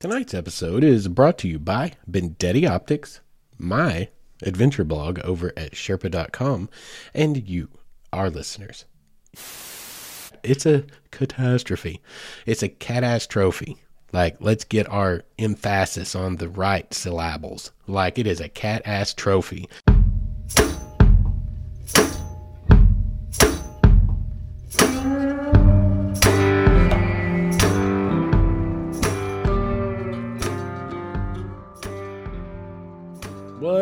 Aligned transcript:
Tonight's 0.00 0.32
episode 0.32 0.84
is 0.84 1.08
brought 1.08 1.38
to 1.38 1.48
you 1.48 1.58
by 1.58 1.94
Bendetti 2.08 2.70
Optics, 2.70 3.20
my 3.58 4.10
adventure 4.44 4.84
blog 4.84 5.18
over 5.24 5.52
at 5.56 5.72
Sherpa.com, 5.72 6.68
and 7.12 7.48
you, 7.48 7.68
our 8.12 8.30
listeners. 8.30 8.84
It's 10.44 10.64
a 10.64 10.84
catastrophe. 11.10 12.00
It's 12.46 12.62
a 12.62 12.68
cat 12.68 13.02
ass 13.02 13.26
trophy. 13.26 13.76
Like, 14.12 14.36
let's 14.38 14.62
get 14.62 14.88
our 14.88 15.24
emphasis 15.36 16.14
on 16.14 16.36
the 16.36 16.48
right 16.48 16.94
syllables. 16.94 17.72
Like, 17.88 18.20
it 18.20 18.28
is 18.28 18.40
a 18.40 18.48
cat 18.48 18.82
ass 18.84 19.12
trophy. 19.12 19.68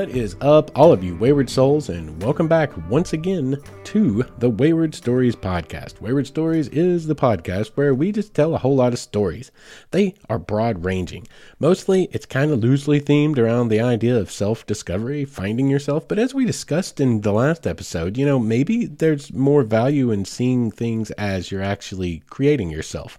What 0.07 0.15
is 0.15 0.37
up, 0.41 0.71
all 0.79 0.93
of 0.93 1.03
you 1.03 1.17
wayward 1.17 1.51
souls, 1.51 1.89
and 1.89 2.23
welcome 2.23 2.47
back 2.47 2.71
once 2.89 3.13
again 3.13 3.61
to 3.83 4.25
the 4.39 4.49
Wayward 4.49 4.95
Stories 4.95 5.35
podcast. 5.35 6.01
Wayward 6.01 6.29
Stories 6.29 6.69
is 6.69 7.09
the 7.09 7.17
podcast 7.17 7.73
where 7.75 7.93
we 7.93 8.13
just 8.13 8.33
tell 8.33 8.55
a 8.55 8.59
whole 8.59 8.77
lot 8.77 8.93
of 8.93 9.01
stories. 9.01 9.51
They 9.91 10.15
are 10.31 10.39
broad 10.39 10.85
ranging. 10.85 11.27
Mostly, 11.59 12.09
it's 12.13 12.25
kind 12.25 12.53
of 12.53 12.61
loosely 12.61 13.01
themed 13.01 13.37
around 13.37 13.67
the 13.67 13.81
idea 13.81 14.17
of 14.17 14.31
self 14.31 14.65
discovery, 14.65 15.25
finding 15.25 15.69
yourself. 15.69 16.07
But 16.07 16.21
as 16.21 16.33
we 16.33 16.45
discussed 16.45 17.01
in 17.01 17.23
the 17.23 17.33
last 17.33 17.67
episode, 17.67 18.17
you 18.17 18.25
know, 18.25 18.39
maybe 18.39 18.87
there's 18.87 19.33
more 19.33 19.65
value 19.65 20.13
in 20.13 20.25
seeing 20.25 20.71
things 20.71 21.11
as 21.13 21.51
you're 21.51 21.65
actually 21.65 22.23
creating 22.31 22.71
yourself. 22.71 23.19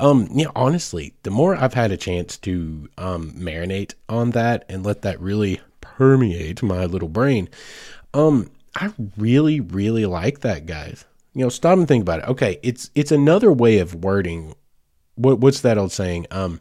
Um, 0.00 0.26
yeah, 0.32 0.48
honestly, 0.56 1.14
the 1.22 1.30
more 1.30 1.54
I've 1.54 1.74
had 1.74 1.92
a 1.92 1.96
chance 1.96 2.36
to 2.38 2.88
um, 2.98 3.30
marinate 3.30 3.94
on 4.08 4.32
that 4.32 4.64
and 4.68 4.84
let 4.84 5.02
that 5.02 5.20
really 5.20 5.60
permeate 5.80 6.62
my 6.62 6.84
little 6.84 7.08
brain. 7.08 7.48
Um, 8.14 8.50
I 8.74 8.92
really, 9.16 9.60
really 9.60 10.06
like 10.06 10.40
that, 10.40 10.66
guys. 10.66 11.04
You 11.34 11.42
know, 11.42 11.48
stop 11.48 11.78
and 11.78 11.88
think 11.88 12.02
about 12.02 12.20
it. 12.20 12.28
Okay, 12.28 12.58
it's 12.62 12.90
it's 12.94 13.12
another 13.12 13.52
way 13.52 13.78
of 13.78 13.94
wording. 13.94 14.54
What 15.16 15.40
what's 15.40 15.60
that 15.60 15.78
old 15.78 15.92
saying? 15.92 16.26
Um, 16.30 16.60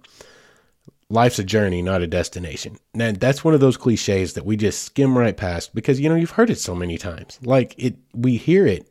life's 1.09 1.39
a 1.39 1.43
journey, 1.43 1.81
not 1.81 2.01
a 2.01 2.07
destination. 2.07 2.77
Now 2.93 3.11
that's 3.11 3.43
one 3.43 3.53
of 3.53 3.59
those 3.59 3.77
cliches 3.77 4.33
that 4.33 4.45
we 4.45 4.57
just 4.57 4.83
skim 4.83 5.17
right 5.17 5.35
past 5.35 5.73
because 5.73 5.99
you 5.99 6.09
know 6.09 6.15
you've 6.15 6.31
heard 6.31 6.49
it 6.49 6.59
so 6.59 6.75
many 6.75 6.97
times. 6.97 7.39
Like 7.41 7.75
it, 7.77 7.95
we 8.13 8.37
hear 8.37 8.65
it, 8.67 8.89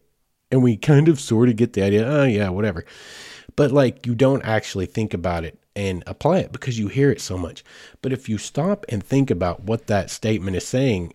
and 0.50 0.62
we 0.62 0.76
kind 0.76 1.08
of 1.08 1.20
sort 1.20 1.48
of 1.48 1.56
get 1.56 1.74
the 1.74 1.82
idea. 1.82 2.06
Oh 2.06 2.24
yeah, 2.24 2.48
whatever. 2.48 2.84
But 3.56 3.70
like 3.70 4.06
you 4.06 4.14
don't 4.14 4.42
actually 4.42 4.86
think 4.86 5.14
about 5.14 5.44
it 5.44 5.58
and 5.76 6.04
apply 6.06 6.38
it 6.38 6.52
because 6.52 6.78
you 6.78 6.88
hear 6.88 7.10
it 7.10 7.20
so 7.20 7.36
much. 7.36 7.64
But 8.02 8.12
if 8.12 8.28
you 8.28 8.38
stop 8.38 8.84
and 8.88 9.02
think 9.02 9.30
about 9.30 9.64
what 9.64 9.86
that 9.88 10.10
statement 10.10 10.56
is 10.56 10.66
saying, 10.66 11.14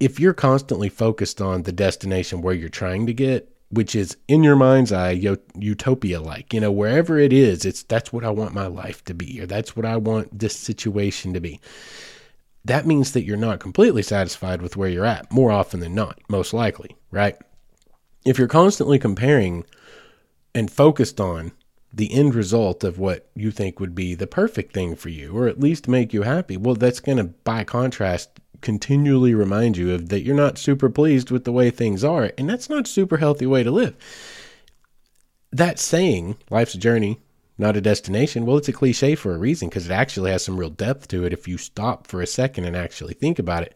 if 0.00 0.20
you're 0.20 0.34
constantly 0.34 0.88
focused 0.88 1.40
on 1.40 1.62
the 1.62 1.72
destination 1.72 2.42
where 2.42 2.54
you're 2.54 2.68
trying 2.68 3.06
to 3.06 3.14
get, 3.14 3.52
which 3.70 3.96
is 3.96 4.16
in 4.28 4.44
your 4.44 4.56
mind's 4.56 4.92
eye 4.92 5.20
utopia 5.56 6.20
like, 6.20 6.54
you 6.54 6.60
know, 6.60 6.70
wherever 6.70 7.18
it 7.18 7.32
is, 7.32 7.64
it's 7.64 7.82
that's 7.82 8.12
what 8.12 8.24
I 8.24 8.30
want 8.30 8.54
my 8.54 8.66
life 8.66 9.04
to 9.06 9.14
be 9.14 9.40
or 9.40 9.46
that's 9.46 9.74
what 9.74 9.84
I 9.84 9.96
want 9.96 10.38
this 10.38 10.56
situation 10.56 11.34
to 11.34 11.40
be. 11.40 11.60
That 12.64 12.86
means 12.86 13.12
that 13.12 13.24
you're 13.24 13.36
not 13.36 13.60
completely 13.60 14.02
satisfied 14.02 14.62
with 14.62 14.76
where 14.76 14.88
you're 14.88 15.04
at 15.04 15.32
more 15.32 15.50
often 15.50 15.80
than 15.80 15.94
not, 15.94 16.18
most 16.28 16.52
likely, 16.52 16.96
right? 17.10 17.36
If 18.24 18.38
you're 18.38 18.48
constantly 18.48 18.98
comparing 18.98 19.64
and 20.54 20.70
focused 20.70 21.20
on 21.20 21.52
the 21.92 22.12
end 22.12 22.34
result 22.34 22.84
of 22.84 22.98
what 22.98 23.28
you 23.34 23.50
think 23.50 23.80
would 23.80 23.94
be 23.94 24.14
the 24.14 24.26
perfect 24.26 24.72
thing 24.72 24.94
for 24.94 25.08
you, 25.08 25.36
or 25.36 25.48
at 25.48 25.60
least 25.60 25.88
make 25.88 26.12
you 26.12 26.22
happy, 26.22 26.56
well, 26.56 26.74
that's 26.74 27.00
going 27.00 27.18
to, 27.18 27.24
by 27.24 27.64
contrast, 27.64 28.40
continually 28.60 29.34
remind 29.34 29.76
you 29.76 29.94
of 29.94 30.08
that 30.08 30.22
you're 30.22 30.34
not 30.34 30.58
super 30.58 30.90
pleased 30.90 31.30
with 31.30 31.44
the 31.44 31.52
way 31.52 31.70
things 31.70 32.04
are, 32.04 32.32
and 32.36 32.48
that's 32.48 32.68
not 32.68 32.86
super 32.86 33.18
healthy 33.18 33.46
way 33.46 33.62
to 33.62 33.70
live. 33.70 33.96
That 35.52 35.78
saying, 35.78 36.36
life's 36.50 36.74
a 36.74 36.78
journey, 36.78 37.20
not 37.58 37.76
a 37.76 37.80
destination, 37.80 38.44
well, 38.44 38.58
it's 38.58 38.68
a 38.68 38.72
cliche 38.72 39.14
for 39.14 39.34
a 39.34 39.38
reason 39.38 39.68
because 39.68 39.86
it 39.86 39.92
actually 39.92 40.30
has 40.30 40.44
some 40.44 40.58
real 40.58 40.70
depth 40.70 41.08
to 41.08 41.24
it 41.24 41.32
if 41.32 41.48
you 41.48 41.56
stop 41.56 42.06
for 42.06 42.20
a 42.20 42.26
second 42.26 42.64
and 42.64 42.76
actually 42.76 43.14
think 43.14 43.38
about 43.38 43.62
it 43.62 43.74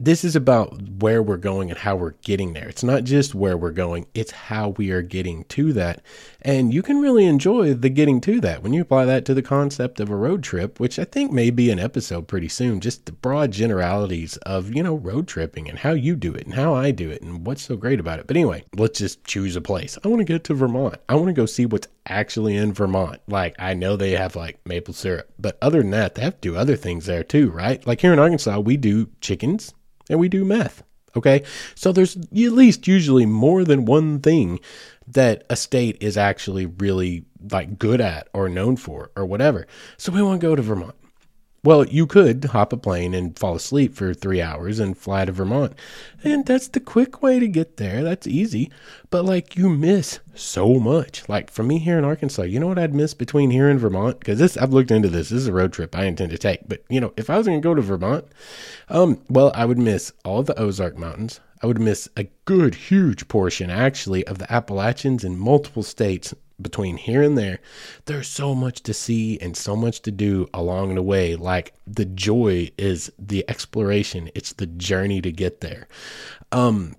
this 0.00 0.22
is 0.22 0.36
about 0.36 0.80
where 1.00 1.20
we're 1.20 1.36
going 1.36 1.70
and 1.70 1.78
how 1.78 1.96
we're 1.96 2.14
getting 2.22 2.52
there. 2.52 2.68
It's 2.68 2.84
not 2.84 3.02
just 3.02 3.34
where 3.34 3.56
we're 3.56 3.72
going, 3.72 4.06
it's 4.14 4.30
how 4.30 4.68
we 4.70 4.92
are 4.92 5.02
getting 5.02 5.42
to 5.46 5.72
that. 5.72 6.02
And 6.40 6.72
you 6.72 6.84
can 6.84 7.00
really 7.00 7.26
enjoy 7.26 7.74
the 7.74 7.88
getting 7.88 8.20
to 8.20 8.40
that 8.42 8.62
when 8.62 8.72
you 8.72 8.80
apply 8.80 9.06
that 9.06 9.24
to 9.24 9.34
the 9.34 9.42
concept 9.42 9.98
of 9.98 10.08
a 10.08 10.14
road 10.14 10.44
trip, 10.44 10.78
which 10.78 11.00
I 11.00 11.04
think 11.04 11.32
may 11.32 11.50
be 11.50 11.68
an 11.72 11.80
episode 11.80 12.28
pretty 12.28 12.48
soon. 12.48 12.78
Just 12.78 13.06
the 13.06 13.12
broad 13.12 13.50
generalities 13.50 14.36
of, 14.38 14.72
you 14.72 14.84
know, 14.84 14.94
road 14.94 15.26
tripping 15.26 15.68
and 15.68 15.80
how 15.80 15.90
you 15.90 16.14
do 16.14 16.32
it 16.32 16.46
and 16.46 16.54
how 16.54 16.74
I 16.74 16.92
do 16.92 17.10
it 17.10 17.22
and 17.22 17.44
what's 17.44 17.62
so 17.62 17.76
great 17.76 17.98
about 17.98 18.20
it. 18.20 18.28
But 18.28 18.36
anyway, 18.36 18.62
let's 18.76 19.00
just 19.00 19.24
choose 19.24 19.56
a 19.56 19.60
place. 19.60 19.98
I 20.04 20.08
want 20.08 20.20
to 20.20 20.24
get 20.24 20.44
to 20.44 20.54
Vermont. 20.54 20.98
I 21.08 21.16
want 21.16 21.26
to 21.26 21.32
go 21.32 21.46
see 21.46 21.66
what's 21.66 21.88
actually 22.06 22.54
in 22.56 22.72
Vermont. 22.72 23.20
Like, 23.26 23.56
I 23.58 23.74
know 23.74 23.96
they 23.96 24.12
have 24.12 24.36
like 24.36 24.64
maple 24.64 24.94
syrup, 24.94 25.28
but 25.40 25.58
other 25.60 25.82
than 25.82 25.90
that, 25.90 26.14
they 26.14 26.22
have 26.22 26.40
to 26.40 26.50
do 26.52 26.56
other 26.56 26.76
things 26.76 27.06
there 27.06 27.24
too, 27.24 27.50
right? 27.50 27.84
Like 27.84 28.00
here 28.00 28.12
in 28.12 28.20
Arkansas, 28.20 28.60
we 28.60 28.76
do 28.76 29.08
chickens 29.20 29.74
and 30.08 30.18
we 30.18 30.28
do 30.28 30.44
meth. 30.44 30.82
Okay. 31.16 31.42
So 31.74 31.92
there's 31.92 32.16
at 32.16 32.28
least 32.32 32.86
usually 32.86 33.26
more 33.26 33.64
than 33.64 33.84
one 33.84 34.20
thing 34.20 34.60
that 35.06 35.44
a 35.48 35.56
state 35.56 35.96
is 36.00 36.16
actually 36.16 36.66
really 36.66 37.24
like 37.50 37.78
good 37.78 38.00
at 38.00 38.28
or 38.34 38.48
known 38.48 38.76
for 38.76 39.10
or 39.16 39.24
whatever. 39.24 39.66
So 39.96 40.12
we 40.12 40.22
want 40.22 40.40
to 40.40 40.46
go 40.46 40.54
to 40.54 40.62
Vermont. 40.62 40.94
Well, 41.64 41.84
you 41.86 42.06
could 42.06 42.44
hop 42.44 42.72
a 42.72 42.76
plane 42.76 43.14
and 43.14 43.36
fall 43.36 43.56
asleep 43.56 43.94
for 43.94 44.14
three 44.14 44.40
hours 44.40 44.78
and 44.78 44.96
fly 44.96 45.24
to 45.24 45.32
Vermont. 45.32 45.74
And 46.22 46.46
that's 46.46 46.68
the 46.68 46.78
quick 46.78 47.20
way 47.20 47.40
to 47.40 47.48
get 47.48 47.78
there. 47.78 48.04
That's 48.04 48.28
easy. 48.28 48.70
But 49.10 49.24
like 49.24 49.56
you 49.56 49.68
miss 49.68 50.20
so 50.34 50.74
much. 50.74 51.28
Like 51.28 51.50
for 51.50 51.64
me 51.64 51.78
here 51.78 51.98
in 51.98 52.04
Arkansas, 52.04 52.42
you 52.42 52.60
know 52.60 52.68
what 52.68 52.78
I'd 52.78 52.94
miss 52.94 53.12
between 53.12 53.50
here 53.50 53.68
and 53.68 53.80
Vermont? 53.80 54.20
Because 54.20 54.38
this 54.38 54.56
I've 54.56 54.72
looked 54.72 54.92
into 54.92 55.08
this. 55.08 55.30
This 55.30 55.42
is 55.42 55.48
a 55.48 55.52
road 55.52 55.72
trip 55.72 55.96
I 55.96 56.04
intend 56.04 56.30
to 56.30 56.38
take. 56.38 56.68
But 56.68 56.84
you 56.88 57.00
know, 57.00 57.12
if 57.16 57.28
I 57.28 57.36
was 57.36 57.46
gonna 57.46 57.60
go 57.60 57.74
to 57.74 57.82
Vermont, 57.82 58.26
um, 58.88 59.20
well, 59.28 59.50
I 59.52 59.64
would 59.64 59.78
miss 59.78 60.12
all 60.24 60.44
the 60.44 60.58
Ozark 60.58 60.96
Mountains. 60.96 61.40
I 61.60 61.66
would 61.66 61.80
miss 61.80 62.08
a 62.16 62.28
good 62.44 62.76
huge 62.76 63.26
portion 63.26 63.68
actually 63.68 64.24
of 64.28 64.38
the 64.38 64.50
Appalachians 64.52 65.24
in 65.24 65.36
multiple 65.36 65.82
states 65.82 66.32
between 66.60 66.96
here 66.96 67.22
and 67.22 67.36
there, 67.36 67.60
there's 68.06 68.28
so 68.28 68.54
much 68.54 68.82
to 68.82 68.94
see 68.94 69.38
and 69.40 69.56
so 69.56 69.76
much 69.76 70.02
to 70.02 70.10
do 70.10 70.48
along 70.52 70.94
the 70.94 71.02
way. 71.02 71.36
Like 71.36 71.74
the 71.86 72.04
joy 72.04 72.70
is 72.76 73.12
the 73.18 73.44
exploration, 73.48 74.30
it's 74.34 74.52
the 74.52 74.66
journey 74.66 75.20
to 75.22 75.32
get 75.32 75.60
there. 75.60 75.88
Um, 76.52 76.96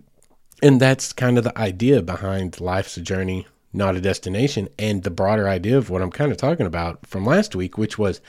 and 0.61 0.79
that's 0.79 1.13
kind 1.13 1.37
of 1.37 1.43
the 1.43 1.57
idea 1.57 2.01
behind 2.01 2.59
life's 2.59 2.97
a 2.97 3.01
journey, 3.01 3.47
not 3.73 3.95
a 3.95 4.01
destination. 4.01 4.69
And 4.77 5.03
the 5.03 5.11
broader 5.11 5.47
idea 5.47 5.77
of 5.77 5.89
what 5.89 6.01
I'm 6.01 6.11
kind 6.11 6.31
of 6.31 6.37
talking 6.37 6.65
about 6.65 7.05
from 7.05 7.25
last 7.25 7.55
week, 7.55 7.77
which 7.77 7.97
was 7.97 8.21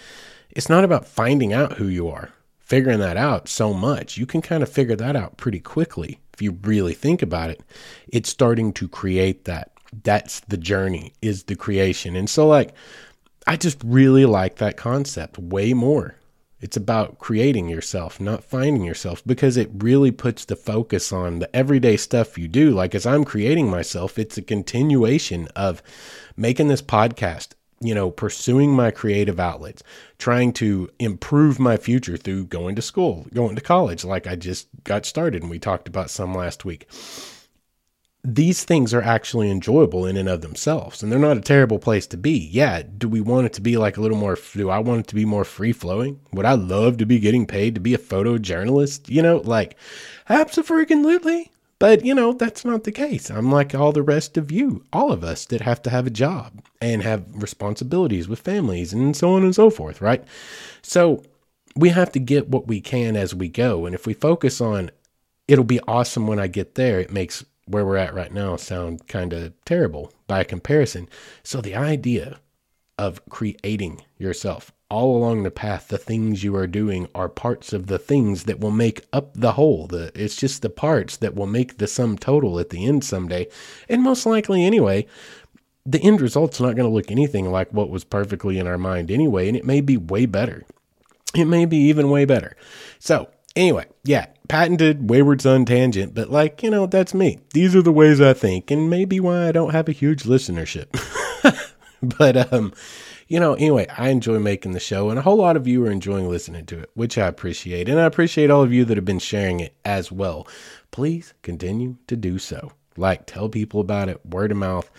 it's 0.51 0.69
not 0.69 0.85
about 0.85 1.07
finding 1.07 1.53
out 1.53 1.75
who 1.75 1.87
you 1.87 2.09
are, 2.09 2.31
figuring 2.59 2.99
that 3.01 3.17
out 3.17 3.49
so 3.49 3.73
much. 3.73 4.17
You 4.17 4.27
can 4.27 4.43
kind 4.43 4.63
of 4.63 4.69
figure 4.69 4.97
that 4.97 5.17
out 5.17 5.37
pretty 5.37 5.61
quickly 5.61 6.21
if 6.33 6.43
you 6.43 6.59
really 6.63 6.95
think 6.95 7.23
about 7.23 7.51
it. 7.51 7.61
It's 8.09 8.31
starting 8.31 8.73
to 8.75 8.89
create 8.89 9.45
that 9.45 9.73
that's 10.03 10.41
the 10.41 10.57
journey 10.57 11.13
is 11.21 11.45
the 11.45 11.57
creation. 11.57 12.17
And 12.17 12.29
so 12.29 12.47
like 12.47 12.75
I 13.47 13.57
just 13.57 13.79
really 13.85 14.27
like 14.27 14.57
that 14.57 14.77
concept 14.77 15.39
way 15.39 15.73
more. 15.73 16.17
It's 16.61 16.77
about 16.77 17.19
creating 17.19 17.71
yourself, 17.71 18.21
not 18.21 18.45
finding 18.45 18.85
yourself, 18.85 19.23
because 19.25 19.57
it 19.57 19.71
really 19.75 20.11
puts 20.11 20.45
the 20.45 20.57
focus 20.57 21.11
on 21.11 21.39
the 21.39 21.57
everyday 21.57 21.97
stuff 21.97 22.37
you 22.37 22.49
do. 22.49 22.71
Like, 22.71 22.95
as 22.95 23.07
I'm 23.07 23.25
creating 23.25 23.71
myself, 23.71 24.19
it's 24.19 24.37
a 24.37 24.43
continuation 24.43 25.49
of 25.57 25.83
making 26.37 26.69
this 26.69 26.83
podcast, 26.83 27.55
you 27.81 27.95
know, 27.95 28.11
pursuing 28.11 28.73
my 28.73 28.91
creative 28.91 29.41
outlets, 29.41 29.83
trying 30.19 30.53
to 30.55 30.91
improve 30.99 31.59
my 31.59 31.79
future 31.79 32.19
through 32.19 32.45
going 32.45 32.77
to 32.77 32.83
school, 32.83 33.27
going 33.33 33.57
to 33.57 33.63
college, 33.63 34.05
like 34.05 34.27
I 34.27 34.37
just 34.37 34.69
got 34.85 35.07
started 35.07 35.41
and 35.41 35.51
we 35.51 35.59
talked 35.59 35.89
about 35.89 36.11
some 36.11 36.35
last 36.35 36.67
week 36.67 36.87
these 38.23 38.65
things 38.65 38.93
are 38.93 39.03
actually 39.03 39.51
enjoyable 39.51 40.05
in 40.05 40.17
and 40.17 40.29
of 40.29 40.43
themselves 40.43 41.03
and 41.03 41.11
they're 41.11 41.19
not 41.19 41.39
a 41.39 41.43
terrible 41.43 41.79
place 41.79 42.07
to 42.09 42.17
be. 42.17 42.37
Yeah, 42.37 42.83
do 42.83 43.09
we 43.09 43.21
want 43.21 43.47
it 43.47 43.53
to 43.55 43.63
be 43.63 43.79
like 43.79 43.97
a 43.97 44.01
little 44.01 44.19
more 44.19 44.39
do 44.53 44.69
I 44.69 44.79
want 44.79 45.01
it 45.01 45.07
to 45.09 45.15
be 45.15 45.25
more 45.25 45.45
free 45.45 45.73
flowing? 45.73 46.21
Would 46.33 46.45
I 46.45 46.53
love 46.53 46.99
to 46.99 47.07
be 47.07 47.19
getting 47.19 47.47
paid 47.47 47.75
to 47.75 47.81
be 47.81 47.95
a 47.95 47.99
photojournalist? 47.99 49.09
You 49.09 49.23
know, 49.23 49.39
like 49.39 49.77
absolutely. 50.29 51.51
But 51.79 52.05
you 52.05 52.15
know, 52.15 52.35
that's 52.35 52.63
not 52.63 52.85
the 52.85 52.93
case. 52.93 53.31
I'm 53.31 53.51
like 53.51 53.75
all 53.75 53.93
the 53.93 54.03
rest 54.03 54.37
of 54.37 54.53
you, 54.53 54.85
all 54.93 55.13
of 55.13 55.25
us 55.25 55.47
that 55.47 55.63
have 55.63 55.81
to 55.83 55.91
have 55.91 56.07
a 56.07 56.11
job 56.11 56.63
and 56.83 57.03
have 57.03 57.25
responsibilities 57.33 58.29
with 58.29 58.41
families 58.41 58.93
and 58.93 59.17
so 59.17 59.35
on 59.35 59.45
and 59.45 59.55
so 59.55 59.71
forth, 59.71 60.03
right? 60.03 60.23
So 60.83 61.23
we 61.75 61.89
have 61.89 62.13
to 62.13 62.19
get 62.19 62.49
what 62.49 62.67
we 62.67 62.83
can 62.83 63.17
as 63.17 63.35
we 63.35 63.49
go. 63.49 63.87
And 63.87 63.95
if 63.95 64.07
we 64.07 64.13
focus 64.13 64.61
on 64.61 64.91
it'll 65.49 65.65
be 65.65 65.81
awesome 65.89 66.29
when 66.29 66.39
I 66.39 66.47
get 66.47 66.77
there, 66.77 67.01
it 67.01 67.11
makes 67.11 67.45
where 67.71 67.85
we're 67.85 67.97
at 67.97 68.15
right 68.15 68.33
now 68.33 68.57
sound 68.57 69.07
kind 69.09 69.33
of 69.33 69.53
terrible 69.65 70.13
by 70.27 70.45
comparison. 70.45 71.09
So 71.43 71.61
the 71.61 71.75
idea 71.75 72.41
of 72.99 73.25
creating 73.31 74.03
yourself. 74.19 74.73
All 74.91 75.17
along 75.17 75.43
the 75.45 75.51
path, 75.51 75.89
the 75.89 75.97
things 75.97 76.45
you 76.45 76.55
are 76.57 76.67
doing 76.67 77.09
are 77.15 77.29
parts 77.29 77.73
of 77.73 77.87
the 77.87 77.99
things 77.99 78.45
that 78.45 78.61
will 78.61 78.73
make 78.73 79.07
up 79.13 79.33
the 79.35 79.53
whole. 79.53 79.87
The, 79.87 80.13
it's 80.15 80.37
just 80.37 80.61
the 80.63 80.69
parts 80.69 81.17
that 81.19 81.35
will 81.35 81.47
make 81.47 81.79
the 81.79 81.87
sum 81.87 82.19
total 82.19 82.59
at 82.59 82.71
the 82.71 82.85
end 82.85 83.05
someday. 83.05 83.47
And 83.89 84.03
most 84.03 84.27
likely, 84.27 84.65
anyway, 84.65 85.07
the 85.87 86.03
end 86.03 86.21
result's 86.21 86.61
not 86.61 86.77
going 86.77 86.89
to 86.89 86.95
look 86.95 87.11
anything 87.11 87.51
like 87.51 87.73
what 87.73 87.89
was 87.89 88.05
perfectly 88.05 88.59
in 88.59 88.67
our 88.67 88.79
mind 88.79 89.11
anyway, 89.11 89.49
and 89.49 89.57
it 89.57 89.65
may 89.65 89.81
be 89.81 89.97
way 89.97 90.27
better. 90.27 90.65
It 91.35 91.47
may 91.47 91.65
be 91.65 91.77
even 91.77 92.11
way 92.11 92.25
better. 92.25 92.57
So, 92.99 93.31
anyway, 93.57 93.87
yeah, 94.05 94.27
patented 94.51 95.09
Wayward 95.09 95.41
Son 95.41 95.65
tangent, 95.65 96.13
but 96.13 96.29
like, 96.29 96.63
you 96.63 96.71
know, 96.71 96.87
that's 96.87 97.15
me. 97.15 97.39
These 97.55 97.77
are 97.77 97.83
the 97.83 97.93
ways 97.93 98.21
I 98.21 98.33
think, 98.33 98.71
and 98.73 98.91
maybe 98.91 99.21
why 99.21 99.47
I 99.47 99.53
don't 99.53 99.71
have 99.71 99.89
a 99.89 99.93
huge 99.93 100.25
listenership. 100.25 100.89
but, 102.03 102.53
um, 102.53 102.73
you 103.29 103.39
know, 103.39 103.55
anyway, 103.55 103.87
I 103.97 104.09
enjoy 104.09 104.41
making 104.41 104.73
the 104.73 104.81
show, 104.81 105.09
and 105.09 105.21
a 105.21 105.23
whole 105.23 105.37
lot 105.37 105.57
of 105.57 105.69
you 105.69 105.87
are 105.87 105.91
enjoying 105.91 106.29
listening 106.29 106.67
to 106.67 106.81
it, 106.81 106.91
which 106.95 107.17
I 107.17 107.29
appreciate. 107.29 107.89
And 107.89 108.01
I 108.01 108.05
appreciate 108.05 108.51
all 108.51 108.63
of 108.63 108.73
you 108.73 108.85
that 108.87 108.97
have 108.97 109.05
been 109.05 109.21
sharing 109.21 109.61
it 109.61 109.77
as 109.85 110.11
well. 110.11 110.49
Please 110.91 111.33
continue 111.43 111.99
to 112.09 112.17
do 112.17 112.41
so 112.41 112.73
like 112.97 113.27
tell 113.27 113.49
people 113.49 113.81
about 113.81 114.09
it 114.09 114.25
word 114.27 114.51
of 114.51 114.57
mouth 114.57 114.91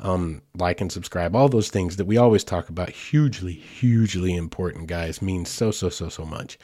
um, 0.00 0.42
like 0.56 0.80
and 0.80 0.92
subscribe 0.92 1.34
all 1.34 1.48
those 1.48 1.70
things 1.70 1.96
that 1.96 2.04
we 2.04 2.16
always 2.16 2.44
talk 2.44 2.68
about 2.68 2.90
hugely 2.90 3.52
hugely 3.52 4.34
important 4.34 4.86
guys 4.86 5.22
means 5.22 5.48
so 5.48 5.70
so 5.70 5.88
so 5.88 6.08
so 6.08 6.24
much. 6.24 6.58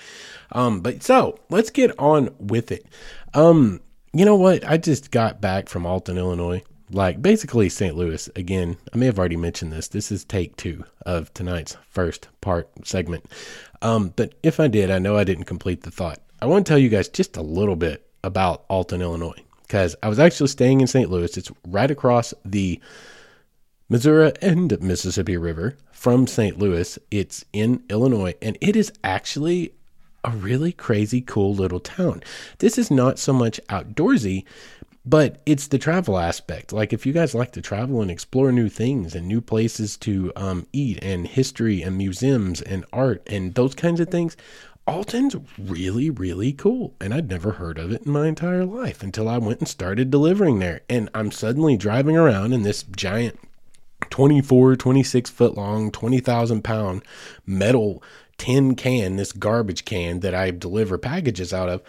Um, 0.52 0.80
but 0.80 1.02
so 1.02 1.38
let's 1.50 1.70
get 1.70 1.98
on 1.98 2.34
with 2.38 2.70
it. 2.70 2.86
Um, 3.32 3.80
you 4.12 4.24
know 4.24 4.36
what? 4.36 4.64
I 4.68 4.76
just 4.76 5.10
got 5.10 5.40
back 5.40 5.68
from 5.68 5.86
alton 5.86 6.18
illinois 6.18 6.62
like 6.90 7.20
basically 7.20 7.68
st 7.68 7.96
louis 7.96 8.28
again. 8.36 8.76
I 8.92 8.96
may 8.96 9.06
have 9.06 9.18
already 9.18 9.36
mentioned 9.36 9.72
this. 9.72 9.88
This 9.88 10.12
is 10.12 10.24
take 10.24 10.56
two 10.56 10.84
of 11.06 11.32
tonight's 11.34 11.76
first 11.88 12.28
part 12.40 12.68
segment. 12.86 13.24
Um, 13.82 14.12
but 14.16 14.34
if 14.42 14.60
i 14.60 14.68
did 14.68 14.90
i 14.90 14.98
know 14.98 15.16
i 15.16 15.24
didn't 15.24 15.44
complete 15.44 15.82
the 15.82 15.90
thought. 15.90 16.20
I 16.40 16.46
want 16.46 16.66
to 16.66 16.70
tell 16.70 16.78
you 16.78 16.88
guys 16.88 17.08
just 17.08 17.36
a 17.36 17.42
little 17.42 17.76
bit 17.76 18.06
about 18.22 18.64
alton 18.68 19.02
illinois 19.02 19.43
because 19.66 19.96
I 20.02 20.08
was 20.08 20.18
actually 20.18 20.48
staying 20.48 20.80
in 20.80 20.86
St. 20.86 21.10
Louis. 21.10 21.36
It's 21.36 21.50
right 21.66 21.90
across 21.90 22.32
the 22.44 22.80
Missouri 23.88 24.32
and 24.40 24.80
Mississippi 24.80 25.36
River 25.36 25.76
from 25.92 26.26
St. 26.26 26.58
Louis. 26.58 26.98
It's 27.10 27.44
in 27.52 27.82
Illinois, 27.88 28.34
and 28.40 28.56
it 28.60 28.76
is 28.76 28.92
actually 29.02 29.72
a 30.22 30.30
really 30.30 30.72
crazy, 30.72 31.20
cool 31.20 31.54
little 31.54 31.80
town. 31.80 32.22
This 32.58 32.78
is 32.78 32.90
not 32.90 33.18
so 33.18 33.32
much 33.32 33.60
outdoorsy, 33.68 34.44
but 35.06 35.42
it's 35.44 35.68
the 35.68 35.78
travel 35.78 36.18
aspect. 36.18 36.72
Like, 36.72 36.92
if 36.92 37.04
you 37.04 37.12
guys 37.12 37.34
like 37.34 37.52
to 37.52 37.60
travel 37.60 38.00
and 38.00 38.10
explore 38.10 38.52
new 38.52 38.70
things 38.70 39.14
and 39.14 39.28
new 39.28 39.42
places 39.42 39.96
to 39.98 40.32
um, 40.34 40.66
eat, 40.72 40.98
and 41.02 41.26
history 41.26 41.82
and 41.82 41.98
museums 41.98 42.62
and 42.62 42.86
art 42.92 43.22
and 43.26 43.54
those 43.54 43.74
kinds 43.74 44.00
of 44.00 44.08
things, 44.08 44.36
Alton's 44.86 45.36
really, 45.58 46.10
really 46.10 46.52
cool. 46.52 46.94
And 47.00 47.14
I'd 47.14 47.28
never 47.28 47.52
heard 47.52 47.78
of 47.78 47.90
it 47.90 48.02
in 48.02 48.12
my 48.12 48.26
entire 48.26 48.64
life 48.64 49.02
until 49.02 49.28
I 49.28 49.38
went 49.38 49.60
and 49.60 49.68
started 49.68 50.10
delivering 50.10 50.58
there. 50.58 50.82
And 50.88 51.08
I'm 51.14 51.30
suddenly 51.30 51.76
driving 51.76 52.16
around 52.16 52.52
in 52.52 52.62
this 52.62 52.82
giant 52.82 53.38
24, 54.10 54.76
26 54.76 55.30
foot 55.30 55.54
long, 55.56 55.90
20,000 55.90 56.62
pound 56.62 57.02
metal 57.46 58.02
tin 58.36 58.74
can, 58.74 59.16
this 59.16 59.32
garbage 59.32 59.84
can 59.84 60.20
that 60.20 60.34
I 60.34 60.50
deliver 60.50 60.98
packages 60.98 61.52
out 61.52 61.68
of, 61.68 61.82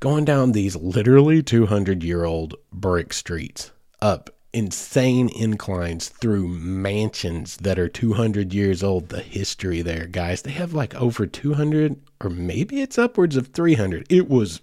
going 0.00 0.24
down 0.24 0.52
these 0.52 0.76
literally 0.76 1.42
200 1.42 2.02
year 2.02 2.24
old 2.24 2.54
brick 2.72 3.12
streets 3.12 3.70
up 4.00 4.30
insane 4.52 5.28
inclines 5.28 6.08
through 6.08 6.48
mansions 6.48 7.56
that 7.58 7.78
are 7.78 7.88
200 7.88 8.52
years 8.52 8.82
old. 8.82 9.08
The 9.08 9.20
history 9.20 9.82
there, 9.82 10.06
guys, 10.06 10.42
they 10.42 10.50
have 10.52 10.74
like 10.74 10.94
over 10.94 11.26
200 11.26 12.00
or 12.20 12.30
maybe 12.30 12.80
it's 12.80 12.98
upwards 12.98 13.36
of 13.36 13.48
300. 13.48 14.06
It 14.10 14.28
was 14.28 14.60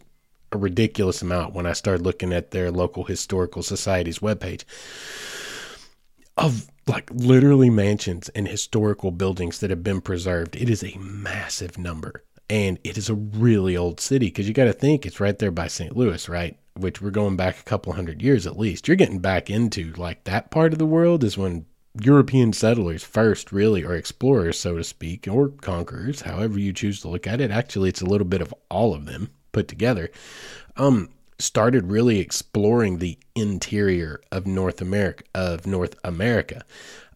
a 0.51 0.57
ridiculous 0.57 1.21
amount 1.21 1.53
when 1.53 1.65
I 1.65 1.74
started 1.74 2.03
looking 2.03 2.33
at 2.33 2.51
their 2.51 2.71
local 2.71 3.03
historical 3.03 3.63
society's 3.63 4.19
webpage 4.19 4.63
of 6.38 6.69
like 6.88 7.09
literally 7.12 7.69
mansions 7.69 8.30
and 8.30 8.47
historical 8.47 9.12
buildings 9.12 9.59
that 9.59 9.69
have 9.69 9.83
been 9.83 10.01
preserved. 10.01 10.56
It 10.56 10.69
is 10.69 10.83
a 10.83 10.97
massive 10.97 11.77
number. 11.77 12.24
And 12.49 12.79
it 12.83 12.97
is 12.97 13.09
a 13.09 13.15
really 13.15 13.77
old 13.77 13.99
city 13.99 14.27
because 14.27 14.47
you 14.47 14.53
got 14.53 14.65
to 14.65 14.73
think 14.73 15.05
it's 15.05 15.19
right 15.19 15.37
there 15.37 15.51
by 15.51 15.67
St. 15.67 15.95
Louis, 15.95 16.27
right? 16.27 16.57
Which 16.75 17.01
we're 17.01 17.11
going 17.11 17.35
back 17.35 17.59
a 17.59 17.63
couple 17.63 17.93
hundred 17.93 18.21
years 18.21 18.47
at 18.47 18.57
least. 18.57 18.87
You're 18.87 18.97
getting 18.97 19.19
back 19.19 19.49
into 19.49 19.93
like 19.93 20.23
that 20.23 20.49
part 20.49 20.73
of 20.73 20.79
the 20.79 20.85
world 20.85 21.23
is 21.23 21.37
when 21.37 21.65
European 22.01 22.53
settlers 22.53 23.03
first, 23.03 23.51
really, 23.51 23.83
or 23.83 23.95
explorers, 23.95 24.59
so 24.59 24.77
to 24.77 24.83
speak, 24.83 25.27
or 25.27 25.49
conquerors, 25.49 26.21
however 26.21 26.59
you 26.59 26.73
choose 26.73 27.01
to 27.01 27.09
look 27.09 27.27
at 27.27 27.41
it. 27.41 27.51
Actually, 27.51 27.89
it's 27.89 28.01
a 28.01 28.05
little 28.05 28.27
bit 28.27 28.41
of 28.41 28.53
all 28.69 28.93
of 28.93 29.05
them 29.05 29.29
put 29.51 29.67
together. 29.67 30.09
Um, 30.77 31.09
started 31.39 31.89
really 31.89 32.19
exploring 32.19 32.97
the 32.97 33.17
interior 33.35 34.21
of 34.31 34.45
North 34.45 34.81
America 34.81 35.23
of 35.33 35.65
North 35.65 35.95
America. 36.03 36.63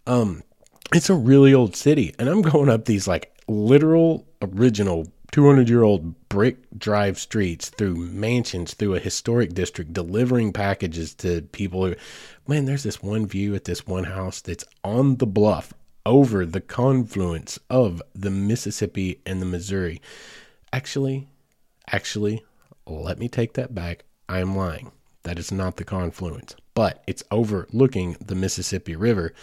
Um, 0.08 0.44
it's 0.94 1.10
a 1.10 1.16
really 1.16 1.54
old 1.54 1.76
city, 1.76 2.16
and 2.18 2.30
I'm 2.30 2.42
going 2.42 2.70
up 2.70 2.86
these 2.86 3.08
like 3.08 3.34
literal 3.48 4.26
original 4.42 5.08
200 5.34 5.68
year 5.68 5.82
old 5.82 6.30
brick 6.30 6.58
drive 6.78 7.18
streets 7.18 7.70
through 7.70 7.96
mansions 7.96 8.76
through 8.76 8.94
a 8.94 9.00
historic 9.00 9.52
district 9.56 9.92
delivering 9.92 10.54
packages 10.54 11.16
to 11.16 11.42
people 11.52 11.88
who 11.88 11.96
man 12.48 12.66
there's 12.66 12.84
this 12.84 13.02
one 13.02 13.26
view 13.26 13.56
at 13.56 13.64
this 13.64 13.88
one 13.88 14.04
house 14.04 14.42
that's 14.42 14.64
on 14.84 15.16
the 15.16 15.26
bluff 15.26 15.74
over 16.06 16.46
the 16.46 16.62
confluence 16.62 17.58
of 17.68 18.00
the 18.14 18.30
Mississippi 18.30 19.22
and 19.26 19.42
the 19.42 19.48
Missouri. 19.48 20.00
Actually 20.72 21.28
actually 21.92 22.44
let 22.86 23.18
me 23.18 23.28
take 23.28 23.54
that 23.54 23.74
back. 23.74 24.04
I'm 24.30 24.56
lying. 24.56 24.92
That 25.24 25.40
is 25.40 25.52
not 25.52 25.78
the 25.78 25.84
confluence 25.84 26.56
but 26.76 27.04
it's 27.08 27.24
overlooking 27.32 28.18
the 28.24 28.36
Mississippi 28.36 28.96
River 28.96 29.34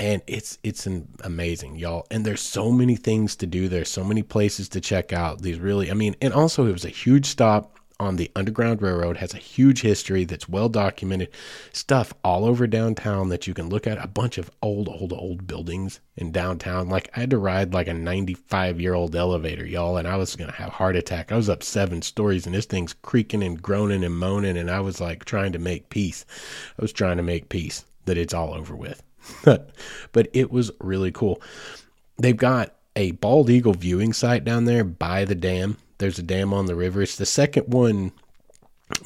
and 0.00 0.22
it's 0.26 0.58
it's 0.62 0.86
an 0.86 1.08
amazing 1.24 1.76
y'all. 1.76 2.06
And 2.10 2.24
there's 2.24 2.40
so 2.42 2.70
many 2.70 2.96
things 2.96 3.34
to 3.36 3.46
do. 3.46 3.68
There's 3.68 3.88
so 3.90 4.04
many 4.04 4.22
places 4.22 4.68
to 4.70 4.80
check 4.80 5.12
out. 5.12 5.42
These 5.42 5.58
really 5.58 5.90
i 5.90 5.94
mean 5.94 6.14
and 6.22 6.32
also 6.32 6.66
it 6.66 6.72
was 6.72 6.84
a 6.84 6.90
huge 6.90 7.26
stop 7.26 7.74
on 8.00 8.14
the 8.14 8.30
underground 8.36 8.80
railroad. 8.80 9.16
Has 9.16 9.34
a 9.34 9.38
huge 9.38 9.80
history 9.80 10.24
that's 10.24 10.48
well 10.48 10.68
documented 10.68 11.30
stuff 11.72 12.14
all 12.22 12.44
over 12.44 12.68
downtown 12.68 13.28
that 13.30 13.48
you 13.48 13.54
can 13.54 13.68
look 13.68 13.88
at. 13.88 14.02
A 14.02 14.06
bunch 14.06 14.38
of 14.38 14.52
old 14.62 14.88
old 14.88 15.12
old 15.12 15.48
buildings 15.48 15.98
in 16.16 16.30
downtown. 16.30 16.88
Like 16.88 17.10
i 17.16 17.20
had 17.20 17.30
to 17.30 17.38
ride 17.38 17.74
like 17.74 17.88
a 17.88 17.94
95 17.94 18.80
year 18.80 18.94
old 18.94 19.16
elevator 19.16 19.66
y'all 19.66 19.96
and 19.96 20.06
i 20.06 20.16
was 20.16 20.36
gonna 20.36 20.52
have 20.52 20.70
heart 20.70 20.94
attack. 20.94 21.32
I 21.32 21.36
was 21.36 21.48
up 21.48 21.64
seven 21.64 22.02
stories 22.02 22.46
and 22.46 22.54
this 22.54 22.66
thing's 22.66 22.94
creaking 23.02 23.42
and 23.42 23.60
groaning 23.60 24.04
and 24.04 24.16
moaning 24.16 24.58
and 24.58 24.70
i 24.70 24.78
was 24.78 25.00
like 25.00 25.24
trying 25.24 25.50
to 25.54 25.58
make 25.58 25.90
peace. 25.90 26.24
I 26.78 26.82
was 26.82 26.92
trying 26.92 27.16
to 27.16 27.24
make 27.24 27.48
peace 27.48 27.84
that 28.04 28.16
it's 28.16 28.32
all 28.32 28.54
over 28.54 28.76
with 28.76 29.02
but 30.12 30.28
it 30.32 30.50
was 30.50 30.70
really 30.80 31.12
cool. 31.12 31.40
They've 32.16 32.36
got 32.36 32.74
a 32.96 33.12
bald 33.12 33.48
eagle 33.48 33.74
viewing 33.74 34.12
site 34.12 34.44
down 34.44 34.64
there 34.64 34.84
by 34.84 35.24
the 35.24 35.34
dam. 35.34 35.76
There's 35.98 36.18
a 36.18 36.22
dam 36.22 36.52
on 36.52 36.66
the 36.66 36.74
river. 36.74 37.02
It's 37.02 37.16
the 37.16 37.26
second 37.26 37.72
one 37.72 38.12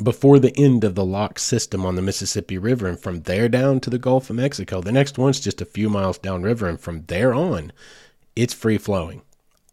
before 0.02 0.38
the 0.38 0.56
end 0.56 0.84
of 0.84 0.94
the 0.94 1.04
lock 1.04 1.38
system 1.38 1.84
on 1.84 1.96
the 1.96 2.02
Mississippi 2.02 2.56
River. 2.56 2.86
And 2.86 2.98
from 2.98 3.22
there 3.22 3.48
down 3.48 3.80
to 3.80 3.90
the 3.90 3.98
Gulf 3.98 4.30
of 4.30 4.36
Mexico, 4.36 4.80
the 4.80 4.92
next 4.92 5.18
one's 5.18 5.40
just 5.40 5.60
a 5.60 5.66
few 5.66 5.90
miles 5.90 6.18
downriver. 6.18 6.68
And 6.68 6.80
from 6.80 7.04
there 7.06 7.34
on, 7.34 7.72
it's 8.36 8.54
free 8.54 8.78
flowing 8.78 9.22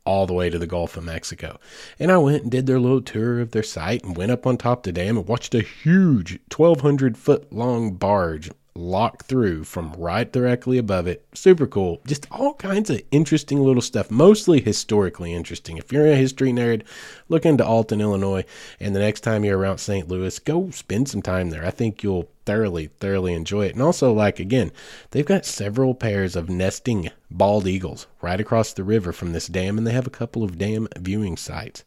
all 0.06 0.26
the 0.26 0.34
way 0.34 0.50
to 0.50 0.58
the 0.58 0.68
Gulf 0.68 0.98
of 0.98 1.04
Mexico. 1.04 1.60
And 2.00 2.12
I 2.12 2.18
went 2.18 2.44
and 2.44 2.52
did 2.52 2.66
their 2.66 2.80
little 2.80 3.02
tour 3.02 3.40
of 3.40 3.52
their 3.52 3.64
site 3.64 4.04
and 4.04 4.18
went 4.18 4.32
up 4.32 4.48
on 4.48 4.58
top 4.58 4.80
of 4.80 4.84
the 4.84 4.92
dam 4.92 5.18
and 5.18 5.28
watched 5.28 5.54
a 5.54 5.62
huge 5.62 6.40
1,200 6.56 7.18
foot 7.18 7.54
long 7.54 7.94
barge 7.94 8.50
lock 8.80 9.26
through 9.26 9.64
from 9.66 9.94
right 9.94 10.32
directly 10.32 10.78
above 10.78 11.06
it. 11.08 11.26
Super 11.34 11.68
cool. 11.68 12.02
Just 12.08 12.28
all 12.32 12.54
kinds 12.54 12.90
of 12.90 13.02
interesting 13.12 13.60
little 13.60 13.82
stuff, 13.82 14.10
mostly 14.10 14.62
historically 14.62 15.34
interesting. 15.34 15.78
If 15.78 15.92
you're 15.92 16.08
a 16.08 16.16
history 16.16 16.52
nerd, 16.52 16.84
look 17.28 17.46
into 17.46 17.66
Alton, 17.66 18.02
Illinois, 18.02 18.46
and 18.80 18.96
the 18.96 19.00
next 19.00 19.22
time 19.22 19.44
you're 19.44 19.58
around 19.58 19.80
St. 19.80 20.08
Louis, 20.08 20.40
go 20.40 20.70
spend 20.72 21.10
some 21.10 21.22
time 21.22 21.50
there. 21.50 21.66
I 21.66 21.72
think 21.72 22.04
you'll 22.04 22.30
thoroughly, 22.46 22.88
thoroughly 23.00 23.34
enjoy 23.34 23.66
it. 23.66 23.74
And 23.74 23.82
also, 23.84 24.12
like, 24.12 24.40
again, 24.40 24.72
they've 25.12 25.26
got 25.26 25.46
several 25.46 25.94
pairs 25.94 26.36
of 26.36 26.50
nesting 26.50 27.12
bald 27.30 27.68
eagles 27.68 28.08
right 28.22 28.40
across 28.40 28.74
the 28.74 28.84
river 28.84 29.14
from 29.14 29.34
this 29.34 29.46
dam, 29.46 29.78
and 29.78 29.86
they 29.86 29.92
have 29.92 30.08
a 30.08 30.12
couple 30.12 30.44
of 30.44 30.58
dam 30.58 30.88
viewing 30.98 31.38
sites. 31.38 31.84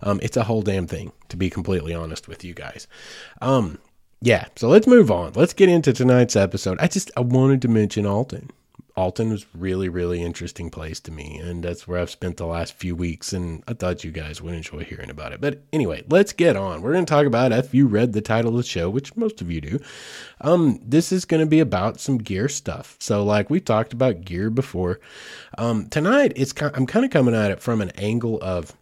Um, 0.00 0.18
it's 0.22 0.38
a 0.38 0.44
whole 0.44 0.62
damn 0.62 0.86
thing, 0.86 1.12
to 1.28 1.36
be 1.36 1.50
completely 1.50 1.94
honest 1.94 2.28
with 2.28 2.44
you 2.44 2.54
guys. 2.54 2.86
Um, 3.42 3.78
yeah, 4.20 4.46
so 4.56 4.68
let's 4.68 4.86
move 4.86 5.10
on. 5.10 5.32
Let's 5.34 5.52
get 5.52 5.68
into 5.68 5.92
tonight's 5.92 6.36
episode. 6.36 6.78
I 6.80 6.88
just 6.88 7.10
I 7.16 7.20
wanted 7.20 7.62
to 7.62 7.68
mention 7.68 8.06
Alton. 8.06 8.50
Alton 8.96 9.28
was 9.28 9.44
really, 9.54 9.90
really 9.90 10.22
interesting 10.22 10.70
place 10.70 11.00
to 11.00 11.12
me, 11.12 11.36
and 11.36 11.62
that's 11.62 11.86
where 11.86 12.00
I've 12.00 12.08
spent 12.08 12.38
the 12.38 12.46
last 12.46 12.72
few 12.72 12.96
weeks. 12.96 13.34
And 13.34 13.62
I 13.68 13.74
thought 13.74 14.04
you 14.04 14.10
guys 14.10 14.40
would 14.40 14.54
enjoy 14.54 14.84
hearing 14.84 15.10
about 15.10 15.32
it. 15.32 15.40
But 15.40 15.62
anyway, 15.70 16.02
let's 16.08 16.32
get 16.32 16.56
on. 16.56 16.80
We're 16.80 16.94
going 16.94 17.04
to 17.04 17.10
talk 17.10 17.26
about 17.26 17.52
if 17.52 17.74
you 17.74 17.86
read 17.86 18.14
the 18.14 18.22
title 18.22 18.52
of 18.52 18.56
the 18.56 18.62
show, 18.62 18.88
which 18.88 19.14
most 19.14 19.42
of 19.42 19.50
you 19.50 19.60
do. 19.60 19.80
Um, 20.40 20.80
this 20.82 21.12
is 21.12 21.26
going 21.26 21.40
to 21.40 21.46
be 21.46 21.60
about 21.60 22.00
some 22.00 22.16
gear 22.16 22.48
stuff. 22.48 22.96
So, 22.98 23.22
like 23.22 23.50
we 23.50 23.60
talked 23.60 23.92
about 23.92 24.24
gear 24.24 24.48
before, 24.48 24.98
um, 25.58 25.88
tonight 25.90 26.32
it's 26.34 26.54
I'm 26.62 26.86
kind 26.86 27.04
of 27.04 27.10
coming 27.10 27.34
at 27.34 27.50
it 27.50 27.60
from 27.60 27.82
an 27.82 27.90
angle 27.96 28.38
of 28.40 28.74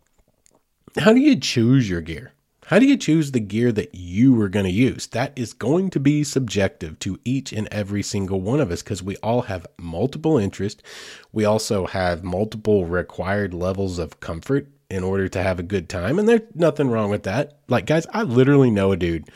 how 0.97 1.13
do 1.13 1.19
you 1.19 1.35
choose 1.35 1.91
your 1.91 2.01
gear? 2.03 2.34
How 2.69 2.79
do 2.79 2.87
you 2.87 2.97
choose 2.97 3.33
the 3.33 3.41
gear 3.41 3.73
that 3.73 3.95
you 3.95 4.41
are 4.41 4.49
going 4.49 4.65
to 4.65 4.73
use? 4.73 5.07
That 5.09 5.35
is 5.37 5.53
going 5.53 5.91
to 5.91 6.01
be 6.01 6.25
subjective 6.25 6.99
to 7.01 7.21
each 7.23 7.53
and 7.53 7.69
every 7.71 8.03
single 8.03 8.41
one 8.41 8.59
of 8.59 8.71
us 8.71 8.83
because 8.83 9.03
we 9.03 9.19
all 9.19 9.43
have 9.43 9.67
multiple 9.79 10.39
interests. 10.39 10.83
We 11.31 11.45
also 11.45 11.85
have 11.85 12.25
multiple 12.25 12.87
required 12.87 13.53
levels 13.53 13.99
of 13.99 14.21
comfort 14.21 14.69
in 14.89 15.05
order 15.05 15.29
to 15.29 15.43
have 15.43 15.59
a 15.59 15.63
good 15.63 15.91
time. 15.91 16.19
And 16.19 16.27
there's 16.27 16.41
nothing 16.55 16.89
wrong 16.89 17.11
with 17.11 17.25
that. 17.25 17.59
Like, 17.69 17.85
guys, 17.85 18.07
I 18.15 18.23
literally 18.23 18.71
know 18.71 18.93
a 18.93 18.97
dude, 18.97 19.29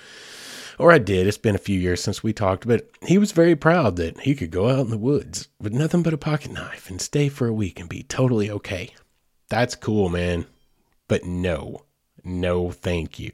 or 0.78 0.90
I 0.90 0.96
did. 0.96 1.26
It's 1.26 1.36
been 1.36 1.54
a 1.54 1.58
few 1.58 1.78
years 1.78 2.02
since 2.02 2.22
we 2.22 2.32
talked, 2.32 2.66
but 2.66 2.88
he 3.02 3.18
was 3.18 3.32
very 3.32 3.54
proud 3.54 3.96
that 3.96 4.20
he 4.20 4.34
could 4.34 4.50
go 4.50 4.70
out 4.70 4.86
in 4.86 4.90
the 4.90 4.96
woods 4.96 5.48
with 5.60 5.74
nothing 5.74 6.02
but 6.02 6.14
a 6.14 6.18
pocket 6.18 6.52
knife 6.52 6.88
and 6.88 6.98
stay 6.98 7.28
for 7.28 7.46
a 7.46 7.52
week 7.52 7.78
and 7.78 7.90
be 7.90 8.04
totally 8.04 8.50
okay. 8.50 8.94
That's 9.50 9.74
cool, 9.74 10.08
man. 10.08 10.46
But 11.08 11.24
no 11.24 11.82
no 12.28 12.70
thank 12.70 13.18
you. 13.18 13.32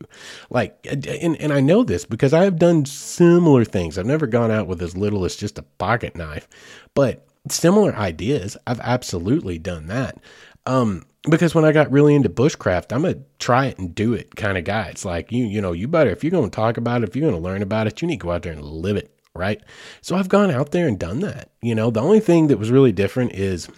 Like 0.50 0.86
and, 0.90 1.36
and 1.40 1.52
i 1.52 1.60
know 1.60 1.84
this 1.84 2.04
because 2.04 2.32
i 2.32 2.44
have 2.44 2.58
done 2.58 2.84
similar 2.86 3.64
things. 3.64 3.98
I've 3.98 4.06
never 4.06 4.26
gone 4.26 4.50
out 4.50 4.66
with 4.66 4.80
as 4.82 4.96
little 4.96 5.24
as 5.24 5.36
just 5.36 5.58
a 5.58 5.62
pocket 5.62 6.16
knife 6.16 6.48
but 6.94 7.26
similar 7.48 7.94
ideas 7.94 8.56
i've 8.66 8.80
absolutely 8.80 9.58
done 9.58 9.86
that. 9.88 10.18
Um 10.66 11.04
because 11.28 11.54
when 11.54 11.64
i 11.64 11.72
got 11.72 11.90
really 11.90 12.14
into 12.14 12.28
bushcraft 12.28 12.92
i'm 12.92 13.04
a 13.04 13.14
try 13.38 13.66
it 13.66 13.78
and 13.78 13.94
do 13.94 14.14
it 14.14 14.36
kind 14.36 14.56
of 14.56 14.64
guy. 14.64 14.88
It's 14.88 15.04
like 15.04 15.32
you 15.32 15.44
you 15.44 15.60
know 15.60 15.72
you 15.72 15.88
better 15.88 16.10
if 16.10 16.22
you're 16.22 16.30
going 16.30 16.50
to 16.50 16.56
talk 16.56 16.76
about 16.76 17.02
it 17.02 17.08
if 17.08 17.16
you're 17.16 17.28
going 17.28 17.40
to 17.40 17.46
learn 17.48 17.62
about 17.62 17.86
it 17.86 18.00
you 18.00 18.08
need 18.08 18.20
to 18.20 18.26
go 18.26 18.32
out 18.32 18.42
there 18.42 18.52
and 18.52 18.64
live 18.64 18.96
it 18.96 19.10
right? 19.34 19.60
So 20.00 20.16
i've 20.16 20.28
gone 20.28 20.50
out 20.50 20.70
there 20.70 20.86
and 20.86 20.98
done 20.98 21.20
that 21.20 21.50
you 21.62 21.74
know? 21.74 21.90
The 21.90 22.02
only 22.02 22.20
thing 22.20 22.48
that 22.48 22.58
was 22.58 22.70
really 22.70 22.92
different 22.92 23.32
is 23.32 23.68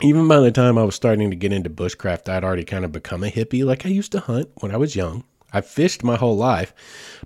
even 0.00 0.28
by 0.28 0.40
the 0.40 0.52
time 0.52 0.78
I 0.78 0.84
was 0.84 0.94
starting 0.94 1.30
to 1.30 1.36
get 1.36 1.52
into 1.52 1.70
bushcraft, 1.70 2.28
I'd 2.28 2.44
already 2.44 2.64
kind 2.64 2.84
of 2.84 2.92
become 2.92 3.24
a 3.24 3.30
hippie. 3.30 3.64
Like 3.64 3.84
I 3.84 3.88
used 3.88 4.12
to 4.12 4.20
hunt 4.20 4.50
when 4.56 4.72
I 4.72 4.76
was 4.76 4.96
young. 4.96 5.24
I 5.52 5.62
fished 5.62 6.04
my 6.04 6.16
whole 6.16 6.36
life, 6.36 6.74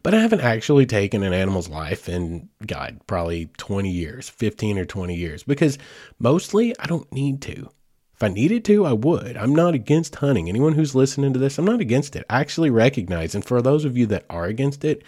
but 0.05 0.15
I 0.15 0.21
haven't 0.21 0.43
actually 0.43 0.87
taken 0.87 1.25
an 1.25 1.33
animal's 1.33 1.69
life 1.69 2.09
in, 2.09 2.49
God, 2.65 3.01
probably 3.09 3.47
20 3.57 3.91
years, 3.91 4.29
15 4.29 4.79
or 4.79 4.85
20 4.85 5.15
years, 5.17 5.43
because 5.43 5.77
mostly 6.21 6.73
I 6.79 6.87
don't 6.87 7.11
need 7.13 7.43
to. 7.43 7.69
If 8.15 8.23
I 8.23 8.29
needed 8.29 8.65
to, 8.67 8.87
I 8.87 8.93
would. 8.93 9.37
I'm 9.37 9.57
not 9.57 9.75
against 9.75 10.15
hunting. 10.15 10.49
Anyone 10.49 10.75
who's 10.75 10.95
listening 10.95 11.33
to 11.33 11.41
this, 11.41 11.59
I'm 11.59 11.65
not 11.65 11.81
against 11.81 12.15
it. 12.15 12.25
I 12.31 12.41
actually 12.41 12.71
recognize, 12.71 13.35
and 13.35 13.45
for 13.45 13.61
those 13.61 13.85
of 13.85 13.97
you 13.97 14.07
that 14.07 14.25
are 14.31 14.45
against 14.45 14.85
it, 14.85 15.03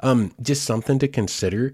um, 0.00 0.32
just 0.42 0.64
something 0.64 0.98
to 0.98 1.08
consider. 1.08 1.72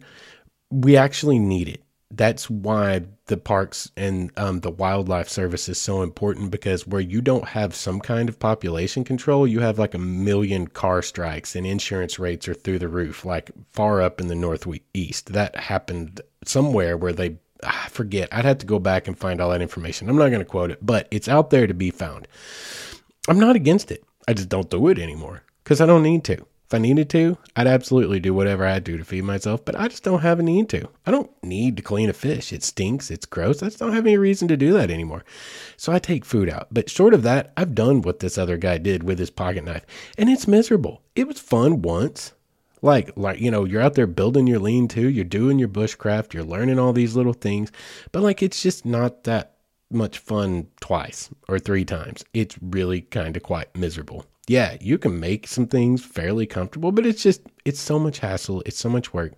We 0.71 0.97
actually 0.97 1.41
need 1.41 1.69
it 1.69 1.85
that's 2.17 2.49
why 2.49 3.03
the 3.27 3.37
parks 3.37 3.91
and 3.97 4.31
um, 4.37 4.61
the 4.61 4.71
wildlife 4.71 5.29
service 5.29 5.69
is 5.69 5.81
so 5.81 6.03
important 6.03 6.51
because 6.51 6.87
where 6.87 7.01
you 7.01 7.23
don't 7.23 7.49
have 7.49 7.75
some 7.75 8.01
kind 8.01 8.29
of 8.29 8.39
population 8.39 9.03
control, 9.03 9.47
you 9.47 9.61
have 9.61 9.79
like 9.79 9.95
a 9.95 9.99
million 9.99 10.67
car 10.67 11.01
strikes 11.01 11.57
and 11.57 11.67
insurance 11.67 12.19
rates 12.19 12.47
are 12.49 12.55
through 12.55 12.79
the 12.79 12.89
roof, 12.89 13.25
like 13.25 13.51
far 13.73 14.03
up 14.03 14.21
in 14.21 14.29
the 14.29 14.35
northeast. 14.35 15.33
That 15.33 15.57
happened 15.57 16.21
somewhere 16.45 16.99
where 16.99 17.15
they, 17.15 17.39
I 17.63 17.89
forget, 17.89 18.29
I'd 18.31 18.45
have 18.45 18.59
to 18.59 18.67
go 18.67 18.79
back 18.79 19.09
and 19.09 19.19
find 19.19 19.41
all 19.41 19.51
that 19.51 19.63
information. 19.63 20.11
I'm 20.11 20.19
not 20.19 20.29
going 20.29 20.41
to 20.41 20.45
quote 20.45 20.71
it, 20.71 20.79
but 20.83 21.09
it's 21.11 21.29
out 21.29 21.49
there 21.49 21.67
to 21.67 21.75
be 21.75 21.91
found. 21.91 22.29
I'm 23.27 23.41
not 23.41 23.57
against 23.57 23.91
it. 23.91 24.05
I 24.29 24.35
just 24.35 24.51
don't 24.51 24.69
do 24.69 24.89
it 24.89 24.99
anymore 24.99 25.45
because 25.63 25.81
I 25.81 25.87
don't 25.87 26.03
need 26.03 26.25
to. 26.25 26.47
I 26.75 26.79
needed 26.79 27.09
to, 27.11 27.39
I'd 27.57 27.67
absolutely 27.67 28.21
do 28.21 28.35
whatever 28.35 28.67
I 28.67 28.75
had 28.75 28.85
to 28.87 28.99
to 28.99 29.05
feed 29.05 29.25
myself, 29.25 29.65
but 29.65 29.79
I 29.79 29.89
just 29.89 30.03
don't 30.03 30.21
have 30.21 30.39
a 30.39 30.43
need 30.43 30.69
to. 30.71 30.89
I 31.07 31.11
don't 31.11 31.31
need 31.43 31.77
to 31.77 31.83
clean 31.83 32.11
a 32.11 32.13
fish. 32.13 32.53
It 32.53 32.63
stinks, 32.63 33.11
it's 33.11 33.25
gross. 33.25 33.63
I 33.63 33.67
just 33.67 33.79
don't 33.79 33.93
have 33.93 34.07
any 34.07 34.19
reason 34.19 34.49
to 34.49 34.57
do 34.57 34.73
that 34.75 34.91
anymore. 34.91 35.25
So 35.77 35.93
I 35.93 35.99
take 35.99 36.25
food 36.25 36.51
out. 36.51 36.69
But 36.71 36.91
short 36.91 37.15
of 37.15 37.23
that, 37.23 37.53
I've 37.57 37.75
done 37.75 38.03
what 38.03 38.19
this 38.19 38.37
other 38.37 38.57
guy 38.57 38.79
did 38.79 39.03
with 39.03 39.19
his 39.19 39.31
pocket 39.31 39.65
knife, 39.65 39.87
and 40.19 40.29
it's 40.29 40.49
miserable. 40.49 41.01
It 41.15 41.27
was 41.27 41.41
fun 41.41 41.83
once. 41.83 42.33
Like, 42.83 43.13
like 43.17 43.41
you 43.41 43.51
know, 43.51 43.65
you're 43.65 43.81
out 43.81 43.95
there 43.95 44.07
building 44.07 44.47
your 44.47 44.59
lean 44.59 44.89
to, 44.89 45.09
you're 45.09 45.25
doing 45.25 45.59
your 45.59 45.69
bushcraft, 45.69 46.35
you're 46.35 46.45
learning 46.45 46.79
all 46.79 46.93
these 46.93 47.17
little 47.17 47.33
things, 47.33 47.73
but 48.13 48.23
like 48.23 48.43
it's 48.43 48.63
just 48.63 48.85
not 48.85 49.25
that 49.25 49.55
much 49.91 50.19
fun 50.19 50.67
twice 50.81 51.31
or 51.49 51.59
three 51.59 51.85
times. 51.85 52.25
It's 52.35 52.59
really 52.61 53.01
kind 53.01 53.37
of 53.37 53.43
quite 53.43 53.75
miserable 53.75 54.27
yeah, 54.47 54.77
you 54.81 54.99
can 54.99 55.19
make 55.21 55.47
some 55.47 55.67
things 55.67 56.05
fairly 56.05 56.47
comfortable, 56.47 56.93
but 56.93 57.07
it's 57.07 57.23
just 57.23 57.43
it's 57.65 57.81
so 57.81 57.99
much 57.99 58.19
hassle, 58.19 58.63
it's 58.67 58.79
so 58.79 58.89
much 58.89 59.15
work. 59.15 59.33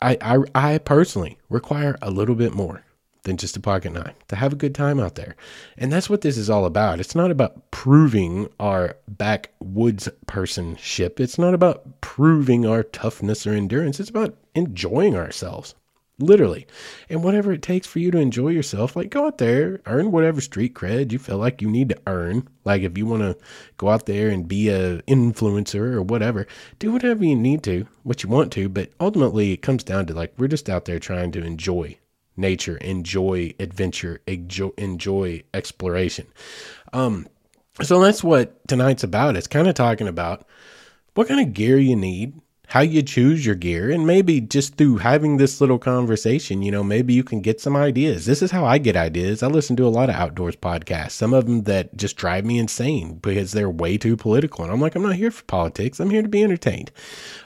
I 0.00 0.18
I, 0.20 0.38
I 0.54 0.78
personally 0.78 1.38
require 1.48 1.96
a 2.02 2.10
little 2.10 2.34
bit 2.34 2.54
more 2.54 2.82
than 3.24 3.36
just 3.36 3.56
a 3.56 3.60
pocket 3.60 3.92
knife 3.92 4.14
to 4.28 4.36
have 4.36 4.52
a 4.52 4.56
good 4.56 4.74
time 4.74 5.00
out 5.00 5.16
there. 5.16 5.34
And 5.76 5.92
that's 5.92 6.08
what 6.08 6.20
this 6.20 6.38
is 6.38 6.48
all 6.48 6.64
about. 6.64 7.00
It's 7.00 7.14
not 7.14 7.32
about 7.32 7.70
proving 7.72 8.48
our 8.60 8.96
backwoods 9.08 10.08
personship. 10.26 11.18
It's 11.18 11.38
not 11.38 11.52
about 11.52 12.00
proving 12.00 12.64
our 12.66 12.84
toughness 12.84 13.46
or 13.46 13.52
endurance. 13.52 13.98
It's 13.98 14.10
about 14.10 14.36
enjoying 14.54 15.16
ourselves 15.16 15.74
literally. 16.18 16.66
And 17.10 17.22
whatever 17.22 17.52
it 17.52 17.62
takes 17.62 17.86
for 17.86 17.98
you 17.98 18.10
to 18.10 18.18
enjoy 18.18 18.48
yourself, 18.48 18.96
like 18.96 19.10
go 19.10 19.26
out 19.26 19.38
there, 19.38 19.80
earn 19.86 20.10
whatever 20.10 20.40
street 20.40 20.74
cred 20.74 21.12
you 21.12 21.18
feel 21.18 21.38
like 21.38 21.60
you 21.60 21.70
need 21.70 21.90
to 21.90 22.00
earn. 22.06 22.48
Like 22.64 22.82
if 22.82 22.96
you 22.96 23.06
want 23.06 23.22
to 23.22 23.36
go 23.76 23.88
out 23.88 24.06
there 24.06 24.28
and 24.30 24.48
be 24.48 24.68
a 24.68 25.02
influencer 25.02 25.94
or 25.94 26.02
whatever, 26.02 26.46
do 26.78 26.92
whatever 26.92 27.24
you 27.24 27.36
need 27.36 27.62
to, 27.64 27.86
what 28.02 28.22
you 28.22 28.28
want 28.28 28.52
to, 28.52 28.68
but 28.68 28.90
ultimately 29.00 29.52
it 29.52 29.62
comes 29.62 29.84
down 29.84 30.06
to 30.06 30.14
like 30.14 30.32
we're 30.38 30.48
just 30.48 30.70
out 30.70 30.86
there 30.86 30.98
trying 30.98 31.32
to 31.32 31.44
enjoy 31.44 31.96
nature, 32.36 32.76
enjoy 32.78 33.54
adventure, 33.60 34.20
enjoy, 34.26 34.70
enjoy 34.78 35.42
exploration. 35.52 36.26
Um 36.92 37.28
so 37.82 38.00
that's 38.00 38.24
what 38.24 38.66
tonight's 38.68 39.04
about. 39.04 39.36
It's 39.36 39.46
kind 39.46 39.68
of 39.68 39.74
talking 39.74 40.08
about 40.08 40.46
what 41.14 41.28
kind 41.28 41.40
of 41.46 41.52
gear 41.52 41.78
you 41.78 41.94
need 41.94 42.40
how 42.66 42.80
you 42.80 43.02
choose 43.02 43.46
your 43.46 43.54
gear 43.54 43.90
and 43.90 44.06
maybe 44.06 44.40
just 44.40 44.74
through 44.74 44.98
having 44.98 45.36
this 45.36 45.60
little 45.60 45.78
conversation 45.78 46.62
you 46.62 46.70
know 46.70 46.82
maybe 46.82 47.14
you 47.14 47.24
can 47.24 47.40
get 47.40 47.60
some 47.60 47.76
ideas. 47.76 48.26
This 48.26 48.42
is 48.42 48.50
how 48.50 48.64
i 48.64 48.78
get 48.78 48.96
ideas. 48.96 49.42
I 49.42 49.46
listen 49.46 49.76
to 49.76 49.86
a 49.86 49.88
lot 49.88 50.08
of 50.08 50.16
outdoors 50.16 50.56
podcasts 50.56 51.12
some 51.12 51.32
of 51.32 51.46
them 51.46 51.62
that 51.62 51.96
just 51.96 52.16
drive 52.16 52.44
me 52.44 52.58
insane 52.58 53.16
because 53.16 53.52
they're 53.52 53.70
way 53.70 53.98
too 53.98 54.16
political. 54.16 54.64
And 54.64 54.72
i'm 54.72 54.80
like 54.80 54.94
i'm 54.94 55.02
not 55.02 55.16
here 55.16 55.30
for 55.30 55.44
politics. 55.44 56.00
I'm 56.00 56.10
here 56.10 56.22
to 56.22 56.28
be 56.28 56.42
entertained. 56.42 56.90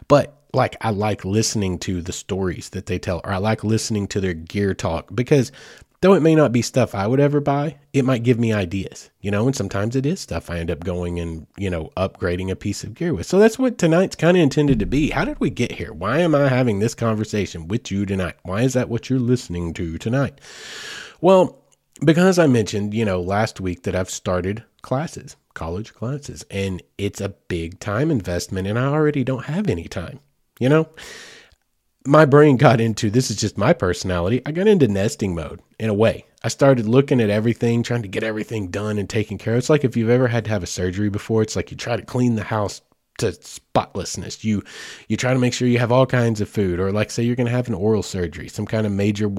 But 0.09 0.37
like 0.53 0.77
I 0.81 0.91
like 0.91 1.25
listening 1.25 1.79
to 1.81 2.03
the 2.03 2.12
stories 2.12 2.71
that 2.71 2.87
they 2.87 2.99
tell, 2.99 3.21
or 3.25 3.33
I 3.33 3.39
like 3.39 3.62
listening 3.62 4.09
to 4.09 4.21
their 4.21 4.35
gear 4.35 4.75
talk 4.75 5.15
because 5.15 5.53
Though 6.02 6.14
it 6.14 6.23
may 6.23 6.35
not 6.35 6.50
be 6.50 6.62
stuff 6.62 6.95
I 6.95 7.07
would 7.07 7.21
ever 7.21 7.42
buy, 7.42 7.76
it 7.92 8.07
might 8.07 8.23
give 8.23 8.38
me 8.38 8.54
ideas, 8.54 9.11
you 9.21 9.30
know, 9.30 9.47
and 9.47 9.54
sometimes 9.54 9.95
it 9.95 10.07
is 10.07 10.19
stuff 10.19 10.49
I 10.49 10.57
end 10.57 10.71
up 10.71 10.83
going 10.83 11.21
and, 11.21 11.47
you 11.59 11.69
know, 11.69 11.90
upgrading 11.95 12.50
a 12.50 12.57
piece 12.57 12.83
of 12.83 12.95
gear 12.95 13.12
with. 13.12 13.26
So 13.26 13.38
that's 13.38 13.59
what 13.59 13.76
tonight's 13.76 14.16
kind 14.16 14.35
of 14.35 14.42
intended 14.42 14.78
to 14.78 14.87
be. 14.87 15.11
How 15.11 15.26
did 15.26 15.38
we 15.40 15.50
get 15.50 15.73
here? 15.73 15.92
Why 15.92 16.21
am 16.21 16.35
I 16.35 16.49
having 16.49 16.78
this 16.78 16.95
conversation 16.95 17.69
with 17.69 17.90
you 17.90 18.07
tonight? 18.07 18.37
Why 18.45 18.62
is 18.62 18.73
that 18.73 18.88
what 18.88 19.11
you're 19.11 19.19
listening 19.19 19.75
to 19.75 19.99
tonight? 19.99 20.40
Well, 21.21 21.59
because 22.02 22.38
I 22.38 22.47
mentioned, 22.47 22.95
you 22.95 23.04
know, 23.04 23.21
last 23.21 23.61
week 23.61 23.83
that 23.83 23.95
I've 23.95 24.09
started 24.09 24.64
classes, 24.80 25.37
college 25.52 25.92
classes, 25.92 26.47
and 26.50 26.83
it's 26.97 27.21
a 27.21 27.28
big 27.28 27.78
time 27.78 28.11
investment, 28.11 28.66
and 28.66 28.78
I 28.78 28.87
already 28.87 29.23
don't 29.23 29.45
have 29.45 29.69
any 29.69 29.87
time, 29.87 30.21
you 30.59 30.71
know? 30.71 30.88
My 32.07 32.25
brain 32.25 32.57
got 32.57 32.80
into 32.80 33.11
this 33.11 33.30
is 33.30 33.37
just 33.37 33.59
my 33.59 33.73
personality. 33.73 34.42
I 34.47 34.52
got 34.52 34.69
into 34.69 34.88
nesting 34.88 35.35
mode 35.35 35.61
in 35.78 35.90
a 35.90 35.95
way. 35.95 36.25
I 36.42 36.49
started 36.49 36.88
looking 36.88 37.21
at 37.21 37.28
everything, 37.28 37.83
trying 37.83 38.02
to 38.02 38.09
get 38.09 38.23
everything 38.23 38.69
done 38.69 38.99
and 38.99 39.09
taken 39.09 39.37
care 39.37 39.54
of. 39.54 39.59
It's 39.59 39.71
like 39.71 39.85
if 39.85 39.97
you've 39.97 40.09
ever 40.09 40.28
had 40.28 40.45
to 40.47 40.50
have 40.50 40.62
a 40.62 40.66
surgery 40.66 41.11
before, 41.11 41.42
it's 41.42 41.57
like 41.57 41.71
you 41.71 41.76
try 41.76 41.97
to 41.97 42.02
clean 42.02 42.37
the 42.37 42.45
house 42.45 42.80
to 43.19 43.33
spotlessness. 43.33 44.42
You 44.42 44.62
you 45.09 45.16
try 45.19 45.35
to 45.35 45.38
make 45.38 45.52
sure 45.52 45.69
you 45.69 45.78
have 45.78 45.92
all 45.92 46.07
kinds 46.07 46.40
of 46.40 46.49
food, 46.49 46.80
or 46.80 46.90
like 46.92 47.11
say 47.11 47.23
you're 47.23 47.37
going 47.37 47.47
to 47.47 47.52
have 47.52 47.69
an 47.69 47.75
oral 47.75 48.02
surgery, 48.02 48.49
some 48.49 48.66
kind 48.66 48.87
of 48.87 48.92
major 48.92 49.30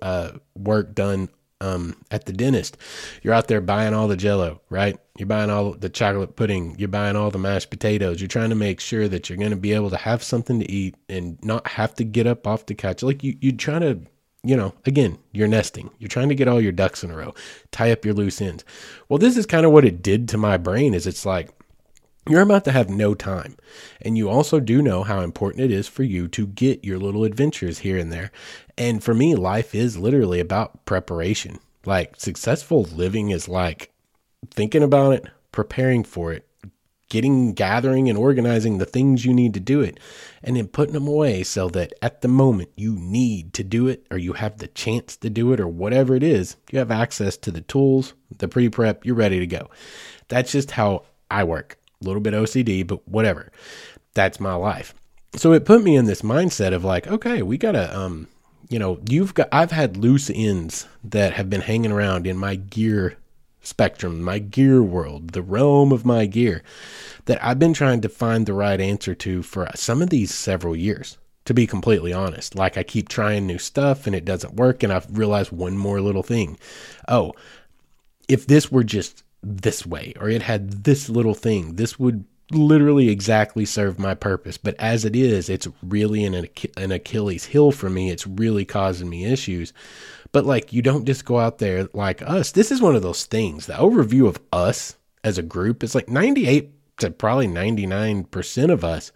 uh, 0.00 0.32
work 0.54 0.94
done 0.94 1.28
um, 1.60 1.96
at 2.10 2.26
the 2.26 2.32
dentist, 2.32 2.76
you're 3.22 3.34
out 3.34 3.48
there 3.48 3.60
buying 3.60 3.94
all 3.94 4.08
the 4.08 4.16
jello, 4.16 4.60
right? 4.70 4.98
You're 5.16 5.26
buying 5.26 5.50
all 5.50 5.72
the 5.72 5.88
chocolate 5.88 6.36
pudding, 6.36 6.76
you're 6.78 6.88
buying 6.88 7.16
all 7.16 7.30
the 7.30 7.38
mashed 7.38 7.70
potatoes. 7.70 8.20
You're 8.20 8.28
trying 8.28 8.50
to 8.50 8.56
make 8.56 8.80
sure 8.80 9.08
that 9.08 9.28
you're 9.28 9.38
going 9.38 9.50
to 9.50 9.56
be 9.56 9.72
able 9.72 9.90
to 9.90 9.96
have 9.96 10.22
something 10.22 10.60
to 10.60 10.70
eat 10.70 10.94
and 11.08 11.42
not 11.44 11.66
have 11.66 11.94
to 11.96 12.04
get 12.04 12.26
up 12.26 12.46
off 12.46 12.66
the 12.66 12.74
couch. 12.74 13.02
Like 13.02 13.24
you, 13.24 13.36
you 13.40 13.52
try 13.52 13.80
to, 13.80 13.98
you 14.44 14.56
know, 14.56 14.74
again, 14.86 15.18
you're 15.32 15.48
nesting. 15.48 15.90
You're 15.98 16.08
trying 16.08 16.28
to 16.28 16.36
get 16.36 16.46
all 16.46 16.60
your 16.60 16.72
ducks 16.72 17.02
in 17.02 17.10
a 17.10 17.16
row, 17.16 17.34
tie 17.72 17.90
up 17.90 18.04
your 18.04 18.14
loose 18.14 18.40
ends. 18.40 18.64
Well, 19.08 19.18
this 19.18 19.36
is 19.36 19.46
kind 19.46 19.66
of 19.66 19.72
what 19.72 19.84
it 19.84 20.02
did 20.02 20.28
to 20.28 20.38
my 20.38 20.56
brain. 20.56 20.94
Is 20.94 21.06
it's 21.06 21.26
like 21.26 21.50
you're 22.28 22.42
about 22.42 22.64
to 22.64 22.72
have 22.72 22.90
no 22.90 23.14
time. 23.14 23.56
And 24.00 24.16
you 24.16 24.28
also 24.28 24.60
do 24.60 24.82
know 24.82 25.02
how 25.02 25.20
important 25.20 25.64
it 25.64 25.70
is 25.70 25.88
for 25.88 26.02
you 26.02 26.28
to 26.28 26.46
get 26.46 26.84
your 26.84 26.98
little 26.98 27.24
adventures 27.24 27.78
here 27.78 27.96
and 27.96 28.12
there. 28.12 28.30
And 28.76 29.02
for 29.02 29.14
me, 29.14 29.34
life 29.34 29.74
is 29.74 29.96
literally 29.96 30.40
about 30.40 30.84
preparation. 30.84 31.58
Like 31.86 32.14
successful 32.16 32.82
living 32.82 33.30
is 33.30 33.48
like 33.48 33.92
thinking 34.50 34.82
about 34.82 35.12
it, 35.12 35.26
preparing 35.52 36.04
for 36.04 36.32
it, 36.32 36.46
getting, 37.08 37.54
gathering, 37.54 38.08
and 38.08 38.18
organizing 38.18 38.76
the 38.76 38.84
things 38.84 39.24
you 39.24 39.32
need 39.32 39.54
to 39.54 39.60
do 39.60 39.80
it, 39.80 39.98
and 40.42 40.56
then 40.56 40.68
putting 40.68 40.92
them 40.92 41.08
away 41.08 41.42
so 41.42 41.68
that 41.70 41.94
at 42.02 42.20
the 42.20 42.28
moment 42.28 42.68
you 42.76 42.94
need 42.96 43.54
to 43.54 43.64
do 43.64 43.88
it 43.88 44.06
or 44.10 44.18
you 44.18 44.34
have 44.34 44.58
the 44.58 44.68
chance 44.68 45.16
to 45.16 45.30
do 45.30 45.52
it 45.52 45.60
or 45.60 45.66
whatever 45.66 46.14
it 46.14 46.22
is, 46.22 46.56
you 46.70 46.78
have 46.78 46.90
access 46.90 47.36
to 47.38 47.50
the 47.50 47.62
tools, 47.62 48.12
the 48.36 48.48
pre 48.48 48.68
prep, 48.68 49.06
you're 49.06 49.14
ready 49.14 49.38
to 49.38 49.46
go. 49.46 49.70
That's 50.28 50.52
just 50.52 50.72
how 50.72 51.04
I 51.30 51.44
work 51.44 51.78
a 52.00 52.04
little 52.04 52.20
bit 52.20 52.34
OCD, 52.34 52.86
but 52.86 53.06
whatever. 53.08 53.50
That's 54.14 54.40
my 54.40 54.54
life. 54.54 54.94
So 55.34 55.52
it 55.52 55.64
put 55.64 55.82
me 55.82 55.96
in 55.96 56.06
this 56.06 56.22
mindset 56.22 56.72
of 56.72 56.84
like, 56.84 57.06
okay, 57.06 57.42
we 57.42 57.58
gotta, 57.58 57.96
um, 57.96 58.28
you 58.68 58.78
know, 58.78 59.00
you've 59.08 59.34
got, 59.34 59.48
I've 59.52 59.72
had 59.72 59.96
loose 59.96 60.30
ends 60.34 60.86
that 61.04 61.34
have 61.34 61.50
been 61.50 61.60
hanging 61.60 61.92
around 61.92 62.26
in 62.26 62.36
my 62.36 62.56
gear 62.56 63.16
spectrum, 63.60 64.22
my 64.22 64.38
gear 64.38 64.82
world, 64.82 65.30
the 65.32 65.42
realm 65.42 65.92
of 65.92 66.04
my 66.04 66.26
gear 66.26 66.62
that 67.26 67.42
I've 67.44 67.58
been 67.58 67.74
trying 67.74 68.00
to 68.02 68.08
find 68.08 68.46
the 68.46 68.54
right 68.54 68.80
answer 68.80 69.14
to 69.16 69.42
for 69.42 69.68
some 69.74 70.00
of 70.00 70.10
these 70.10 70.32
several 70.32 70.74
years. 70.74 71.18
To 71.44 71.54
be 71.54 71.66
completely 71.66 72.12
honest, 72.12 72.56
like 72.56 72.76
I 72.76 72.82
keep 72.82 73.08
trying 73.08 73.46
new 73.46 73.56
stuff 73.56 74.06
and 74.06 74.14
it 74.14 74.26
doesn't 74.26 74.56
work, 74.56 74.82
and 74.82 74.92
I've 74.92 75.16
realized 75.16 75.50
one 75.50 75.78
more 75.78 75.98
little 75.98 76.22
thing. 76.22 76.58
Oh, 77.08 77.32
if 78.28 78.46
this 78.46 78.70
were 78.70 78.84
just 78.84 79.24
this 79.42 79.86
way 79.86 80.12
or 80.20 80.28
it 80.28 80.42
had 80.42 80.84
this 80.84 81.08
little 81.08 81.34
thing. 81.34 81.76
This 81.76 81.98
would 81.98 82.24
literally 82.50 83.08
exactly 83.08 83.64
serve 83.64 83.98
my 83.98 84.14
purpose. 84.14 84.56
But 84.56 84.74
as 84.78 85.04
it 85.04 85.14
is, 85.14 85.48
it's 85.48 85.68
really 85.82 86.24
an, 86.24 86.48
an 86.76 86.92
Achilles 86.92 87.44
heel 87.44 87.72
for 87.72 87.90
me. 87.90 88.10
It's 88.10 88.26
really 88.26 88.64
causing 88.64 89.08
me 89.08 89.26
issues. 89.26 89.72
But 90.32 90.46
like, 90.46 90.72
you 90.72 90.82
don't 90.82 91.04
just 91.04 91.24
go 91.24 91.38
out 91.38 91.58
there 91.58 91.88
like 91.92 92.22
us. 92.22 92.52
This 92.52 92.70
is 92.70 92.80
one 92.80 92.96
of 92.96 93.02
those 93.02 93.26
things. 93.26 93.66
The 93.66 93.74
overview 93.74 94.26
of 94.26 94.40
us 94.52 94.96
as 95.24 95.38
a 95.38 95.42
group 95.42 95.82
is 95.82 95.94
like 95.94 96.08
98 96.08 96.72
to 96.98 97.10
probably 97.10 97.48
99% 97.48 98.72
of 98.72 98.84
us 98.84 99.12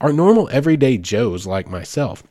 are 0.00 0.12
normal 0.12 0.48
everyday 0.50 0.98
Joes 0.98 1.46
like 1.46 1.68
myself. 1.68 2.22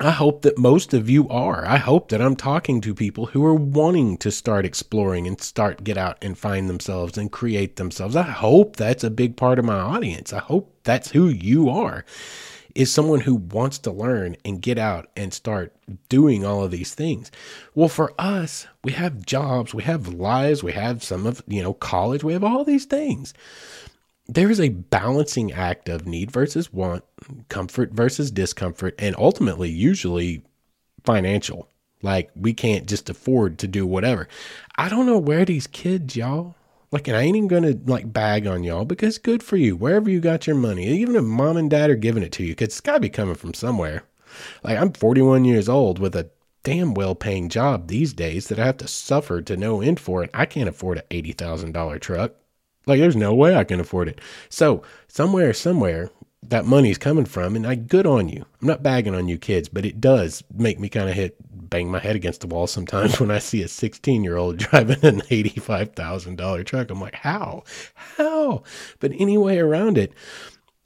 I 0.00 0.10
hope 0.10 0.42
that 0.42 0.58
most 0.58 0.92
of 0.92 1.08
you 1.08 1.28
are. 1.28 1.64
I 1.64 1.76
hope 1.76 2.08
that 2.08 2.20
I'm 2.20 2.34
talking 2.34 2.80
to 2.80 2.96
people 2.96 3.26
who 3.26 3.44
are 3.44 3.54
wanting 3.54 4.16
to 4.18 4.32
start 4.32 4.66
exploring 4.66 5.28
and 5.28 5.40
start 5.40 5.84
get 5.84 5.96
out 5.96 6.18
and 6.20 6.36
find 6.36 6.68
themselves 6.68 7.16
and 7.16 7.30
create 7.30 7.76
themselves. 7.76 8.16
I 8.16 8.22
hope 8.22 8.74
that's 8.74 9.04
a 9.04 9.10
big 9.10 9.36
part 9.36 9.60
of 9.60 9.64
my 9.64 9.78
audience. 9.78 10.32
I 10.32 10.40
hope 10.40 10.74
that's 10.82 11.12
who 11.12 11.28
you 11.28 11.70
are. 11.70 12.04
Is 12.74 12.92
someone 12.92 13.20
who 13.20 13.36
wants 13.36 13.78
to 13.78 13.92
learn 13.92 14.36
and 14.44 14.60
get 14.60 14.78
out 14.78 15.10
and 15.16 15.32
start 15.32 15.72
doing 16.08 16.44
all 16.44 16.64
of 16.64 16.72
these 16.72 16.92
things. 16.92 17.30
Well, 17.76 17.88
for 17.88 18.12
us, 18.18 18.66
we 18.82 18.90
have 18.92 19.24
jobs, 19.24 19.74
we 19.74 19.84
have 19.84 20.08
lives, 20.08 20.64
we 20.64 20.72
have 20.72 21.04
some 21.04 21.24
of, 21.24 21.40
you 21.46 21.62
know, 21.62 21.74
college, 21.74 22.24
we 22.24 22.32
have 22.32 22.42
all 22.42 22.64
these 22.64 22.84
things 22.84 23.32
there 24.26 24.50
is 24.50 24.60
a 24.60 24.70
balancing 24.70 25.52
act 25.52 25.88
of 25.88 26.06
need 26.06 26.30
versus 26.30 26.72
want, 26.72 27.04
comfort 27.48 27.92
versus 27.92 28.30
discomfort, 28.30 28.94
and 28.98 29.14
ultimately, 29.18 29.70
usually 29.70 30.42
financial. 31.04 31.68
Like, 32.02 32.30
we 32.34 32.52
can't 32.52 32.86
just 32.86 33.08
afford 33.08 33.58
to 33.58 33.66
do 33.66 33.86
whatever. 33.86 34.28
I 34.76 34.88
don't 34.88 35.06
know 35.06 35.18
where 35.18 35.44
these 35.44 35.66
kids, 35.66 36.16
y'all, 36.16 36.54
like, 36.90 37.08
and 37.08 37.16
I 37.16 37.22
ain't 37.22 37.36
even 37.36 37.48
gonna 37.48 37.74
like 37.86 38.12
bag 38.12 38.46
on 38.46 38.62
y'all 38.62 38.84
because 38.84 39.18
good 39.18 39.42
for 39.42 39.56
you. 39.56 39.74
Wherever 39.74 40.08
you 40.08 40.20
got 40.20 40.46
your 40.46 40.54
money, 40.54 40.86
even 40.86 41.16
if 41.16 41.24
mom 41.24 41.56
and 41.56 41.68
dad 41.68 41.90
are 41.90 41.96
giving 41.96 42.22
it 42.22 42.30
to 42.32 42.44
you, 42.44 42.50
because 42.50 42.68
it's 42.68 42.80
gotta 42.80 43.00
be 43.00 43.08
coming 43.08 43.34
from 43.34 43.52
somewhere. 43.52 44.04
Like, 44.62 44.78
I'm 44.78 44.92
41 44.92 45.44
years 45.44 45.68
old 45.68 45.98
with 45.98 46.14
a 46.14 46.30
damn 46.62 46.94
well 46.94 47.14
paying 47.14 47.48
job 47.48 47.88
these 47.88 48.12
days 48.12 48.48
that 48.48 48.58
I 48.58 48.66
have 48.66 48.78
to 48.78 48.88
suffer 48.88 49.42
to 49.42 49.56
no 49.56 49.80
end 49.80 49.98
for, 50.00 50.22
and 50.22 50.30
I 50.32 50.46
can't 50.46 50.68
afford 50.68 50.98
an 50.98 51.04
$80,000 51.10 52.00
truck. 52.00 52.32
Like 52.86 53.00
there's 53.00 53.16
no 53.16 53.34
way 53.34 53.56
I 53.56 53.64
can 53.64 53.80
afford 53.80 54.08
it. 54.08 54.20
So 54.48 54.82
somewhere, 55.08 55.52
somewhere, 55.52 56.10
that 56.48 56.66
money's 56.66 56.98
coming 56.98 57.24
from, 57.24 57.56
and 57.56 57.66
I 57.66 57.74
good 57.74 58.06
on 58.06 58.28
you. 58.28 58.44
I'm 58.60 58.68
not 58.68 58.82
bagging 58.82 59.14
on 59.14 59.28
you 59.28 59.38
kids, 59.38 59.68
but 59.68 59.86
it 59.86 60.00
does 60.00 60.44
make 60.54 60.78
me 60.78 60.88
kind 60.88 61.08
of 61.08 61.14
hit 61.14 61.36
bang 61.74 61.90
my 61.90 61.98
head 61.98 62.16
against 62.16 62.40
the 62.40 62.46
wall 62.46 62.66
sometimes 62.66 63.18
when 63.20 63.30
I 63.30 63.38
see 63.38 63.62
a 63.62 63.68
16 63.68 64.22
year 64.22 64.36
old 64.36 64.56
driving 64.58 65.04
an 65.04 65.22
$85,000 65.22 66.66
truck. 66.66 66.90
I'm 66.90 67.00
like, 67.00 67.14
how? 67.14 67.64
How? 67.94 68.62
But 69.00 69.12
anyway, 69.18 69.58
around 69.58 69.98
it, 69.98 70.12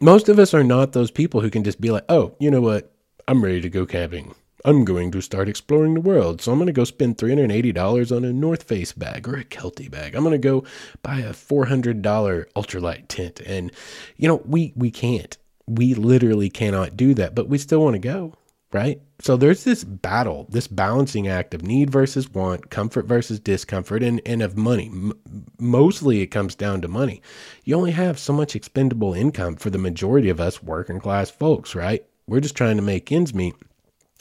most 0.00 0.28
of 0.28 0.38
us 0.38 0.54
are 0.54 0.64
not 0.64 0.92
those 0.92 1.10
people 1.10 1.40
who 1.40 1.50
can 1.50 1.64
just 1.64 1.80
be 1.80 1.90
like, 1.90 2.04
oh, 2.08 2.34
you 2.38 2.50
know 2.50 2.60
what? 2.60 2.92
I'm 3.26 3.42
ready 3.42 3.60
to 3.60 3.68
go 3.68 3.84
camping. 3.84 4.34
I'm 4.68 4.84
going 4.84 5.10
to 5.12 5.22
start 5.22 5.48
exploring 5.48 5.94
the 5.94 6.02
world. 6.02 6.42
So 6.42 6.52
I'm 6.52 6.58
going 6.58 6.66
to 6.66 6.74
go 6.74 6.84
spend 6.84 7.16
$380 7.16 8.14
on 8.14 8.22
a 8.22 8.34
North 8.34 8.64
Face 8.64 8.92
bag 8.92 9.26
or 9.26 9.34
a 9.36 9.44
Kelty 9.44 9.90
bag. 9.90 10.14
I'm 10.14 10.22
going 10.22 10.32
to 10.32 10.38
go 10.38 10.62
buy 11.02 11.20
a 11.20 11.32
$400 11.32 12.02
ultralight 12.02 13.08
tent. 13.08 13.40
And, 13.46 13.72
you 14.18 14.28
know, 14.28 14.42
we, 14.44 14.74
we 14.76 14.90
can't. 14.90 15.38
We 15.66 15.94
literally 15.94 16.50
cannot 16.50 16.98
do 16.98 17.14
that, 17.14 17.34
but 17.34 17.48
we 17.48 17.56
still 17.56 17.82
want 17.82 17.94
to 17.94 17.98
go, 17.98 18.34
right? 18.70 19.00
So 19.20 19.38
there's 19.38 19.64
this 19.64 19.84
battle, 19.84 20.46
this 20.50 20.68
balancing 20.68 21.28
act 21.28 21.54
of 21.54 21.62
need 21.62 21.88
versus 21.88 22.28
want, 22.28 22.68
comfort 22.68 23.06
versus 23.06 23.40
discomfort, 23.40 24.02
and, 24.02 24.20
and 24.26 24.42
of 24.42 24.58
money. 24.58 24.88
M- 24.88 25.14
mostly 25.58 26.20
it 26.20 26.26
comes 26.26 26.54
down 26.54 26.82
to 26.82 26.88
money. 26.88 27.22
You 27.64 27.74
only 27.74 27.92
have 27.92 28.18
so 28.18 28.34
much 28.34 28.54
expendable 28.54 29.14
income 29.14 29.56
for 29.56 29.70
the 29.70 29.78
majority 29.78 30.28
of 30.28 30.40
us 30.40 30.62
working 30.62 31.00
class 31.00 31.30
folks, 31.30 31.74
right? 31.74 32.04
We're 32.26 32.40
just 32.40 32.54
trying 32.54 32.76
to 32.76 32.82
make 32.82 33.10
ends 33.10 33.32
meet. 33.32 33.54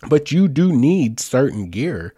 But 0.08 0.32
you 0.32 0.48
do 0.48 0.72
need 0.72 1.20
certain 1.20 1.70
gear 1.70 2.14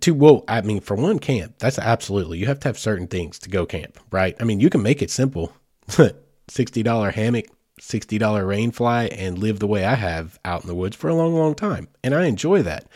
to 0.00 0.12
well 0.12 0.44
i 0.46 0.60
mean 0.60 0.80
for 0.80 0.94
one 0.94 1.18
camp 1.18 1.54
that's 1.58 1.78
absolutely 1.78 2.38
you 2.38 2.46
have 2.46 2.60
to 2.60 2.68
have 2.68 2.78
certain 2.78 3.06
things 3.06 3.38
to 3.38 3.48
go 3.48 3.64
camp 3.64 3.98
right? 4.10 4.36
I 4.40 4.44
mean 4.44 4.60
you 4.60 4.70
can 4.70 4.82
make 4.82 5.02
it 5.02 5.10
simple. 5.10 5.52
$60 5.88 7.12
hammock 7.12 7.46
$60 7.80 8.46
rain 8.46 8.70
fly 8.70 9.04
and 9.06 9.38
live 9.38 9.58
the 9.58 9.66
way 9.66 9.84
i 9.84 9.94
have 9.94 10.38
out 10.44 10.62
in 10.62 10.68
the 10.68 10.74
woods 10.74 10.96
for 10.96 11.08
a 11.08 11.14
long 11.14 11.34
long 11.34 11.54
time. 11.54 11.88
And 12.02 12.14
i 12.14 12.26
enjoy 12.26 12.62
that. 12.62 12.86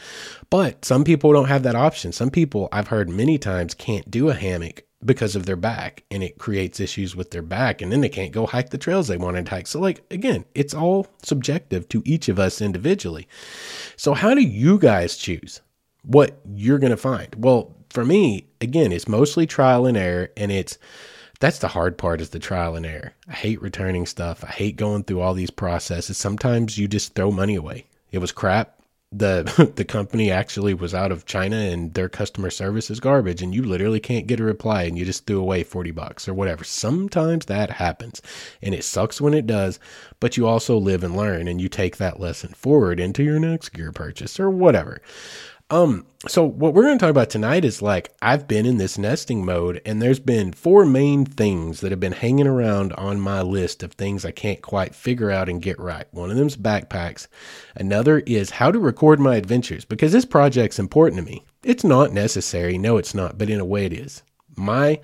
But 0.50 0.84
some 0.84 1.04
people 1.04 1.32
don't 1.32 1.48
have 1.48 1.62
that 1.62 1.74
option. 1.74 2.12
Some 2.12 2.30
people 2.30 2.68
i've 2.72 2.88
heard 2.88 3.08
many 3.08 3.38
times 3.38 3.74
can't 3.74 4.10
do 4.10 4.28
a 4.28 4.34
hammock 4.34 4.84
because 5.04 5.34
of 5.34 5.46
their 5.46 5.56
back 5.56 6.04
and 6.10 6.22
it 6.22 6.38
creates 6.38 6.78
issues 6.78 7.16
with 7.16 7.30
their 7.30 7.42
back 7.42 7.80
and 7.80 7.90
then 7.90 8.00
they 8.00 8.08
can't 8.08 8.32
go 8.32 8.46
hike 8.46 8.70
the 8.70 8.78
trails 8.78 9.08
they 9.08 9.16
wanted 9.16 9.46
to 9.46 9.50
hike. 9.50 9.66
So 9.66 9.80
like 9.80 10.02
again, 10.10 10.44
it's 10.54 10.74
all 10.74 11.06
subjective 11.22 11.88
to 11.88 12.02
each 12.04 12.28
of 12.28 12.38
us 12.38 12.60
individually. 12.60 13.26
So 13.96 14.12
how 14.14 14.34
do 14.34 14.42
you 14.42 14.78
guys 14.78 15.16
choose 15.16 15.60
what 16.02 16.40
you're 16.54 16.78
going 16.78 16.90
to 16.90 16.96
find? 16.96 17.34
Well, 17.38 17.74
for 17.88 18.04
me, 18.04 18.46
again, 18.60 18.92
it's 18.92 19.08
mostly 19.08 19.46
trial 19.46 19.86
and 19.86 19.96
error 19.96 20.30
and 20.36 20.52
it's 20.52 20.78
that's 21.40 21.58
the 21.58 21.68
hard 21.68 21.96
part 21.96 22.20
is 22.20 22.30
the 22.30 22.38
trial 22.38 22.76
and 22.76 22.84
error. 22.84 23.14
I 23.26 23.32
hate 23.32 23.62
returning 23.62 24.04
stuff. 24.04 24.44
I 24.44 24.48
hate 24.48 24.76
going 24.76 25.04
through 25.04 25.20
all 25.22 25.32
these 25.32 25.50
processes. 25.50 26.18
Sometimes 26.18 26.76
you 26.76 26.86
just 26.86 27.14
throw 27.14 27.30
money 27.30 27.54
away. 27.54 27.86
It 28.12 28.18
was 28.18 28.32
crap 28.32 28.79
the 29.12 29.72
the 29.76 29.84
company 29.84 30.30
actually 30.30 30.72
was 30.72 30.94
out 30.94 31.10
of 31.10 31.26
China 31.26 31.56
and 31.56 31.94
their 31.94 32.08
customer 32.08 32.50
service 32.50 32.90
is 32.90 33.00
garbage 33.00 33.42
and 33.42 33.54
you 33.54 33.62
literally 33.62 33.98
can't 34.00 34.26
get 34.26 34.38
a 34.40 34.44
reply 34.44 34.84
and 34.84 34.96
you 34.96 35.04
just 35.04 35.26
threw 35.26 35.40
away 35.40 35.64
40 35.64 35.90
bucks 35.90 36.28
or 36.28 36.34
whatever. 36.34 36.62
Sometimes 36.62 37.46
that 37.46 37.70
happens 37.70 38.22
and 38.62 38.74
it 38.74 38.84
sucks 38.84 39.20
when 39.20 39.34
it 39.34 39.46
does, 39.46 39.80
but 40.20 40.36
you 40.36 40.46
also 40.46 40.78
live 40.78 41.02
and 41.02 41.16
learn 41.16 41.48
and 41.48 41.60
you 41.60 41.68
take 41.68 41.96
that 41.96 42.20
lesson 42.20 42.50
forward 42.50 43.00
into 43.00 43.24
your 43.24 43.40
next 43.40 43.70
gear 43.70 43.90
purchase 43.92 44.38
or 44.38 44.48
whatever. 44.48 45.02
Um, 45.70 46.04
so 46.26 46.44
what 46.44 46.74
we're 46.74 46.82
going 46.82 46.98
to 46.98 47.02
talk 47.02 47.10
about 47.10 47.30
tonight 47.30 47.64
is 47.64 47.80
like 47.80 48.12
I've 48.20 48.48
been 48.48 48.66
in 48.66 48.78
this 48.78 48.98
nesting 48.98 49.44
mode 49.44 49.80
and 49.86 50.02
there's 50.02 50.18
been 50.18 50.52
four 50.52 50.84
main 50.84 51.24
things 51.24 51.80
that 51.80 51.92
have 51.92 52.00
been 52.00 52.12
hanging 52.12 52.48
around 52.48 52.92
on 52.94 53.20
my 53.20 53.40
list 53.40 53.84
of 53.84 53.92
things 53.92 54.24
I 54.24 54.32
can't 54.32 54.60
quite 54.60 54.96
figure 54.96 55.30
out 55.30 55.48
and 55.48 55.62
get 55.62 55.78
right. 55.78 56.06
One 56.10 56.28
of 56.28 56.36
them's 56.36 56.56
backpacks. 56.56 57.28
Another 57.76 58.18
is 58.26 58.50
how 58.50 58.72
to 58.72 58.80
record 58.80 59.20
my 59.20 59.36
adventures 59.36 59.84
because 59.84 60.10
this 60.10 60.24
project's 60.24 60.80
important 60.80 61.20
to 61.20 61.30
me. 61.30 61.44
It's 61.62 61.84
not 61.84 62.12
necessary, 62.12 62.76
no 62.76 62.96
it's 62.96 63.14
not, 63.14 63.38
but 63.38 63.48
in 63.48 63.60
a 63.60 63.64
way 63.64 63.86
it 63.86 63.92
is. 63.92 64.24
My 64.56 65.00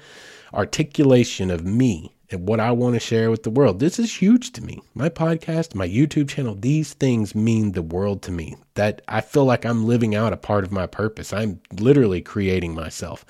articulation 0.52 1.52
of 1.52 1.64
me 1.64 2.15
and 2.30 2.48
what 2.48 2.60
I 2.60 2.72
want 2.72 2.94
to 2.94 3.00
share 3.00 3.30
with 3.30 3.42
the 3.44 3.50
world. 3.50 3.80
This 3.80 3.98
is 3.98 4.20
huge 4.20 4.52
to 4.52 4.64
me. 4.64 4.82
My 4.94 5.08
podcast, 5.08 5.74
my 5.74 5.88
YouTube 5.88 6.28
channel, 6.28 6.54
these 6.54 6.94
things 6.94 7.34
mean 7.34 7.72
the 7.72 7.82
world 7.82 8.22
to 8.22 8.32
me. 8.32 8.56
That 8.74 9.02
I 9.08 9.20
feel 9.20 9.44
like 9.44 9.64
I'm 9.64 9.86
living 9.86 10.14
out 10.14 10.32
a 10.32 10.36
part 10.38 10.64
of 10.64 10.72
my 10.72 10.86
purpose. 10.86 11.32
I'm 11.32 11.60
literally 11.78 12.22
creating 12.22 12.74
myself. 12.74 13.24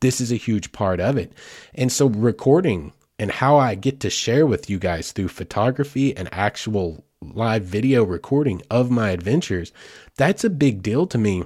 This 0.00 0.20
is 0.20 0.32
a 0.32 0.36
huge 0.36 0.72
part 0.72 1.00
of 1.00 1.16
it. 1.16 1.32
And 1.74 1.90
so, 1.92 2.08
recording 2.08 2.92
and 3.18 3.30
how 3.32 3.56
I 3.56 3.74
get 3.74 4.00
to 4.00 4.10
share 4.10 4.46
with 4.46 4.70
you 4.70 4.78
guys 4.78 5.12
through 5.12 5.28
photography 5.28 6.16
and 6.16 6.28
actual 6.32 7.04
live 7.20 7.64
video 7.64 8.04
recording 8.04 8.62
of 8.70 8.90
my 8.90 9.10
adventures, 9.10 9.72
that's 10.16 10.44
a 10.44 10.50
big 10.50 10.82
deal 10.82 11.06
to 11.08 11.18
me 11.18 11.44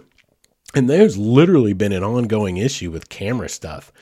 And 0.74 0.88
there's 0.88 1.18
literally 1.18 1.74
been 1.74 1.92
an 1.92 2.02
ongoing 2.04 2.56
issue 2.56 2.90
with 2.90 3.08
camera 3.10 3.48
stuff 3.48 3.92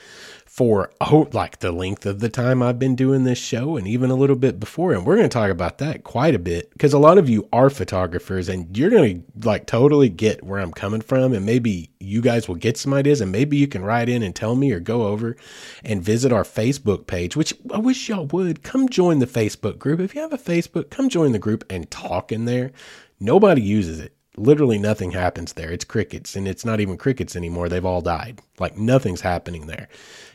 for 0.51 0.91
oh, 0.99 1.29
like 1.31 1.59
the 1.59 1.71
length 1.71 2.05
of 2.05 2.19
the 2.19 2.27
time 2.27 2.61
I've 2.61 2.77
been 2.77 2.93
doing 2.93 3.23
this 3.23 3.37
show 3.37 3.77
and 3.77 3.87
even 3.87 4.11
a 4.11 4.15
little 4.15 4.35
bit 4.35 4.59
before. 4.59 4.91
And 4.91 5.05
we're 5.05 5.15
going 5.15 5.29
to 5.29 5.33
talk 5.33 5.49
about 5.49 5.77
that 5.77 6.03
quite 6.03 6.35
a 6.35 6.39
bit 6.39 6.69
because 6.73 6.91
a 6.91 6.99
lot 6.99 7.17
of 7.17 7.29
you 7.29 7.47
are 7.53 7.69
photographers 7.69 8.49
and 8.49 8.77
you're 8.77 8.89
going 8.89 9.23
to 9.23 9.47
like 9.47 9.65
totally 9.65 10.09
get 10.09 10.43
where 10.43 10.59
I'm 10.59 10.73
coming 10.73 10.99
from. 10.99 11.31
And 11.31 11.45
maybe 11.45 11.91
you 12.01 12.21
guys 12.21 12.49
will 12.49 12.55
get 12.55 12.75
some 12.75 12.93
ideas 12.93 13.21
and 13.21 13.31
maybe 13.31 13.55
you 13.55 13.65
can 13.65 13.81
write 13.81 14.09
in 14.09 14.21
and 14.21 14.35
tell 14.35 14.57
me 14.57 14.73
or 14.73 14.81
go 14.81 15.07
over 15.07 15.37
and 15.85 16.03
visit 16.03 16.33
our 16.33 16.43
Facebook 16.43 17.07
page, 17.07 17.37
which 17.37 17.53
I 17.73 17.77
wish 17.77 18.09
y'all 18.09 18.25
would 18.25 18.61
come 18.61 18.89
join 18.89 19.19
the 19.19 19.27
Facebook 19.27 19.79
group. 19.79 20.01
If 20.01 20.13
you 20.13 20.19
have 20.19 20.33
a 20.33 20.37
Facebook, 20.37 20.89
come 20.89 21.07
join 21.07 21.31
the 21.31 21.39
group 21.39 21.63
and 21.69 21.89
talk 21.89 22.29
in 22.29 22.43
there. 22.43 22.73
Nobody 23.21 23.61
uses 23.61 24.01
it 24.01 24.17
literally 24.37 24.79
nothing 24.79 25.11
happens 25.11 25.53
there. 25.53 25.73
It's 25.73 25.83
crickets, 25.83 26.37
and 26.37 26.47
it's 26.47 26.63
not 26.63 26.79
even 26.79 26.95
crickets 26.95 27.35
anymore. 27.35 27.67
They've 27.67 27.85
all 27.85 28.01
died. 28.01 28.39
Like 28.59 28.77
nothing's 28.77 29.19
happening 29.19 29.67
there 29.67 29.89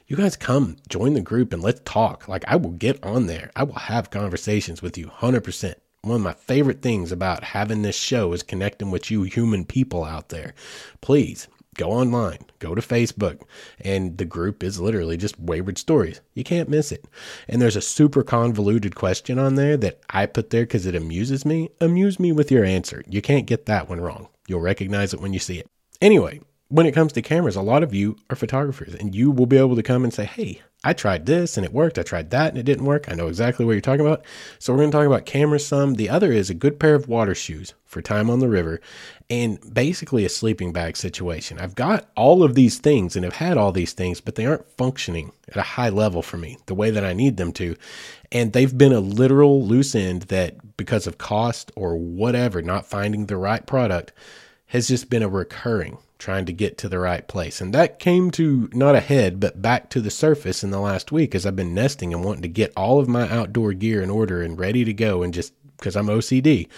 you 0.07 0.17
guys 0.17 0.37
come 0.37 0.77
join 0.89 1.15
the 1.15 1.21
group 1.21 1.53
and 1.53 1.63
let's 1.63 1.81
talk. 1.85 2.29
Like 2.29 2.45
I 2.47 2.57
will 2.57 2.71
get 2.71 3.03
on 3.05 3.27
there. 3.27 3.51
I 3.57 3.65
will 3.65 3.75
have 3.75 4.11
conversations 4.11 4.81
with 4.81 4.97
you 4.97 5.07
100%. 5.07 5.75
One 6.03 6.17
of 6.17 6.23
my 6.23 6.35
favorite 6.35 6.83
things 6.83 7.11
about 7.11 7.43
having 7.43 7.83
this 7.83 7.97
show 7.97 8.33
is 8.33 8.45
connecting 8.45 8.93
with 8.93 9.11
you 9.11 9.25
human 9.25 9.65
people 9.65 10.05
out 10.05 10.29
there. 10.29 10.55
Please 11.01 11.49
go 11.77 11.91
online, 11.91 12.39
go 12.61 12.75
to 12.75 12.81
Facebook, 12.81 13.43
and 13.81 14.17
the 14.17 14.25
group 14.25 14.63
is 14.63 14.81
literally 14.81 15.17
just 15.17 15.39
Wayward 15.41 15.79
Stories. 15.79 16.21
You 16.35 16.45
can't 16.45 16.69
miss 16.69 16.93
it. 16.93 17.05
And 17.49 17.61
there's 17.61 17.77
a 17.77 17.83
super 17.83 18.23
convoluted 18.23 18.95
question 18.95 19.39
on 19.41 19.57
there 19.57 19.77
that 19.79 20.01
I 20.09 20.27
put 20.27 20.51
there 20.51 20.63
because 20.63 20.87
it 20.87 20.95
amuses 20.95 21.45
me. 21.45 21.71
Amuse 21.81 22.21
me 22.21 22.31
with 22.31 22.53
your 22.53 22.65
answer. 22.65 23.03
You 23.09 23.21
can't 23.21 23.47
get 23.47 23.67
that 23.67 23.89
one 23.89 24.01
wrong. 24.01 24.29
You'll 24.47 24.61
recognize 24.61 25.13
it 25.13 25.21
when 25.21 25.33
you 25.33 25.41
see 25.41 25.59
it. 25.59 25.67
Anyway, 26.01 26.41
when 26.69 26.87
it 26.87 26.93
comes 26.93 27.13
to 27.13 27.23
cameras, 27.23 27.57
a 27.57 27.63
lot 27.63 27.83
of 27.83 27.95
you 27.95 28.17
are 28.29 28.37
photographers 28.37 28.95
and 28.95 29.15
you 29.15 29.31
will 29.31 29.47
be 29.47 29.57
able 29.57 29.77
to 29.77 29.83
come 29.83 30.03
and 30.03 30.13
say, 30.13 30.25
Hey, 30.25 30.63
I 30.85 30.93
tried 30.93 31.27
this 31.27 31.57
and 31.57 31.65
it 31.65 31.73
worked. 31.73 31.99
I 31.99 32.03
tried 32.03 32.31
that 32.31 32.51
and 32.51 32.59
it 32.59 32.65
didn't 32.65 32.85
work. 32.85 33.09
I 33.09 33.15
know 33.15 33.29
exactly 33.29 33.65
what 33.65 33.73
you're 33.73 33.81
talking 33.81 34.07
about. 34.07 34.25
So 34.59 34.73
we're 34.73 34.81
going 34.81 34.91
to 34.91 34.97
talk 34.97 35.07
about 35.07 35.27
cameras 35.27 35.67
some. 35.67 35.95
The 35.95 36.09
other 36.09 36.33
is 36.33 36.51
a 36.51 36.55
good 36.55 36.79
pair 36.79 36.95
of 36.95 37.09
water 37.09 37.35
shoes 37.35 37.75
for 37.85 38.03
time 38.03 38.31
on 38.31 38.41
the 38.41 38.49
river 38.49 38.81
and 39.29 39.59
basically 39.73 40.25
a 40.25 40.29
sleeping 40.29 40.73
bag 40.73 40.97
situation. 40.97 41.59
I've 41.59 41.75
got 41.75 42.09
all 42.17 42.43
of 42.43 42.55
these 42.55 42.79
things 42.79 43.17
and 43.17 43.25
have 43.25 43.35
had 43.35 43.57
all 43.57 43.73
these 43.73 43.95
things, 43.95 44.21
but 44.21 44.35
they 44.35 44.47
aren't 44.47 44.71
functioning 44.77 45.33
at 45.49 45.57
a 45.57 45.63
high 45.63 45.89
level 45.89 46.23
for 46.23 46.37
me 46.37 46.59
the 46.67 46.75
way 46.75 46.91
that 46.91 47.05
I 47.05 47.13
need 47.13 47.37
them 47.37 47.53
to. 47.55 47.77
And 48.31 48.53
they've 48.53 48.77
been 48.77 48.93
a 48.93 49.01
literal 49.01 49.65
loose 49.65 49.95
end 49.95 50.23
that 50.23 50.77
because 50.77 51.07
of 51.07 51.19
cost 51.19 51.73
or 51.75 51.97
whatever, 51.97 52.61
not 52.61 52.87
finding 52.87 53.27
the 53.27 53.37
right 53.37 53.65
product 53.67 54.13
has 54.67 54.89
just 54.89 55.09
been 55.11 55.23
a 55.23 55.29
recurring 55.29 55.99
trying 56.19 56.47
to 56.47 56.53
get 56.53 56.79
to 56.79 56.89
the 56.89 56.99
right 56.99 57.27
place. 57.27 57.61
And 57.61 57.75
that 57.75 57.99
came 57.99 58.31
to 58.33 58.69
not 58.73 58.95
a 58.95 59.01
head, 59.01 59.39
but 59.39 59.61
back 59.61 59.91
to 59.91 60.01
the 60.01 60.11
surface 60.11 60.65
in 60.65 60.71
the 60.71 60.81
last 60.81 61.13
week 61.13 61.35
as 61.35 61.45
I've 61.45 61.57
been 61.57 61.75
nesting 61.75 62.15
and 62.15 62.25
wanting 62.25 62.43
to 62.43 62.49
get 62.49 62.73
all 62.77 62.99
of 62.99 63.09
my 63.09 63.29
outdoor 63.29 63.73
gear 63.73 64.03
in 64.03 64.11
order 64.11 64.43
and 64.43 64.59
ready 64.59 64.85
to 64.85 64.95
go. 64.95 65.23
And 65.23 65.35
just 65.35 65.53
because 65.77 65.97
I'm 65.97 66.07
OCD, 66.07 66.69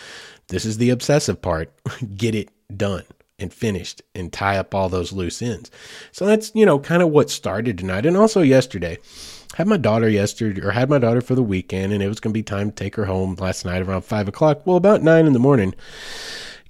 this 0.49 0.65
is 0.65 0.79
the 0.79 0.91
obsessive 0.91 1.41
part 1.41 1.73
get 2.17 2.35
it 2.35 2.51
done 2.77 3.05
and 3.39 3.53
finished 3.53 4.03
and 4.15 4.33
tie 4.33 4.57
up 4.57 4.75
all 4.75 4.89
those 4.89 5.13
loose 5.13 5.41
ends. 5.41 5.71
So 6.11 6.27
that's, 6.27 6.51
you 6.55 6.67
know, 6.67 6.79
kind 6.79 7.03
of 7.03 7.11
what 7.11 7.31
started 7.31 7.79
tonight. 7.79 8.07
And 8.07 8.17
also 8.17 8.43
yesterday, 8.43 8.99
had 9.55 9.67
my 9.67 9.77
daughter 9.77 10.09
yesterday 10.09 10.61
or 10.61 10.73
had 10.73 10.91
my 10.91 10.99
daughter 10.99 11.21
for 11.21 11.35
the 11.35 11.43
weekend 11.43 11.93
and 11.93 12.03
it 12.03 12.09
was 12.09 12.21
going 12.21 12.33
to 12.33 12.39
be 12.39 12.43
time 12.43 12.71
to 12.71 12.75
take 12.75 12.97
her 12.97 13.05
home 13.05 13.37
last 13.39 13.65
night 13.65 13.83
around 13.83 14.03
five 14.03 14.29
o'clock. 14.29 14.67
Well, 14.67 14.77
about 14.77 15.03
nine 15.03 15.27
in 15.27 15.33
the 15.33 15.39
morning, 15.39 15.75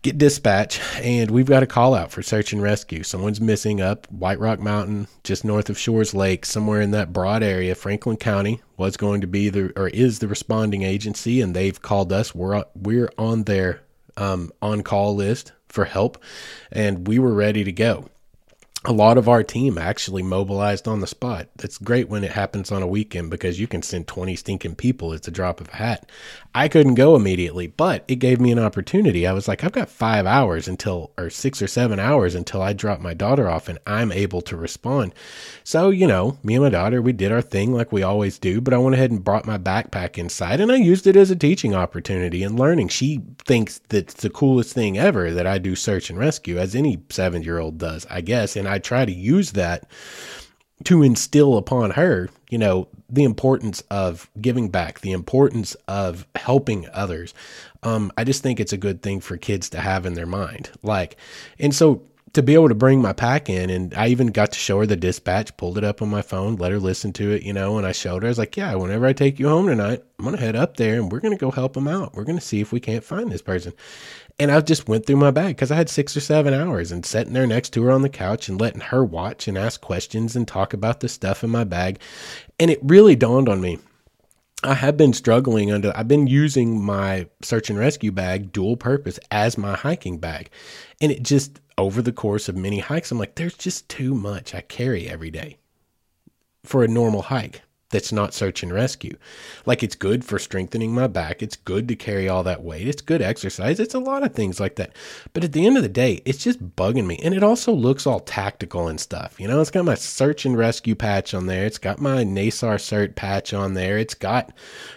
get 0.02 0.18
dispatch 0.18 0.80
and 1.02 1.30
we've 1.30 1.46
got 1.46 1.62
a 1.62 1.66
call 1.66 1.94
out 1.94 2.11
for 2.11 2.22
search 2.22 2.52
and 2.52 2.62
rescue. 2.62 3.02
Someone's 3.02 3.40
missing 3.40 3.80
up 3.80 4.11
White 4.11 4.38
Rock 4.38 4.61
Mountain, 4.61 5.08
just 5.24 5.44
north 5.44 5.68
of 5.68 5.78
Shores 5.78 6.14
Lake, 6.14 6.46
somewhere 6.46 6.80
in 6.80 6.92
that 6.92 7.12
broad 7.12 7.42
area. 7.42 7.74
Franklin 7.74 8.16
County 8.16 8.61
was 8.76 8.96
going 8.96 9.20
to 9.20 9.26
be 9.26 9.48
the 9.48 9.72
or 9.76 9.88
is 9.88 10.20
the 10.20 10.28
responding 10.28 10.82
agency, 10.82 11.40
and 11.40 11.54
they've 11.54 11.80
called 11.80 12.12
us. 12.12 12.34
We're 12.34 12.64
we're 12.74 13.11
on 13.18 13.44
their 13.44 13.82
um, 14.16 14.52
on 14.62 14.82
call 14.82 15.16
list 15.16 15.52
for 15.68 15.84
help, 15.84 16.22
and 16.70 17.06
we 17.06 17.18
were 17.18 17.34
ready 17.34 17.64
to 17.64 17.72
go 17.72 18.08
a 18.84 18.92
lot 18.92 19.18
of 19.18 19.28
our 19.28 19.42
team 19.42 19.76
actually 19.76 20.22
mobilized 20.22 20.87
on 20.87 21.00
the 21.00 21.06
spot. 21.06 21.48
That's 21.56 21.78
great 21.78 22.08
when 22.08 22.22
it 22.22 22.30
happens 22.30 22.70
on 22.70 22.82
a 22.82 22.87
weekend 22.87 23.30
because 23.30 23.58
you 23.58 23.66
can 23.66 23.82
send 23.82 24.06
20 24.06 24.37
stinking 24.37 24.76
people. 24.76 25.12
It's 25.12 25.26
a 25.26 25.32
drop 25.32 25.61
of 25.61 25.68
a 25.68 25.76
hat. 25.76 26.08
I 26.59 26.66
couldn't 26.66 26.94
go 26.94 27.14
immediately, 27.14 27.68
but 27.68 28.03
it 28.09 28.16
gave 28.16 28.40
me 28.40 28.51
an 28.51 28.59
opportunity. 28.59 29.29
I 29.29 29.33
was 29.33 29.47
like, 29.47 29.62
I've 29.62 29.71
got 29.71 29.88
five 29.88 30.27
hours 30.27 30.66
until, 30.66 31.12
or 31.16 31.31
six 31.31 31.62
or 31.62 31.68
seven 31.68 32.01
hours 32.01 32.35
until 32.35 32.61
I 32.61 32.73
drop 32.73 32.99
my 32.99 33.14
daughter 33.14 33.49
off 33.49 33.68
and 33.68 33.79
I'm 33.87 34.11
able 34.11 34.40
to 34.42 34.57
respond. 34.57 35.14
So, 35.62 35.90
you 35.90 36.09
know, 36.09 36.37
me 36.42 36.57
and 36.57 36.64
my 36.64 36.71
daughter, 36.71 37.01
we 37.01 37.12
did 37.12 37.31
our 37.31 37.42
thing 37.42 37.73
like 37.73 37.92
we 37.92 38.03
always 38.03 38.40
do, 38.40 38.61
but 38.61 38.75
I 38.75 38.79
went 38.79 38.97
ahead 38.97 39.12
and 39.12 39.23
brought 39.23 39.47
my 39.47 39.57
backpack 39.57 40.18
inside 40.18 40.59
and 40.59 40.73
I 40.73 40.77
used 40.79 41.07
it 41.07 41.14
as 41.14 41.31
a 41.31 41.37
teaching 41.37 41.77
opportunity 41.77 42.42
and 42.42 42.59
learning. 42.59 42.88
She 42.88 43.21
thinks 43.44 43.79
that 43.90 43.99
it's 43.99 44.14
the 44.14 44.29
coolest 44.29 44.75
thing 44.75 44.99
ever 44.99 45.31
that 45.31 45.47
I 45.47 45.59
do 45.59 45.77
search 45.77 46.11
and 46.11 46.18
rescue, 46.18 46.59
as 46.59 46.75
any 46.75 47.01
seven 47.09 47.44
year 47.44 47.61
old 47.61 47.79
does, 47.79 48.05
I 48.11 48.21
guess. 48.21 48.57
And 48.57 48.66
I 48.66 48.81
try 48.81 49.05
to 49.05 49.12
use 49.12 49.53
that 49.53 49.88
to 50.84 51.02
instill 51.02 51.56
upon 51.56 51.90
her, 51.92 52.28
you 52.50 52.58
know, 52.58 52.88
the 53.10 53.24
importance 53.24 53.82
of 53.90 54.30
giving 54.40 54.68
back, 54.68 55.00
the 55.00 55.12
importance 55.12 55.74
of 55.86 56.26
helping 56.34 56.86
others. 56.92 57.34
Um, 57.82 58.12
I 58.16 58.24
just 58.24 58.42
think 58.42 58.60
it's 58.60 58.72
a 58.72 58.78
good 58.78 59.02
thing 59.02 59.20
for 59.20 59.36
kids 59.36 59.70
to 59.70 59.80
have 59.80 60.06
in 60.06 60.14
their 60.14 60.26
mind. 60.26 60.70
Like, 60.82 61.16
and 61.58 61.74
so 61.74 62.02
to 62.34 62.42
be 62.42 62.54
able 62.54 62.68
to 62.68 62.74
bring 62.74 63.00
my 63.00 63.12
pack 63.12 63.48
in 63.48 63.70
and 63.70 63.94
I 63.94 64.08
even 64.08 64.28
got 64.28 64.52
to 64.52 64.58
show 64.58 64.78
her 64.80 64.86
the 64.86 64.96
dispatch, 64.96 65.56
pulled 65.56 65.78
it 65.78 65.84
up 65.84 66.02
on 66.02 66.10
my 66.10 66.22
phone, 66.22 66.56
let 66.56 66.72
her 66.72 66.78
listen 66.78 67.12
to 67.14 67.32
it, 67.32 67.42
you 67.42 67.52
know, 67.52 67.78
and 67.78 67.86
I 67.86 67.92
showed 67.92 68.22
her, 68.22 68.28
I 68.28 68.30
was 68.30 68.38
like, 68.38 68.56
yeah, 68.56 68.74
whenever 68.74 69.06
I 69.06 69.12
take 69.12 69.38
you 69.38 69.48
home 69.48 69.66
tonight, 69.66 70.02
I'm 70.18 70.24
going 70.24 70.36
to 70.36 70.42
head 70.42 70.56
up 70.56 70.76
there 70.76 70.94
and 70.94 71.10
we're 71.10 71.20
going 71.20 71.36
to 71.36 71.40
go 71.40 71.50
help 71.50 71.72
them 71.72 71.88
out. 71.88 72.14
We're 72.14 72.24
going 72.24 72.38
to 72.38 72.44
see 72.44 72.60
if 72.60 72.72
we 72.72 72.80
can't 72.80 73.04
find 73.04 73.32
this 73.32 73.42
person. 73.42 73.72
And 74.40 74.53
I 74.53 74.61
just 74.61 74.88
went 74.88 75.05
through 75.05 75.16
my 75.16 75.33
bag 75.33 75.57
because 75.57 75.72
I 75.72 75.77
had 75.77 75.88
six 75.88 76.16
or 76.16 76.20
seven 76.20 76.55
hours 76.55 76.92
and 76.92 77.05
sitting 77.05 77.33
there 77.33 77.46
next 77.46 77.70
to 77.70 77.83
her 77.83 77.90
on 77.90 78.03
the 78.03 78.09
couch 78.09 78.48
and 78.48 78.61
letting 78.61 78.81
her 78.81 79.05
watch 79.05 79.48
and 79.48 79.59
ask 79.59 79.81
questions 79.81 80.37
and 80.37 80.46
talk 80.46 80.72
about 80.72 81.01
the 81.01 81.09
stuff 81.09 81.42
in 81.42 81.51
my 81.51 81.64
bag. 81.64 81.98
And 82.61 82.70
it 82.70 82.79
really 82.83 83.16
dawned 83.16 83.48
on 83.48 83.61
me. 83.61 83.79
I 84.62 84.74
have 84.74 84.96
been 84.96 85.12
struggling 85.12 85.72
under, 85.72 85.92
I've 85.96 86.09
been 86.09 86.27
using 86.27 86.83
my 86.83 87.29
search 87.42 87.70
and 87.70 87.79
rescue 87.79 88.12
bag 88.12 88.53
dual 88.53 88.77
purpose 88.77 89.18
as 89.31 89.59
my 89.59 89.77
hiking 89.77 90.18
bag. 90.18 90.51
And 91.01 91.12
it 91.12 91.22
just, 91.22 91.61
over 91.77 92.03
the 92.03 92.12
course 92.12 92.48
of 92.48 92.57
many 92.57 92.79
hikes, 92.81 93.11
I'm 93.11 93.18
like, 93.18 93.37
there's 93.37 93.57
just 93.57 93.88
too 93.88 94.14
much 94.14 94.55
I 94.55 94.61
carry 94.62 95.09
every 95.09 95.31
day 95.31 95.59
for 96.64 96.83
a 96.83 96.88
normal 96.88 97.22
hike 97.22 97.62
that's 97.90 98.12
not 98.12 98.35
search 98.35 98.62
and 98.62 98.72
rescue. 98.72 99.16
Like 99.64 99.83
it's 99.83 99.94
good 99.94 100.24
for 100.24 100.38
strengthening 100.38 100.92
my 100.92 101.07
back. 101.07 101.42
It's 101.42 101.57
good 101.57 101.88
to 101.88 101.96
carry 101.96 102.29
all 102.29 102.42
that 102.42 102.62
weight. 102.62 102.87
It's 102.87 103.01
good 103.01 103.22
exercise. 103.22 103.81
It's 103.81 103.94
a 103.94 103.98
lot 103.98 104.22
of 104.22 104.35
things 104.35 104.61
like 104.61 104.77
that. 104.77 104.94
But 105.33 105.44
at 105.44 105.53
the 105.53 105.66
end 105.66 105.77
of 105.77 105.83
the 105.83 105.88
day, 105.88 106.20
it's 106.24 106.42
just 106.44 106.77
bugging 106.77 107.07
me. 107.07 107.18
And 107.22 107.35
it 107.35 107.42
also 107.42 107.72
looks 107.72 108.07
all 108.07 108.20
tactical 108.20 108.88
and 108.88 109.01
stuff. 109.01 109.40
You 109.40 109.48
know, 109.48 109.61
it's 109.61 109.70
got 109.70 109.87
my 109.87 109.94
search 109.94 110.44
and 110.44 110.57
rescue 110.57 110.94
patch 110.94 111.33
on 111.33 111.46
there. 111.46 111.64
It's 111.64 111.79
got 111.79 111.98
my 111.98 112.24
NASAR 112.24 112.77
cert 112.77 113.14
patch 113.14 113.55
on 113.55 113.72
there. 113.72 113.96
It's 113.96 114.14
got 114.14 114.53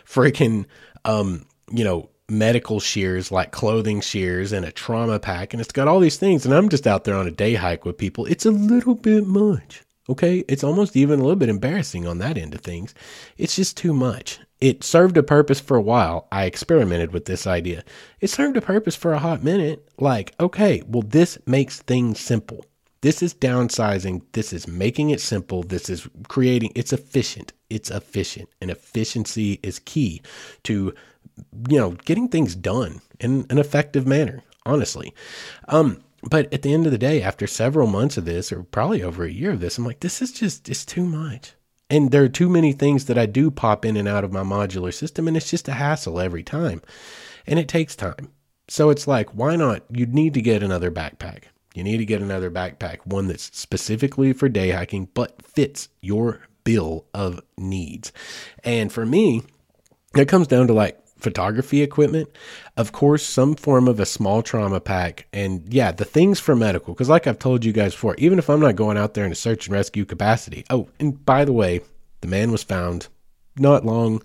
freaking, 0.06 0.66
um, 1.06 1.46
you 1.72 1.86
know, 1.86 2.10
medical 2.30 2.80
shears 2.80 3.30
like 3.30 3.52
clothing 3.52 4.00
shears 4.00 4.54
and 4.54 4.66
a 4.66 4.72
trauma 4.72 5.20
pack 5.20 5.54
and 5.54 5.60
it's 5.60 5.74
got 5.74 5.90
all 5.90 6.00
these 6.00 6.16
things 6.16 6.46
and 6.46 6.56
I'm 6.56 6.70
just 6.70 6.88
out 6.88 7.04
there 7.04 7.16
on 7.16 7.28
a 7.28 7.32
day 7.32 7.56
hike 7.56 7.84
with 7.84 7.98
people. 7.98 8.26
It's 8.26 8.46
a 8.46 8.52
little 8.52 8.96
bit 8.96 9.28
much. 9.28 9.84
Okay, 10.12 10.44
it's 10.50 10.64
almost 10.64 10.98
even 10.98 11.22
a 11.22 11.24
little 11.24 11.38
bit 11.38 11.48
embarrassing 11.48 12.06
on 12.06 12.18
that 12.18 12.38
end 12.38 12.54
of 12.54 12.60
things. 12.60 12.94
It's 13.38 13.56
just 13.56 13.78
too 13.78 13.94
much. 13.94 14.42
It 14.60 14.84
served 14.84 15.16
a 15.16 15.24
purpose 15.24 15.62
for 15.62 15.78
a 15.78 15.82
while. 15.82 16.28
I 16.34 16.44
experimented 16.44 17.14
with 17.14 17.24
this 17.24 17.48
idea. 17.48 17.86
It 18.20 18.30
served 18.30 18.58
a 18.58 18.62
purpose 18.62 18.94
for 18.94 19.14
a 19.14 19.20
hot 19.20 19.42
minute. 19.42 19.88
Like, 19.98 20.36
okay, 20.38 20.84
well, 20.86 21.02
this 21.02 21.38
makes 21.46 21.82
things 21.82 22.20
simple. 22.20 22.66
This 23.00 23.24
is 23.24 23.34
downsizing. 23.34 24.24
This 24.34 24.52
is 24.52 24.68
making 24.68 25.12
it 25.12 25.22
simple. 25.22 25.64
This 25.64 25.90
is 25.90 26.10
creating, 26.28 26.74
it's 26.76 26.92
efficient. 26.92 27.54
It's 27.70 27.90
efficient. 27.90 28.50
And 28.60 28.70
efficiency 28.70 29.62
is 29.64 29.80
key 29.80 30.22
to, 30.64 30.94
you 31.70 31.80
know, 31.80 31.92
getting 32.04 32.28
things 32.28 32.54
done 32.54 33.00
in 33.22 33.46
an 33.50 33.60
effective 33.60 34.06
manner, 34.06 34.44
honestly. 34.66 35.14
Um, 35.70 36.04
but 36.24 36.54
at 36.54 36.62
the 36.62 36.74
end 36.74 36.86
of 36.86 36.92
the 36.92 36.98
day, 36.98 37.22
after 37.22 37.48
several 37.48 37.88
months 37.88 38.18
of 38.18 38.26
this, 38.26 38.52
or 38.52 38.64
probably 38.64 39.02
over 39.02 39.24
a 39.24 39.32
year 39.32 39.52
of 39.52 39.60
this, 39.60 39.78
I'm 39.78 39.86
like, 39.86 40.02
this 40.02 40.22
is 40.22 40.32
just, 40.32 40.70
it's 40.70 40.86
too 40.86 41.06
much. 41.06 41.54
And 41.90 42.12
there 42.12 42.24
are 42.24 42.30
too 42.30 42.50
many 42.50 42.72
things 42.72 43.06
that 43.06 43.18
I 43.18 43.26
do 43.26 43.52
pop 43.52 43.86
in 43.86 43.98
and 43.98 44.08
out 44.08 44.24
of 44.24 44.32
my 44.32 44.44
modular 44.44 44.94
system, 44.94 45.28
and 45.28 45.36
it's 45.36 45.50
just 45.50 45.68
a 45.68 45.74
hassle 45.74 46.20
every 46.20 46.44
time. 46.44 46.82
And 47.46 47.60
it 47.60 47.68
takes 47.68 47.96
time. 47.96 48.32
So 48.68 48.90
it's 48.90 49.08
like, 49.08 49.30
why 49.32 49.56
not? 49.56 49.84
You 49.90 50.06
need 50.06 50.34
to 50.36 50.42
get 50.42 50.64
another 50.64 50.92
backpack. 50.92 51.44
You 51.74 51.84
need 51.84 51.98
to 51.98 52.06
get 52.06 52.22
another 52.22 52.52
backpack, 52.52 53.00
one 53.06 53.28
that's 53.28 53.56
specifically 53.58 54.32
for 54.34 54.48
day 54.48 54.72
hiking, 54.72 55.10
but 55.14 55.42
fits 55.42 55.90
your 56.02 56.42
bill 56.64 57.06
of 57.14 57.42
needs. 57.58 58.12
And 58.64 58.92
for 58.92 59.06
me, 59.06 59.44
it 60.16 60.28
comes 60.28 60.48
down 60.48 60.68
to 60.68 60.74
like 60.74 60.98
photography 61.22 61.82
equipment, 61.82 62.30
of 62.78 62.92
course, 62.92 63.24
some 63.24 63.56
form 63.56 63.88
of 63.88 64.00
a 64.00 64.06
small 64.06 64.42
trauma 64.42 64.80
pack, 64.80 65.28
and 65.32 65.72
yeah, 65.74 65.92
the 65.92 66.06
things 66.06 66.40
for 66.40 66.56
medical. 66.56 66.94
Because, 66.94 67.10
like 67.10 67.28
I've 67.28 67.40
told 67.40 67.64
you 67.64 67.72
guys 67.72 67.94
before, 67.94 68.16
even 68.18 68.40
if 68.40 68.50
I'm 68.50 68.60
not 68.60 68.76
going 68.76 68.98
out 68.98 69.14
there 69.14 69.26
in 69.26 69.32
a 69.32 69.36
search 69.36 69.68
and 69.68 69.74
rescue 69.74 70.06
capacity. 70.06 70.66
Oh, 70.70 70.90
and 71.00 71.24
by 71.26 71.46
the 71.46 71.54
way, 71.54 71.82
the 72.22 72.28
man 72.28 72.52
was 72.52 72.64
found 72.64 73.08
not 73.58 73.86
long 73.86 74.22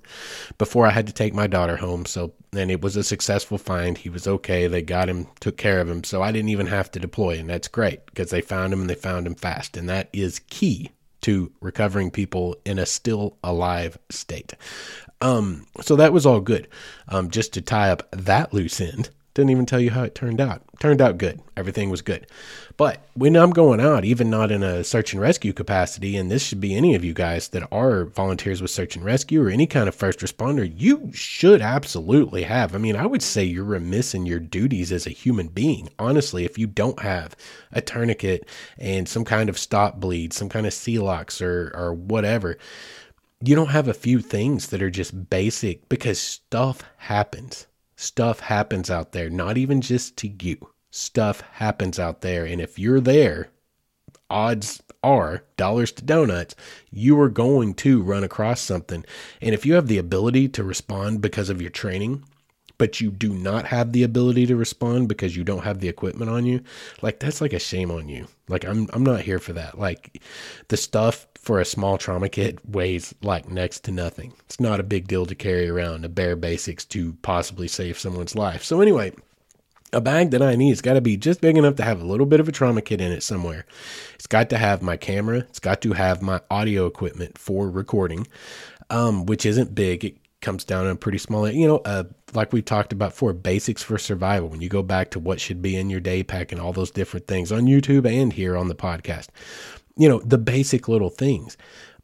before 0.58 0.86
I 0.86 0.90
had 0.90 1.06
to 1.08 1.12
take 1.12 1.34
my 1.34 1.46
daughter 1.46 1.76
home. 1.76 2.06
So, 2.06 2.32
and 2.52 2.70
it 2.70 2.80
was 2.80 2.96
a 2.96 3.02
successful 3.02 3.58
find. 3.58 3.98
He 3.98 4.08
was 4.08 4.26
okay. 4.26 4.66
They 4.66 4.82
got 4.82 5.08
him, 5.08 5.26
took 5.40 5.56
care 5.56 5.80
of 5.80 5.88
him. 5.88 6.04
So 6.04 6.22
I 6.22 6.32
didn't 6.32 6.50
even 6.50 6.66
have 6.66 6.90
to 6.92 7.00
deploy. 7.00 7.38
And 7.38 7.50
that's 7.50 7.68
great 7.68 8.06
because 8.06 8.30
they 8.30 8.40
found 8.40 8.72
him 8.72 8.80
and 8.80 8.90
they 8.90 8.94
found 8.94 9.26
him 9.26 9.34
fast. 9.34 9.76
And 9.76 9.88
that 9.88 10.08
is 10.12 10.40
key 10.50 10.90
to 11.22 11.50
recovering 11.60 12.10
people 12.10 12.56
in 12.64 12.78
a 12.78 12.86
still 12.86 13.36
alive 13.42 13.98
state. 14.10 14.54
Um, 15.20 15.66
so 15.80 15.96
that 15.96 16.12
was 16.12 16.26
all 16.26 16.40
good. 16.40 16.68
Um, 17.08 17.30
just 17.30 17.52
to 17.54 17.60
tie 17.60 17.90
up 17.90 18.08
that 18.12 18.52
loose 18.52 18.80
end, 18.80 19.10
didn't 19.36 19.50
even 19.50 19.66
tell 19.66 19.80
you 19.80 19.90
how 19.90 20.02
it 20.02 20.14
turned 20.14 20.40
out. 20.40 20.62
Turned 20.80 21.02
out 21.02 21.18
good. 21.18 21.42
Everything 21.58 21.90
was 21.90 22.00
good. 22.00 22.26
But 22.78 23.04
when 23.14 23.36
I'm 23.36 23.50
going 23.50 23.80
out, 23.80 24.04
even 24.04 24.30
not 24.30 24.50
in 24.50 24.62
a 24.62 24.82
search 24.82 25.12
and 25.12 25.20
rescue 25.20 25.52
capacity, 25.52 26.16
and 26.16 26.30
this 26.30 26.42
should 26.42 26.60
be 26.60 26.74
any 26.74 26.94
of 26.94 27.04
you 27.04 27.12
guys 27.12 27.48
that 27.48 27.66
are 27.70 28.06
volunteers 28.06 28.62
with 28.62 28.70
search 28.70 28.96
and 28.96 29.04
rescue 29.04 29.42
or 29.42 29.50
any 29.50 29.66
kind 29.66 29.88
of 29.88 29.94
first 29.94 30.20
responder, 30.20 30.70
you 30.74 31.10
should 31.12 31.60
absolutely 31.60 32.44
have. 32.44 32.74
I 32.74 32.78
mean, 32.78 32.96
I 32.96 33.04
would 33.04 33.22
say 33.22 33.44
you're 33.44 33.64
remiss 33.64 34.14
in 34.14 34.24
your 34.24 34.40
duties 34.40 34.90
as 34.90 35.06
a 35.06 35.10
human 35.10 35.48
being. 35.48 35.90
Honestly, 35.98 36.46
if 36.46 36.56
you 36.58 36.66
don't 36.66 37.00
have 37.00 37.36
a 37.72 37.82
tourniquet 37.82 38.48
and 38.78 39.06
some 39.06 39.24
kind 39.24 39.50
of 39.50 39.58
stop 39.58 40.00
bleed, 40.00 40.32
some 40.32 40.48
kind 40.48 40.66
of 40.66 40.72
Celox 40.72 41.42
or 41.42 41.72
or 41.74 41.92
whatever, 41.92 42.56
you 43.40 43.54
don't 43.54 43.68
have 43.68 43.88
a 43.88 43.94
few 43.94 44.20
things 44.20 44.68
that 44.68 44.82
are 44.82 44.90
just 44.90 45.28
basic 45.28 45.88
because 45.88 46.20
stuff 46.20 46.82
happens. 46.96 47.66
Stuff 47.96 48.40
happens 48.40 48.90
out 48.90 49.12
there, 49.12 49.30
not 49.30 49.56
even 49.56 49.80
just 49.80 50.16
to 50.18 50.28
you. 50.28 50.70
Stuff 50.90 51.42
happens 51.52 51.98
out 51.98 52.20
there. 52.20 52.44
And 52.44 52.60
if 52.60 52.78
you're 52.78 53.00
there, 53.00 53.50
odds 54.30 54.82
are 55.02 55.44
dollars 55.56 55.92
to 55.92 56.04
donuts, 56.04 56.54
you 56.90 57.18
are 57.20 57.28
going 57.28 57.74
to 57.74 58.02
run 58.02 58.24
across 58.24 58.60
something. 58.60 59.04
And 59.40 59.54
if 59.54 59.64
you 59.64 59.74
have 59.74 59.88
the 59.88 59.98
ability 59.98 60.48
to 60.50 60.64
respond 60.64 61.20
because 61.20 61.48
of 61.50 61.60
your 61.60 61.70
training, 61.70 62.24
but 62.78 63.00
you 63.00 63.10
do 63.10 63.32
not 63.32 63.66
have 63.66 63.92
the 63.92 64.02
ability 64.02 64.46
to 64.46 64.56
respond 64.56 65.08
because 65.08 65.36
you 65.36 65.44
don't 65.44 65.64
have 65.64 65.80
the 65.80 65.88
equipment 65.88 66.30
on 66.30 66.46
you, 66.46 66.62
like 67.02 67.20
that's 67.20 67.40
like 67.40 67.52
a 67.52 67.58
shame 67.58 67.90
on 67.90 68.08
you. 68.08 68.26
Like 68.48 68.64
I'm 68.64 68.88
I'm 68.92 69.04
not 69.04 69.20
here 69.20 69.38
for 69.38 69.52
that. 69.54 69.78
Like 69.78 70.22
the 70.68 70.76
stuff 70.76 71.26
for 71.40 71.60
a 71.60 71.64
small 71.64 71.96
trauma 71.96 72.28
kit 72.28 72.58
weighs 72.68 73.14
like 73.22 73.48
next 73.48 73.84
to 73.84 73.92
nothing. 73.92 74.32
It's 74.46 74.60
not 74.60 74.80
a 74.80 74.84
big 74.84 75.06
deal 75.06 75.26
to 75.26 75.34
carry 75.34 75.68
around 75.68 76.02
the 76.02 76.08
bare 76.08 76.36
basics 76.36 76.84
to 76.86 77.12
possibly 77.22 77.68
save 77.68 77.98
someone's 77.98 78.34
life. 78.34 78.64
So 78.64 78.80
anyway, 78.80 79.12
a 79.92 80.00
bag 80.00 80.32
that 80.32 80.42
I 80.42 80.56
need 80.56 80.70
has 80.70 80.80
got 80.80 80.94
to 80.94 81.00
be 81.00 81.16
just 81.16 81.40
big 81.40 81.56
enough 81.56 81.76
to 81.76 81.84
have 81.84 82.02
a 82.02 82.06
little 82.06 82.26
bit 82.26 82.40
of 82.40 82.48
a 82.48 82.52
trauma 82.52 82.82
kit 82.82 83.00
in 83.00 83.12
it 83.12 83.22
somewhere. 83.22 83.64
It's 84.14 84.26
got 84.26 84.50
to 84.50 84.58
have 84.58 84.82
my 84.82 84.96
camera. 84.96 85.38
It's 85.38 85.60
got 85.60 85.80
to 85.82 85.92
have 85.92 86.20
my 86.20 86.40
audio 86.50 86.86
equipment 86.86 87.38
for 87.38 87.70
recording, 87.70 88.26
um, 88.90 89.26
which 89.26 89.46
isn't 89.46 89.74
big. 89.74 90.04
It 90.04 90.16
comes 90.46 90.64
down 90.64 90.84
to 90.84 90.90
a 90.90 90.96
pretty 90.96 91.18
small, 91.18 91.50
you 91.50 91.66
know, 91.66 91.78
uh, 91.78 92.04
like 92.32 92.52
we 92.52 92.62
talked 92.62 92.92
about 92.92 93.12
for 93.12 93.32
basics 93.32 93.82
for 93.82 93.98
survival. 93.98 94.48
When 94.48 94.60
you 94.60 94.68
go 94.68 94.82
back 94.82 95.10
to 95.10 95.18
what 95.18 95.40
should 95.40 95.60
be 95.60 95.74
in 95.74 95.90
your 95.90 95.98
day 95.98 96.22
pack 96.22 96.52
and 96.52 96.60
all 96.60 96.72
those 96.72 96.92
different 96.92 97.26
things 97.26 97.50
on 97.50 97.62
YouTube 97.62 98.06
and 98.08 98.32
here 98.32 98.56
on 98.56 98.68
the 98.68 98.76
podcast, 98.76 99.26
you 99.96 100.08
know, 100.08 100.20
the 100.20 100.38
basic 100.38 100.86
little 100.86 101.10
things. 101.10 101.56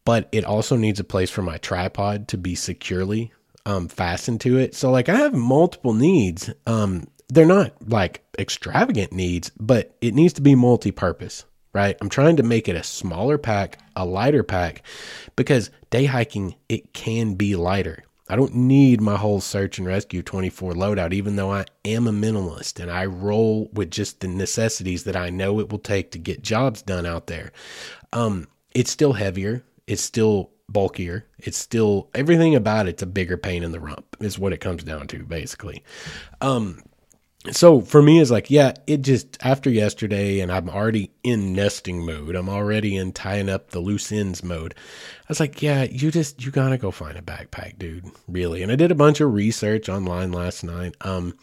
But 0.05 0.29
it 0.33 0.45
also 0.45 0.75
needs 0.75 0.99
a 0.99 1.05
place 1.05 1.31
for 1.31 1.43
my 1.43 1.57
tripod 1.59 2.27
to 2.29 2.37
be 2.37 2.57
securely 2.57 3.33
um, 3.65 3.87
fastened 3.87 4.41
to 4.41 4.59
it. 4.59 4.75
So, 4.75 4.91
like, 4.91 5.09
I 5.09 5.15
have 5.15 5.35
multiple 5.35 5.95
needs. 5.95 6.51
Um, 6.67 7.07
they're 7.29 7.47
not 7.47 7.73
like 7.89 8.25
extravagant 8.37 9.13
needs, 9.13 9.53
but 9.61 9.95
it 10.01 10.15
needs 10.15 10.33
to 10.33 10.43
be 10.43 10.57
multi 10.57 10.91
purpose 10.91 11.45
right? 11.75 11.97
I'm 12.03 12.11
trying 12.11 12.37
to 12.37 12.43
make 12.43 12.69
it 12.69 12.77
a 12.77 12.83
smaller 12.83 13.39
pack, 13.39 13.79
a 13.97 14.05
lighter 14.05 14.43
pack, 14.43 14.83
because 15.37 15.71
day 15.89 16.05
hiking, 16.05 16.55
it 16.69 16.93
can 16.93 17.35
be 17.35 17.57
lighter. 17.57 18.05
I 18.33 18.37
don't 18.37 18.55
need 18.55 19.03
my 19.03 19.19
whole 19.19 19.43
search 19.43 19.77
and 19.77 19.87
rescue 19.87 20.23
24 20.23 20.73
loadout, 20.73 21.13
even 21.13 21.37
though 21.37 21.53
I 21.53 21.67
am 21.85 22.07
a 22.07 22.13
minimalist 22.13 22.81
and 22.81 22.91
I 22.91 23.05
roll 23.05 23.69
with 23.75 23.91
just 23.91 24.21
the 24.21 24.27
necessities 24.29 25.05
that 25.05 25.17
I 25.17 25.29
know 25.29 25.61
it 25.61 25.71
will 25.71 25.79
take 25.79 26.13
to 26.13 26.19
get 26.19 26.41
jobs 26.41 26.81
done 26.81 27.05
out 27.05 27.27
there. 27.27 27.53
Um, 28.11 28.49
it's 28.75 28.91
still 28.91 29.13
heavier. 29.13 29.65
It's 29.87 30.01
still 30.01 30.51
bulkier. 30.67 31.27
It's 31.41 31.59
still 31.59 32.09
everything 32.15 32.55
about 32.55 32.89
it's 32.89 33.03
a 33.03 33.07
bigger 33.07 33.37
pain 33.37 33.63
in 33.63 33.73
the 33.73 33.81
rump 33.81 34.17
is 34.19 34.39
what 34.39 34.55
it 34.55 34.63
comes 34.63 34.83
down 34.83 35.09
to 35.09 35.25
basically. 35.25 35.85
Um, 36.41 36.81
so 37.51 37.81
for 37.81 38.01
me 38.01 38.21
it's 38.21 38.31
like 38.31 38.51
yeah 38.51 38.73
it 38.87 39.03
just 39.03 39.37
after 39.41 39.69
yesterday 39.69 40.39
and 40.39 40.53
i'm 40.53 40.71
already 40.71 41.11
in 41.25 41.53
nesting 41.53 42.05
mode 42.07 42.37
i'm 42.37 42.49
already 42.49 42.97
in 42.97 43.11
tying 43.11 43.49
up 43.49 43.71
the 43.71 43.81
loose 43.81 44.13
ends 44.13 44.45
mode 44.45 44.75
i 44.77 45.25
was 45.29 45.41
like 45.41 45.61
yeah 45.61 45.83
you 45.83 46.11
just 46.11 46.45
you 46.45 46.53
gotta 46.53 46.79
go 46.79 46.93
find 46.93 47.19
a 47.19 47.23
backpack 47.23 47.77
dude 47.79 48.05
really. 48.29 48.63
And 48.63 48.71
i 48.71 48.77
did 48.77 48.93
a 48.93 48.97
bunch 48.97 49.21
of 49.21 49.35
research 49.35 49.89
online 49.89 50.31
last 50.31 50.63
night 50.63 50.95
um 51.01 51.37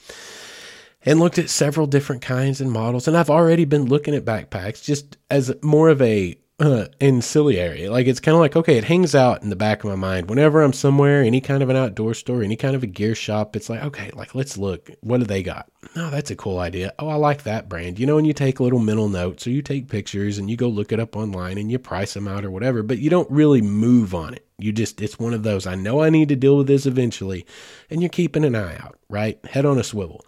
and 1.05 1.19
looked 1.19 1.37
at 1.37 1.49
several 1.49 1.87
different 1.87 2.21
kinds 2.21 2.61
and 2.61 2.71
models 2.71 3.07
and 3.07 3.17
i've 3.17 3.29
already 3.29 3.65
been 3.65 3.85
looking 3.85 4.15
at 4.15 4.23
backpacks 4.23 4.81
just 4.81 5.17
as 5.29 5.53
more 5.61 5.89
of 5.89 6.01
a 6.01 6.37
uh, 6.59 6.85
ancillary. 7.01 7.89
Like 7.89 8.07
it's 8.07 8.19
kind 8.19 8.35
of 8.35 8.39
like 8.39 8.55
okay, 8.55 8.77
it 8.77 8.83
hangs 8.83 9.15
out 9.15 9.43
in 9.43 9.49
the 9.49 9.55
back 9.55 9.83
of 9.83 9.89
my 9.89 9.95
mind 9.95 10.29
whenever 10.29 10.61
I'm 10.61 10.73
somewhere, 10.73 11.21
any 11.21 11.41
kind 11.41 11.63
of 11.63 11.69
an 11.69 11.75
outdoor 11.75 12.13
store, 12.13 12.43
any 12.43 12.55
kind 12.55 12.75
of 12.75 12.83
a 12.83 12.87
gear 12.87 13.15
shop. 13.15 13.55
It's 13.55 13.69
like 13.69 13.83
okay, 13.83 14.11
like 14.13 14.35
let's 14.35 14.57
look. 14.57 14.89
What 15.01 15.19
do 15.19 15.25
they 15.25 15.43
got? 15.43 15.69
Oh, 15.95 16.09
that's 16.09 16.31
a 16.31 16.35
cool 16.35 16.59
idea. 16.59 16.93
Oh, 16.99 17.07
I 17.07 17.15
like 17.15 17.43
that 17.43 17.69
brand. 17.69 17.99
You 17.99 18.05
know, 18.05 18.17
and 18.17 18.27
you 18.27 18.33
take 18.33 18.59
little 18.59 18.79
mental 18.79 19.09
notes 19.09 19.47
or 19.47 19.51
you 19.51 19.61
take 19.61 19.87
pictures 19.87 20.37
and 20.37 20.49
you 20.49 20.57
go 20.57 20.67
look 20.67 20.91
it 20.91 20.99
up 20.99 21.15
online 21.15 21.57
and 21.57 21.71
you 21.71 21.79
price 21.79 22.13
them 22.13 22.27
out 22.27 22.45
or 22.45 22.51
whatever, 22.51 22.83
but 22.83 22.99
you 22.99 23.09
don't 23.09 23.29
really 23.31 23.61
move 23.61 24.13
on 24.13 24.33
it. 24.33 24.45
You 24.57 24.71
just 24.71 25.01
it's 25.01 25.17
one 25.17 25.33
of 25.33 25.43
those. 25.43 25.65
I 25.65 25.75
know 25.75 26.01
I 26.01 26.09
need 26.09 26.29
to 26.29 26.35
deal 26.35 26.57
with 26.57 26.67
this 26.67 26.85
eventually, 26.85 27.45
and 27.89 28.01
you're 28.01 28.09
keeping 28.09 28.43
an 28.43 28.55
eye 28.55 28.77
out, 28.77 28.97
right? 29.09 29.43
Head 29.45 29.65
on 29.65 29.77
a 29.77 29.83
swivel. 29.83 30.25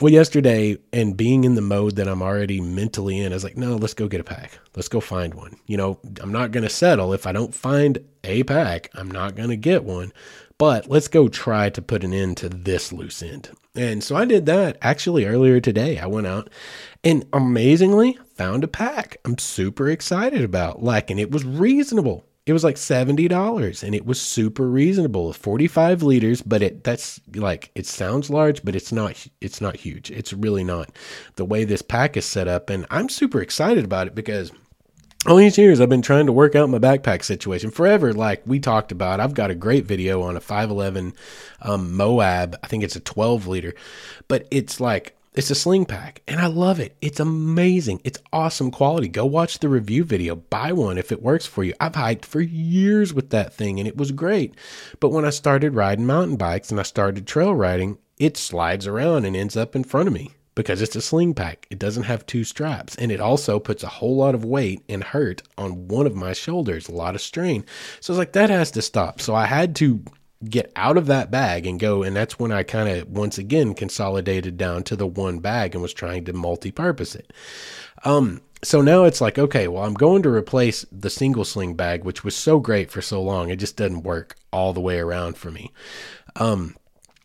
Well, 0.00 0.10
yesterday, 0.12 0.78
and 0.94 1.14
being 1.14 1.44
in 1.44 1.56
the 1.56 1.60
mode 1.60 1.96
that 1.96 2.08
I'm 2.08 2.22
already 2.22 2.58
mentally 2.58 3.20
in, 3.20 3.32
I 3.32 3.36
was 3.36 3.44
like, 3.44 3.58
no, 3.58 3.76
let's 3.76 3.92
go 3.92 4.08
get 4.08 4.22
a 4.22 4.24
pack. 4.24 4.58
Let's 4.74 4.88
go 4.88 4.98
find 4.98 5.34
one. 5.34 5.56
You 5.66 5.76
know, 5.76 5.98
I'm 6.22 6.32
not 6.32 6.52
going 6.52 6.62
to 6.62 6.70
settle. 6.70 7.12
If 7.12 7.26
I 7.26 7.32
don't 7.32 7.54
find 7.54 7.98
a 8.24 8.42
pack, 8.44 8.90
I'm 8.94 9.10
not 9.10 9.36
going 9.36 9.50
to 9.50 9.56
get 9.56 9.84
one. 9.84 10.10
But 10.56 10.88
let's 10.88 11.08
go 11.08 11.28
try 11.28 11.68
to 11.68 11.82
put 11.82 12.02
an 12.02 12.14
end 12.14 12.38
to 12.38 12.48
this 12.48 12.94
loose 12.94 13.22
end. 13.22 13.50
And 13.74 14.02
so 14.02 14.16
I 14.16 14.24
did 14.24 14.46
that 14.46 14.78
actually 14.80 15.26
earlier 15.26 15.60
today. 15.60 15.98
I 15.98 16.06
went 16.06 16.26
out 16.26 16.48
and 17.04 17.26
amazingly 17.34 18.18
found 18.36 18.64
a 18.64 18.68
pack 18.68 19.18
I'm 19.26 19.36
super 19.36 19.90
excited 19.90 20.42
about. 20.42 20.82
Like, 20.82 21.10
and 21.10 21.20
it 21.20 21.30
was 21.30 21.44
reasonable 21.44 22.24
it 22.50 22.52
was 22.52 22.64
like 22.64 22.76
$70 22.76 23.82
and 23.82 23.94
it 23.94 24.04
was 24.04 24.20
super 24.20 24.68
reasonable 24.68 25.32
45 25.32 26.02
liters 26.02 26.42
but 26.42 26.62
it 26.62 26.82
that's 26.82 27.20
like 27.34 27.70
it 27.74 27.86
sounds 27.86 28.28
large 28.28 28.64
but 28.64 28.74
it's 28.74 28.90
not 28.92 29.26
it's 29.40 29.60
not 29.60 29.76
huge 29.76 30.10
it's 30.10 30.32
really 30.32 30.64
not 30.64 30.90
the 31.36 31.44
way 31.44 31.62
this 31.64 31.80
pack 31.80 32.16
is 32.16 32.24
set 32.24 32.48
up 32.48 32.68
and 32.68 32.86
i'm 32.90 33.08
super 33.08 33.40
excited 33.40 33.84
about 33.84 34.08
it 34.08 34.14
because 34.14 34.50
all 35.26 35.36
these 35.36 35.58
years 35.58 35.80
I've 35.82 35.90
been 35.90 36.00
trying 36.00 36.26
to 36.26 36.32
work 36.32 36.54
out 36.54 36.70
my 36.70 36.78
backpack 36.78 37.22
situation 37.22 37.70
forever. 37.70 38.14
Like 38.14 38.42
we 38.46 38.58
talked 38.58 38.90
about, 38.90 39.20
I've 39.20 39.34
got 39.34 39.50
a 39.50 39.54
great 39.54 39.84
video 39.84 40.22
on 40.22 40.34
a 40.34 40.40
511 40.40 41.12
um, 41.60 41.94
Moab. 41.94 42.56
I 42.64 42.66
think 42.68 42.82
it's 42.84 42.96
a 42.96 43.00
12 43.00 43.46
liter, 43.46 43.74
but 44.28 44.48
it's 44.50 44.80
like 44.80 45.14
it's 45.32 45.50
a 45.50 45.54
sling 45.54 45.84
pack 45.84 46.22
and 46.26 46.40
I 46.40 46.46
love 46.46 46.80
it. 46.80 46.96
It's 47.00 47.20
amazing. 47.20 48.00
It's 48.02 48.18
awesome 48.32 48.72
quality. 48.72 49.06
Go 49.06 49.24
watch 49.24 49.60
the 49.60 49.68
review 49.68 50.02
video. 50.02 50.34
Buy 50.34 50.72
one 50.72 50.98
if 50.98 51.12
it 51.12 51.22
works 51.22 51.46
for 51.46 51.62
you. 51.62 51.72
I've 51.80 51.94
hiked 51.94 52.26
for 52.26 52.40
years 52.40 53.14
with 53.14 53.30
that 53.30 53.52
thing 53.52 53.78
and 53.78 53.86
it 53.86 53.96
was 53.96 54.10
great. 54.10 54.54
But 54.98 55.10
when 55.10 55.24
I 55.24 55.30
started 55.30 55.74
riding 55.74 56.06
mountain 56.06 56.36
bikes 56.36 56.70
and 56.70 56.80
I 56.80 56.82
started 56.82 57.26
trail 57.26 57.54
riding, 57.54 57.98
it 58.18 58.36
slides 58.36 58.88
around 58.88 59.24
and 59.24 59.36
ends 59.36 59.56
up 59.56 59.76
in 59.76 59.84
front 59.84 60.08
of 60.08 60.14
me 60.14 60.32
because 60.56 60.82
it's 60.82 60.96
a 60.96 61.00
sling 61.00 61.34
pack. 61.34 61.64
It 61.70 61.78
doesn't 61.78 62.02
have 62.02 62.26
two 62.26 62.42
straps 62.42 62.96
and 62.96 63.12
it 63.12 63.20
also 63.20 63.60
puts 63.60 63.84
a 63.84 63.88
whole 63.88 64.16
lot 64.16 64.34
of 64.34 64.44
weight 64.44 64.82
and 64.88 65.04
hurt 65.04 65.42
on 65.56 65.86
one 65.86 66.06
of 66.06 66.16
my 66.16 66.32
shoulders, 66.32 66.88
a 66.88 66.92
lot 66.92 67.14
of 67.14 67.20
strain. 67.20 67.64
So 68.00 68.12
I 68.12 68.14
was 68.14 68.18
like, 68.18 68.32
that 68.32 68.50
has 68.50 68.72
to 68.72 68.82
stop. 68.82 69.20
So 69.20 69.36
I 69.36 69.46
had 69.46 69.76
to 69.76 70.02
get 70.48 70.72
out 70.74 70.96
of 70.96 71.06
that 71.06 71.30
bag 71.30 71.66
and 71.66 71.78
go 71.78 72.02
and 72.02 72.16
that's 72.16 72.38
when 72.38 72.50
I 72.50 72.62
kind 72.62 72.88
of 72.88 73.08
once 73.08 73.36
again 73.36 73.74
consolidated 73.74 74.56
down 74.56 74.82
to 74.84 74.96
the 74.96 75.06
one 75.06 75.38
bag 75.38 75.74
and 75.74 75.82
was 75.82 75.92
trying 75.92 76.24
to 76.24 76.32
multi-purpose 76.32 77.14
it. 77.14 77.32
Um 78.04 78.40
so 78.62 78.80
now 78.80 79.04
it's 79.04 79.20
like 79.20 79.38
okay, 79.38 79.68
well 79.68 79.84
I'm 79.84 79.94
going 79.94 80.22
to 80.22 80.30
replace 80.30 80.86
the 80.90 81.10
single 81.10 81.44
sling 81.44 81.74
bag 81.74 82.04
which 82.04 82.24
was 82.24 82.34
so 82.34 82.58
great 82.58 82.90
for 82.90 83.02
so 83.02 83.22
long. 83.22 83.50
It 83.50 83.56
just 83.56 83.76
doesn't 83.76 84.02
work 84.02 84.36
all 84.50 84.72
the 84.72 84.80
way 84.80 84.98
around 84.98 85.36
for 85.36 85.50
me. 85.50 85.72
Um 86.36 86.76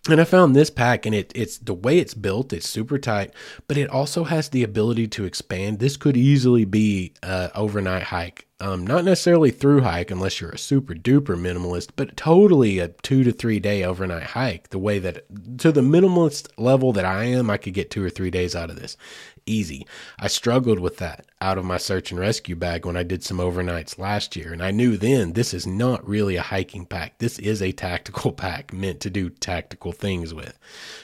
And 0.07 0.21
I 0.21 0.23
found 0.23 0.55
this 0.55 0.69
pack, 0.69 1.07
and 1.07 1.15
it, 1.15 1.31
it's 1.33 1.57
the 1.57 1.73
way 1.73 1.97
it's 1.97 2.13
built, 2.13 2.53
it's 2.53 2.69
super 2.69 2.99
tight, 2.99 3.33
but 3.67 3.75
it 3.75 3.89
also 3.89 4.23
has 4.25 4.49
the 4.49 4.61
ability 4.61 5.07
to 5.07 5.25
expand. 5.25 5.79
This 5.79 5.97
could 5.97 6.15
easily 6.15 6.63
be 6.63 7.13
an 7.23 7.49
overnight 7.55 8.03
hike. 8.03 8.45
Um, 8.59 8.85
not 8.85 9.03
necessarily 9.03 9.51
through 9.51 9.81
hike 9.81 10.11
unless 10.11 10.39
you're 10.39 10.51
a 10.51 10.57
super 10.59 10.93
duper 10.93 11.35
minimalist, 11.35 11.89
but 11.95 12.15
totally 12.15 12.79
a 12.79 12.89
two 12.89 13.23
to 13.23 13.31
three 13.31 13.59
day 13.59 13.83
overnight 13.83 14.27
hike. 14.27 14.69
The 14.69 14.79
way 14.79 14.99
that 14.99 15.25
to 15.59 15.71
the 15.73 15.81
minimalist 15.81 16.49
level 16.57 16.93
that 16.93 17.03
I 17.03 17.25
am, 17.25 17.49
I 17.49 17.57
could 17.57 17.73
get 17.73 17.91
two 17.91 18.03
or 18.03 18.09
three 18.09 18.31
days 18.31 18.55
out 18.55 18.69
of 18.69 18.79
this 18.79 18.95
easy. 19.45 19.85
I 20.19 20.27
struggled 20.27 20.79
with 20.79 20.97
that 20.97 21.25
out 21.41 21.57
of 21.57 21.65
my 21.65 21.77
search 21.77 22.11
and 22.11 22.19
rescue 22.19 22.55
bag 22.55 22.85
when 22.85 22.97
I 22.97 23.03
did 23.03 23.23
some 23.23 23.37
overnights 23.37 23.99
last 23.99 24.35
year. 24.35 24.51
And 24.51 24.63
I 24.63 24.71
knew 24.71 24.97
then 24.97 25.33
this 25.33 25.53
is 25.53 25.67
not 25.67 26.07
really 26.07 26.35
a 26.35 26.41
hiking 26.41 26.85
pack. 26.85 27.17
This 27.19 27.39
is 27.39 27.61
a 27.61 27.71
tactical 27.71 28.31
pack 28.33 28.73
meant 28.73 28.99
to 29.01 29.09
do 29.09 29.29
tactical 29.29 29.91
things 29.91 30.33
with. 30.33 30.57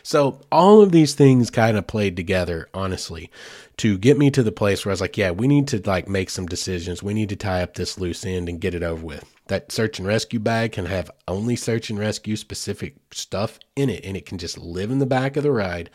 So 0.04 0.42
all 0.52 0.82
of 0.82 0.92
these 0.92 1.14
things 1.14 1.50
kind 1.50 1.78
of 1.78 1.88
played 1.88 2.16
together, 2.16 2.70
honestly, 2.74 3.30
to 3.78 3.98
get 3.98 4.18
me 4.18 4.32
to 4.32 4.44
the 4.44 4.52
place 4.52 4.86
where 4.86 4.92
I 4.92 4.94
was 4.94 5.02
like, 5.02 5.18
yeah, 5.18 5.32
we 5.32 5.48
need 5.48 5.68
to 5.70 5.82
like 5.86 6.08
make 6.08 6.30
some 6.30 6.46
decisions. 6.46 7.04
We 7.04 7.14
need 7.14 7.30
to 7.30 7.36
tie 7.36 7.64
up 7.64 7.76
this 7.76 8.00
loose 8.00 8.26
end 8.26 8.50
and 8.50 8.62
get 8.62 8.76
it 8.76 8.84
over 8.84 9.06
with. 9.06 9.26
That 9.52 9.70
search 9.70 10.00
and 10.00 10.08
rescue 10.08 10.40
bag 10.40 10.72
can 10.72 10.86
have 10.86 11.12
only 11.28 11.58
search 11.58 11.90
and 11.90 12.00
rescue 12.00 12.38
specific 12.38 12.96
stuff 13.12 13.60
in 13.76 13.90
it, 13.90 14.06
and 14.06 14.16
it 14.16 14.26
can 14.26 14.38
just 14.38 14.58
live 14.58 14.92
in 14.92 15.00
the 15.00 15.06
back 15.06 15.36
of 15.36 15.44
the 15.44 15.52
ride. 15.52 15.90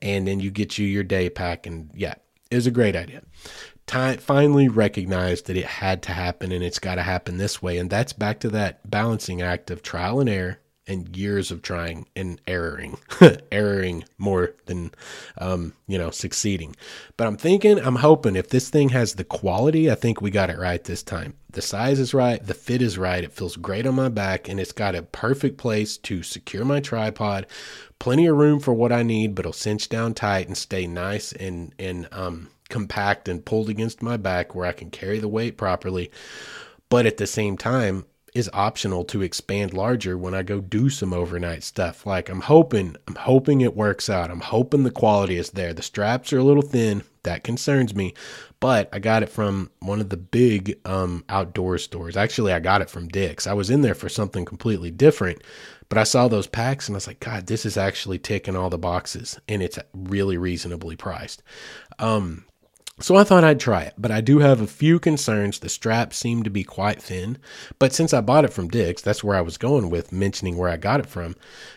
And 0.00 0.28
then 0.28 0.38
you 0.38 0.52
get 0.52 0.78
you 0.78 0.86
your 0.86 1.02
day 1.02 1.28
pack, 1.28 1.66
and 1.66 1.90
yeah, 1.92 2.14
it 2.52 2.54
was 2.54 2.68
a 2.68 2.70
great 2.70 2.94
idea. 2.94 3.22
Time, 3.88 4.18
finally 4.18 4.68
recognized 4.68 5.46
that 5.46 5.56
it 5.56 5.64
had 5.64 6.02
to 6.02 6.12
happen 6.12 6.52
and 6.52 6.62
it's 6.62 6.78
got 6.78 6.94
to 6.94 7.02
happen 7.02 7.36
this 7.36 7.60
way. 7.60 7.78
And 7.78 7.90
that's 7.90 8.12
back 8.12 8.38
to 8.40 8.48
that 8.50 8.88
balancing 8.88 9.42
act 9.42 9.72
of 9.72 9.82
trial 9.82 10.20
and 10.20 10.30
error 10.30 10.60
and 10.90 11.16
years 11.16 11.52
of 11.52 11.62
trying 11.62 12.04
and 12.16 12.40
erroring, 12.48 12.98
erroring 13.52 14.04
more 14.18 14.54
than, 14.66 14.90
um, 15.38 15.72
you 15.86 15.96
know, 15.96 16.10
succeeding. 16.10 16.74
But 17.16 17.28
I'm 17.28 17.36
thinking, 17.36 17.78
I'm 17.78 17.96
hoping 17.96 18.34
if 18.34 18.48
this 18.48 18.68
thing 18.70 18.88
has 18.88 19.14
the 19.14 19.24
quality, 19.24 19.88
I 19.88 19.94
think 19.94 20.20
we 20.20 20.32
got 20.32 20.50
it 20.50 20.58
right 20.58 20.82
this 20.82 21.04
time. 21.04 21.34
The 21.52 21.62
size 21.62 22.00
is 22.00 22.12
right, 22.12 22.44
the 22.44 22.54
fit 22.54 22.82
is 22.82 22.98
right, 22.98 23.22
it 23.22 23.32
feels 23.32 23.56
great 23.56 23.86
on 23.86 23.94
my 23.94 24.08
back, 24.08 24.48
and 24.48 24.58
it's 24.58 24.72
got 24.72 24.96
a 24.96 25.02
perfect 25.02 25.58
place 25.58 25.96
to 25.98 26.24
secure 26.24 26.64
my 26.64 26.80
tripod. 26.80 27.46
Plenty 28.00 28.26
of 28.26 28.36
room 28.36 28.58
for 28.58 28.74
what 28.74 28.92
I 28.92 29.04
need, 29.04 29.34
but 29.34 29.42
it'll 29.42 29.52
cinch 29.52 29.88
down 29.88 30.14
tight 30.14 30.48
and 30.48 30.56
stay 30.56 30.86
nice 30.86 31.32
and 31.32 31.72
and 31.78 32.08
um, 32.12 32.48
compact 32.68 33.28
and 33.28 33.44
pulled 33.44 33.68
against 33.68 34.02
my 34.02 34.16
back 34.16 34.54
where 34.54 34.66
I 34.66 34.72
can 34.72 34.90
carry 34.90 35.18
the 35.18 35.28
weight 35.28 35.56
properly. 35.56 36.10
But 36.88 37.06
at 37.06 37.18
the 37.18 37.26
same 37.26 37.56
time, 37.56 38.06
is 38.34 38.50
optional 38.52 39.04
to 39.04 39.22
expand 39.22 39.72
larger 39.74 40.16
when 40.16 40.34
I 40.34 40.42
go 40.42 40.60
do 40.60 40.88
some 40.88 41.12
overnight 41.12 41.62
stuff. 41.62 42.06
Like 42.06 42.28
I'm 42.28 42.42
hoping, 42.42 42.96
I'm 43.08 43.16
hoping 43.16 43.60
it 43.60 43.76
works 43.76 44.08
out. 44.08 44.30
I'm 44.30 44.40
hoping 44.40 44.82
the 44.82 44.90
quality 44.90 45.36
is 45.36 45.50
there. 45.50 45.72
The 45.72 45.82
straps 45.82 46.32
are 46.32 46.38
a 46.38 46.44
little 46.44 46.62
thin. 46.62 47.02
That 47.22 47.44
concerns 47.44 47.94
me, 47.94 48.14
but 48.60 48.88
I 48.94 48.98
got 48.98 49.22
it 49.22 49.28
from 49.28 49.70
one 49.80 50.00
of 50.00 50.08
the 50.08 50.16
big 50.16 50.78
um, 50.86 51.22
outdoor 51.28 51.76
stores. 51.76 52.16
Actually, 52.16 52.54
I 52.54 52.60
got 52.60 52.80
it 52.80 52.88
from 52.88 53.08
Dick's. 53.08 53.46
I 53.46 53.52
was 53.52 53.68
in 53.68 53.82
there 53.82 53.94
for 53.94 54.08
something 54.08 54.46
completely 54.46 54.90
different, 54.90 55.42
but 55.90 55.98
I 55.98 56.04
saw 56.04 56.28
those 56.28 56.46
packs 56.46 56.88
and 56.88 56.94
I 56.94 56.96
was 56.96 57.06
like, 57.06 57.20
God, 57.20 57.46
this 57.46 57.66
is 57.66 57.76
actually 57.76 58.18
ticking 58.18 58.56
all 58.56 58.70
the 58.70 58.78
boxes, 58.78 59.38
and 59.48 59.62
it's 59.62 59.78
really 59.92 60.38
reasonably 60.38 60.96
priced. 60.96 61.42
Um, 61.98 62.46
so 63.00 63.16
I 63.16 63.24
thought 63.24 63.44
I'd 63.44 63.60
try 63.60 63.82
it, 63.82 63.94
but 63.98 64.10
I 64.10 64.20
do 64.20 64.38
have 64.38 64.60
a 64.60 64.66
few 64.66 64.98
concerns. 64.98 65.58
The 65.58 65.68
straps 65.68 66.16
seem 66.16 66.42
to 66.42 66.50
be 66.50 66.64
quite 66.64 67.02
thin, 67.02 67.38
but 67.78 67.92
since 67.92 68.12
I 68.12 68.20
bought 68.20 68.44
it 68.44 68.52
from 68.52 68.68
Dick's, 68.68 69.02
that's 69.02 69.24
where 69.24 69.36
I 69.36 69.40
was 69.40 69.56
going 69.56 69.90
with 69.90 70.12
mentioning 70.12 70.56
where 70.56 70.68
I 70.68 70.76
got 70.76 71.00
it 71.00 71.06
from. 71.06 71.36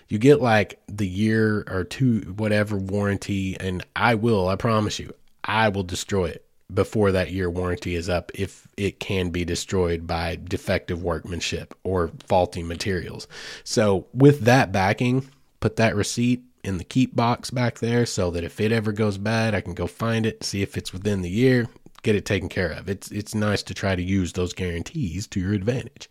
You 0.09 0.17
get 0.17 0.41
like 0.41 0.81
the 0.87 1.07
year 1.07 1.63
or 1.67 1.83
two, 1.83 2.21
whatever 2.35 2.77
warranty, 2.77 3.57
and 3.59 3.85
I 3.95 4.15
will, 4.15 4.47
I 4.47 4.55
promise 4.55 4.99
you, 4.99 5.13
I 5.43 5.69
will 5.69 5.83
destroy 5.83 6.25
it 6.25 6.45
before 6.73 7.11
that 7.11 7.31
year 7.31 7.49
warranty 7.49 7.95
is 7.95 8.09
up 8.09 8.31
if 8.33 8.67
it 8.77 8.99
can 8.99 9.29
be 9.29 9.45
destroyed 9.45 10.07
by 10.07 10.39
defective 10.43 11.03
workmanship 11.03 11.73
or 11.83 12.11
faulty 12.27 12.63
materials. 12.63 13.27
So 13.63 14.07
with 14.13 14.41
that 14.41 14.71
backing, 14.71 15.29
put 15.59 15.75
that 15.77 15.95
receipt 15.95 16.43
in 16.63 16.77
the 16.77 16.83
keep 16.83 17.15
box 17.15 17.51
back 17.51 17.79
there 17.79 18.05
so 18.05 18.31
that 18.31 18.43
if 18.43 18.59
it 18.59 18.71
ever 18.71 18.91
goes 18.91 19.17
bad, 19.17 19.53
I 19.53 19.61
can 19.61 19.73
go 19.73 19.87
find 19.87 20.25
it, 20.25 20.43
see 20.43 20.61
if 20.61 20.77
it's 20.77 20.93
within 20.93 21.21
the 21.21 21.29
year, 21.29 21.67
get 22.03 22.15
it 22.15 22.25
taken 22.25 22.49
care 22.49 22.71
of. 22.71 22.89
It's 22.89 23.09
it's 23.11 23.33
nice 23.33 23.63
to 23.63 23.73
try 23.73 23.95
to 23.95 24.03
use 24.03 24.33
those 24.33 24.53
guarantees 24.53 25.25
to 25.27 25.39
your 25.39 25.53
advantage. 25.53 26.09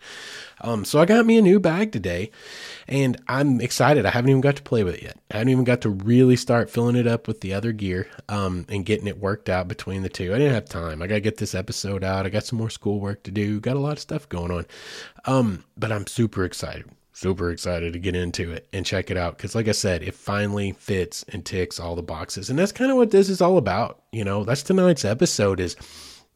Um, 0.62 0.84
so 0.84 1.00
I 1.00 1.04
got 1.04 1.26
me 1.26 1.38
a 1.38 1.42
new 1.42 1.60
bag 1.60 1.92
today, 1.92 2.30
and 2.88 3.20
I'm 3.28 3.60
excited. 3.60 4.04
I 4.06 4.10
haven't 4.10 4.30
even 4.30 4.40
got 4.40 4.56
to 4.56 4.62
play 4.62 4.82
with 4.84 4.96
it 4.96 5.02
yet. 5.02 5.18
I 5.30 5.38
haven't 5.38 5.50
even 5.50 5.64
got 5.64 5.82
to 5.82 5.90
really 5.90 6.36
start 6.36 6.70
filling 6.70 6.96
it 6.96 7.06
up 7.06 7.28
with 7.28 7.40
the 7.40 7.54
other 7.54 7.72
gear 7.72 8.08
um, 8.28 8.66
and 8.68 8.86
getting 8.86 9.06
it 9.06 9.18
worked 9.18 9.48
out 9.48 9.68
between 9.68 10.02
the 10.02 10.08
two. 10.08 10.34
I 10.34 10.38
didn't 10.38 10.54
have 10.54 10.66
time. 10.66 11.02
I 11.02 11.06
got 11.06 11.16
to 11.16 11.20
get 11.20 11.36
this 11.36 11.54
episode 11.54 12.02
out. 12.02 12.26
I 12.26 12.30
got 12.30 12.44
some 12.44 12.58
more 12.58 12.70
schoolwork 12.70 13.22
to 13.24 13.30
do. 13.30 13.60
Got 13.60 13.76
a 13.76 13.80
lot 13.80 13.92
of 13.92 14.00
stuff 14.00 14.28
going 14.28 14.50
on, 14.50 14.66
um, 15.26 15.64
but 15.76 15.92
I'm 15.92 16.06
super 16.06 16.44
excited 16.44 16.86
super 17.12 17.50
excited 17.50 17.92
to 17.92 17.98
get 17.98 18.16
into 18.16 18.52
it 18.52 18.68
and 18.72 18.86
check 18.86 19.10
it 19.10 19.16
out. 19.16 19.36
Because 19.36 19.54
like 19.54 19.68
i 19.68 19.72
said 19.72 20.02
it 20.02 20.14
finally 20.14 20.72
fits 20.72 21.24
and 21.28 21.44
ticks 21.44 21.80
all 21.80 21.96
the 21.96 22.02
boxes. 22.02 22.50
And 22.50 22.58
that's 22.58 22.72
kind 22.72 22.90
of 22.90 22.96
what 22.96 23.10
this 23.10 23.28
is 23.28 23.40
all 23.40 23.58
about 23.58 24.02
you 24.12 24.24
know? 24.24 24.44
That's 24.44 24.62
tonight's 24.62 25.04
episode 25.04 25.58
is 25.58 25.74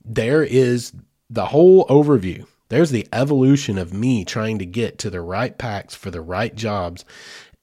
there 0.04 0.42
is 0.42 0.92
the 1.30 1.46
whole 1.46 1.86
overview. 1.86 2.46
There's 2.68 2.90
the 2.90 3.06
evolution 3.12 3.78
of 3.78 3.92
me 3.92 4.24
trying 4.24 4.58
to 4.58 4.66
get 4.66 4.98
to 4.98 5.10
the 5.10 5.20
right 5.20 5.56
packs 5.56 5.94
for 5.94 6.10
the 6.10 6.20
right 6.20 6.52
jobs 6.54 7.04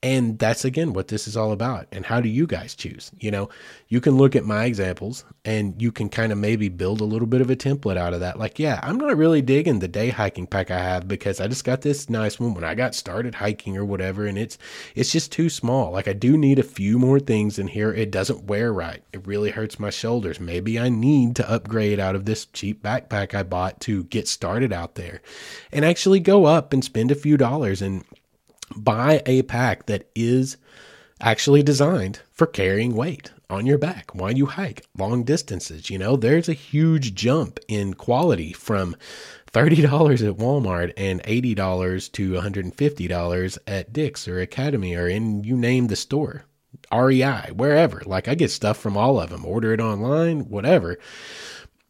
and 0.03 0.37
that's 0.37 0.65
again 0.65 0.91
what 0.91 1.07
this 1.07 1.29
is 1.29 1.37
all 1.37 1.53
about. 1.53 1.87
And 1.93 2.05
how 2.05 2.19
do 2.19 2.27
you 2.27 2.45
guys 2.45 2.75
choose? 2.75 3.09
You 3.19 3.31
know, 3.31 3.47
you 3.87 4.01
can 4.01 4.17
look 4.17 4.35
at 4.35 4.43
my 4.43 4.65
examples 4.65 5.23
and 5.45 5.81
you 5.81 5.93
can 5.93 6.09
kind 6.09 6.33
of 6.33 6.37
maybe 6.37 6.67
build 6.67 6.99
a 6.99 7.05
little 7.05 7.25
bit 7.25 7.39
of 7.39 7.49
a 7.49 7.55
template 7.55 7.95
out 7.95 8.13
of 8.13 8.19
that. 8.19 8.37
Like, 8.37 8.59
yeah, 8.59 8.81
I'm 8.83 8.97
not 8.97 9.15
really 9.15 9.41
digging 9.41 9.79
the 9.79 9.87
day 9.87 10.09
hiking 10.09 10.45
pack 10.45 10.69
I 10.69 10.79
have 10.79 11.07
because 11.07 11.39
I 11.39 11.47
just 11.47 11.63
got 11.63 11.81
this 11.81 12.09
nice 12.09 12.37
one 12.37 12.53
when 12.53 12.65
I 12.65 12.75
got 12.75 12.95
started 12.95 13.35
hiking 13.35 13.77
or 13.77 13.85
whatever. 13.85 14.25
And 14.25 14.37
it's, 14.37 14.57
it's 14.93 15.11
just 15.11 15.31
too 15.31 15.49
small. 15.49 15.91
Like 15.91 16.09
I 16.09 16.13
do 16.13 16.37
need 16.37 16.59
a 16.59 16.63
few 16.63 16.99
more 16.99 17.21
things 17.21 17.57
in 17.57 17.67
here. 17.67 17.93
It 17.93 18.11
doesn't 18.11 18.43
wear 18.43 18.73
right. 18.73 19.01
It 19.13 19.25
really 19.25 19.51
hurts 19.51 19.79
my 19.79 19.89
shoulders. 19.89 20.37
Maybe 20.37 20.77
I 20.77 20.89
need 20.89 21.37
to 21.37 21.49
upgrade 21.49 22.01
out 22.01 22.15
of 22.15 22.25
this 22.25 22.45
cheap 22.47 22.83
backpack 22.83 23.33
I 23.33 23.43
bought 23.43 23.79
to 23.81 24.03
get 24.03 24.27
started 24.27 24.73
out 24.73 24.95
there 24.95 25.21
and 25.71 25.85
actually 25.85 26.19
go 26.19 26.43
up 26.43 26.73
and 26.73 26.83
spend 26.83 27.09
a 27.09 27.15
few 27.15 27.37
dollars 27.37 27.81
and 27.81 28.03
buy 28.75 29.21
a 29.25 29.43
pack 29.43 29.85
that 29.87 30.09
is 30.15 30.57
actually 31.21 31.63
designed 31.63 32.19
for 32.31 32.45
carrying 32.47 32.95
weight 32.95 33.31
on 33.49 33.65
your 33.65 33.77
back 33.77 34.13
while 34.13 34.31
you 34.31 34.45
hike 34.45 34.85
long 34.97 35.23
distances. 35.23 35.89
You 35.89 35.97
know, 35.97 36.15
there's 36.15 36.49
a 36.49 36.53
huge 36.53 37.13
jump 37.15 37.59
in 37.67 37.93
quality 37.93 38.51
from 38.51 38.95
$30 39.51 39.83
at 40.27 40.37
Walmart 40.37 40.93
and 40.97 41.23
$80 41.23 42.11
to 42.13 42.31
$150 42.31 43.57
at 43.67 43.93
Dick's 43.93 44.27
or 44.27 44.39
Academy 44.39 44.95
or 44.95 45.07
in 45.07 45.43
you 45.43 45.55
name 45.55 45.87
the 45.87 45.95
store, 45.95 46.45
REI, 46.91 47.51
wherever. 47.53 48.01
Like 48.05 48.27
I 48.27 48.35
get 48.35 48.51
stuff 48.51 48.77
from 48.77 48.97
all 48.97 49.19
of 49.19 49.29
them, 49.29 49.45
order 49.45 49.73
it 49.73 49.79
online, 49.79 50.49
whatever. 50.49 50.97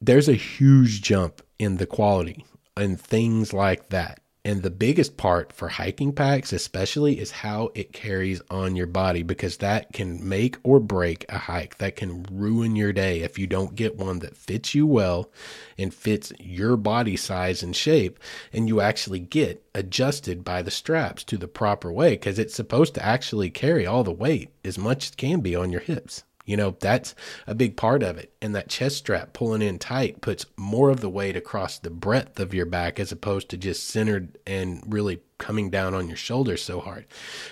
There's 0.02 0.28
a 0.28 0.34
huge 0.34 1.02
jump 1.02 1.41
in 1.58 1.78
the 1.78 1.86
quality 1.86 2.46
and 2.76 3.00
things 3.00 3.54
like 3.54 3.89
that. 3.89 4.19
And 4.45 4.62
the 4.62 4.69
biggest 4.69 5.15
part 5.15 5.53
for 5.53 5.69
hiking 5.69 6.12
packs, 6.12 6.51
especially, 6.51 7.17
is 7.17 7.32
how 7.32 7.71
it 7.75 7.93
carries 7.93 8.41
on 8.49 8.75
your 8.75 8.88
body 8.88 9.23
because 9.23 9.58
that 9.58 9.93
can 9.93 10.27
make 10.27 10.58
or 10.63 10.82
break 10.82 11.25
a 11.29 11.38
hike. 11.38 11.77
That 11.77 11.95
can 11.95 12.25
ruin 12.29 12.75
your 12.75 12.91
day 12.91 13.21
if 13.21 13.39
you 13.39 13.47
don't 13.47 13.75
get 13.75 13.95
one 13.95 14.19
that 14.19 14.36
fits 14.36 14.75
you 14.75 14.86
well 14.86 15.32
and 15.77 15.93
fits 15.93 16.34
your 16.41 16.75
body 16.75 17.15
size 17.15 17.63
and 17.63 17.73
shape, 17.73 18.19
and 18.51 18.67
you 18.67 18.82
actually 18.82 19.19
get 19.19 19.63
adjusted 19.73 20.43
by 20.43 20.62
the 20.62 20.71
straps 20.71 21.23
to 21.23 21.38
the 21.38 21.47
proper 21.47 21.89
way 21.89 22.12
because 22.12 22.38
it's 22.38 22.53
supposed 22.53 22.93
to 22.95 23.06
actually 23.06 23.49
carry 23.49 23.86
all 23.86 24.03
the 24.03 24.12
weight 24.12 24.49
as 24.65 24.77
much 24.77 25.06
as 25.06 25.15
can 25.15 25.39
be 25.39 25.56
on 25.56 25.71
your 25.71 25.82
hips. 25.82 26.25
You 26.45 26.58
know, 26.58 26.75
that's 26.79 27.15
a 27.47 27.56
big 27.56 27.77
part 27.77 28.03
of 28.03 28.17
it. 28.17 28.34
And 28.41 28.53
that 28.56 28.69
chest 28.69 28.97
strap 28.97 29.34
pulling 29.34 29.62
in 29.62 29.79
tight 29.79 30.21
puts 30.21 30.45
more 30.58 30.89
of 30.89 30.99
the 30.99 31.10
weight 31.10 31.38
across 31.38 31.79
the 31.79 31.89
breadth 31.89 32.39
of 32.39 32.53
your 32.53 32.65
back 32.65 32.99
as 32.99 33.12
opposed 33.12 33.49
to 33.49 33.58
just 33.58 33.88
centered 33.88 34.38
and 34.45 34.84
really 34.88 35.21
coming 35.38 35.69
down 35.69 35.93
on 35.93 36.08
your 36.08 36.17
shoulders 36.17 36.62
so 36.62 36.82
hard. 36.82 37.06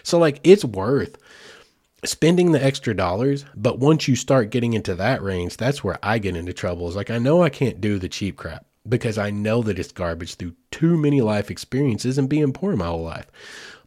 So, 0.04 0.19
like, 0.19 0.41
it's 0.43 0.65
worth 0.65 1.17
spending 2.04 2.51
the 2.51 2.63
extra 2.63 2.93
dollars. 2.93 3.45
But 3.56 3.80
once 3.80 4.08
you 4.08 4.15
start 4.15 4.49
getting 4.49 4.73
into 4.73 4.95
that 4.95 5.21
range, 5.21 5.58
that's 5.58 5.84
where 5.84 5.99
I 6.04 6.17
get 6.17 6.36
into 6.36 6.54
trouble. 6.54 6.89
Is 6.89 6.95
like, 6.95 7.12
I 7.12 7.17
know 7.17 7.43
I 7.43 7.49
can't 7.49 7.80
do 7.80 7.97
the 7.97 8.10
cheap 8.10 8.38
crap 8.38 8.65
because 8.88 9.17
I 9.17 9.30
know 9.30 9.62
that 9.62 9.80
it's 9.80 9.91
garbage 9.91 10.36
through 10.36 10.56
too 10.71 10.97
many 10.97 11.21
life 11.21 11.51
experiences 11.51 12.17
and 12.17 12.27
being 12.27 12.54
poor 12.54 12.75
my 12.75 12.88
whole 12.88 13.04
life. 13.04 13.27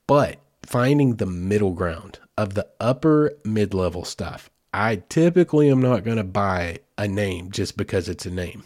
But 0.06 0.38
finding 0.64 1.16
the 1.16 1.26
middle 1.26 1.72
ground 1.72 2.20
of 2.38 2.54
the 2.54 2.68
upper 2.80 3.32
mid 3.44 3.74
level 3.74 4.04
stuff 4.04 4.50
I 4.76 5.04
typically 5.08 5.70
am 5.70 5.80
not 5.80 6.02
going 6.02 6.16
to 6.16 6.24
buy 6.24 6.80
a 6.98 7.06
name 7.06 7.52
just 7.52 7.76
because 7.76 8.08
it's 8.08 8.26
a 8.26 8.30
name. 8.30 8.64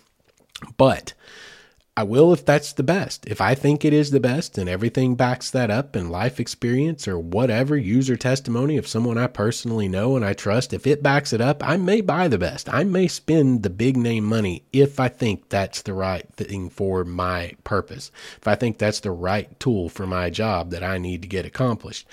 But 0.79 1.13
I 1.99 2.05
will 2.05 2.33
if 2.33 2.45
that's 2.45 2.73
the 2.75 2.85
best. 2.85 3.27
If 3.27 3.41
I 3.41 3.57
think 3.57 3.85
it 3.85 3.93
is 3.93 4.13
the 4.13 4.21
best 4.21 4.57
and 4.57 4.69
everything 4.69 5.17
backs 5.17 5.51
that 5.51 5.69
up 5.69 5.97
and 5.97 6.13
life 6.13 6.39
experience 6.39 7.09
or 7.09 7.19
whatever, 7.19 7.77
user 7.77 8.15
testimony 8.15 8.77
of 8.77 8.87
someone 8.87 9.19
I 9.19 9.27
personally 9.27 9.89
know 9.89 10.15
and 10.15 10.25
I 10.25 10.33
trust, 10.33 10.73
if 10.73 10.87
it 10.87 11.03
backs 11.03 11.33
it 11.33 11.41
up, 11.41 11.61
I 11.61 11.77
may 11.77 12.01
buy 12.01 12.29
the 12.29 12.39
best. 12.39 12.73
I 12.73 12.85
may 12.85 13.09
spend 13.09 13.65
the 13.65 13.69
big 13.69 13.97
name 13.97 14.25
money 14.25 14.63
if 14.73 15.01
I 15.01 15.09
think 15.09 15.49
that's 15.49 15.83
the 15.83 15.93
right 15.93 16.25
thing 16.35 16.71
for 16.71 17.05
my 17.05 17.55
purpose. 17.65 18.13
If 18.37 18.47
I 18.47 18.55
think 18.55 18.79
that's 18.79 19.01
the 19.01 19.11
right 19.11 19.59
tool 19.59 19.89
for 19.89 20.07
my 20.07 20.31
job 20.31 20.71
that 20.71 20.85
I 20.85 20.99
need 20.99 21.21
to 21.23 21.29
get 21.29 21.47
accomplished. 21.47 22.07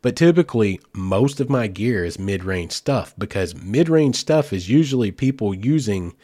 But 0.00 0.16
typically, 0.16 0.80
most 0.94 1.40
of 1.40 1.50
my 1.50 1.66
gear 1.66 2.06
is 2.06 2.18
mid 2.18 2.42
range 2.42 2.72
stuff 2.72 3.14
because 3.18 3.54
mid 3.54 3.90
range 3.90 4.16
stuff 4.16 4.54
is 4.54 4.70
usually 4.70 5.10
people 5.10 5.52
using 5.52 6.14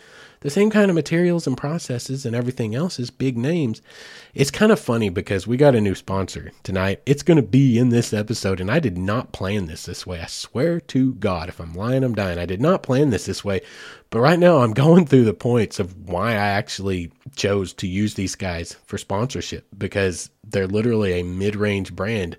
the 0.43 0.51
same 0.51 0.71
kind 0.71 0.91
of 0.91 0.95
materials 0.95 1.47
and 1.47 1.57
processes 1.57 2.27
and 2.27 2.35
everything 2.37 2.75
else 2.75 2.99
as 2.99 3.11
big 3.11 3.39
names. 3.39 3.81
It's 4.35 4.51
kind 4.51 4.73
of 4.73 4.81
funny 4.81 5.09
because 5.09 5.47
we 5.47 5.57
got 5.57 5.75
a 5.75 5.81
new 5.81 5.95
sponsor 5.95 6.51
tonight. 6.63 7.01
It's 7.07 7.23
going 7.23 7.37
to 7.37 7.43
be 7.43 7.79
in 7.79 7.91
this 7.91 8.13
episode, 8.13 8.61
and 8.61 8.71
I 8.71 8.81
did 8.81 8.99
not 8.99 9.33
plan 9.33 9.67
this 9.67 9.87
this 9.87 10.07
way. 10.07 10.21
I 10.21 10.27
swear 10.27 10.81
to 10.81 11.15
God, 11.15 11.49
if 11.49 11.61
I'm 11.61 11.75
lying, 11.75 12.03
I'm 12.03 12.15
dying. 12.15 12.39
I 12.39 12.47
did 12.47 12.61
not 12.61 12.83
plan 12.83 13.11
this 13.11 13.27
this 13.27 13.45
way. 13.45 13.61
But 14.11 14.21
right 14.21 14.39
now, 14.39 14.59
I'm 14.59 14.73
going 14.75 15.07
through 15.07 15.25
the 15.25 15.35
points 15.35 15.79
of 15.79 16.09
why 16.09 16.33
I 16.33 16.35
actually 16.35 17.13
chose 17.37 17.73
to 17.75 17.87
use 17.87 18.15
these 18.15 18.35
guys 18.35 18.77
for 18.85 18.99
sponsorship 18.99 19.67
because 19.79 20.31
they're 20.45 20.67
literally 20.67 21.21
a 21.21 21.23
mid 21.23 21.55
range 21.57 21.95
brand 21.95 22.37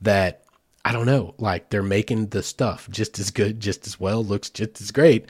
that 0.00 0.42
I 0.84 0.92
don't 0.92 1.06
know, 1.06 1.34
like 1.38 1.70
they're 1.70 1.82
making 1.82 2.28
the 2.28 2.42
stuff 2.42 2.88
just 2.90 3.18
as 3.18 3.30
good, 3.30 3.60
just 3.60 3.86
as 3.86 3.98
well, 3.98 4.24
looks 4.24 4.50
just 4.50 4.80
as 4.80 4.90
great 4.90 5.26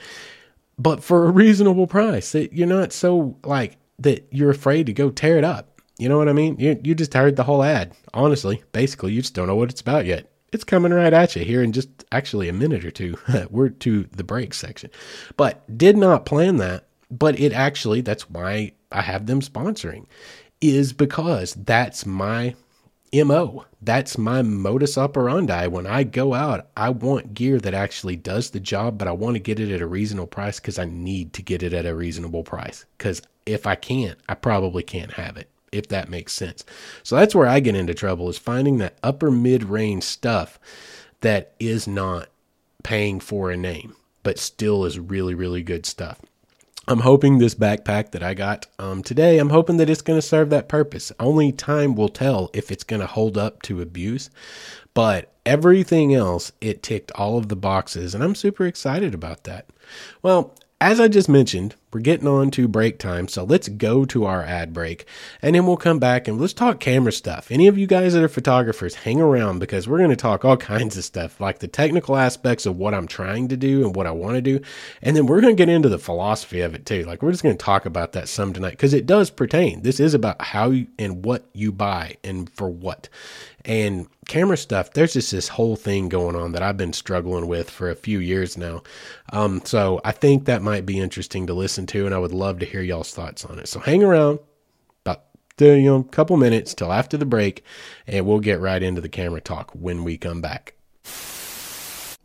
but 0.77 1.03
for 1.03 1.25
a 1.25 1.31
reasonable 1.31 1.87
price. 1.87 2.31
That 2.31 2.53
you're 2.53 2.67
not 2.67 2.93
so 2.93 3.37
like 3.43 3.77
that 3.99 4.27
you're 4.31 4.51
afraid 4.51 4.85
to 4.87 4.93
go 4.93 5.09
tear 5.09 5.37
it 5.37 5.43
up. 5.43 5.81
You 5.97 6.09
know 6.09 6.17
what 6.17 6.29
I 6.29 6.33
mean? 6.33 6.57
You 6.59 6.79
you 6.83 6.95
just 6.95 7.13
heard 7.13 7.35
the 7.35 7.43
whole 7.43 7.63
ad. 7.63 7.93
Honestly, 8.13 8.63
basically, 8.71 9.13
you 9.13 9.21
just 9.21 9.33
don't 9.33 9.47
know 9.47 9.55
what 9.55 9.69
it's 9.69 9.81
about 9.81 10.05
yet. 10.05 10.31
It's 10.53 10.63
coming 10.63 10.93
right 10.93 11.11
at 11.11 11.35
you 11.35 11.43
here 11.43 11.61
in 11.61 11.73
just 11.73 11.89
actually 12.11 12.47
a 12.47 12.53
minute 12.53 12.85
or 12.85 12.91
two. 12.91 13.17
We're 13.49 13.69
to 13.69 14.03
the 14.11 14.23
break 14.23 14.53
section, 14.53 14.91
but 15.35 15.77
did 15.77 15.97
not 15.97 16.25
plan 16.25 16.57
that. 16.57 16.85
But 17.09 17.39
it 17.39 17.53
actually 17.53 18.01
that's 18.01 18.29
why 18.29 18.73
I 18.91 19.01
have 19.01 19.25
them 19.25 19.41
sponsoring, 19.41 20.05
is 20.61 20.93
because 20.93 21.53
that's 21.53 22.05
my 22.05 22.55
MO. 23.13 23.65
That's 23.81 24.17
my 24.17 24.41
modus 24.41 24.97
operandi. 24.97 25.67
When 25.67 25.87
I 25.87 26.03
go 26.03 26.33
out, 26.33 26.67
I 26.75 26.89
want 26.89 27.33
gear 27.33 27.59
that 27.59 27.73
actually 27.73 28.15
does 28.15 28.49
the 28.49 28.59
job, 28.59 28.97
but 28.97 29.07
I 29.07 29.11
want 29.11 29.35
to 29.35 29.39
get 29.39 29.59
it 29.59 29.73
at 29.73 29.81
a 29.81 29.87
reasonable 29.87 30.27
price 30.27 30.59
because 30.59 30.79
I 30.79 30.85
need 30.85 31.33
to 31.33 31.41
get 31.41 31.63
it 31.63 31.73
at 31.73 31.85
a 31.85 31.95
reasonable 31.95 32.43
price. 32.43 32.85
Because 32.97 33.21
if 33.45 33.65
I 33.65 33.75
can't, 33.75 34.17
I 34.27 34.35
probably 34.35 34.83
can't 34.83 35.13
have 35.13 35.37
it, 35.37 35.49
if 35.71 35.87
that 35.89 36.09
makes 36.09 36.33
sense. 36.33 36.65
So 37.03 37.15
that's 37.15 37.35
where 37.35 37.47
I 37.47 37.59
get 37.59 37.75
into 37.75 37.93
trouble 37.93 38.29
is 38.29 38.37
finding 38.37 38.77
that 38.79 38.97
upper 39.03 39.31
mid 39.31 39.63
range 39.63 40.03
stuff 40.03 40.59
that 41.21 41.53
is 41.59 41.87
not 41.87 42.29
paying 42.83 43.19
for 43.19 43.51
a 43.51 43.57
name, 43.57 43.95
but 44.23 44.39
still 44.39 44.85
is 44.85 44.99
really, 44.99 45.33
really 45.33 45.63
good 45.63 45.85
stuff. 45.85 46.21
I'm 46.89 46.99
hoping 46.99 47.37
this 47.37 47.53
backpack 47.53 48.11
that 48.11 48.23
I 48.23 48.33
got 48.33 48.65
um, 48.79 49.03
today, 49.03 49.39
I'm 49.39 49.49
hoping 49.49 49.75
that 49.77 49.89
it's 49.89 50.01
going 50.01 50.17
to 50.17 50.25
serve 50.25 50.49
that 50.51 50.69
purpose. 50.69 51.11
Only 51.19 51.51
time 51.51 51.95
will 51.95 52.07
tell 52.07 52.49
if 52.53 52.71
it's 52.71 52.85
going 52.85 53.01
to 53.01 53.07
hold 53.07 53.37
up 53.37 53.61
to 53.63 53.81
abuse. 53.81 54.29
But 54.93 55.33
everything 55.45 56.13
else, 56.13 56.53
it 56.61 56.81
ticked 56.81 57.11
all 57.11 57.37
of 57.37 57.49
the 57.49 57.55
boxes, 57.57 58.15
and 58.15 58.23
I'm 58.23 58.35
super 58.35 58.65
excited 58.65 59.13
about 59.13 59.43
that. 59.43 59.67
Well, 60.21 60.55
as 60.79 60.99
I 60.99 61.07
just 61.07 61.27
mentioned, 61.27 61.75
we're 61.97 62.01
getting 62.01 62.27
on 62.27 62.51
to 62.51 62.67
break 62.67 62.99
time, 62.99 63.27
so 63.27 63.43
let's 63.43 63.69
go 63.69 64.05
to 64.05 64.25
our 64.25 64.43
ad 64.43 64.71
break 64.71 65.07
and 65.41 65.55
then 65.55 65.65
we'll 65.65 65.77
come 65.77 65.97
back 65.97 66.27
and 66.27 66.39
let's 66.39 66.53
talk 66.53 66.79
camera 66.79 67.11
stuff. 67.11 67.49
Any 67.49 67.65
of 67.65 67.75
you 67.75 67.87
guys 67.87 68.13
that 68.13 68.21
are 68.21 68.27
photographers, 68.27 68.93
hang 68.93 69.19
around 69.19 69.57
because 69.57 69.87
we're 69.87 69.97
going 69.97 70.11
to 70.11 70.15
talk 70.15 70.45
all 70.45 70.57
kinds 70.75 70.95
of 70.95 71.03
stuff, 71.03 71.41
like 71.41 71.57
the 71.57 71.67
technical 71.67 72.15
aspects 72.15 72.67
of 72.67 72.77
what 72.77 72.93
I'm 72.93 73.07
trying 73.07 73.47
to 73.47 73.57
do 73.57 73.83
and 73.83 73.95
what 73.95 74.05
I 74.05 74.11
want 74.11 74.35
to 74.35 74.41
do. 74.43 74.61
And 75.01 75.15
then 75.15 75.25
we're 75.25 75.41
going 75.41 75.55
to 75.55 75.59
get 75.59 75.73
into 75.73 75.89
the 75.89 75.97
philosophy 75.97 76.61
of 76.61 76.75
it 76.75 76.85
too. 76.85 77.03
Like, 77.05 77.23
we're 77.23 77.31
just 77.31 77.41
going 77.41 77.57
to 77.57 77.65
talk 77.65 77.87
about 77.87 78.11
that 78.11 78.29
some 78.29 78.53
tonight 78.53 78.71
because 78.71 78.93
it 78.93 79.07
does 79.07 79.31
pertain. 79.31 79.81
This 79.81 79.99
is 79.99 80.13
about 80.13 80.39
how 80.39 80.69
you, 80.69 80.85
and 80.99 81.25
what 81.25 81.45
you 81.53 81.71
buy 81.71 82.17
and 82.23 82.47
for 82.51 82.69
what. 82.69 83.09
And 83.65 84.07
camera 84.27 84.55
stuff, 84.55 84.93
there's 84.93 85.13
just 85.13 85.31
this 85.31 85.49
whole 85.49 85.75
thing 85.75 86.07
going 86.07 86.35
on 86.35 86.53
that 86.53 86.61
I've 86.61 86.77
been 86.77 86.93
struggling 86.93 87.47
with 87.47 87.69
for 87.69 87.89
a 87.89 87.95
few 87.95 88.19
years 88.19 88.57
now. 88.57 88.83
Um, 89.33 89.61
so 89.65 89.99
I 90.05 90.13
think 90.13 90.45
that 90.45 90.61
might 90.61 90.85
be 90.85 90.99
interesting 90.99 91.47
to 91.47 91.53
listen 91.53 91.85
to, 91.87 92.05
and 92.05 92.13
I 92.13 92.19
would 92.19 92.31
love 92.31 92.59
to 92.59 92.65
hear 92.65 92.81
y'all's 92.81 93.13
thoughts 93.13 93.45
on 93.45 93.59
it. 93.59 93.67
So 93.67 93.79
hang 93.79 94.03
around 94.03 94.39
about 95.05 95.23
you 95.59 95.81
know, 95.83 95.97
a 95.97 96.03
couple 96.03 96.37
minutes 96.37 96.73
till 96.73 96.91
after 96.91 97.17
the 97.17 97.25
break, 97.25 97.63
and 98.05 98.25
we'll 98.25 98.39
get 98.39 98.59
right 98.59 98.81
into 98.81 99.01
the 99.01 99.09
camera 99.09 99.41
talk 99.41 99.71
when 99.71 100.03
we 100.03 100.17
come 100.17 100.41
back. 100.41 100.75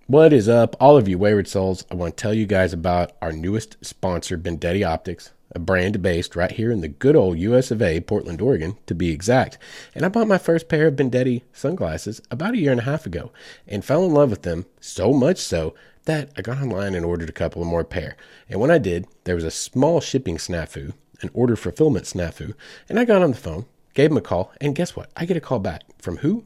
What 0.06 0.32
is 0.32 0.48
up, 0.48 0.76
all 0.80 0.96
of 0.96 1.08
you 1.08 1.16
wayward 1.16 1.48
souls? 1.48 1.86
I 1.90 1.94
want 1.94 2.16
to 2.16 2.20
tell 2.20 2.34
you 2.34 2.44
guys 2.44 2.72
about 2.72 3.12
our 3.22 3.32
newest 3.32 3.82
sponsor, 3.84 4.36
Bendetti 4.36 4.86
Optics 4.86 5.30
a 5.54 5.58
brand 5.58 6.02
based 6.02 6.34
right 6.34 6.50
here 6.50 6.70
in 6.70 6.80
the 6.80 6.88
good 6.88 7.16
old 7.16 7.38
US 7.38 7.70
of 7.70 7.82
A, 7.82 8.00
Portland, 8.00 8.40
Oregon, 8.40 8.76
to 8.86 8.94
be 8.94 9.10
exact. 9.10 9.58
And 9.94 10.04
I 10.04 10.08
bought 10.08 10.26
my 10.26 10.38
first 10.38 10.68
pair 10.68 10.86
of 10.86 10.96
Bendetti 10.96 11.42
sunglasses 11.52 12.20
about 12.30 12.54
a 12.54 12.58
year 12.58 12.72
and 12.72 12.80
a 12.80 12.84
half 12.84 13.06
ago 13.06 13.30
and 13.66 13.84
fell 13.84 14.04
in 14.04 14.12
love 14.12 14.30
with 14.30 14.42
them 14.42 14.66
so 14.80 15.12
much 15.12 15.38
so 15.38 15.74
that 16.04 16.30
I 16.36 16.42
got 16.42 16.60
online 16.60 16.94
and 16.94 17.04
ordered 17.04 17.28
a 17.28 17.32
couple 17.32 17.62
of 17.62 17.68
more 17.68 17.84
pair. 17.84 18.16
And 18.48 18.60
when 18.60 18.70
I 18.70 18.78
did, 18.78 19.06
there 19.24 19.34
was 19.34 19.44
a 19.44 19.50
small 19.50 20.00
shipping 20.00 20.36
snafu, 20.36 20.92
an 21.20 21.30
order 21.32 21.56
fulfillment 21.56 22.06
snafu, 22.06 22.54
and 22.88 22.98
I 22.98 23.04
got 23.04 23.22
on 23.22 23.30
the 23.30 23.36
phone, 23.36 23.66
gave 23.94 24.10
him 24.10 24.16
a 24.16 24.22
call, 24.22 24.52
and 24.60 24.74
guess 24.74 24.96
what? 24.96 25.10
I 25.16 25.24
get 25.24 25.36
a 25.36 25.40
call 25.40 25.58
back 25.58 25.82
from 25.98 26.18
who? 26.18 26.44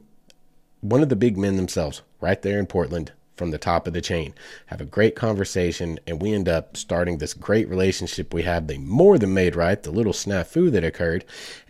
One 0.81 1.01
of 1.01 1.09
the 1.09 1.15
big 1.15 1.37
men 1.37 1.55
themselves, 1.55 2.01
right 2.21 2.41
there 2.41 2.59
in 2.59 2.67
Portland, 2.67 3.11
from 3.37 3.51
the 3.51 3.57
top 3.57 3.87
of 3.87 3.93
the 3.93 4.01
chain, 4.01 4.33
have 4.65 4.81
a 4.81 4.85
great 4.85 5.15
conversation, 5.15 5.99
and 6.07 6.21
we 6.21 6.33
end 6.33 6.49
up 6.49 6.75
starting 6.75 7.17
this 7.17 7.33
great 7.33 7.69
relationship 7.69 8.33
we 8.33 8.43
have. 8.43 8.67
They 8.67 8.77
more 8.77 9.17
than 9.17 9.33
made 9.33 9.55
right 9.55 9.81
the 9.81 9.91
little 9.91 10.13
snafu 10.13 10.71
that 10.71 10.83
occurred. 10.83 11.23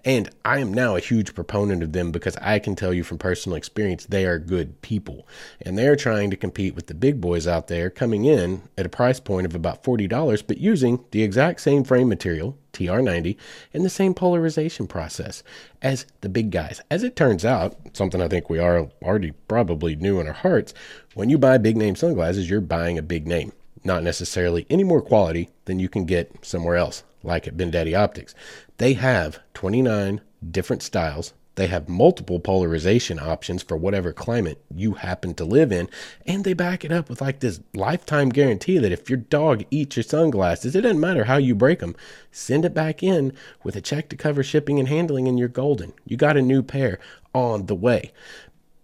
And 0.06 0.30
I 0.46 0.60
am 0.60 0.74
now 0.74 0.96
a 0.96 1.02
huge 1.02 1.36
proponent 1.36 1.84
of 1.84 1.92
them 1.92 2.12
because 2.12 2.38
I 2.38 2.60
can 2.60 2.76
tell 2.76 2.94
you 2.94 3.04
from 3.04 3.18
personal 3.18 3.58
experience, 3.58 4.06
they 4.06 4.26
are 4.26 4.40
good 4.40 4.82
people. 4.82 5.28
And 5.62 5.78
they're 5.78 5.98
trying 5.98 6.30
to 6.30 6.38
compete 6.38 6.76
with 6.76 6.88
the 6.88 6.94
big 6.94 7.20
boys 7.20 7.46
out 7.46 7.68
there 7.68 7.90
coming 7.90 8.24
in 8.24 8.62
at 8.78 8.86
a 8.86 8.90
price 8.90 9.20
point 9.20 9.46
of 9.46 9.54
about 9.54 9.84
$40, 9.84 10.44
but 10.48 10.60
using 10.60 11.04
the 11.12 11.24
exact 11.24 11.60
same 11.60 11.84
frame 11.84 12.08
material, 12.08 12.58
TR90, 12.72 13.36
and 13.74 13.84
the 13.84 13.90
same 13.90 14.14
polarization 14.14 14.88
process 14.88 15.44
as 15.82 16.06
the 16.22 16.30
big 16.30 16.52
guys. 16.52 16.82
As 16.90 17.04
it 17.04 17.16
turns 17.16 17.44
out, 17.44 17.76
something 17.94 18.22
I 18.22 18.28
think 18.28 18.50
we 18.50 18.60
are 18.60 18.90
already 19.02 19.32
probably 19.48 19.96
knew 19.96 20.20
in 20.20 20.28
our 20.28 20.34
hearts, 20.34 20.74
when 21.18 21.30
you 21.30 21.38
buy 21.38 21.58
big 21.58 21.76
name 21.76 21.96
sunglasses, 21.96 22.50
you're 22.50 22.62
buying 22.62 22.98
a 22.98 23.02
big 23.02 23.28
name, 23.28 23.52
not 23.84 24.04
necessarily 24.04 24.66
any 24.70 24.84
more 24.84 25.02
quality 25.02 25.50
than 25.66 25.80
you 25.80 25.90
can 25.90 26.06
get 26.06 26.46
somewhere 26.46 26.76
else, 26.76 27.04
like 27.24 27.48
at 27.48 27.58
Bendetti 27.58 27.98
Optics. 27.98 28.36
They 28.78 28.94
have 28.94 29.40
29 29.54 30.22
different 30.52 30.84
styles 30.84 31.34
they 31.58 31.68
have 31.68 31.90
multiple 31.90 32.40
polarization 32.40 33.18
options 33.18 33.64
for 33.64 33.76
whatever 33.76 34.14
climate 34.14 34.64
you 34.72 34.94
happen 34.94 35.34
to 35.34 35.44
live 35.44 35.72
in. 35.72 35.90
And 36.28 36.44
they 36.44 36.54
back 36.54 36.86
it 36.86 36.92
up 36.92 37.10
with 37.10 37.20
like 37.20 37.40
this 37.40 37.60
lifetime 37.74 38.30
guarantee 38.30 38.78
that 38.78 38.92
if 38.92 39.10
your 39.10 39.18
dog 39.18 39.66
eats 39.72 39.98
your 39.98 40.04
sunglasses, 40.04 40.76
it 40.76 40.82
doesn't 40.82 41.00
matter 41.00 41.24
how 41.24 41.38
you 41.38 41.56
break 41.56 41.80
them, 41.80 41.96
send 42.32 42.64
it 42.64 42.76
back 42.76 43.02
in 43.02 43.34
with 43.64 43.76
a 43.76 43.82
check 43.82 44.08
to 44.10 44.16
cover 44.16 44.44
shipping 44.44 44.78
and 44.78 44.88
handling, 44.88 45.28
and 45.28 45.40
you're 45.40 45.48
golden. 45.48 45.94
You 46.06 46.16
got 46.16 46.38
a 46.38 46.44
new 46.44 46.62
pair 46.62 47.00
on 47.34 47.66
the 47.66 47.76
way. 47.76 48.12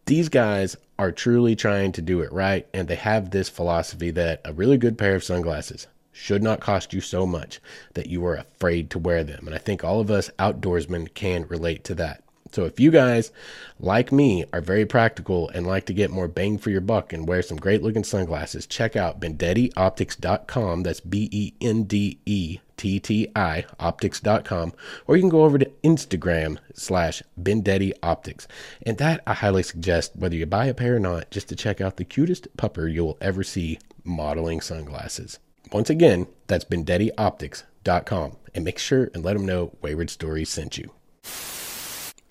These 0.08 0.30
guys 0.30 0.76
are 0.98 1.12
truly 1.12 1.56
trying 1.56 1.92
to 1.94 2.02
do 2.02 2.22
it 2.22 2.32
right, 2.32 2.68
and 2.74 2.88
they 2.88 2.96
have 2.96 3.32
this 3.32 3.50
philosophy 3.50 4.12
that 4.12 4.42
a 4.46 4.54
really 4.54 4.78
good 4.78 4.98
pair 4.98 5.16
of 5.16 5.24
sunglasses 5.24 5.88
should 6.12 6.44
not 6.44 6.60
cost 6.60 6.94
you 6.94 7.02
so 7.02 7.26
much 7.26 7.60
that 7.94 8.08
you 8.08 8.26
are 8.26 8.36
afraid 8.36 8.90
to 8.92 9.00
wear 9.00 9.24
them. 9.24 9.46
And 9.48 9.56
I 9.56 9.58
think 9.58 9.84
all 9.84 10.00
of 10.00 10.12
us 10.12 10.30
outdoorsmen 10.40 11.14
can 11.14 11.48
relate 11.48 11.84
to 11.86 11.96
that. 11.96 12.23
So 12.54 12.66
if 12.66 12.80
you 12.80 12.92
guys, 12.92 13.32
like 13.80 14.12
me, 14.12 14.46
are 14.54 14.62
very 14.62 14.86
practical 14.86 15.50
and 15.50 15.66
like 15.66 15.88
to 15.88 15.94
get 15.94 16.12
more 16.12 16.28
bang 16.28 16.60
for 16.60 16.70
your 16.70 16.82
buck 16.82 17.12
and 17.12 17.28
wear 17.28 17.42
some 17.42 17.58
great 17.58 17.82
looking 17.82 18.04
sunglasses, 18.04 18.68
check 18.68 18.96
out 18.96 19.20
BendettiOptics.com. 19.20 20.84
That's 20.84 21.00
B 21.00 21.30
E 21.32 21.54
N 21.60 21.84
D 21.86 22.20
E 22.28 22.60
T 22.78 23.00
T 23.00 23.28
I 23.36 23.66
optics.com. 23.80 24.74
Or 25.08 25.16
you 25.16 25.24
can 25.24 25.30
go 25.30 25.46
over 25.46 25.58
to 25.58 25.72
Instagram 25.84 26.60
slash 26.76 27.24
Bendetti 27.42 27.92
Optics. 28.04 28.48
And 28.86 29.00
that 29.00 29.24
I 29.26 29.34
highly 29.34 29.64
suggest, 29.64 30.16
whether 30.16 30.36
you 30.36 30.46
buy 30.46 30.68
a 30.68 30.76
pair 30.76 30.96
or 30.96 31.00
not, 31.00 31.32
just 31.32 31.50
to 31.50 31.56
check 31.56 31.82
out 31.82 31.98
the 31.98 32.06
cutest 32.06 32.56
pupper 32.56 32.92
you'll 32.92 33.18
ever 33.20 33.44
see 33.44 33.80
modeling 34.04 34.62
sunglasses. 34.62 35.40
Once 35.72 35.90
again, 35.90 36.28
that's 36.46 36.66
BendettiOptics.com. 36.66 38.38
And 38.54 38.64
make 38.64 38.78
sure 38.78 39.10
and 39.16 39.26
let 39.26 39.34
them 39.34 39.48
know 39.48 39.76
Wayward 39.82 40.12
Stories 40.12 40.52
sent 40.52 40.78
you. 40.78 40.92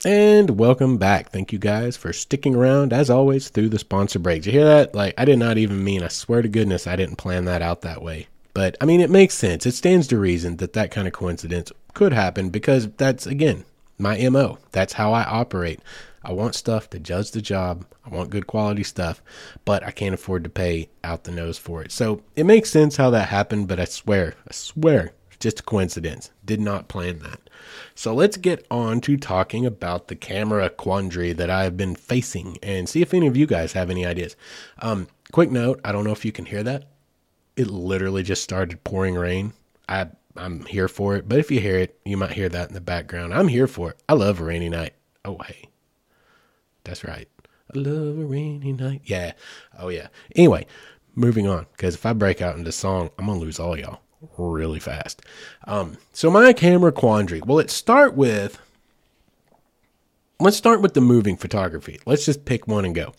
And 0.05 0.59
welcome 0.59 0.99
back. 0.99 1.31
Thank 1.31 1.53
you 1.53 1.61
guys 1.61 1.97
for 1.97 2.13
sticking 2.13 2.57
around 2.57 2.93
as 2.93 3.09
always 3.09 3.51
through 3.51 3.69
the 3.69 3.79
sponsor 3.79 4.19
breaks. 4.19 4.47
You 4.47 4.53
hear 4.53 4.65
that? 4.65 4.97
Like, 4.97 5.15
I 5.17 5.25
did 5.25 5.39
not 5.39 5.59
even 5.59 5.85
mean, 5.85 6.03
I 6.03 6.09
swear 6.09 6.43
to 6.43 6.49
goodness, 6.49 6.89
I 6.89 6.97
didn't 6.97 7.17
plan 7.17 7.45
that 7.45 7.63
out 7.63 7.83
that 7.83 8.03
way. 8.03 8.27
But 8.53 8.77
I 8.81 8.85
mean, 8.85 9.01
it 9.01 9.11
makes 9.11 9.35
sense. 9.35 9.65
It 9.65 9.75
stands 9.75 10.09
to 10.09 10.19
reason 10.19 10.57
that 10.57 10.73
that 10.73 10.91
kind 10.91 11.07
of 11.07 11.15
coincidence 11.15 11.71
could 11.95 12.13
happen 12.13 12.51
because 12.51 12.89
that's, 12.97 13.29
again, 13.29 13.65
my 13.97 14.29
MO. 14.29 14.59
That's 14.73 14.95
how 14.95 15.13
I 15.13 15.23
operate. 15.23 15.79
I 16.25 16.33
want 16.33 16.57
stuff 16.57 16.91
to 16.91 16.99
judge 16.99 17.31
the 17.31 17.41
job. 17.41 17.87
I 18.05 18.09
want 18.09 18.31
good 18.31 18.49
quality 18.49 18.83
stuff, 18.83 19.23
but 19.65 19.85
I 19.85 19.93
can't 19.93 20.15
afford 20.15 20.43
to 20.43 20.51
pay 20.51 20.89
out 21.05 21.23
the 21.23 21.31
nose 21.31 21.59
for 21.59 21.81
it. 21.81 21.93
So 21.93 22.23
it 22.35 22.45
makes 22.45 22.71
sense 22.71 22.97
how 22.97 23.11
that 23.11 23.29
happened, 23.29 23.69
but 23.69 23.79
I 23.79 23.85
swear, 23.85 24.35
I 24.49 24.53
swear, 24.53 25.13
just 25.39 25.61
a 25.61 25.63
coincidence. 25.63 26.33
Did 26.45 26.61
not 26.61 26.89
plan 26.89 27.21
that. 27.21 27.42
So 27.95 28.15
let's 28.15 28.37
get 28.37 28.67
on 28.71 29.01
to 29.03 29.17
talking 29.17 29.67
about 29.67 30.09
the 30.09 30.17
camera 30.17 30.69
quandary 30.71 31.33
that 31.33 31.51
I've 31.51 31.77
been 31.77 31.95
facing 31.95 32.59
and 32.63 32.89
see 32.89 33.03
if 33.03 33.15
any 33.15 33.27
of 33.27 33.37
you 33.37 33.47
guys 33.47 33.73
have 33.73 33.91
any 33.91 34.07
ideas. 34.07 34.37
Um, 34.79 35.09
quick 35.33 35.51
note 35.51 35.81
I 35.85 35.93
don't 35.93 36.05
know 36.05 36.13
if 36.13 36.25
you 36.25 36.33
can 36.33 36.47
hear 36.47 36.63
that. 36.63 36.85
It 37.57 37.69
literally 37.69 38.23
just 38.23 38.43
started 38.43 38.83
pouring 38.85 39.15
rain. 39.15 39.53
I, 39.89 40.09
I'm 40.37 40.65
here 40.67 40.89
for 40.89 41.17
it, 41.17 41.29
but 41.29 41.39
if 41.39 41.51
you 41.51 41.61
hear 41.61 41.77
it, 41.77 41.99
you 42.05 42.17
might 42.17 42.33
hear 42.33 42.49
that 42.49 42.69
in 42.69 42.75
the 42.75 42.81
background. 42.81 43.35
I'm 43.35 43.49
here 43.49 43.67
for 43.67 43.91
it. 43.91 44.03
I 44.09 44.15
love 44.15 44.41
a 44.41 44.45
rainy 44.45 44.69
night. 44.69 44.95
Oh, 45.25 45.39
hey. 45.47 45.69
That's 46.85 47.05
right. 47.05 47.29
I 47.75 47.79
love 47.79 48.19
a 48.19 48.25
rainy 48.25 48.73
night. 48.73 49.03
Yeah. 49.05 49.33
Oh, 49.79 49.89
yeah. 49.89 50.09
Anyway, 50.35 50.67
moving 51.15 51.47
on, 51.47 51.67
because 51.73 51.95
if 51.95 52.07
I 52.07 52.13
break 52.15 52.41
out 52.41 52.57
into 52.57 52.73
song, 52.73 53.11
I'm 53.19 53.27
going 53.27 53.39
to 53.39 53.45
lose 53.45 53.61
all 53.61 53.79
y'all 53.79 54.01
really 54.37 54.81
fast. 54.81 55.23
Um, 55.65 55.99
so 56.13 56.31
my 56.31 56.53
camera 56.53 56.93
quandary. 56.93 57.41
Well, 57.41 57.57
let's 57.57 57.73
start 57.73 58.15
with 58.15 58.59
let's 60.41 60.57
start 60.57 60.81
with 60.81 60.95
the 60.95 61.01
moving 61.01 61.37
photography. 61.37 62.01
Let's 62.07 62.25
just 62.25 62.45
pick 62.45 62.67
one 62.67 62.85
and 62.85 62.95
go. 62.95 63.15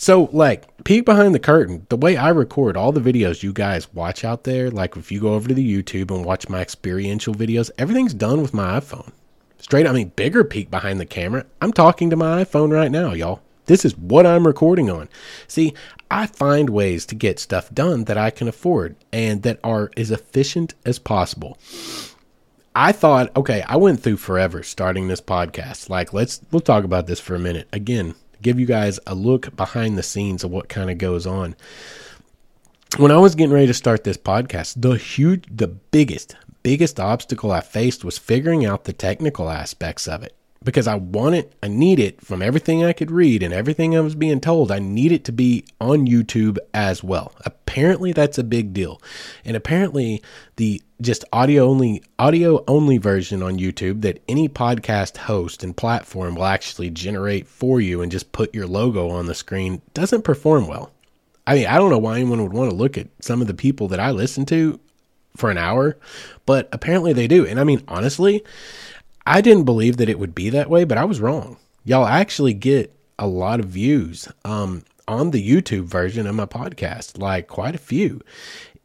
So, 0.00 0.28
like, 0.32 0.84
peek 0.84 1.04
behind 1.04 1.34
the 1.34 1.40
curtain, 1.40 1.84
the 1.88 1.96
way 1.96 2.16
I 2.16 2.28
record 2.28 2.76
all 2.76 2.92
the 2.92 3.00
videos 3.00 3.42
you 3.42 3.52
guys 3.52 3.92
watch 3.92 4.24
out 4.24 4.44
there, 4.44 4.70
like 4.70 4.96
if 4.96 5.10
you 5.10 5.20
go 5.20 5.34
over 5.34 5.48
to 5.48 5.54
the 5.54 5.82
YouTube 5.82 6.14
and 6.14 6.24
watch 6.24 6.48
my 6.48 6.60
experiential 6.60 7.34
videos, 7.34 7.72
everything's 7.78 8.14
done 8.14 8.40
with 8.40 8.54
my 8.54 8.78
iPhone. 8.78 9.10
Straight, 9.58 9.88
I 9.88 9.92
mean, 9.92 10.12
bigger 10.14 10.44
peek 10.44 10.70
behind 10.70 11.00
the 11.00 11.06
camera. 11.06 11.46
I'm 11.60 11.72
talking 11.72 12.10
to 12.10 12.16
my 12.16 12.44
iPhone 12.44 12.70
right 12.70 12.92
now, 12.92 13.12
y'all. 13.12 13.40
This 13.66 13.84
is 13.84 13.98
what 13.98 14.24
I'm 14.24 14.46
recording 14.46 14.88
on. 14.88 15.08
See, 15.48 15.74
I 16.10 16.26
find 16.26 16.70
ways 16.70 17.04
to 17.06 17.14
get 17.14 17.38
stuff 17.38 17.72
done 17.72 18.04
that 18.04 18.16
I 18.16 18.30
can 18.30 18.48
afford 18.48 18.96
and 19.12 19.42
that 19.42 19.60
are 19.62 19.90
as 19.96 20.10
efficient 20.10 20.74
as 20.84 20.98
possible. 20.98 21.58
I 22.74 22.92
thought, 22.92 23.36
okay, 23.36 23.62
I 23.66 23.76
went 23.76 24.00
through 24.00 24.18
forever 24.18 24.62
starting 24.62 25.08
this 25.08 25.20
podcast. 25.20 25.88
Like, 25.90 26.12
let's 26.12 26.40
we'll 26.50 26.60
talk 26.60 26.84
about 26.84 27.06
this 27.06 27.20
for 27.20 27.34
a 27.34 27.40
minute. 27.40 27.68
Again, 27.72 28.14
give 28.40 28.60
you 28.60 28.66
guys 28.66 29.00
a 29.06 29.14
look 29.14 29.54
behind 29.56 29.98
the 29.98 30.02
scenes 30.02 30.44
of 30.44 30.50
what 30.50 30.68
kind 30.68 30.90
of 30.90 30.98
goes 30.98 31.26
on. 31.26 31.56
When 32.96 33.10
I 33.10 33.18
was 33.18 33.34
getting 33.34 33.52
ready 33.52 33.66
to 33.66 33.74
start 33.74 34.04
this 34.04 34.16
podcast, 34.16 34.80
the 34.80 34.92
huge 34.92 35.44
the 35.50 35.68
biggest 35.68 36.36
biggest 36.62 36.98
obstacle 37.00 37.50
I 37.52 37.60
faced 37.60 38.04
was 38.04 38.18
figuring 38.18 38.64
out 38.64 38.84
the 38.84 38.92
technical 38.92 39.48
aspects 39.48 40.06
of 40.06 40.22
it 40.22 40.34
because 40.64 40.88
I 40.88 40.96
want 40.96 41.36
it, 41.36 41.52
I 41.62 41.68
need 41.68 41.98
it 41.98 42.20
from 42.20 42.42
everything 42.42 42.84
I 42.84 42.92
could 42.92 43.10
read 43.10 43.42
and 43.42 43.54
everything 43.54 43.96
I 43.96 44.00
was 44.00 44.14
being 44.14 44.40
told. 44.40 44.72
I 44.72 44.78
need 44.78 45.12
it 45.12 45.24
to 45.24 45.32
be 45.32 45.64
on 45.80 46.06
YouTube 46.06 46.58
as 46.74 47.02
well. 47.02 47.32
Apparently, 47.44 48.12
that's 48.12 48.38
a 48.38 48.44
big 48.44 48.72
deal. 48.72 49.00
And 49.44 49.56
apparently, 49.56 50.22
the 50.56 50.82
just 51.00 51.24
audio 51.32 51.64
only 51.64 52.02
audio 52.18 52.64
only 52.66 52.98
version 52.98 53.42
on 53.42 53.58
YouTube 53.58 54.02
that 54.02 54.20
any 54.28 54.48
podcast 54.48 55.16
host 55.16 55.62
and 55.62 55.76
platform 55.76 56.34
will 56.34 56.44
actually 56.44 56.90
generate 56.90 57.46
for 57.46 57.80
you 57.80 58.02
and 58.02 58.10
just 58.10 58.32
put 58.32 58.54
your 58.54 58.66
logo 58.66 59.10
on 59.10 59.26
the 59.26 59.34
screen 59.34 59.80
doesn't 59.94 60.22
perform 60.22 60.66
well. 60.66 60.90
I 61.46 61.54
mean, 61.54 61.66
I 61.66 61.76
don't 61.76 61.90
know 61.90 61.98
why 61.98 62.16
anyone 62.16 62.42
would 62.42 62.52
want 62.52 62.70
to 62.70 62.76
look 62.76 62.98
at 62.98 63.08
some 63.20 63.40
of 63.40 63.46
the 63.46 63.54
people 63.54 63.88
that 63.88 64.00
I 64.00 64.10
listen 64.10 64.44
to 64.46 64.78
for 65.36 65.50
an 65.50 65.56
hour, 65.56 65.96
but 66.44 66.68
apparently 66.72 67.12
they 67.12 67.28
do. 67.28 67.46
And 67.46 67.58
I 67.60 67.64
mean, 67.64 67.82
honestly, 67.88 68.44
I 69.28 69.42
didn't 69.42 69.64
believe 69.64 69.98
that 69.98 70.08
it 70.08 70.18
would 70.18 70.34
be 70.34 70.48
that 70.48 70.70
way, 70.70 70.84
but 70.84 70.96
I 70.96 71.04
was 71.04 71.20
wrong. 71.20 71.58
Y'all 71.84 72.06
actually 72.06 72.54
get 72.54 72.94
a 73.18 73.26
lot 73.26 73.60
of 73.60 73.66
views 73.66 74.26
um, 74.46 74.84
on 75.06 75.32
the 75.32 75.46
YouTube 75.46 75.84
version 75.84 76.26
of 76.26 76.34
my 76.34 76.46
podcast, 76.46 77.18
like 77.18 77.46
quite 77.46 77.74
a 77.74 77.78
few. 77.78 78.22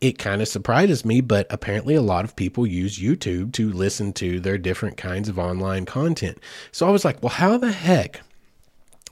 It 0.01 0.19
kind 0.19 0.41
of 0.41 0.49
surprises 0.49 1.05
me, 1.05 1.21
but 1.21 1.47
apparently 1.49 1.95
a 1.95 2.01
lot 2.01 2.25
of 2.25 2.35
people 2.35 2.67
use 2.67 2.99
YouTube 2.99 3.53
to 3.53 3.71
listen 3.71 4.11
to 4.13 4.41
their 4.41 4.57
different 4.57 4.97
kinds 4.97 5.29
of 5.29 5.39
online 5.39 5.85
content. 5.85 6.39
So 6.73 6.85
I 6.89 6.91
was 6.91 7.05
like, 7.05 7.23
well, 7.23 7.29
how 7.29 7.57
the 7.57 7.71
heck, 7.71 8.19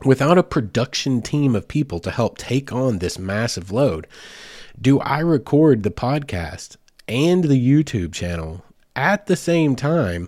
without 0.03 0.37
a 0.37 0.43
production 0.43 1.21
team 1.21 1.55
of 1.55 1.65
people 1.65 2.01
to 2.01 2.11
help 2.11 2.39
take 2.39 2.73
on 2.73 2.99
this 2.99 3.17
massive 3.17 3.71
load, 3.71 4.05
do 4.81 4.99
I 4.99 5.19
record 5.19 5.83
the 5.83 5.91
podcast 5.91 6.75
and 7.07 7.45
the 7.45 7.55
YouTube 7.55 8.11
channel 8.11 8.65
at 8.97 9.27
the 9.27 9.37
same 9.37 9.77
time? 9.77 10.27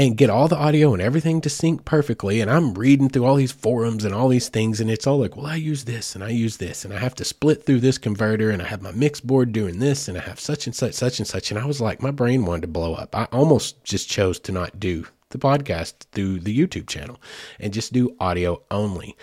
And 0.00 0.16
get 0.16 0.30
all 0.30 0.48
the 0.48 0.56
audio 0.56 0.94
and 0.94 1.02
everything 1.02 1.42
to 1.42 1.50
sync 1.50 1.84
perfectly. 1.84 2.40
And 2.40 2.50
I'm 2.50 2.72
reading 2.72 3.10
through 3.10 3.26
all 3.26 3.34
these 3.34 3.52
forums 3.52 4.02
and 4.02 4.14
all 4.14 4.28
these 4.28 4.48
things, 4.48 4.80
and 4.80 4.90
it's 4.90 5.06
all 5.06 5.18
like, 5.18 5.36
well, 5.36 5.44
I 5.44 5.56
use 5.56 5.84
this 5.84 6.14
and 6.14 6.24
I 6.24 6.30
use 6.30 6.56
this, 6.56 6.86
and 6.86 6.94
I 6.94 6.98
have 6.98 7.14
to 7.16 7.24
split 7.24 7.66
through 7.66 7.80
this 7.80 7.98
converter, 7.98 8.48
and 8.48 8.62
I 8.62 8.64
have 8.64 8.80
my 8.80 8.92
mix 8.92 9.20
board 9.20 9.52
doing 9.52 9.78
this, 9.78 10.08
and 10.08 10.16
I 10.16 10.22
have 10.22 10.40
such 10.40 10.66
and 10.66 10.74
such, 10.74 10.94
such 10.94 11.18
and 11.18 11.28
such. 11.28 11.50
And 11.50 11.60
I 11.60 11.66
was 11.66 11.82
like, 11.82 12.00
my 12.00 12.10
brain 12.10 12.46
wanted 12.46 12.62
to 12.62 12.68
blow 12.68 12.94
up. 12.94 13.14
I 13.14 13.24
almost 13.24 13.84
just 13.84 14.08
chose 14.08 14.40
to 14.40 14.52
not 14.52 14.80
do 14.80 15.04
the 15.28 15.38
podcast 15.38 16.06
through 16.12 16.40
the 16.40 16.58
YouTube 16.58 16.88
channel 16.88 17.20
and 17.58 17.74
just 17.74 17.92
do 17.92 18.16
audio 18.18 18.62
only. 18.70 19.18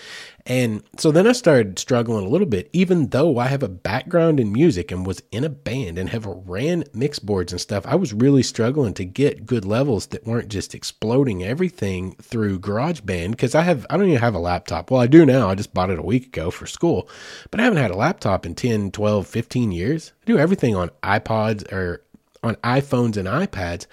And 0.49 0.81
so 0.97 1.11
then 1.11 1.27
I 1.27 1.33
started 1.33 1.77
struggling 1.77 2.25
a 2.25 2.29
little 2.29 2.47
bit, 2.47 2.69
even 2.71 3.09
though 3.09 3.37
I 3.37 3.47
have 3.47 3.63
a 3.63 3.67
background 3.67 4.39
in 4.39 4.53
music 4.53 4.93
and 4.93 5.05
was 5.05 5.21
in 5.29 5.43
a 5.43 5.49
band 5.49 5.99
and 5.99 6.09
have 6.09 6.25
ran 6.25 6.85
mix 6.93 7.19
boards 7.19 7.51
and 7.51 7.59
stuff. 7.59 7.85
I 7.85 7.95
was 7.95 8.13
really 8.13 8.43
struggling 8.43 8.93
to 8.93 9.03
get 9.03 9.45
good 9.45 9.65
levels 9.65 10.07
that 10.07 10.25
weren't 10.25 10.47
just 10.47 10.73
exploding 10.73 11.43
everything 11.43 12.15
through 12.21 12.61
GarageBand 12.61 13.31
because 13.31 13.55
I 13.55 13.63
have, 13.63 13.85
I 13.89 13.97
don't 13.97 14.07
even 14.07 14.21
have 14.21 14.35
a 14.35 14.39
laptop. 14.39 14.89
Well, 14.89 15.01
I 15.01 15.07
do 15.07 15.25
now. 15.25 15.49
I 15.49 15.55
just 15.55 15.73
bought 15.73 15.89
it 15.89 15.99
a 15.99 16.03
week 16.03 16.27
ago 16.27 16.49
for 16.49 16.65
school, 16.65 17.09
but 17.51 17.59
I 17.59 17.63
haven't 17.63 17.81
had 17.81 17.91
a 17.91 17.97
laptop 17.97 18.45
in 18.45 18.55
10, 18.55 18.91
12, 18.91 19.27
15 19.27 19.73
years. 19.73 20.13
I 20.23 20.25
do 20.27 20.37
everything 20.37 20.77
on 20.77 20.91
iPods 21.03 21.69
or 21.73 22.05
on 22.41 22.55
iPhones 22.57 23.17
and 23.17 23.27
iPads 23.27 23.85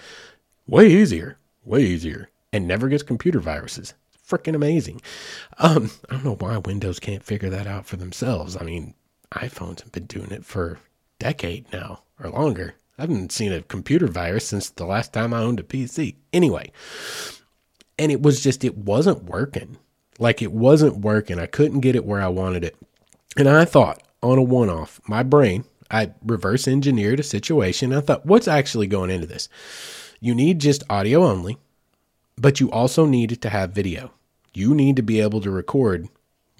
way 0.67 0.87
easier, 0.87 1.37
way 1.65 1.83
easier, 1.83 2.29
and 2.53 2.65
never 2.65 2.87
gets 2.87 3.03
computer 3.03 3.41
viruses 3.41 3.93
freaking 4.27 4.55
amazing. 4.55 5.01
Um, 5.57 5.91
I 6.09 6.13
don't 6.13 6.25
know 6.25 6.35
why 6.35 6.57
Windows 6.57 6.99
can't 6.99 7.23
figure 7.23 7.49
that 7.49 7.67
out 7.67 7.85
for 7.85 7.97
themselves. 7.97 8.57
I 8.59 8.63
mean, 8.63 8.93
iPhones 9.31 9.81
have 9.81 9.91
been 9.91 10.05
doing 10.05 10.31
it 10.31 10.45
for 10.45 10.71
a 10.73 10.77
decade 11.19 11.71
now 11.71 12.03
or 12.21 12.29
longer. 12.29 12.75
I 12.97 13.03
haven't 13.03 13.31
seen 13.31 13.51
a 13.51 13.61
computer 13.61 14.07
virus 14.07 14.47
since 14.47 14.69
the 14.69 14.85
last 14.85 15.13
time 15.13 15.33
I 15.33 15.41
owned 15.41 15.59
a 15.59 15.63
PC. 15.63 16.15
Anyway, 16.31 16.71
and 17.99 18.11
it 18.11 18.21
was 18.21 18.41
just, 18.41 18.63
it 18.63 18.77
wasn't 18.77 19.23
working. 19.25 19.77
Like 20.17 20.41
it 20.41 20.53
wasn't 20.53 20.99
working. 20.99 21.39
I 21.39 21.45
couldn't 21.45 21.81
get 21.81 21.95
it 21.95 22.05
where 22.05 22.21
I 22.21 22.29
wanted 22.29 22.63
it. 22.63 22.77
And 23.37 23.49
I 23.49 23.65
thought 23.65 24.01
on 24.23 24.37
a 24.37 24.43
one 24.43 24.69
off, 24.69 25.01
my 25.07 25.23
brain, 25.23 25.65
I 25.91 26.13
reverse 26.25 26.67
engineered 26.67 27.19
a 27.19 27.23
situation. 27.23 27.93
I 27.93 27.99
thought, 27.99 28.25
what's 28.25 28.47
actually 28.47 28.87
going 28.87 29.11
into 29.11 29.27
this? 29.27 29.49
You 30.21 30.33
need 30.33 30.59
just 30.59 30.83
audio 30.89 31.23
only 31.23 31.57
but 32.37 32.59
you 32.59 32.71
also 32.71 33.05
need 33.05 33.41
to 33.41 33.49
have 33.49 33.71
video. 33.71 34.11
You 34.53 34.73
need 34.73 34.95
to 34.95 35.01
be 35.01 35.19
able 35.19 35.41
to 35.41 35.51
record 35.51 36.07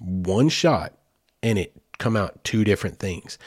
one 0.00 0.48
shot 0.48 0.92
and 1.42 1.58
it 1.58 1.74
come 1.98 2.16
out 2.16 2.42
two 2.44 2.64
different 2.64 2.98
things. 2.98 3.38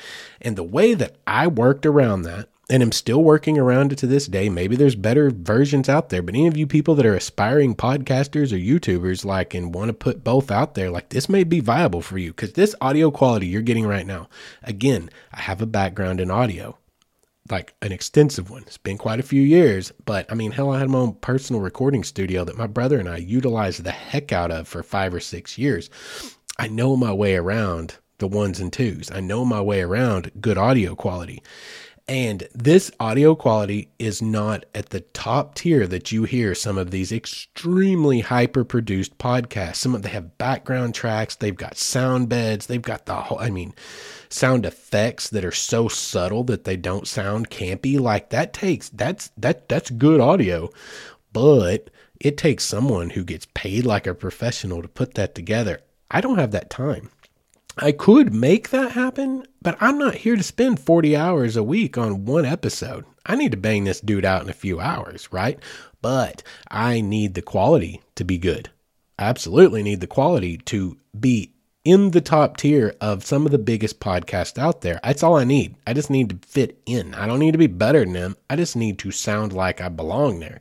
And 0.42 0.56
the 0.56 0.64
way 0.64 0.94
that 0.94 1.18
I 1.28 1.48
worked 1.48 1.86
around 1.86 2.24
that, 2.24 2.50
and 2.72 2.84
I'm 2.84 2.92
still 2.92 3.24
working 3.24 3.58
around 3.58 3.92
it 3.92 3.98
to 4.00 4.08
this 4.08 4.28
day, 4.28 4.48
maybe 4.48 4.76
there's 4.76 4.96
better 4.96 5.32
versions 5.32 5.90
out 5.90 6.10
there, 6.10 6.22
but 6.22 6.36
any 6.36 6.48
of 6.48 6.56
you 6.56 6.68
people 6.68 6.96
that 6.96 7.06
are 7.06 7.16
aspiring 7.16 7.76
podcasters 7.76 8.54
or 8.54 8.58
YouTubers 8.58 9.26
like 9.26 9.54
and 9.54 9.74
want 9.74 9.90
to 9.90 9.94
put 9.94 10.24
both 10.24 10.52
out 10.52 10.76
there, 10.76 10.92
like 10.92 11.10
this 11.10 11.30
may 11.30 11.44
be 11.44 11.60
viable 11.60 12.02
for 12.02 12.18
you 12.18 12.32
because 12.32 12.54
this 12.54 12.76
audio 12.80 13.10
quality 13.10 13.48
you're 13.48 13.62
getting 13.64 13.88
right 13.88 14.06
now, 14.06 14.30
again, 14.64 15.10
I 15.34 15.42
have 15.42 15.62
a 15.62 15.68
background 15.68 16.22
in 16.22 16.30
audio 16.30 16.78
like 17.52 17.74
an 17.82 17.92
extensive 17.92 18.50
one. 18.50 18.64
It's 18.64 18.78
been 18.78 18.98
quite 18.98 19.20
a 19.20 19.24
few 19.24 19.42
years, 19.42 19.92
but 20.06 20.32
I 20.32 20.36
mean, 20.36 20.52
hell, 20.52 20.72
I 20.72 20.80
had 20.80 20.90
my 20.90 21.00
own 21.00 21.14
personal 21.16 21.62
recording 21.62 22.04
studio 22.04 22.44
that 22.46 22.58
my 22.58 22.68
brother 22.68 23.00
and 23.00 23.10
I 23.10 23.18
utilized 23.18 23.84
the 23.84 23.92
heck 23.92 24.32
out 24.32 24.52
of 24.52 24.68
for 24.68 24.84
five 24.84 25.14
or 25.14 25.20
six 25.20 25.58
years. 25.58 25.90
I 26.58 26.68
know 26.68 26.96
my 26.96 27.14
way 27.14 27.36
around 27.36 27.96
the 28.18 28.28
ones 28.28 28.60
and 28.60 28.72
twos. 28.72 29.10
I 29.12 29.22
know 29.22 29.46
my 29.46 29.62
way 29.62 29.82
around 29.82 30.32
good 30.40 30.58
audio 30.58 30.96
quality. 30.96 31.42
And 32.10 32.48
this 32.56 32.90
audio 33.00 33.36
quality 33.36 33.90
is 34.00 34.20
not 34.20 34.66
at 34.74 34.90
the 34.90 35.02
top 35.02 35.54
tier 35.54 35.86
that 35.86 36.12
you 36.12 36.24
hear 36.24 36.56
some 36.56 36.76
of 36.76 36.90
these 36.90 37.12
extremely 37.12 38.22
hyper 38.22 38.64
produced 38.64 39.20
podcasts. 39.20 39.76
Some 39.76 39.94
of 39.94 40.02
them 40.02 40.12
have 40.12 40.38
background 40.40 40.96
tracks, 40.96 41.36
they've 41.36 41.56
got 41.56 41.78
sound 41.78 42.28
beds, 42.28 42.66
they've 42.66 42.82
got 42.82 43.06
the 43.06 43.14
whole, 43.14 43.38
I 43.38 43.52
mean, 43.52 43.76
sound 44.30 44.66
effects 44.66 45.30
that 45.30 45.46
are 45.46 45.52
so 45.52 45.88
subtle 45.88 46.44
that 46.46 46.64
they 46.64 46.78
don't 46.78 47.08
sound 47.08 47.50
campy. 47.50 48.00
Like 48.00 48.30
that 48.30 48.54
takes, 48.54 48.90
that's, 48.90 49.32
that, 49.38 49.68
that's 49.70 49.90
good 49.90 50.22
audio, 50.22 50.70
but 51.34 51.90
it 52.20 52.38
takes 52.38 52.64
someone 52.64 53.12
who 53.12 53.24
gets 53.24 53.48
paid 53.54 53.86
like 53.86 54.08
a 54.08 54.14
professional 54.14 54.82
to 54.82 54.88
put 54.88 55.16
that 55.16 55.36
together. 55.36 55.82
I 56.12 56.22
don't 56.22 56.40
have 56.40 56.52
that 56.52 56.70
time. 56.70 57.10
I 57.78 57.92
could 57.94 58.34
make 58.34 58.70
that 58.70 58.92
happen, 58.92 59.46
but 59.62 59.78
I'm 59.80 59.98
not 59.98 60.16
here 60.16 60.36
to 60.36 60.44
spend 60.44 60.82
40 60.82 61.16
hours 61.16 61.56
a 61.56 61.64
week 61.64 61.98
on 61.98 62.26
one 62.26 62.46
episode. 62.46 63.06
I 63.26 63.36
need 63.36 63.52
to 63.52 63.58
bang 63.58 63.86
this 63.86 64.02
dude 64.02 64.26
out 64.26 64.44
in 64.44 64.50
a 64.50 64.54
few 64.54 64.80
hours, 64.80 65.32
right? 65.32 65.60
But 66.02 66.44
I 66.70 67.00
need 67.00 67.36
the 67.36 67.42
quality 67.42 68.02
to 68.16 68.26
be 68.26 68.38
good. 68.38 68.70
Absolutely 69.18 69.84
need 69.84 70.02
the 70.02 70.08
quality 70.08 70.58
to 70.58 70.98
be 71.18 71.54
in 71.86 72.12
the 72.12 72.22
top 72.22 72.58
tier 72.58 72.94
of 73.00 73.26
some 73.26 73.46
of 73.46 73.52
the 73.52 73.58
biggest 73.58 74.00
podcasts 74.00 74.58
out 74.58 74.82
there. 74.82 75.00
That's 75.04 75.24
all 75.24 75.38
I 75.38 75.46
need. 75.46 75.76
I 75.88 75.94
just 75.94 76.10
need 76.10 76.30
to 76.30 76.48
fit 76.48 76.82
in. 76.86 77.14
I 77.16 77.26
don't 77.26 77.40
need 77.40 77.54
to 77.54 77.58
be 77.58 77.68
better 77.68 78.04
than 78.04 78.14
them. 78.14 78.36
I 78.50 78.58
just 78.58 78.76
need 78.76 79.00
to 79.00 79.12
sound 79.12 79.54
like 79.54 79.80
I 79.80 79.88
belong 79.88 80.40
there. 80.40 80.60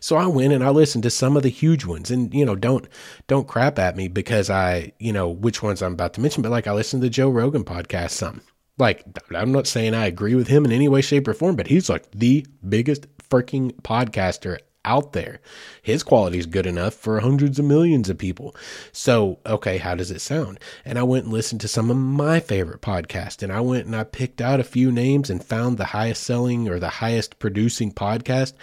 So 0.00 0.16
I 0.16 0.26
went 0.26 0.52
and 0.52 0.62
I 0.62 0.68
listened 0.68 1.04
to 1.04 1.10
some 1.10 1.36
of 1.36 1.42
the 1.42 1.48
huge 1.48 1.86
ones 1.86 2.10
and 2.10 2.32
you 2.34 2.44
know, 2.44 2.54
don't 2.54 2.86
don't 3.26 3.48
crap 3.48 3.78
at 3.78 3.96
me 3.96 4.08
because 4.08 4.50
I, 4.50 4.92
you 4.98 5.12
know, 5.12 5.28
which 5.28 5.62
ones 5.62 5.82
I'm 5.82 5.94
about 5.94 6.14
to 6.14 6.20
mention, 6.20 6.42
but 6.42 6.52
like 6.52 6.66
I 6.66 6.72
listened 6.72 7.02
to 7.02 7.06
the 7.06 7.10
Joe 7.10 7.30
Rogan 7.30 7.64
podcast 7.64 8.10
some. 8.10 8.42
Like 8.76 9.04
I'm 9.34 9.52
not 9.52 9.66
saying 9.66 9.94
I 9.94 10.06
agree 10.06 10.34
with 10.34 10.48
him 10.48 10.64
in 10.64 10.72
any 10.72 10.88
way 10.88 11.00
shape 11.00 11.26
or 11.26 11.34
form, 11.34 11.56
but 11.56 11.66
he's 11.66 11.88
like 11.88 12.10
the 12.12 12.46
biggest 12.68 13.06
freaking 13.30 13.72
podcaster 13.82 14.58
out 14.88 15.12
there. 15.12 15.40
His 15.82 16.02
quality 16.02 16.38
is 16.38 16.46
good 16.46 16.66
enough 16.66 16.94
for 16.94 17.20
hundreds 17.20 17.58
of 17.58 17.66
millions 17.66 18.08
of 18.08 18.16
people. 18.16 18.56
So, 18.90 19.38
okay, 19.46 19.76
how 19.78 19.94
does 19.94 20.10
it 20.10 20.20
sound? 20.20 20.58
And 20.84 20.98
I 20.98 21.02
went 21.02 21.24
and 21.24 21.32
listened 21.32 21.60
to 21.60 21.68
some 21.68 21.90
of 21.90 21.96
my 21.96 22.40
favorite 22.40 22.80
podcasts 22.80 23.42
and 23.42 23.52
I 23.52 23.60
went 23.60 23.86
and 23.86 23.94
I 23.94 24.04
picked 24.04 24.40
out 24.40 24.60
a 24.60 24.64
few 24.64 24.90
names 24.90 25.28
and 25.28 25.44
found 25.44 25.76
the 25.76 25.84
highest 25.84 26.22
selling 26.22 26.68
or 26.68 26.78
the 26.78 26.88
highest 26.88 27.38
producing 27.38 27.92
podcast. 27.92 28.54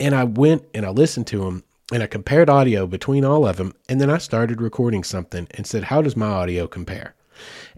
And 0.00 0.14
I 0.14 0.24
went 0.24 0.64
and 0.74 0.84
I 0.84 0.90
listened 0.90 1.28
to 1.28 1.44
them 1.44 1.62
and 1.92 2.02
I 2.02 2.06
compared 2.06 2.50
audio 2.50 2.86
between 2.86 3.24
all 3.24 3.46
of 3.46 3.56
them. 3.56 3.72
And 3.88 4.00
then 4.00 4.10
I 4.10 4.18
started 4.18 4.60
recording 4.60 5.04
something 5.04 5.46
and 5.52 5.66
said, 5.66 5.84
how 5.84 6.02
does 6.02 6.16
my 6.16 6.26
audio 6.26 6.66
compare? 6.66 7.14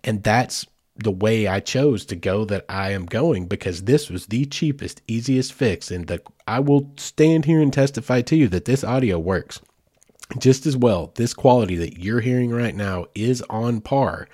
And 0.03 0.23
that's 0.23 0.67
the 0.97 1.11
way 1.11 1.47
I 1.47 1.61
chose 1.61 2.05
to 2.07 2.17
go 2.17 2.45
that 2.45 2.65
I 2.69 2.91
am 2.91 3.07
going 3.07 3.47
because 3.47 3.85
this 3.85 4.11
was 4.11 4.27
the 4.27 4.45
cheapest, 4.45 5.03
easiest 5.07 5.53
fix. 5.53 5.91
And 5.91 6.07
the, 6.07 6.23
I 6.47 6.61
will 6.61 6.93
stand 6.97 7.45
here 7.45 7.61
and 7.61 7.73
testify 7.73 8.21
to 8.23 8.37
you 8.37 8.49
that 8.49 8.67
this 8.67 8.85
audio 8.85 9.19
works 9.19 9.61
just 10.39 10.67
as 10.67 10.77
well. 10.77 11.13
This 11.15 11.35
quality 11.35 11.77
that 11.77 11.99
you're 11.99 12.21
hearing 12.21 12.51
right 12.51 12.75
now 12.75 13.07
is 13.15 13.43
on 13.49 13.81
par 13.81 14.29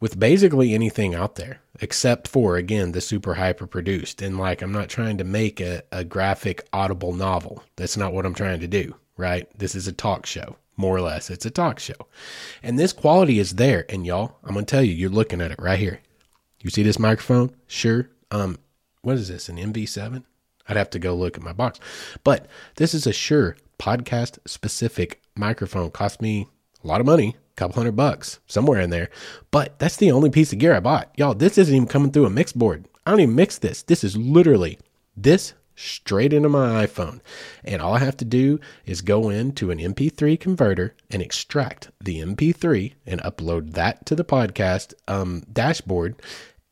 with 0.00 0.18
basically 0.18 0.74
anything 0.74 1.14
out 1.14 1.36
there, 1.36 1.60
except 1.80 2.26
for, 2.26 2.56
again, 2.56 2.92
the 2.92 3.00
super 3.00 3.34
hyper 3.34 3.66
produced. 3.66 4.20
And 4.20 4.38
like, 4.38 4.62
I'm 4.62 4.72
not 4.72 4.88
trying 4.88 5.18
to 5.18 5.24
make 5.24 5.60
a, 5.60 5.82
a 5.92 6.04
graphic 6.04 6.66
audible 6.72 7.12
novel. 7.12 7.62
That's 7.76 7.96
not 7.96 8.12
what 8.12 8.26
I'm 8.26 8.34
trying 8.34 8.60
to 8.60 8.66
do, 8.66 8.94
right? 9.16 9.46
This 9.56 9.74
is 9.74 9.86
a 9.86 9.92
talk 9.92 10.26
show 10.26 10.56
more 10.76 10.96
or 10.96 11.00
less. 11.00 11.30
It's 11.30 11.46
a 11.46 11.50
talk 11.50 11.78
show. 11.78 12.06
And 12.62 12.78
this 12.78 12.92
quality 12.92 13.38
is 13.38 13.54
there. 13.54 13.84
And 13.88 14.06
y'all, 14.06 14.38
I'm 14.44 14.54
going 14.54 14.64
to 14.64 14.70
tell 14.70 14.82
you, 14.82 14.92
you're 14.92 15.10
looking 15.10 15.40
at 15.40 15.50
it 15.50 15.60
right 15.60 15.78
here. 15.78 16.00
You 16.60 16.70
see 16.70 16.82
this 16.82 16.98
microphone? 16.98 17.54
Shure. 17.66 18.08
Um, 18.30 18.58
what 19.02 19.16
is 19.16 19.28
this? 19.28 19.48
An 19.48 19.56
MV7? 19.56 20.22
I'd 20.68 20.76
have 20.76 20.90
to 20.90 20.98
go 20.98 21.14
look 21.14 21.36
at 21.36 21.42
my 21.42 21.52
box. 21.52 21.80
But 22.24 22.46
this 22.76 22.94
is 22.94 23.06
a 23.06 23.12
Shure 23.12 23.56
podcast 23.78 24.38
specific 24.46 25.20
microphone. 25.34 25.90
Cost 25.90 26.22
me 26.22 26.46
a 26.82 26.86
lot 26.86 27.00
of 27.00 27.06
money, 27.06 27.36
a 27.36 27.54
couple 27.56 27.74
hundred 27.74 27.96
bucks, 27.96 28.38
somewhere 28.46 28.80
in 28.80 28.90
there. 28.90 29.10
But 29.50 29.78
that's 29.78 29.96
the 29.96 30.12
only 30.12 30.30
piece 30.30 30.52
of 30.52 30.58
gear 30.58 30.74
I 30.74 30.80
bought. 30.80 31.12
Y'all, 31.16 31.34
this 31.34 31.58
isn't 31.58 31.74
even 31.74 31.88
coming 31.88 32.12
through 32.12 32.26
a 32.26 32.30
mix 32.30 32.52
board. 32.52 32.86
I 33.04 33.10
don't 33.10 33.20
even 33.20 33.34
mix 33.34 33.58
this. 33.58 33.82
This 33.82 34.04
is 34.04 34.16
literally 34.16 34.78
this 35.16 35.54
straight 35.82 36.32
into 36.32 36.48
my 36.48 36.86
iPhone. 36.86 37.20
And 37.64 37.82
all 37.82 37.94
I 37.94 37.98
have 37.98 38.16
to 38.18 38.24
do 38.24 38.60
is 38.86 39.00
go 39.00 39.28
into 39.28 39.70
an 39.70 39.78
MP3 39.78 40.38
converter 40.38 40.94
and 41.10 41.20
extract 41.20 41.90
the 42.00 42.20
MP3 42.20 42.94
and 43.06 43.20
upload 43.22 43.72
that 43.72 44.06
to 44.06 44.14
the 44.14 44.24
podcast 44.24 44.94
um, 45.08 45.42
dashboard. 45.52 46.20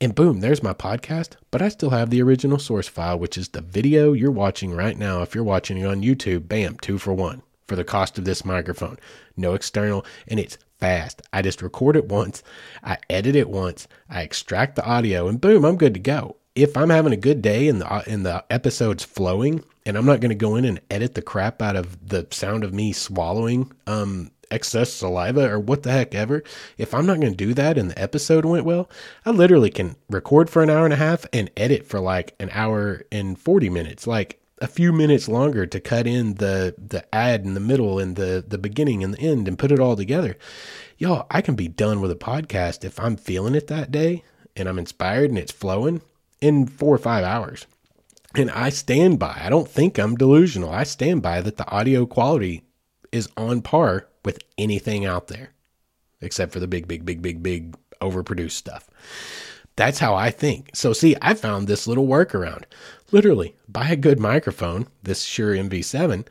And 0.00 0.14
boom, 0.14 0.40
there's 0.40 0.62
my 0.62 0.72
podcast. 0.72 1.36
But 1.50 1.60
I 1.60 1.68
still 1.68 1.90
have 1.90 2.10
the 2.10 2.22
original 2.22 2.58
source 2.58 2.88
file, 2.88 3.18
which 3.18 3.36
is 3.36 3.48
the 3.48 3.60
video 3.60 4.12
you're 4.12 4.30
watching 4.30 4.72
right 4.72 4.96
now. 4.96 5.22
If 5.22 5.34
you're 5.34 5.44
watching 5.44 5.78
it 5.78 5.86
on 5.86 6.02
YouTube, 6.02 6.48
bam, 6.48 6.78
two 6.78 6.98
for 6.98 7.12
one 7.12 7.42
for 7.68 7.76
the 7.76 7.84
cost 7.84 8.18
of 8.18 8.24
this 8.24 8.44
microphone. 8.44 8.98
No 9.36 9.54
external, 9.54 10.04
and 10.26 10.40
it's 10.40 10.58
fast. 10.80 11.22
I 11.32 11.40
just 11.40 11.62
record 11.62 11.94
it 11.94 12.08
once, 12.08 12.42
I 12.82 12.98
edit 13.08 13.36
it 13.36 13.48
once, 13.48 13.86
I 14.08 14.22
extract 14.22 14.74
the 14.74 14.84
audio, 14.84 15.28
and 15.28 15.40
boom, 15.40 15.64
I'm 15.64 15.76
good 15.76 15.94
to 15.94 16.00
go 16.00 16.36
if 16.54 16.76
I'm 16.76 16.90
having 16.90 17.12
a 17.12 17.16
good 17.16 17.42
day 17.42 17.68
and 17.68 17.80
the 17.80 18.10
and 18.10 18.26
the 18.26 18.44
episode's 18.50 19.04
flowing, 19.04 19.64
and 19.86 19.96
I'm 19.96 20.06
not 20.06 20.20
going 20.20 20.30
to 20.30 20.34
go 20.34 20.56
in 20.56 20.64
and 20.64 20.80
edit 20.90 21.14
the 21.14 21.22
crap 21.22 21.62
out 21.62 21.76
of 21.76 22.08
the 22.08 22.26
sound 22.30 22.64
of 22.64 22.74
me 22.74 22.92
swallowing 22.92 23.72
um, 23.86 24.30
excess 24.50 24.92
saliva 24.92 25.48
or 25.48 25.58
what 25.58 25.82
the 25.82 25.92
heck 25.92 26.14
ever, 26.14 26.42
if 26.76 26.92
I'm 26.92 27.06
not 27.06 27.20
going 27.20 27.32
to 27.32 27.36
do 27.36 27.54
that 27.54 27.78
and 27.78 27.90
the 27.90 28.00
episode 28.00 28.44
went 28.44 28.64
well, 28.64 28.90
I 29.24 29.30
literally 29.30 29.70
can 29.70 29.96
record 30.08 30.50
for 30.50 30.62
an 30.62 30.70
hour 30.70 30.84
and 30.84 30.92
a 30.92 30.96
half 30.96 31.26
and 31.32 31.50
edit 31.56 31.86
for 31.86 32.00
like 32.00 32.34
an 32.40 32.50
hour 32.52 33.02
and 33.12 33.38
40 33.38 33.70
minutes, 33.70 34.06
like 34.06 34.40
a 34.60 34.66
few 34.66 34.92
minutes 34.92 35.28
longer 35.28 35.66
to 35.66 35.80
cut 35.80 36.06
in 36.06 36.34
the 36.34 36.74
the 36.76 37.02
ad 37.14 37.46
in 37.46 37.54
the 37.54 37.60
middle 37.60 37.98
and 37.98 38.16
the 38.16 38.44
the 38.46 38.58
beginning 38.58 39.02
and 39.02 39.14
the 39.14 39.20
end 39.20 39.48
and 39.48 39.58
put 39.58 39.72
it 39.72 39.80
all 39.80 39.96
together. 39.96 40.36
Y'all, 40.98 41.26
I 41.30 41.40
can 41.40 41.54
be 41.54 41.68
done 41.68 42.00
with 42.02 42.10
a 42.10 42.16
podcast 42.16 42.84
if 42.84 43.00
I'm 43.00 43.16
feeling 43.16 43.54
it 43.54 43.68
that 43.68 43.90
day 43.90 44.22
and 44.54 44.68
I'm 44.68 44.78
inspired 44.78 45.30
and 45.30 45.38
it's 45.38 45.52
flowing 45.52 46.02
in 46.40 46.66
four 46.66 46.94
or 46.94 46.98
five 46.98 47.24
hours. 47.24 47.66
And 48.34 48.50
I 48.50 48.68
stand 48.70 49.18
by, 49.18 49.40
I 49.40 49.48
don't 49.48 49.68
think 49.68 49.98
I'm 49.98 50.14
delusional. 50.14 50.70
I 50.70 50.84
stand 50.84 51.22
by 51.22 51.40
that 51.40 51.56
the 51.56 51.68
audio 51.68 52.06
quality 52.06 52.62
is 53.10 53.28
on 53.36 53.60
par 53.60 54.08
with 54.24 54.38
anything 54.56 55.04
out 55.04 55.26
there, 55.26 55.50
except 56.20 56.52
for 56.52 56.60
the 56.60 56.68
big, 56.68 56.86
big, 56.86 57.04
big, 57.04 57.22
big, 57.22 57.42
big 57.42 57.76
overproduced 58.00 58.52
stuff. 58.52 58.88
That's 59.76 59.98
how 59.98 60.14
I 60.14 60.30
think. 60.30 60.70
So, 60.74 60.92
see, 60.92 61.16
I 61.22 61.34
found 61.34 61.66
this 61.66 61.86
little 61.86 62.06
workaround. 62.06 62.64
Literally, 63.12 63.56
buy 63.68 63.88
a 63.88 63.96
good 63.96 64.20
microphone, 64.20 64.86
this 65.02 65.22
Shure 65.22 65.54
MV7, 65.54 66.26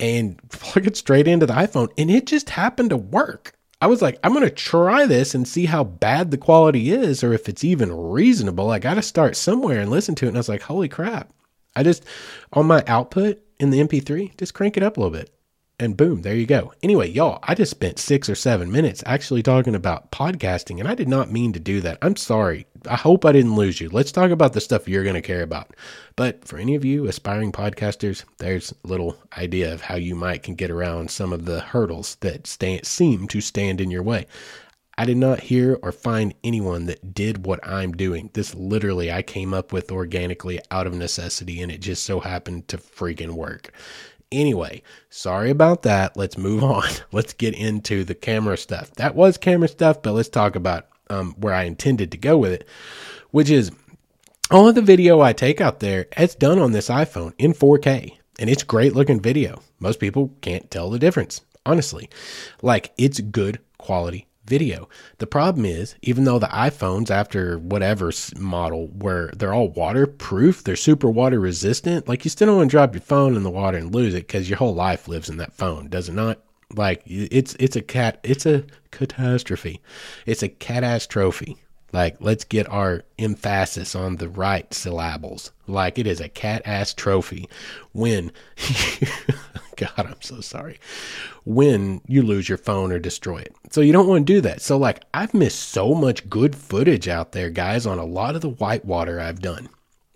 and 0.00 0.48
plug 0.50 0.86
it 0.86 0.96
straight 0.96 1.28
into 1.28 1.46
the 1.46 1.54
iPhone, 1.54 1.90
and 1.98 2.10
it 2.10 2.26
just 2.26 2.50
happened 2.50 2.90
to 2.90 2.96
work. 2.96 3.57
I 3.80 3.86
was 3.86 4.02
like, 4.02 4.18
I'm 4.24 4.32
going 4.32 4.44
to 4.44 4.50
try 4.50 5.06
this 5.06 5.34
and 5.34 5.46
see 5.46 5.66
how 5.66 5.84
bad 5.84 6.30
the 6.30 6.38
quality 6.38 6.90
is 6.90 7.22
or 7.22 7.32
if 7.32 7.48
it's 7.48 7.62
even 7.62 7.92
reasonable. 7.92 8.70
I 8.70 8.80
got 8.80 8.94
to 8.94 9.02
start 9.02 9.36
somewhere 9.36 9.80
and 9.80 9.90
listen 9.90 10.16
to 10.16 10.24
it. 10.24 10.28
And 10.28 10.36
I 10.36 10.40
was 10.40 10.48
like, 10.48 10.62
holy 10.62 10.88
crap. 10.88 11.32
I 11.76 11.84
just, 11.84 12.04
on 12.52 12.66
my 12.66 12.82
output 12.88 13.40
in 13.60 13.70
the 13.70 13.80
MP3, 13.80 14.36
just 14.36 14.54
crank 14.54 14.76
it 14.76 14.82
up 14.82 14.96
a 14.96 15.00
little 15.00 15.16
bit 15.16 15.32
and 15.80 15.96
boom, 15.96 16.22
there 16.22 16.34
you 16.34 16.46
go. 16.46 16.72
Anyway, 16.82 17.08
y'all, 17.08 17.38
I 17.44 17.54
just 17.54 17.70
spent 17.70 18.00
six 18.00 18.28
or 18.28 18.34
seven 18.34 18.72
minutes 18.72 19.02
actually 19.06 19.44
talking 19.44 19.76
about 19.76 20.10
podcasting, 20.10 20.80
and 20.80 20.88
I 20.88 20.96
did 20.96 21.08
not 21.08 21.30
mean 21.30 21.52
to 21.52 21.60
do 21.60 21.80
that. 21.82 21.98
I'm 22.02 22.16
sorry. 22.16 22.66
I 22.88 22.96
hope 22.96 23.24
I 23.24 23.32
didn't 23.32 23.54
lose 23.54 23.80
you. 23.80 23.88
Let's 23.88 24.10
talk 24.10 24.32
about 24.32 24.54
the 24.54 24.60
stuff 24.60 24.88
you're 24.88 25.04
going 25.04 25.14
to 25.14 25.22
care 25.22 25.42
about. 25.42 25.76
But 26.16 26.44
for 26.44 26.58
any 26.58 26.74
of 26.74 26.84
you 26.84 27.06
aspiring 27.06 27.52
podcasters, 27.52 28.24
there's 28.38 28.72
a 28.72 28.88
little 28.88 29.16
idea 29.36 29.72
of 29.72 29.82
how 29.82 29.94
you 29.94 30.16
might 30.16 30.42
can 30.42 30.56
get 30.56 30.70
around 30.70 31.12
some 31.12 31.32
of 31.32 31.44
the 31.44 31.60
hurdles 31.60 32.16
that 32.20 32.48
stand, 32.48 32.84
seem 32.84 33.28
to 33.28 33.40
stand 33.40 33.80
in 33.80 33.90
your 33.90 34.02
way. 34.02 34.26
I 34.96 35.04
did 35.04 35.16
not 35.16 35.38
hear 35.38 35.78
or 35.80 35.92
find 35.92 36.34
anyone 36.42 36.86
that 36.86 37.14
did 37.14 37.46
what 37.46 37.60
I'm 37.64 37.92
doing. 37.92 38.30
This 38.32 38.52
literally 38.56 39.12
I 39.12 39.22
came 39.22 39.54
up 39.54 39.72
with 39.72 39.92
organically 39.92 40.58
out 40.72 40.88
of 40.88 40.94
necessity, 40.94 41.62
and 41.62 41.70
it 41.70 41.78
just 41.80 42.04
so 42.04 42.18
happened 42.18 42.66
to 42.66 42.78
freaking 42.78 43.30
work. 43.30 43.72
Anyway, 44.30 44.82
sorry 45.10 45.50
about 45.50 45.82
that. 45.82 46.16
Let's 46.16 46.38
move 46.38 46.62
on. 46.76 46.88
Let's 47.12 47.32
get 47.32 47.54
into 47.54 48.04
the 48.04 48.14
camera 48.14 48.56
stuff. 48.56 48.92
That 48.94 49.14
was 49.14 49.38
camera 49.38 49.68
stuff, 49.68 50.02
but 50.02 50.12
let's 50.12 50.28
talk 50.28 50.56
about 50.56 50.86
um, 51.10 51.34
where 51.38 51.54
I 51.54 51.64
intended 51.64 52.12
to 52.12 52.18
go 52.18 52.38
with 52.38 52.52
it, 52.52 52.68
which 53.30 53.50
is 53.50 53.70
all 54.50 54.68
of 54.68 54.74
the 54.74 54.82
video 54.82 55.20
I 55.20 55.32
take 55.32 55.60
out 55.60 55.80
there, 55.80 56.06
it's 56.16 56.34
done 56.34 56.58
on 56.58 56.72
this 56.72 56.88
iPhone 56.88 57.34
in 57.38 57.52
4K, 57.52 58.16
and 58.38 58.48
it's 58.48 58.62
great 58.62 58.94
looking 58.94 59.20
video. 59.20 59.60
Most 59.80 60.00
people 60.00 60.32
can't 60.40 60.70
tell 60.70 60.90
the 60.90 60.98
difference, 60.98 61.40
honestly. 61.66 62.08
Like, 62.62 62.92
it's 62.96 63.20
good 63.20 63.60
quality 63.78 64.27
video. 64.48 64.88
The 65.18 65.26
problem 65.26 65.64
is, 65.64 65.94
even 66.02 66.24
though 66.24 66.38
the 66.38 66.46
iPhones, 66.46 67.10
after 67.10 67.58
whatever 67.58 68.12
model, 68.36 68.88
where 68.88 69.30
they're 69.36 69.54
all 69.54 69.68
waterproof, 69.68 70.64
they're 70.64 70.76
super 70.76 71.10
water 71.10 71.38
resistant, 71.38 72.08
like 72.08 72.24
you 72.24 72.30
still 72.30 72.46
don't 72.46 72.56
want 72.56 72.70
to 72.70 72.76
drop 72.76 72.94
your 72.94 73.02
phone 73.02 73.36
in 73.36 73.42
the 73.42 73.50
water 73.50 73.78
and 73.78 73.94
lose 73.94 74.14
it 74.14 74.26
because 74.26 74.48
your 74.48 74.58
whole 74.58 74.74
life 74.74 75.08
lives 75.08 75.28
in 75.28 75.36
that 75.36 75.52
phone, 75.52 75.88
does 75.88 76.08
it 76.08 76.14
not? 76.14 76.40
Like 76.74 77.02
it's 77.06 77.54
it's 77.58 77.76
a 77.76 77.82
cat 77.82 78.20
it's 78.22 78.44
a 78.44 78.64
catastrophe. 78.90 79.80
It's 80.26 80.42
a 80.42 80.48
catastrophe. 80.48 81.56
Like, 81.92 82.16
let's 82.20 82.44
get 82.44 82.68
our 82.68 83.02
emphasis 83.18 83.94
on 83.94 84.16
the 84.16 84.28
right 84.28 84.72
syllables. 84.74 85.52
Like, 85.66 85.98
it 85.98 86.06
is 86.06 86.20
a 86.20 86.28
cat 86.28 86.62
ass 86.64 86.92
trophy 86.92 87.48
when, 87.92 88.30
God, 89.76 89.90
I'm 89.96 90.20
so 90.20 90.40
sorry, 90.40 90.78
when 91.44 92.02
you 92.06 92.22
lose 92.22 92.48
your 92.48 92.58
phone 92.58 92.92
or 92.92 92.98
destroy 92.98 93.38
it. 93.38 93.54
So, 93.70 93.80
you 93.80 93.92
don't 93.92 94.06
want 94.06 94.26
to 94.26 94.32
do 94.32 94.40
that. 94.42 94.60
So, 94.60 94.76
like, 94.76 95.02
I've 95.14 95.32
missed 95.32 95.70
so 95.70 95.94
much 95.94 96.28
good 96.28 96.54
footage 96.54 97.08
out 97.08 97.32
there, 97.32 97.48
guys, 97.48 97.86
on 97.86 97.98
a 97.98 98.04
lot 98.04 98.34
of 98.34 98.42
the 98.42 98.50
whitewater 98.50 99.18
I've 99.18 99.40
done. 99.40 99.68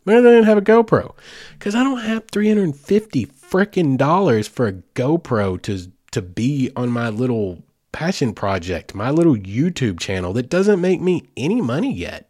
But 0.04 0.16
I 0.16 0.20
didn't 0.20 0.44
have 0.44 0.58
a 0.58 0.62
GoPro 0.62 1.14
because 1.52 1.74
I 1.74 1.84
don't 1.84 2.00
have 2.00 2.24
350 2.30 3.26
freaking 3.26 3.96
dollars 3.96 4.48
for 4.48 4.66
a 4.66 4.72
GoPro 4.72 5.60
to 5.62 5.92
to 6.10 6.20
be 6.20 6.70
on 6.76 6.90
my 6.90 7.08
little 7.08 7.62
passion 7.92 8.32
project, 8.32 8.94
my 8.94 9.10
little 9.10 9.36
YouTube 9.36 10.00
channel 10.00 10.32
that 10.32 10.48
doesn't 10.48 10.80
make 10.80 11.00
me 11.00 11.28
any 11.36 11.60
money 11.60 11.92
yet. 11.92 12.28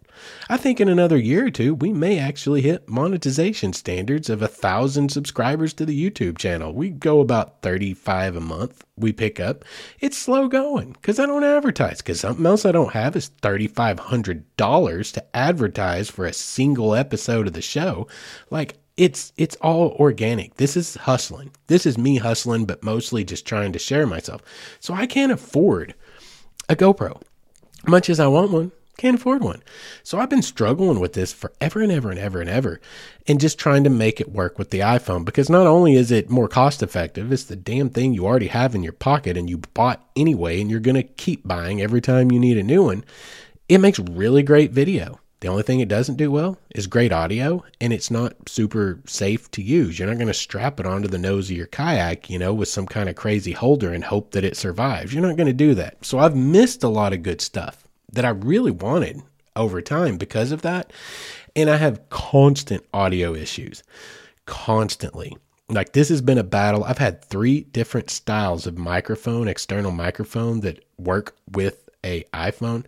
I 0.48 0.56
think 0.56 0.80
in 0.80 0.88
another 0.88 1.16
year 1.16 1.46
or 1.46 1.50
two, 1.50 1.74
we 1.74 1.92
may 1.92 2.18
actually 2.18 2.60
hit 2.60 2.88
monetization 2.88 3.72
standards 3.72 4.28
of 4.28 4.42
a 4.42 4.48
thousand 4.48 5.10
subscribers 5.10 5.72
to 5.74 5.86
the 5.86 6.10
YouTube 6.10 6.38
channel. 6.38 6.72
We 6.72 6.90
go 6.90 7.20
about 7.20 7.62
35 7.62 8.36
a 8.36 8.40
month 8.40 8.84
we 8.96 9.12
pick 9.12 9.40
up. 9.40 9.64
It's 10.00 10.16
slow 10.16 10.48
going 10.48 10.92
because 10.92 11.18
I 11.18 11.26
don't 11.26 11.44
advertise. 11.44 11.98
Because 11.98 12.20
something 12.20 12.46
else 12.46 12.64
I 12.64 12.72
don't 12.72 12.92
have 12.92 13.16
is 13.16 13.30
$3,500 13.42 15.12
to 15.12 15.36
advertise 15.36 16.10
for 16.10 16.24
a 16.24 16.32
single 16.32 16.94
episode 16.94 17.46
of 17.46 17.52
the 17.52 17.62
show. 17.62 18.06
Like, 18.50 18.78
it's 18.96 19.32
it's 19.36 19.56
all 19.56 19.90
organic. 19.92 20.56
This 20.56 20.76
is 20.76 20.96
hustling. 20.96 21.50
This 21.66 21.86
is 21.86 21.96
me 21.96 22.16
hustling, 22.16 22.66
but 22.66 22.82
mostly 22.82 23.24
just 23.24 23.46
trying 23.46 23.72
to 23.72 23.78
share 23.78 24.06
myself. 24.06 24.42
So 24.80 24.94
I 24.94 25.06
can't 25.06 25.32
afford 25.32 25.94
a 26.68 26.76
GoPro, 26.76 27.20
much 27.86 28.10
as 28.10 28.20
I 28.20 28.26
want 28.26 28.50
one. 28.50 28.72
Can't 28.98 29.16
afford 29.16 29.42
one. 29.42 29.62
So 30.02 30.18
I've 30.18 30.28
been 30.28 30.42
struggling 30.42 31.00
with 31.00 31.14
this 31.14 31.32
forever 31.32 31.80
and 31.80 31.90
ever 31.90 32.10
and 32.10 32.20
ever 32.20 32.40
and 32.42 32.50
ever, 32.50 32.80
and 33.26 33.40
just 33.40 33.58
trying 33.58 33.84
to 33.84 33.90
make 33.90 34.20
it 34.20 34.30
work 34.30 34.58
with 34.58 34.70
the 34.70 34.80
iPhone 34.80 35.24
because 35.24 35.48
not 35.48 35.66
only 35.66 35.94
is 35.94 36.10
it 36.10 36.28
more 36.28 36.46
cost 36.46 36.82
effective, 36.82 37.32
it's 37.32 37.44
the 37.44 37.56
damn 37.56 37.88
thing 37.88 38.12
you 38.12 38.26
already 38.26 38.48
have 38.48 38.74
in 38.74 38.82
your 38.82 38.92
pocket 38.92 39.36
and 39.38 39.48
you 39.48 39.58
bought 39.72 40.06
anyway, 40.14 40.60
and 40.60 40.70
you're 40.70 40.78
going 40.78 40.94
to 40.94 41.02
keep 41.02 41.48
buying 41.48 41.80
every 41.80 42.02
time 42.02 42.30
you 42.30 42.38
need 42.38 42.58
a 42.58 42.62
new 42.62 42.84
one. 42.84 43.02
It 43.68 43.78
makes 43.78 43.98
really 43.98 44.42
great 44.42 44.72
video. 44.72 45.18
The 45.42 45.48
only 45.48 45.64
thing 45.64 45.80
it 45.80 45.88
doesn't 45.88 46.18
do 46.18 46.30
well 46.30 46.56
is 46.72 46.86
great 46.86 47.12
audio, 47.12 47.64
and 47.80 47.92
it's 47.92 48.12
not 48.12 48.48
super 48.48 49.00
safe 49.08 49.50
to 49.50 49.60
use. 49.60 49.98
You're 49.98 50.06
not 50.06 50.18
going 50.18 50.28
to 50.28 50.34
strap 50.34 50.78
it 50.78 50.86
onto 50.86 51.08
the 51.08 51.18
nose 51.18 51.50
of 51.50 51.56
your 51.56 51.66
kayak, 51.66 52.30
you 52.30 52.38
know, 52.38 52.54
with 52.54 52.68
some 52.68 52.86
kind 52.86 53.08
of 53.08 53.16
crazy 53.16 53.50
holder 53.50 53.92
and 53.92 54.04
hope 54.04 54.30
that 54.30 54.44
it 54.44 54.56
survives. 54.56 55.12
You're 55.12 55.26
not 55.26 55.36
going 55.36 55.48
to 55.48 55.52
do 55.52 55.74
that. 55.74 56.04
So 56.04 56.20
I've 56.20 56.36
missed 56.36 56.84
a 56.84 56.88
lot 56.88 57.12
of 57.12 57.24
good 57.24 57.40
stuff 57.40 57.88
that 58.12 58.24
I 58.24 58.28
really 58.28 58.70
wanted 58.70 59.20
over 59.56 59.82
time 59.82 60.16
because 60.16 60.52
of 60.52 60.62
that. 60.62 60.92
And 61.56 61.68
I 61.68 61.76
have 61.76 62.08
constant 62.08 62.84
audio 62.94 63.34
issues, 63.34 63.82
constantly. 64.46 65.36
Like 65.68 65.92
this 65.92 66.08
has 66.08 66.22
been 66.22 66.38
a 66.38 66.44
battle. 66.44 66.84
I've 66.84 66.98
had 66.98 67.20
three 67.20 67.62
different 67.62 68.10
styles 68.10 68.68
of 68.68 68.78
microphone, 68.78 69.48
external 69.48 69.90
microphone 69.90 70.60
that 70.60 70.84
work 70.98 71.34
with 71.50 71.88
a 72.04 72.22
iPhone. 72.32 72.84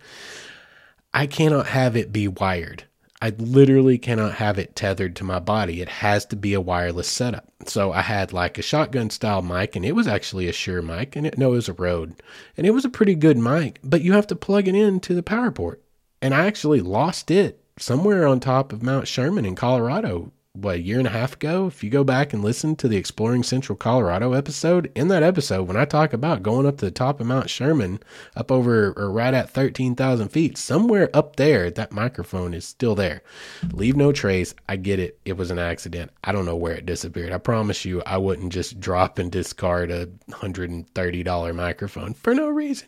I 1.15 1.27
cannot 1.27 1.67
have 1.67 1.95
it 1.95 2.11
be 2.11 2.27
wired. 2.27 2.83
I 3.21 3.29
literally 3.37 3.97
cannot 3.97 4.33
have 4.33 4.59
it 4.59 4.75
tethered 4.75 5.15
to 5.15 5.23
my 5.23 5.39
body. 5.39 5.79
It 5.79 5.87
has 5.87 6.25
to 6.25 6.35
be 6.35 6.53
a 6.53 6.59
wireless 6.59 7.07
setup. 7.07 7.47
So 7.65 7.93
I 7.93 8.01
had 8.01 8.33
like 8.33 8.57
a 8.57 8.61
shotgun 8.61 9.09
style 9.09 9.41
mic, 9.41 9.77
and 9.77 9.85
it 9.85 9.93
was 9.93 10.07
actually 10.07 10.49
a 10.49 10.51
Shure 10.51 10.81
mic, 10.81 11.15
and 11.15 11.25
it 11.25 11.37
no, 11.37 11.53
it 11.53 11.55
was 11.55 11.69
a 11.69 11.73
Rode, 11.73 12.21
and 12.57 12.67
it 12.67 12.71
was 12.71 12.83
a 12.83 12.89
pretty 12.89 13.15
good 13.15 13.37
mic. 13.37 13.79
But 13.81 14.01
you 14.01 14.11
have 14.11 14.27
to 14.27 14.35
plug 14.35 14.67
it 14.67 14.75
into 14.75 15.13
the 15.13 15.23
power 15.23 15.51
port, 15.51 15.81
and 16.21 16.33
I 16.33 16.47
actually 16.47 16.81
lost 16.81 17.31
it 17.31 17.63
somewhere 17.79 18.27
on 18.27 18.41
top 18.41 18.73
of 18.73 18.83
Mount 18.83 19.07
Sherman 19.07 19.45
in 19.45 19.55
Colorado 19.55 20.33
what 20.55 20.75
a 20.75 20.81
year 20.81 20.97
and 20.97 21.07
a 21.07 21.11
half 21.11 21.33
ago. 21.33 21.67
If 21.67 21.83
you 21.83 21.89
go 21.89 22.03
back 22.03 22.33
and 22.33 22.43
listen 22.43 22.75
to 22.77 22.87
the 22.87 22.97
Exploring 22.97 23.43
Central 23.43 23.75
Colorado 23.75 24.33
episode, 24.33 24.91
in 24.95 25.07
that 25.09 25.23
episode, 25.23 25.63
when 25.63 25.77
I 25.77 25.85
talk 25.85 26.13
about 26.13 26.43
going 26.43 26.65
up 26.65 26.77
to 26.77 26.85
the 26.85 26.91
top 26.91 27.19
of 27.19 27.27
Mount 27.27 27.49
Sherman, 27.49 27.99
up 28.35 28.51
over 28.51 28.93
or 28.97 29.11
right 29.11 29.33
at 29.33 29.49
13,000 29.49 30.29
feet, 30.29 30.57
somewhere 30.57 31.09
up 31.13 31.35
there, 31.35 31.69
that 31.71 31.91
microphone 31.91 32.53
is 32.53 32.65
still 32.65 32.95
there. 32.95 33.21
Leave 33.71 33.95
no 33.95 34.11
trace. 34.11 34.55
I 34.67 34.77
get 34.77 34.99
it. 34.99 35.19
It 35.25 35.37
was 35.37 35.51
an 35.51 35.59
accident. 35.59 36.11
I 36.23 36.31
don't 36.31 36.45
know 36.45 36.55
where 36.55 36.73
it 36.73 36.85
disappeared. 36.85 37.31
I 37.31 37.37
promise 37.37 37.85
you, 37.85 38.01
I 38.05 38.17
wouldn't 38.17 38.53
just 38.53 38.79
drop 38.79 39.19
and 39.19 39.31
discard 39.31 39.91
a 39.91 40.07
$130 40.29 41.55
microphone 41.55 42.13
for 42.13 42.33
no 42.33 42.49
reason. 42.49 42.87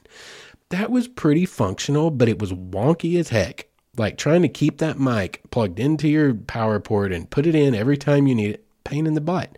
That 0.70 0.91
was 0.91 1.07
pretty 1.07 1.45
functional, 1.45 2.11
but 2.11 2.28
it 2.28 2.39
was 2.39 2.51
wonky 2.51 3.20
as 3.20 3.30
heck 3.30 3.68
like 3.97 4.17
trying 4.17 4.41
to 4.43 4.49
keep 4.49 4.77
that 4.77 4.99
mic 4.99 5.41
plugged 5.51 5.79
into 5.79 6.07
your 6.07 6.33
power 6.33 6.79
port 6.79 7.11
and 7.11 7.29
put 7.29 7.47
it 7.47 7.55
in 7.55 7.75
every 7.75 7.97
time 7.97 8.27
you 8.27 8.35
need 8.35 8.51
it, 8.51 8.65
pain 8.83 9.07
in 9.07 9.13
the 9.13 9.21
butt. 9.21 9.57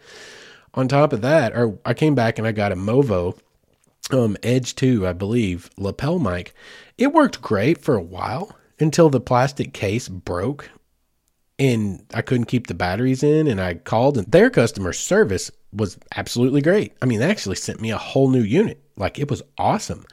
On 0.74 0.88
top 0.88 1.14
of 1.14 1.22
that, 1.22 1.54
or 1.54 1.78
I 1.86 1.94
came 1.94 2.16
back 2.16 2.38
and 2.38 2.48
I 2.48 2.52
got 2.52 2.72
a 2.72 2.76
Movo 2.76 3.38
um, 4.12 4.38
Edge 4.44 4.76
2, 4.76 5.08
I 5.08 5.14
believe, 5.14 5.70
lapel 5.78 6.20
mic. 6.20 6.54
It 6.98 7.14
worked 7.14 7.42
great 7.42 7.80
for 7.80 7.96
a 7.96 8.02
while 8.02 8.56
until 8.80 9.10
the 9.10 9.20
plastic 9.20 9.74
case 9.74 10.08
broke 10.08 10.70
and 11.60 12.06
I 12.14 12.22
couldn't 12.22 12.46
keep 12.46 12.68
the 12.68 12.74
batteries 12.74 13.22
in. 13.22 13.48
And 13.48 13.60
I 13.60 13.76
called, 13.76 14.18
and 14.18 14.32
their 14.32 14.50
customer 14.50 14.94
service 14.94 15.52
was 15.74 16.00
absolutely 16.16 16.62
great. 16.62 16.94
I 17.02 17.06
mean, 17.06 17.20
they 17.20 17.30
actually 17.30 17.58
sent 17.58 17.82
me 17.82 17.92
a 17.92 17.98
whole 17.98 18.30
new 18.30 18.42
unit. 18.42 18.82
Like 18.96 19.20
it 19.20 19.30
was 19.30 19.44
awesome. 19.58 20.06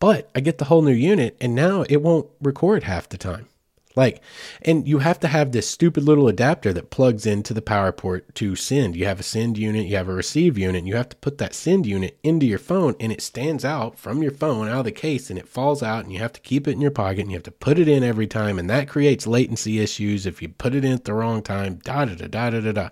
But 0.00 0.30
I 0.34 0.40
get 0.40 0.58
the 0.58 0.64
whole 0.64 0.82
new 0.82 0.92
unit, 0.92 1.36
and 1.40 1.54
now 1.54 1.84
it 1.88 2.02
won't 2.02 2.28
record 2.40 2.82
half 2.82 3.08
the 3.08 3.18
time. 3.18 3.48
Like, 3.96 4.20
and 4.62 4.88
you 4.88 4.98
have 4.98 5.20
to 5.20 5.28
have 5.28 5.52
this 5.52 5.68
stupid 5.68 6.02
little 6.02 6.26
adapter 6.26 6.72
that 6.72 6.90
plugs 6.90 7.26
into 7.26 7.54
the 7.54 7.62
power 7.62 7.92
port 7.92 8.34
to 8.36 8.56
send. 8.56 8.96
You 8.96 9.06
have 9.06 9.20
a 9.20 9.22
send 9.22 9.56
unit, 9.56 9.86
you 9.86 9.96
have 9.96 10.08
a 10.08 10.14
receive 10.14 10.58
unit, 10.58 10.84
you 10.84 10.96
have 10.96 11.10
to 11.10 11.16
put 11.16 11.38
that 11.38 11.54
send 11.54 11.86
unit 11.86 12.18
into 12.22 12.44
your 12.44 12.58
phone, 12.58 12.96
and 12.98 13.12
it 13.12 13.22
stands 13.22 13.64
out 13.64 13.98
from 13.98 14.22
your 14.22 14.32
phone 14.32 14.68
out 14.68 14.80
of 14.80 14.84
the 14.84 14.92
case 14.92 15.30
and 15.30 15.38
it 15.38 15.48
falls 15.48 15.82
out, 15.82 16.04
and 16.04 16.12
you 16.12 16.18
have 16.18 16.32
to 16.32 16.40
keep 16.40 16.66
it 16.66 16.72
in 16.72 16.80
your 16.80 16.90
pocket 16.90 17.20
and 17.20 17.30
you 17.30 17.36
have 17.36 17.44
to 17.44 17.50
put 17.50 17.78
it 17.78 17.88
in 17.88 18.02
every 18.02 18.26
time, 18.26 18.58
and 18.58 18.68
that 18.68 18.88
creates 18.88 19.26
latency 19.26 19.78
issues 19.78 20.26
if 20.26 20.42
you 20.42 20.48
put 20.48 20.74
it 20.74 20.84
in 20.84 20.92
at 20.92 21.04
the 21.04 21.14
wrong 21.14 21.42
time. 21.42 21.76
Da 21.84 22.04
da 22.04 22.14
da 22.14 22.26
da 22.26 22.60
da 22.60 22.72
da. 22.72 22.88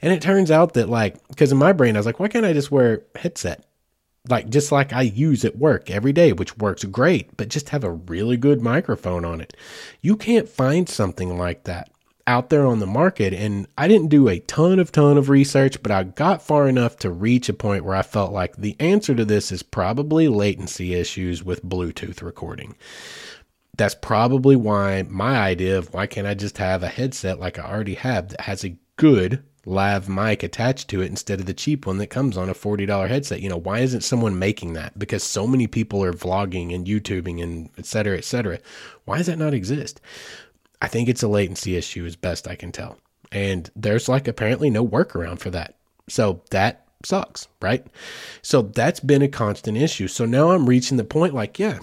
And 0.00 0.12
it 0.12 0.22
turns 0.22 0.50
out 0.50 0.74
that, 0.74 0.88
like, 0.88 1.16
because 1.28 1.52
in 1.52 1.58
my 1.58 1.72
brain, 1.72 1.94
I 1.94 1.98
was 1.98 2.06
like, 2.06 2.18
why 2.18 2.28
can't 2.28 2.46
I 2.46 2.52
just 2.52 2.70
wear 2.70 3.02
headset? 3.16 3.64
Like 4.28 4.48
just 4.50 4.70
like 4.70 4.92
I 4.92 5.02
use 5.02 5.44
at 5.44 5.56
work 5.56 5.90
every 5.90 6.12
day, 6.12 6.32
which 6.32 6.56
works 6.58 6.84
great, 6.84 7.36
but 7.36 7.48
just 7.48 7.70
have 7.70 7.84
a 7.84 7.90
really 7.90 8.36
good 8.36 8.60
microphone 8.60 9.24
on 9.24 9.40
it. 9.40 9.56
You 10.00 10.16
can't 10.16 10.48
find 10.48 10.88
something 10.88 11.36
like 11.36 11.64
that 11.64 11.90
out 12.26 12.50
there 12.50 12.64
on 12.64 12.78
the 12.78 12.86
market 12.86 13.34
and 13.34 13.66
I 13.76 13.88
didn't 13.88 14.08
do 14.08 14.28
a 14.28 14.38
ton 14.38 14.78
of 14.78 14.92
ton 14.92 15.18
of 15.18 15.28
research, 15.28 15.82
but 15.82 15.90
I 15.90 16.04
got 16.04 16.40
far 16.40 16.68
enough 16.68 16.96
to 16.98 17.10
reach 17.10 17.48
a 17.48 17.52
point 17.52 17.84
where 17.84 17.96
I 17.96 18.02
felt 18.02 18.32
like 18.32 18.56
the 18.56 18.76
answer 18.78 19.14
to 19.14 19.24
this 19.24 19.50
is 19.50 19.64
probably 19.64 20.28
latency 20.28 20.94
issues 20.94 21.42
with 21.42 21.64
Bluetooth 21.64 22.22
recording. 22.22 22.76
That's 23.76 23.96
probably 23.96 24.54
why 24.54 25.02
my 25.08 25.36
idea 25.36 25.78
of 25.78 25.92
why 25.92 26.06
can't 26.06 26.26
I 26.28 26.34
just 26.34 26.58
have 26.58 26.84
a 26.84 26.88
headset 26.88 27.40
like 27.40 27.58
I 27.58 27.68
already 27.68 27.94
have 27.94 28.28
that 28.28 28.42
has 28.42 28.64
a 28.64 28.76
good 28.96 29.42
lav 29.64 30.08
mic 30.08 30.42
attached 30.42 30.88
to 30.88 31.00
it 31.00 31.06
instead 31.06 31.40
of 31.40 31.46
the 31.46 31.54
cheap 31.54 31.86
one 31.86 31.98
that 31.98 32.08
comes 32.08 32.36
on 32.36 32.48
a 32.48 32.54
$40 32.54 33.08
headset. 33.08 33.40
You 33.40 33.48
know, 33.48 33.56
why 33.56 33.80
isn't 33.80 34.02
someone 34.02 34.38
making 34.38 34.72
that? 34.72 34.98
Because 34.98 35.22
so 35.22 35.46
many 35.46 35.66
people 35.66 36.02
are 36.02 36.12
vlogging 36.12 36.74
and 36.74 36.86
YouTubing 36.86 37.42
and 37.42 37.70
et 37.78 37.86
cetera, 37.86 38.16
et 38.16 38.24
cetera. 38.24 38.58
Why 39.04 39.18
does 39.18 39.26
that 39.26 39.38
not 39.38 39.54
exist? 39.54 40.00
I 40.80 40.88
think 40.88 41.08
it's 41.08 41.22
a 41.22 41.28
latency 41.28 41.76
issue, 41.76 42.04
as 42.04 42.16
best 42.16 42.48
I 42.48 42.56
can 42.56 42.72
tell. 42.72 42.98
And 43.30 43.70
there's 43.76 44.08
like 44.08 44.26
apparently 44.26 44.68
no 44.68 44.86
workaround 44.86 45.38
for 45.38 45.50
that. 45.50 45.76
So 46.08 46.42
that 46.50 46.86
sucks, 47.04 47.48
right? 47.60 47.86
So 48.42 48.62
that's 48.62 49.00
been 49.00 49.22
a 49.22 49.28
constant 49.28 49.78
issue. 49.78 50.08
So 50.08 50.24
now 50.24 50.50
I'm 50.50 50.68
reaching 50.68 50.96
the 50.96 51.04
point 51.04 51.34
like, 51.34 51.58
yeah, 51.58 51.78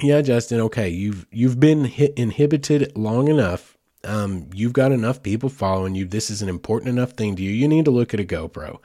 yeah, 0.00 0.22
Justin, 0.22 0.60
okay, 0.62 0.88
you've 0.88 1.26
you've 1.30 1.60
been 1.60 1.86
inhibited 2.16 2.96
long 2.96 3.28
enough 3.28 3.73
um, 4.04 4.48
you've 4.52 4.72
got 4.72 4.92
enough 4.92 5.22
people 5.22 5.48
following 5.48 5.94
you. 5.94 6.04
This 6.04 6.30
is 6.30 6.42
an 6.42 6.48
important 6.48 6.90
enough 6.90 7.12
thing 7.12 7.36
to 7.36 7.42
you. 7.42 7.50
You 7.50 7.68
need 7.68 7.84
to 7.86 7.90
look 7.90 8.14
at 8.14 8.20
a 8.20 8.24
GoPro. 8.24 8.78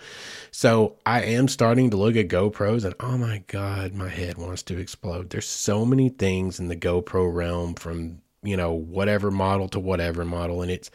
So 0.51 0.97
I 1.05 1.22
am 1.22 1.47
starting 1.47 1.89
to 1.91 1.97
look 1.97 2.15
at 2.15 2.28
GoPros, 2.28 2.86
and 2.86 2.95
oh 2.99 3.17
my 3.17 3.43
God, 3.47 3.93
my 3.93 4.09
head 4.09 4.38
wants 4.38 4.63
to 4.63 4.78
explode. 4.78 5.30
There's 5.30 5.47
so 5.47 5.86
many 5.86 6.09
things 6.09 6.59
in 6.59 6.67
the 6.67 6.76
GoPro 6.76 7.34
realm 7.34 7.76
from, 7.76 8.22
you 8.43 8.57
know, 8.57 8.74
whatever 8.74 9.32
model 9.32 9.67
to 9.70 9.80
whatever 9.80 10.26
model. 10.26 10.61
And 10.61 10.72
it's, 10.72 10.89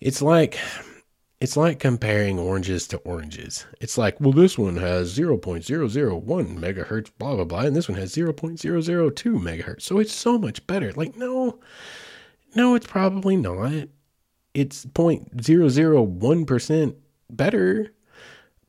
it's 0.00 0.22
like, 0.22 0.58
it's 1.38 1.56
like 1.56 1.78
comparing 1.78 2.38
oranges 2.38 2.88
to 2.88 2.96
oranges. 2.98 3.66
It's 3.80 3.98
like, 3.98 4.18
well, 4.20 4.32
this 4.32 4.56
one 4.56 4.76
has 4.76 5.16
0.001 5.16 6.24
megahertz, 6.58 7.10
blah, 7.18 7.36
blah, 7.36 7.44
blah, 7.44 7.60
and 7.60 7.76
this 7.76 7.88
one 7.88 7.98
has 7.98 8.14
0.002 8.14 9.12
megahertz. 9.38 9.82
So 9.82 9.98
it's 9.98 10.14
so 10.14 10.38
much 10.38 10.66
better. 10.66 10.92
Like, 10.92 11.16
no, 11.16 11.58
no, 12.56 12.74
it's 12.74 12.86
probably 12.86 13.36
not. 13.36 13.88
It's 14.54 14.86
0.001% 14.86 16.94
better. 17.30 17.92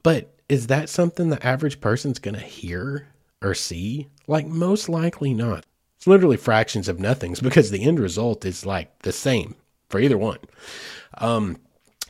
But 0.03 0.35
is 0.49 0.67
that 0.67 0.89
something 0.89 1.29
the 1.29 1.45
average 1.45 1.81
person's 1.81 2.19
going 2.19 2.35
to 2.35 2.41
hear 2.41 3.07
or 3.41 3.53
see? 3.53 4.07
Like, 4.27 4.45
most 4.45 4.89
likely 4.89 5.33
not. 5.33 5.65
It's 5.97 6.07
literally 6.07 6.38
fractions 6.38 6.88
of 6.88 6.99
nothings 6.99 7.39
because 7.39 7.71
the 7.71 7.83
end 7.83 7.99
result 7.99 8.45
is 8.45 8.65
like 8.65 8.99
the 8.99 9.11
same 9.11 9.55
for 9.89 9.99
either 9.99 10.17
one. 10.17 10.39
Um, 11.17 11.57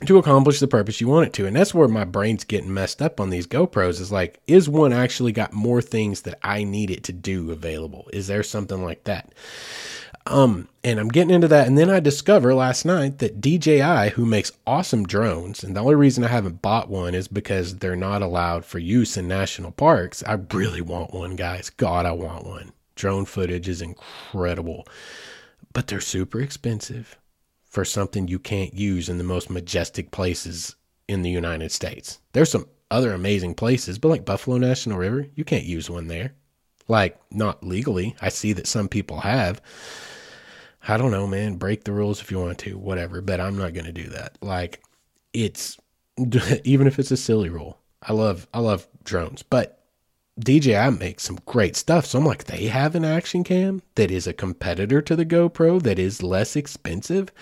to 0.06 0.18
accomplish 0.18 0.60
the 0.60 0.68
purpose 0.68 1.00
you 1.00 1.08
want 1.08 1.26
it 1.26 1.32
to. 1.34 1.46
And 1.46 1.56
that's 1.56 1.74
where 1.74 1.88
my 1.88 2.04
brain's 2.04 2.44
getting 2.44 2.72
messed 2.72 3.02
up 3.02 3.18
on 3.18 3.30
these 3.30 3.46
GoPros 3.46 4.00
is 4.00 4.12
like, 4.12 4.40
is 4.46 4.68
one 4.68 4.92
actually 4.92 5.32
got 5.32 5.52
more 5.52 5.82
things 5.82 6.22
that 6.22 6.38
I 6.42 6.62
need 6.62 6.90
it 6.90 7.02
to 7.04 7.12
do 7.12 7.50
available? 7.50 8.08
Is 8.12 8.28
there 8.28 8.44
something 8.44 8.82
like 8.82 9.04
that? 9.04 9.32
Um, 10.30 10.68
and 10.84 11.00
I'm 11.00 11.08
getting 11.08 11.34
into 11.34 11.48
that. 11.48 11.66
And 11.66 11.76
then 11.78 11.90
I 11.90 12.00
discover 12.00 12.54
last 12.54 12.84
night 12.84 13.18
that 13.18 13.40
DJI, 13.40 14.10
who 14.10 14.26
makes 14.26 14.52
awesome 14.66 15.06
drones, 15.06 15.64
and 15.64 15.74
the 15.74 15.80
only 15.80 15.94
reason 15.94 16.22
I 16.24 16.28
haven't 16.28 16.62
bought 16.62 16.88
one 16.90 17.14
is 17.14 17.28
because 17.28 17.76
they're 17.76 17.96
not 17.96 18.22
allowed 18.22 18.64
for 18.64 18.78
use 18.78 19.16
in 19.16 19.26
national 19.26 19.72
parks. 19.72 20.22
I 20.26 20.34
really 20.52 20.82
want 20.82 21.14
one, 21.14 21.34
guys. 21.36 21.70
God, 21.70 22.06
I 22.06 22.12
want 22.12 22.46
one. 22.46 22.72
Drone 22.94 23.24
footage 23.24 23.68
is 23.68 23.80
incredible. 23.82 24.86
but 25.72 25.86
they're 25.86 26.00
super 26.00 26.40
expensive 26.40 27.16
for 27.66 27.84
something 27.84 28.28
you 28.28 28.38
can't 28.38 28.74
use 28.74 29.08
in 29.08 29.18
the 29.18 29.24
most 29.24 29.50
majestic 29.50 30.10
places 30.10 30.76
in 31.06 31.22
the 31.22 31.30
United 31.30 31.70
States. 31.70 32.18
There's 32.32 32.50
some 32.50 32.66
other 32.90 33.12
amazing 33.12 33.54
places, 33.54 33.98
but 33.98 34.08
like 34.08 34.24
Buffalo 34.24 34.56
National 34.58 34.98
River, 34.98 35.26
you 35.34 35.44
can't 35.44 35.64
use 35.64 35.90
one 35.90 36.08
there. 36.08 36.32
Like, 36.88 37.20
not 37.30 37.62
legally. 37.62 38.16
I 38.22 38.30
see 38.30 38.54
that 38.54 38.66
some 38.66 38.88
people 38.88 39.20
have. 39.20 39.60
I 40.88 40.96
don't 40.96 41.10
know, 41.10 41.26
man. 41.26 41.56
Break 41.56 41.84
the 41.84 41.92
rules 41.92 42.20
if 42.20 42.30
you 42.30 42.40
want 42.40 42.58
to, 42.60 42.78
whatever, 42.78 43.20
but 43.20 43.40
I'm 43.40 43.58
not 43.58 43.74
going 43.74 43.86
to 43.86 43.92
do 43.92 44.08
that. 44.08 44.38
Like, 44.40 44.82
it's 45.32 45.76
even 46.64 46.86
if 46.86 46.98
it's 46.98 47.10
a 47.10 47.16
silly 47.16 47.48
rule. 47.48 47.78
I 48.02 48.12
love 48.12 48.46
I 48.54 48.60
love 48.60 48.86
drones, 49.04 49.42
but 49.42 49.78
DJI 50.38 50.90
makes 50.90 51.24
some 51.24 51.38
great 51.46 51.74
stuff. 51.76 52.06
So 52.06 52.18
I'm 52.18 52.24
like, 52.24 52.44
they 52.44 52.66
have 52.66 52.94
an 52.94 53.04
action 53.04 53.42
cam 53.42 53.82
that 53.96 54.10
is 54.10 54.26
a 54.26 54.32
competitor 54.32 55.02
to 55.02 55.16
the 55.16 55.26
GoPro 55.26 55.82
that 55.82 55.98
is 55.98 56.22
less 56.22 56.54
expensive. 56.54 57.32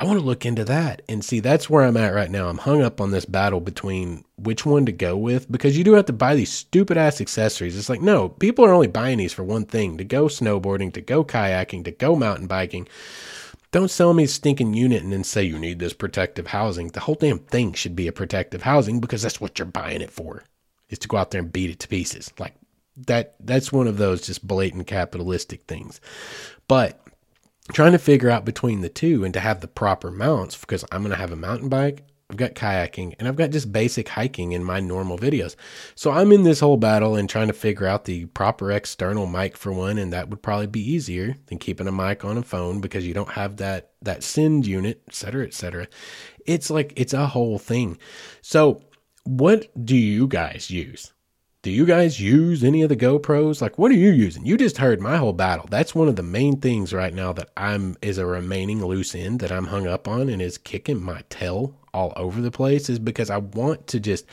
I 0.00 0.04
want 0.04 0.20
to 0.20 0.24
look 0.24 0.46
into 0.46 0.64
that 0.64 1.02
and 1.08 1.24
see. 1.24 1.40
That's 1.40 1.68
where 1.68 1.82
I'm 1.82 1.96
at 1.96 2.14
right 2.14 2.30
now. 2.30 2.48
I'm 2.48 2.58
hung 2.58 2.82
up 2.82 3.00
on 3.00 3.10
this 3.10 3.24
battle 3.24 3.58
between 3.58 4.24
which 4.36 4.64
one 4.64 4.86
to 4.86 4.92
go 4.92 5.16
with 5.16 5.50
because 5.50 5.76
you 5.76 5.82
do 5.82 5.94
have 5.94 6.06
to 6.06 6.12
buy 6.12 6.36
these 6.36 6.52
stupid 6.52 6.96
ass 6.96 7.20
accessories. 7.20 7.76
It's 7.76 7.88
like, 7.88 8.00
no, 8.00 8.28
people 8.28 8.64
are 8.64 8.72
only 8.72 8.86
buying 8.86 9.18
these 9.18 9.32
for 9.32 9.42
one 9.42 9.64
thing 9.64 9.98
to 9.98 10.04
go 10.04 10.26
snowboarding, 10.26 10.92
to 10.92 11.00
go 11.00 11.24
kayaking, 11.24 11.84
to 11.84 11.90
go 11.90 12.14
mountain 12.14 12.46
biking. 12.46 12.86
Don't 13.72 13.90
sell 13.90 14.14
me 14.14 14.22
a 14.22 14.28
stinking 14.28 14.72
unit 14.72 15.02
and 15.02 15.12
then 15.12 15.24
say 15.24 15.42
you 15.42 15.58
need 15.58 15.80
this 15.80 15.94
protective 15.94 16.46
housing. 16.46 16.88
The 16.88 17.00
whole 17.00 17.16
damn 17.16 17.40
thing 17.40 17.72
should 17.72 17.96
be 17.96 18.06
a 18.06 18.12
protective 18.12 18.62
housing 18.62 19.00
because 19.00 19.22
that's 19.22 19.40
what 19.40 19.58
you're 19.58 19.66
buying 19.66 20.00
it 20.00 20.12
for 20.12 20.44
is 20.90 21.00
to 21.00 21.08
go 21.08 21.16
out 21.16 21.32
there 21.32 21.40
and 21.40 21.52
beat 21.52 21.70
it 21.70 21.80
to 21.80 21.88
pieces. 21.88 22.32
Like 22.38 22.54
that 23.06 23.34
that's 23.40 23.72
one 23.72 23.88
of 23.88 23.98
those 23.98 24.22
just 24.22 24.46
blatant 24.46 24.86
capitalistic 24.86 25.64
things. 25.64 26.00
But 26.68 27.00
trying 27.72 27.92
to 27.92 27.98
figure 27.98 28.30
out 28.30 28.44
between 28.44 28.80
the 28.80 28.88
two 28.88 29.24
and 29.24 29.34
to 29.34 29.40
have 29.40 29.60
the 29.60 29.68
proper 29.68 30.10
mounts 30.10 30.56
because 30.56 30.84
I'm 30.90 31.02
going 31.02 31.12
to 31.12 31.20
have 31.20 31.32
a 31.32 31.36
mountain 31.36 31.68
bike, 31.68 32.04
I've 32.30 32.36
got 32.36 32.54
kayaking, 32.54 33.14
and 33.18 33.26
I've 33.26 33.36
got 33.36 33.50
just 33.50 33.72
basic 33.72 34.08
hiking 34.08 34.52
in 34.52 34.62
my 34.62 34.80
normal 34.80 35.18
videos. 35.18 35.56
So 35.94 36.10
I'm 36.10 36.30
in 36.30 36.42
this 36.42 36.60
whole 36.60 36.76
battle 36.76 37.16
and 37.16 37.28
trying 37.28 37.46
to 37.46 37.54
figure 37.54 37.86
out 37.86 38.04
the 38.04 38.26
proper 38.26 38.70
external 38.70 39.26
mic 39.26 39.56
for 39.56 39.72
one, 39.72 39.96
and 39.96 40.12
that 40.12 40.28
would 40.28 40.42
probably 40.42 40.66
be 40.66 40.92
easier 40.92 41.36
than 41.46 41.58
keeping 41.58 41.88
a 41.88 41.92
mic 41.92 42.26
on 42.26 42.36
a 42.36 42.42
phone 42.42 42.82
because 42.82 43.06
you 43.06 43.14
don't 43.14 43.30
have 43.30 43.56
that 43.56 43.92
that 44.02 44.22
send 44.22 44.66
unit, 44.66 45.02
et 45.08 45.14
cetera, 45.14 45.46
et 45.46 45.54
cetera. 45.54 45.86
It's 46.44 46.68
like 46.68 46.92
it's 46.96 47.14
a 47.14 47.28
whole 47.28 47.58
thing. 47.58 47.96
So 48.42 48.82
what 49.24 49.70
do 49.82 49.96
you 49.96 50.26
guys 50.26 50.70
use? 50.70 51.14
Do 51.62 51.72
you 51.72 51.86
guys 51.86 52.20
use 52.20 52.62
any 52.62 52.82
of 52.82 52.88
the 52.88 52.96
GoPros? 52.96 53.60
Like, 53.60 53.78
what 53.78 53.90
are 53.90 53.96
you 53.96 54.10
using? 54.10 54.46
You 54.46 54.56
just 54.56 54.78
heard 54.78 55.00
my 55.00 55.16
whole 55.16 55.32
battle. 55.32 55.66
That's 55.68 55.92
one 55.92 56.06
of 56.06 56.14
the 56.14 56.22
main 56.22 56.60
things 56.60 56.92
right 56.92 57.12
now 57.12 57.32
that 57.32 57.50
I'm 57.56 57.96
is 58.00 58.16
a 58.16 58.26
remaining 58.26 58.84
loose 58.84 59.12
end 59.12 59.40
that 59.40 59.50
I'm 59.50 59.66
hung 59.66 59.88
up 59.88 60.06
on 60.06 60.28
and 60.28 60.40
is 60.40 60.56
kicking 60.56 61.02
my 61.02 61.24
tail 61.30 61.74
all 61.92 62.12
over 62.14 62.40
the 62.40 62.52
place 62.52 62.88
is 62.88 63.00
because 63.00 63.28
I 63.28 63.38
want 63.38 63.88
to 63.88 63.98
just, 63.98 64.24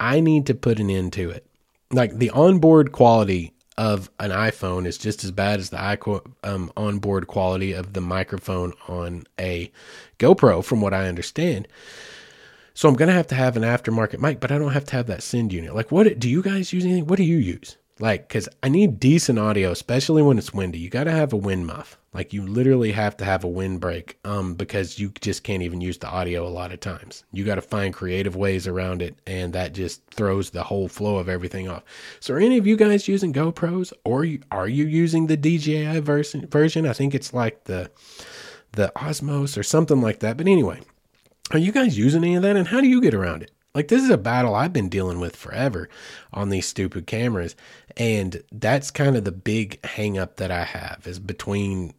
I 0.00 0.20
need 0.20 0.46
to 0.46 0.54
put 0.54 0.80
an 0.80 0.88
end 0.88 1.12
to 1.14 1.28
it. 1.28 1.46
Like 1.90 2.16
the 2.16 2.30
onboard 2.30 2.92
quality 2.92 3.52
of 3.76 4.10
an 4.18 4.30
iPhone 4.30 4.86
is 4.86 4.96
just 4.96 5.24
as 5.24 5.30
bad 5.30 5.60
as 5.60 5.68
the 5.68 6.22
um, 6.42 6.72
onboard 6.74 7.26
quality 7.26 7.72
of 7.74 7.92
the 7.92 8.00
microphone 8.00 8.72
on 8.88 9.24
a 9.38 9.70
GoPro, 10.18 10.64
from 10.64 10.80
what 10.80 10.94
I 10.94 11.06
understand. 11.06 11.68
So 12.74 12.88
I'm 12.88 12.94
gonna 12.94 13.12
have 13.12 13.26
to 13.28 13.34
have 13.34 13.56
an 13.56 13.62
aftermarket 13.62 14.18
mic, 14.20 14.40
but 14.40 14.50
I 14.50 14.58
don't 14.58 14.72
have 14.72 14.84
to 14.86 14.96
have 14.96 15.06
that 15.06 15.22
send 15.22 15.52
unit. 15.52 15.74
Like, 15.74 15.92
what 15.92 16.18
do 16.18 16.28
you 16.28 16.42
guys 16.42 16.72
use? 16.72 16.84
Anything? 16.84 17.06
What 17.06 17.16
do 17.16 17.24
you 17.24 17.38
use? 17.38 17.76
Like, 17.98 18.26
because 18.26 18.48
I 18.62 18.68
need 18.68 18.98
decent 18.98 19.38
audio, 19.38 19.70
especially 19.70 20.22
when 20.22 20.38
it's 20.38 20.52
windy. 20.52 20.78
You 20.78 20.88
got 20.88 21.04
to 21.04 21.12
have 21.12 21.32
a 21.32 21.36
wind 21.36 21.66
muff. 21.66 21.98
Like, 22.12 22.32
you 22.32 22.44
literally 22.44 22.90
have 22.92 23.16
to 23.18 23.24
have 23.24 23.44
a 23.44 23.48
windbreak, 23.48 24.18
um, 24.24 24.54
because 24.54 24.98
you 24.98 25.12
just 25.20 25.44
can't 25.44 25.62
even 25.62 25.80
use 25.80 25.98
the 25.98 26.08
audio 26.08 26.46
a 26.46 26.50
lot 26.50 26.72
of 26.72 26.80
times. 26.80 27.24
You 27.32 27.44
got 27.44 27.54
to 27.54 27.62
find 27.62 27.94
creative 27.94 28.34
ways 28.34 28.66
around 28.66 29.02
it, 29.02 29.16
and 29.26 29.52
that 29.52 29.72
just 29.72 30.04
throws 30.06 30.50
the 30.50 30.64
whole 30.64 30.88
flow 30.88 31.18
of 31.18 31.28
everything 31.28 31.68
off. 31.68 31.84
So, 32.18 32.34
are 32.34 32.38
any 32.38 32.58
of 32.58 32.66
you 32.66 32.76
guys 32.76 33.06
using 33.06 33.32
GoPros, 33.32 33.92
or 34.04 34.26
are 34.50 34.68
you 34.68 34.86
using 34.86 35.26
the 35.26 35.36
DJI 35.36 36.00
version? 36.00 36.46
Version? 36.48 36.86
I 36.86 36.94
think 36.94 37.14
it's 37.14 37.32
like 37.32 37.64
the 37.64 37.90
the 38.72 38.90
Osmos 38.96 39.56
or 39.58 39.62
something 39.62 40.00
like 40.00 40.20
that. 40.20 40.36
But 40.36 40.48
anyway, 40.48 40.80
are 41.52 41.58
you 41.58 41.72
guys 41.72 41.98
using 41.98 42.24
any 42.24 42.34
of 42.34 42.42
that? 42.42 42.56
And 42.56 42.68
how 42.68 42.80
do 42.80 42.88
you 42.88 43.00
get 43.00 43.14
around 43.14 43.42
it? 43.42 43.50
Like, 43.74 43.88
this 43.88 44.02
is 44.02 44.10
a 44.10 44.18
battle 44.18 44.54
I've 44.54 44.72
been 44.72 44.88
dealing 44.88 45.18
with 45.18 45.34
forever 45.34 45.88
on 46.32 46.50
these 46.50 46.66
stupid 46.66 47.06
cameras. 47.06 47.56
And 47.96 48.42
that's 48.52 48.90
kind 48.90 49.16
of 49.16 49.24
the 49.24 49.32
big 49.32 49.80
hangup 49.82 50.36
that 50.36 50.50
I 50.50 50.64
have 50.64 51.06
is 51.06 51.18
between 51.18 51.94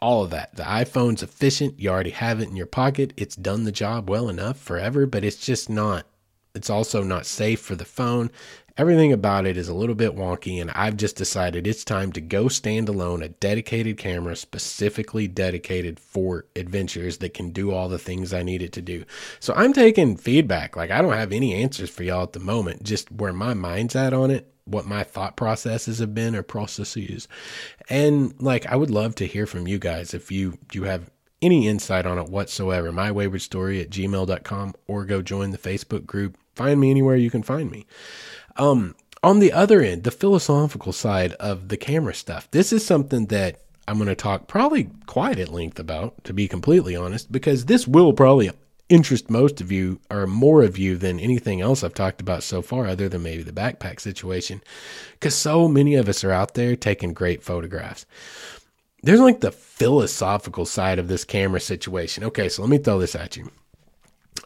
all 0.00 0.24
of 0.24 0.30
that. 0.30 0.56
The 0.56 0.64
iPhone's 0.64 1.22
efficient. 1.22 1.78
You 1.78 1.90
already 1.90 2.10
have 2.10 2.40
it 2.40 2.48
in 2.48 2.56
your 2.56 2.66
pocket. 2.66 3.12
It's 3.16 3.36
done 3.36 3.64
the 3.64 3.72
job 3.72 4.10
well 4.10 4.28
enough 4.28 4.58
forever, 4.58 5.06
but 5.06 5.24
it's 5.24 5.36
just 5.36 5.70
not, 5.70 6.06
it's 6.54 6.70
also 6.70 7.04
not 7.04 7.24
safe 7.24 7.60
for 7.60 7.76
the 7.76 7.84
phone. 7.84 8.30
Everything 8.78 9.12
about 9.12 9.46
it 9.46 9.58
is 9.58 9.68
a 9.68 9.74
little 9.74 9.94
bit 9.94 10.16
wonky, 10.16 10.58
and 10.60 10.70
I've 10.70 10.96
just 10.96 11.16
decided 11.16 11.66
it's 11.66 11.84
time 11.84 12.10
to 12.12 12.22
go 12.22 12.48
stand 12.48 12.88
alone, 12.88 13.22
a 13.22 13.28
dedicated 13.28 13.98
camera 13.98 14.34
specifically 14.34 15.28
dedicated 15.28 16.00
for 16.00 16.46
adventures 16.56 17.18
that 17.18 17.34
can 17.34 17.50
do 17.50 17.72
all 17.72 17.90
the 17.90 17.98
things 17.98 18.32
I 18.32 18.42
need 18.42 18.62
it 18.62 18.72
to 18.72 18.80
do. 18.80 19.04
So 19.40 19.52
I'm 19.54 19.74
taking 19.74 20.16
feedback. 20.16 20.74
Like, 20.74 20.90
I 20.90 21.02
don't 21.02 21.12
have 21.12 21.32
any 21.32 21.54
answers 21.54 21.90
for 21.90 22.02
y'all 22.02 22.22
at 22.22 22.32
the 22.32 22.40
moment, 22.40 22.82
just 22.82 23.12
where 23.12 23.34
my 23.34 23.52
mind's 23.52 23.94
at 23.94 24.14
on 24.14 24.30
it, 24.30 24.50
what 24.64 24.86
my 24.86 25.04
thought 25.04 25.36
processes 25.36 25.98
have 25.98 26.14
been 26.14 26.34
or 26.34 26.42
processes. 26.42 27.28
And 27.90 28.34
like, 28.40 28.64
I 28.66 28.76
would 28.76 28.90
love 28.90 29.14
to 29.16 29.26
hear 29.26 29.46
from 29.46 29.68
you 29.68 29.78
guys 29.78 30.14
if 30.14 30.32
you, 30.32 30.56
you 30.72 30.84
have 30.84 31.10
any 31.42 31.68
insight 31.68 32.06
on 32.06 32.18
it 32.18 32.28
whatsoever. 32.28 32.90
My 32.90 33.10
wayward 33.10 33.42
story 33.42 33.82
at 33.82 33.90
gmail.com 33.90 34.74
or 34.86 35.04
go 35.04 35.20
join 35.20 35.50
the 35.50 35.58
Facebook 35.58 36.06
group. 36.06 36.38
Find 36.54 36.80
me 36.80 36.90
anywhere 36.90 37.16
you 37.16 37.30
can 37.30 37.42
find 37.42 37.70
me. 37.70 37.86
Um, 38.56 38.94
on 39.22 39.38
the 39.38 39.52
other 39.52 39.80
end, 39.80 40.04
the 40.04 40.10
philosophical 40.10 40.92
side 40.92 41.32
of 41.34 41.68
the 41.68 41.76
camera 41.76 42.14
stuff, 42.14 42.50
this 42.50 42.72
is 42.72 42.84
something 42.84 43.26
that 43.26 43.60
I'm 43.86 43.96
going 43.96 44.08
to 44.08 44.14
talk 44.14 44.48
probably 44.48 44.90
quite 45.06 45.38
at 45.38 45.48
length 45.48 45.78
about, 45.78 46.22
to 46.24 46.32
be 46.32 46.48
completely 46.48 46.96
honest, 46.96 47.30
because 47.30 47.66
this 47.66 47.86
will 47.86 48.12
probably 48.12 48.50
interest 48.88 49.30
most 49.30 49.60
of 49.60 49.72
you 49.72 50.00
or 50.10 50.26
more 50.26 50.62
of 50.62 50.76
you 50.76 50.96
than 50.96 51.18
anything 51.18 51.60
else 51.60 51.82
I've 51.82 51.94
talked 51.94 52.20
about 52.20 52.42
so 52.42 52.62
far, 52.62 52.86
other 52.86 53.08
than 53.08 53.22
maybe 53.22 53.42
the 53.42 53.52
backpack 53.52 54.00
situation, 54.00 54.62
because 55.12 55.34
so 55.34 55.66
many 55.66 55.94
of 55.94 56.08
us 56.08 56.22
are 56.24 56.32
out 56.32 56.54
there 56.54 56.76
taking 56.76 57.14
great 57.14 57.42
photographs. 57.42 58.06
There's 59.02 59.20
like 59.20 59.40
the 59.40 59.50
philosophical 59.50 60.66
side 60.66 60.98
of 60.98 61.08
this 61.08 61.24
camera 61.24 61.60
situation. 61.60 62.22
Okay, 62.24 62.48
so 62.48 62.62
let 62.62 62.70
me 62.70 62.78
throw 62.78 62.98
this 62.98 63.14
at 63.14 63.36
you. 63.36 63.50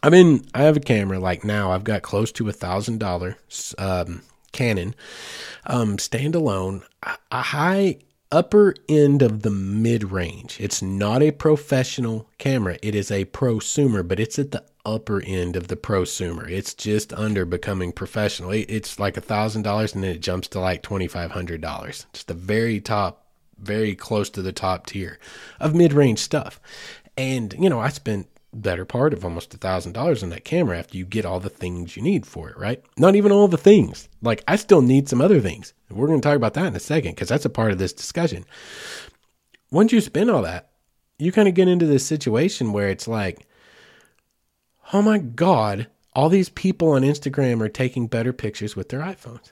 I'm 0.03 0.13
in. 0.13 0.45
I 0.53 0.63
have 0.63 0.77
a 0.77 0.81
camera. 0.81 1.19
Like 1.19 1.43
now, 1.43 1.71
I've 1.71 1.83
got 1.83 2.01
close 2.01 2.31
to 2.33 2.49
a 2.49 2.53
thousand 2.53 2.99
dollar 2.99 3.37
um, 3.77 4.21
Canon 4.51 4.95
um, 5.65 5.97
standalone, 5.97 6.83
a 7.03 7.41
high 7.41 7.97
upper 8.31 8.75
end 8.89 9.21
of 9.21 9.41
the 9.41 9.49
mid 9.49 10.11
range. 10.11 10.57
It's 10.59 10.81
not 10.81 11.21
a 11.21 11.31
professional 11.31 12.29
camera. 12.37 12.77
It 12.81 12.95
is 12.95 13.11
a 13.11 13.25
prosumer, 13.25 14.07
but 14.07 14.19
it's 14.19 14.37
at 14.37 14.51
the 14.51 14.63
upper 14.85 15.21
end 15.25 15.55
of 15.55 15.67
the 15.67 15.75
prosumer. 15.75 16.49
It's 16.49 16.73
just 16.73 17.13
under 17.13 17.45
becoming 17.45 17.91
professional. 17.91 18.51
It's 18.51 18.99
like 18.99 19.17
a 19.17 19.21
thousand 19.21 19.63
dollars, 19.63 19.93
and 19.93 20.03
then 20.03 20.11
it 20.11 20.21
jumps 20.21 20.47
to 20.49 20.59
like 20.59 20.81
twenty 20.81 21.07
five 21.07 21.31
hundred 21.31 21.61
dollars. 21.61 22.05
Just 22.13 22.27
the 22.27 22.33
very 22.33 22.79
top, 22.79 23.25
very 23.57 23.95
close 23.95 24.29
to 24.31 24.41
the 24.41 24.53
top 24.53 24.85
tier 24.85 25.19
of 25.59 25.75
mid 25.75 25.93
range 25.93 26.19
stuff. 26.19 26.59
And 27.17 27.53
you 27.57 27.69
know, 27.69 27.79
I 27.79 27.89
spent 27.89 28.27
better 28.61 28.85
part 28.85 29.13
of 29.13 29.23
almost 29.23 29.53
a 29.53 29.57
thousand 29.57 29.93
dollars 29.93 30.23
on 30.23 30.29
that 30.29 30.45
camera 30.45 30.77
after 30.77 30.97
you 30.97 31.05
get 31.05 31.25
all 31.25 31.39
the 31.39 31.49
things 31.49 31.95
you 31.95 32.03
need 32.03 32.25
for 32.25 32.49
it, 32.49 32.57
right? 32.57 32.83
Not 32.97 33.15
even 33.15 33.31
all 33.31 33.47
the 33.47 33.57
things. 33.57 34.09
Like 34.21 34.43
I 34.47 34.55
still 34.55 34.81
need 34.81 35.09
some 35.09 35.21
other 35.21 35.39
things. 35.39 35.73
We're 35.89 36.07
going 36.07 36.21
to 36.21 36.27
talk 36.27 36.35
about 36.35 36.53
that 36.55 36.65
in 36.65 36.75
a 36.75 36.79
second 36.79 37.11
because 37.11 37.29
that's 37.29 37.45
a 37.45 37.49
part 37.49 37.71
of 37.71 37.77
this 37.77 37.93
discussion. 37.93 38.45
Once 39.71 39.91
you 39.91 40.01
spend 40.01 40.29
all 40.29 40.41
that, 40.43 40.69
you 41.19 41.31
kind 41.31 41.47
of 41.47 41.53
get 41.53 41.67
into 41.67 41.85
this 41.85 42.05
situation 42.05 42.73
where 42.73 42.89
it's 42.89 43.07
like, 43.07 43.47
oh 44.93 45.01
my 45.01 45.17
God, 45.17 45.87
all 46.13 46.29
these 46.29 46.49
people 46.49 46.91
on 46.91 47.01
Instagram 47.01 47.61
are 47.61 47.69
taking 47.69 48.07
better 48.07 48.33
pictures 48.33 48.75
with 48.75 48.89
their 48.89 49.01
iPhones. 49.01 49.51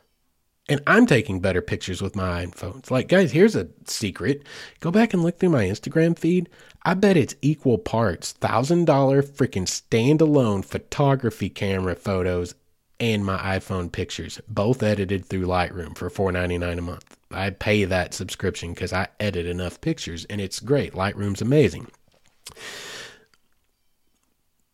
And 0.68 0.82
I'm 0.88 1.05
taking 1.05 1.41
better 1.41 1.61
pictures 1.61 2.01
with 2.01 2.16
my 2.16 2.45
iPhones. 2.45 2.89
Like, 2.89 3.07
guys, 3.07 3.32
here's 3.32 3.55
a 3.55 3.68
secret. 3.86 4.43
Go 4.80 4.89
back 4.89 5.13
and 5.13 5.22
look 5.22 5.38
through 5.38 5.49
my 5.49 5.66
Instagram 5.66 6.18
feed. 6.18 6.49
I 6.84 6.95
bet 6.95 7.18
it's 7.18 7.36
equal 7.41 7.78
parts 7.78 8.34
$1,000 8.41 8.86
freaking 8.86 9.68
standalone 9.68 10.66
photography 10.66 11.49
camera 11.49 11.95
photos 11.95 12.55
and 12.99 13.26
my 13.26 13.38
iPhone 13.38 13.91
pictures, 13.91 14.39
both 14.47 14.82
edited 14.82 15.26
through 15.26 15.45
Lightroom 15.45 15.95
for 15.97 16.09
$4.99 16.09 16.78
a 16.78 16.82
month. 16.82 17.18
I 17.30 17.49
pay 17.49 17.86
that 17.86 18.13
subscription 18.13 18.74
because 18.74 18.93
I 18.93 19.07
edit 19.20 19.45
enough 19.45 19.82
pictures 19.82 20.26
and 20.26 20.39
it's 20.39 20.59
great. 20.59 20.93
Lightroom's 20.93 21.41
amazing. 21.41 21.88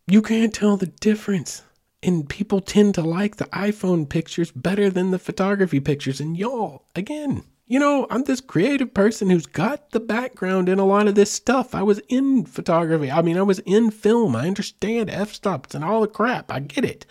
You 0.08 0.22
can't 0.22 0.54
tell 0.54 0.78
the 0.78 0.88
difference 0.88 1.64
and 2.04 2.28
people 2.28 2.62
tend 2.62 2.96
to 2.96 3.02
like 3.02 3.36
the 3.36 3.46
iPhone 3.46 4.10
pictures 4.10 4.52
better 4.52 4.90
than 4.90 5.12
the 5.12 5.20
photography 5.20 5.80
pictures. 5.80 6.20
And 6.20 6.38
y'all, 6.38 6.86
again, 6.96 7.44
you 7.68 7.80
know, 7.80 8.08
I'm 8.10 8.24
this 8.24 8.42
creative 8.42 8.94
person 8.94 9.30
who's 9.30 9.46
got 9.46 9.92
the 9.92 10.00
background 10.00 10.68
in 10.68 10.80
a 10.80 10.86
lot 10.86 11.08
of 11.08 11.16
this 11.16 11.32
stuff. 11.32 11.74
I 11.74 11.84
was 11.84 12.00
in 12.10 12.46
photography. 12.46 13.12
I 13.12 13.22
mean, 13.22 13.38
I 13.38 13.44
was 13.44 13.60
in 13.60 13.92
film. 13.92 14.36
I 14.36 14.48
understand 14.48 15.10
f 15.10 15.34
stops 15.34 15.74
and 15.74 15.84
all 15.84 16.02
the 16.02 16.08
crap. 16.08 16.52
I 16.52 16.60
get 16.60 16.84
it. 16.84 17.06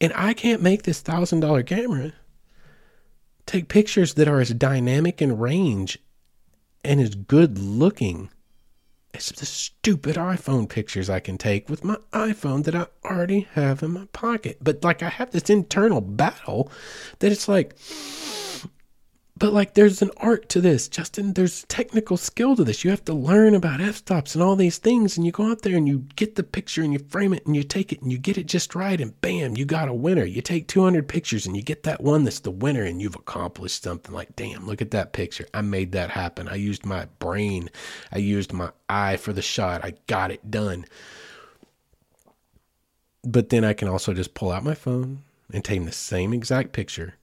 And 0.00 0.12
I 0.16 0.32
can't 0.32 0.62
make 0.62 0.82
this 0.82 1.00
thousand 1.00 1.40
dollar 1.40 1.62
camera 1.62 2.14
take 3.46 3.68
pictures 3.68 4.14
that 4.14 4.28
are 4.28 4.40
as 4.40 4.50
dynamic 4.54 5.20
in 5.20 5.38
range 5.38 5.98
and 6.84 7.00
as 7.00 7.14
good 7.14 7.58
looking 7.58 8.30
as 9.14 9.30
the 9.30 9.46
stupid 9.46 10.16
iPhone 10.16 10.68
pictures 10.68 11.10
I 11.10 11.20
can 11.20 11.38
take 11.38 11.68
with 11.68 11.84
my 11.84 11.96
iPhone 12.12 12.64
that 12.64 12.74
I 12.74 12.86
already 13.04 13.48
have 13.54 13.82
in 13.82 13.92
my 13.92 14.06
pocket. 14.12 14.58
But 14.62 14.84
like 14.84 15.02
I 15.02 15.08
have 15.08 15.30
this 15.30 15.50
internal 15.50 16.00
battle 16.00 16.70
that 17.18 17.32
it's 17.32 17.48
like 17.48 17.76
but 19.40 19.54
like 19.54 19.72
there's 19.72 20.02
an 20.02 20.10
art 20.18 20.50
to 20.50 20.60
this, 20.60 20.86
Justin. 20.86 21.32
There's 21.32 21.64
technical 21.64 22.18
skill 22.18 22.54
to 22.56 22.62
this. 22.62 22.84
You 22.84 22.90
have 22.90 23.06
to 23.06 23.14
learn 23.14 23.54
about 23.54 23.80
f-stops 23.80 24.34
and 24.34 24.44
all 24.44 24.54
these 24.54 24.76
things 24.76 25.16
and 25.16 25.24
you 25.24 25.32
go 25.32 25.50
out 25.50 25.62
there 25.62 25.78
and 25.78 25.88
you 25.88 26.04
get 26.14 26.34
the 26.34 26.42
picture 26.42 26.82
and 26.82 26.92
you 26.92 26.98
frame 26.98 27.32
it 27.32 27.46
and 27.46 27.56
you 27.56 27.62
take 27.62 27.90
it 27.90 28.02
and 28.02 28.12
you 28.12 28.18
get 28.18 28.36
it 28.36 28.44
just 28.44 28.74
right 28.74 29.00
and 29.00 29.18
bam, 29.22 29.56
you 29.56 29.64
got 29.64 29.88
a 29.88 29.94
winner. 29.94 30.26
You 30.26 30.42
take 30.42 30.68
200 30.68 31.08
pictures 31.08 31.46
and 31.46 31.56
you 31.56 31.62
get 31.62 31.84
that 31.84 32.02
one 32.02 32.24
that's 32.24 32.40
the 32.40 32.50
winner 32.50 32.84
and 32.84 33.00
you've 33.00 33.14
accomplished 33.14 33.82
something 33.82 34.14
like, 34.14 34.36
damn, 34.36 34.66
look 34.66 34.82
at 34.82 34.90
that 34.90 35.14
picture. 35.14 35.46
I 35.54 35.62
made 35.62 35.92
that 35.92 36.10
happen. 36.10 36.46
I 36.46 36.56
used 36.56 36.84
my 36.84 37.06
brain. 37.18 37.70
I 38.12 38.18
used 38.18 38.52
my 38.52 38.72
eye 38.90 39.16
for 39.16 39.32
the 39.32 39.40
shot. 39.40 39.82
I 39.82 39.94
got 40.06 40.30
it 40.30 40.50
done. 40.50 40.84
But 43.24 43.48
then 43.48 43.64
I 43.64 43.72
can 43.72 43.88
also 43.88 44.12
just 44.12 44.34
pull 44.34 44.52
out 44.52 44.64
my 44.64 44.74
phone 44.74 45.22
and 45.50 45.64
take 45.64 45.82
the 45.82 45.92
same 45.92 46.34
exact 46.34 46.72
picture 46.72 47.14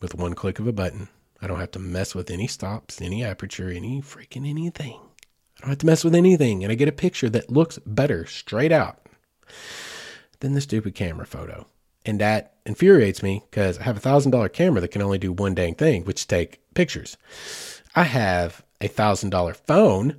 with 0.00 0.14
one 0.14 0.32
click 0.32 0.58
of 0.58 0.66
a 0.66 0.72
button 0.72 1.08
I 1.42 1.46
don't 1.46 1.60
have 1.60 1.70
to 1.72 1.78
mess 1.78 2.14
with 2.14 2.30
any 2.30 2.46
stops, 2.46 3.00
any 3.00 3.24
aperture, 3.24 3.70
any 3.70 4.02
freaking 4.02 4.48
anything. 4.48 5.00
I 5.58 5.60
don't 5.60 5.70
have 5.70 5.78
to 5.78 5.86
mess 5.86 6.04
with 6.04 6.14
anything. 6.14 6.62
And 6.62 6.72
I 6.72 6.74
get 6.74 6.88
a 6.88 6.92
picture 6.92 7.28
that 7.30 7.50
looks 7.50 7.78
better 7.86 8.26
straight 8.26 8.72
out 8.72 9.06
than 10.40 10.54
the 10.54 10.60
stupid 10.60 10.94
camera 10.94 11.26
photo. 11.26 11.66
And 12.04 12.20
that 12.20 12.54
infuriates 12.64 13.22
me 13.22 13.42
because 13.50 13.78
I 13.78 13.82
have 13.82 13.96
a 13.96 14.00
thousand 14.00 14.32
dollar 14.32 14.48
camera 14.48 14.80
that 14.80 14.88
can 14.90 15.02
only 15.02 15.18
do 15.18 15.32
one 15.32 15.54
dang 15.54 15.74
thing, 15.74 16.04
which 16.04 16.26
take 16.26 16.60
pictures. 16.74 17.16
I 17.94 18.04
have 18.04 18.62
a 18.80 18.88
thousand 18.88 19.30
dollar 19.30 19.54
phone 19.54 20.16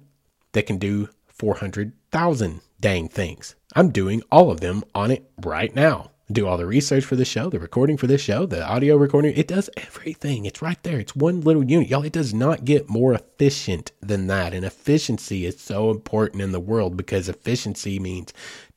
that 0.52 0.68
can 0.68 0.78
do 0.78 1.10
400,000 1.28 2.62
dang 2.80 3.08
things. 3.08 3.56
I'm 3.76 3.90
doing 3.90 4.22
all 4.32 4.52
of 4.52 4.60
them 4.60 4.84
on 4.94 5.12
it 5.12 5.32
right 5.38 5.74
now 5.74 6.11
do 6.34 6.48
all 6.48 6.58
the 6.58 6.66
research 6.66 7.06
for 7.06 7.16
the 7.16 7.26
show, 7.26 7.50
the 7.50 7.60
recording 7.60 7.98
for 7.98 8.08
this 8.08 8.22
show, 8.22 8.46
the 8.46 8.66
audio 8.66 8.96
recording. 8.96 9.34
It 9.36 9.48
does 9.48 9.70
everything. 9.78 10.46
It's 10.46 10.62
right 10.62 10.82
there. 10.84 11.00
It's 11.00 11.16
one 11.16 11.42
little 11.42 11.64
unit. 11.64 11.90
Y'all, 11.90 12.04
it 12.04 12.14
does 12.14 12.34
not 12.34 12.66
get 12.66 12.90
more 12.90 13.14
efficient 13.14 13.92
than 14.02 14.28
that. 14.28 14.54
And 14.54 14.66
efficiency 14.66 15.46
is 15.46 15.60
so 15.60 15.90
important 15.90 16.42
in 16.42 16.52
the 16.52 16.60
world 16.60 16.98
because 16.98 17.30
efficiency 17.30 18.00
means 18.00 18.34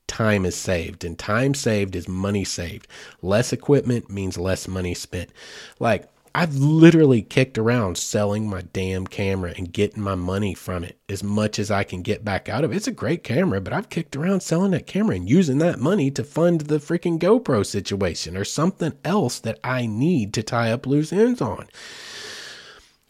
time 0.07 0.45
is 0.45 0.55
saved 0.55 1.05
and 1.05 1.19
time 1.19 1.55
saved 1.55 1.97
is 1.97 2.09
money 2.09 2.45
saved. 2.45 2.87
Less 3.23 3.53
equipment 3.53 4.11
means 4.11 4.37
less 4.37 4.69
money 4.69 4.95
spent. 4.95 5.31
Like 5.79 6.09
I've 6.37 6.57
literally 6.57 7.23
kicked 7.23 7.59
around 7.59 7.97
selling 7.97 8.51
my 8.51 8.63
damn 8.73 9.07
camera 9.07 9.55
and 9.57 9.73
getting 9.73 10.03
my 10.03 10.17
money 10.17 10.53
from 10.53 10.83
it 10.83 10.99
as 11.09 11.23
much 11.23 11.61
as 11.61 11.71
I 11.71 11.85
can 11.85 12.03
get 12.03 12.25
back 12.25 12.49
out 12.49 12.65
of 12.65 12.73
it. 12.73 12.77
It's 12.77 12.89
a 12.89 12.93
great 12.93 13.23
camera, 13.23 13.61
but 13.61 13.73
I've 13.73 13.89
kicked 13.89 14.17
around 14.17 14.41
selling 14.41 14.73
that 14.73 14.89
camera 14.89 15.15
and 15.15 15.31
using 15.31 15.59
that 15.59 15.79
money 15.79 16.11
to 16.11 16.25
fund 16.25 16.63
the 16.63 16.79
freaking 16.79 17.21
GoPro 17.21 17.65
situation 17.65 18.37
or 18.37 18.45
something 18.45 18.95
else 19.05 19.39
that 19.39 19.61
I 19.63 19.87
need 19.87 20.35
to 20.35 20.43
tie 20.43 20.73
up 20.73 20.89
loose 20.89 21.13
ends 21.13 21.41
on. 21.41 21.69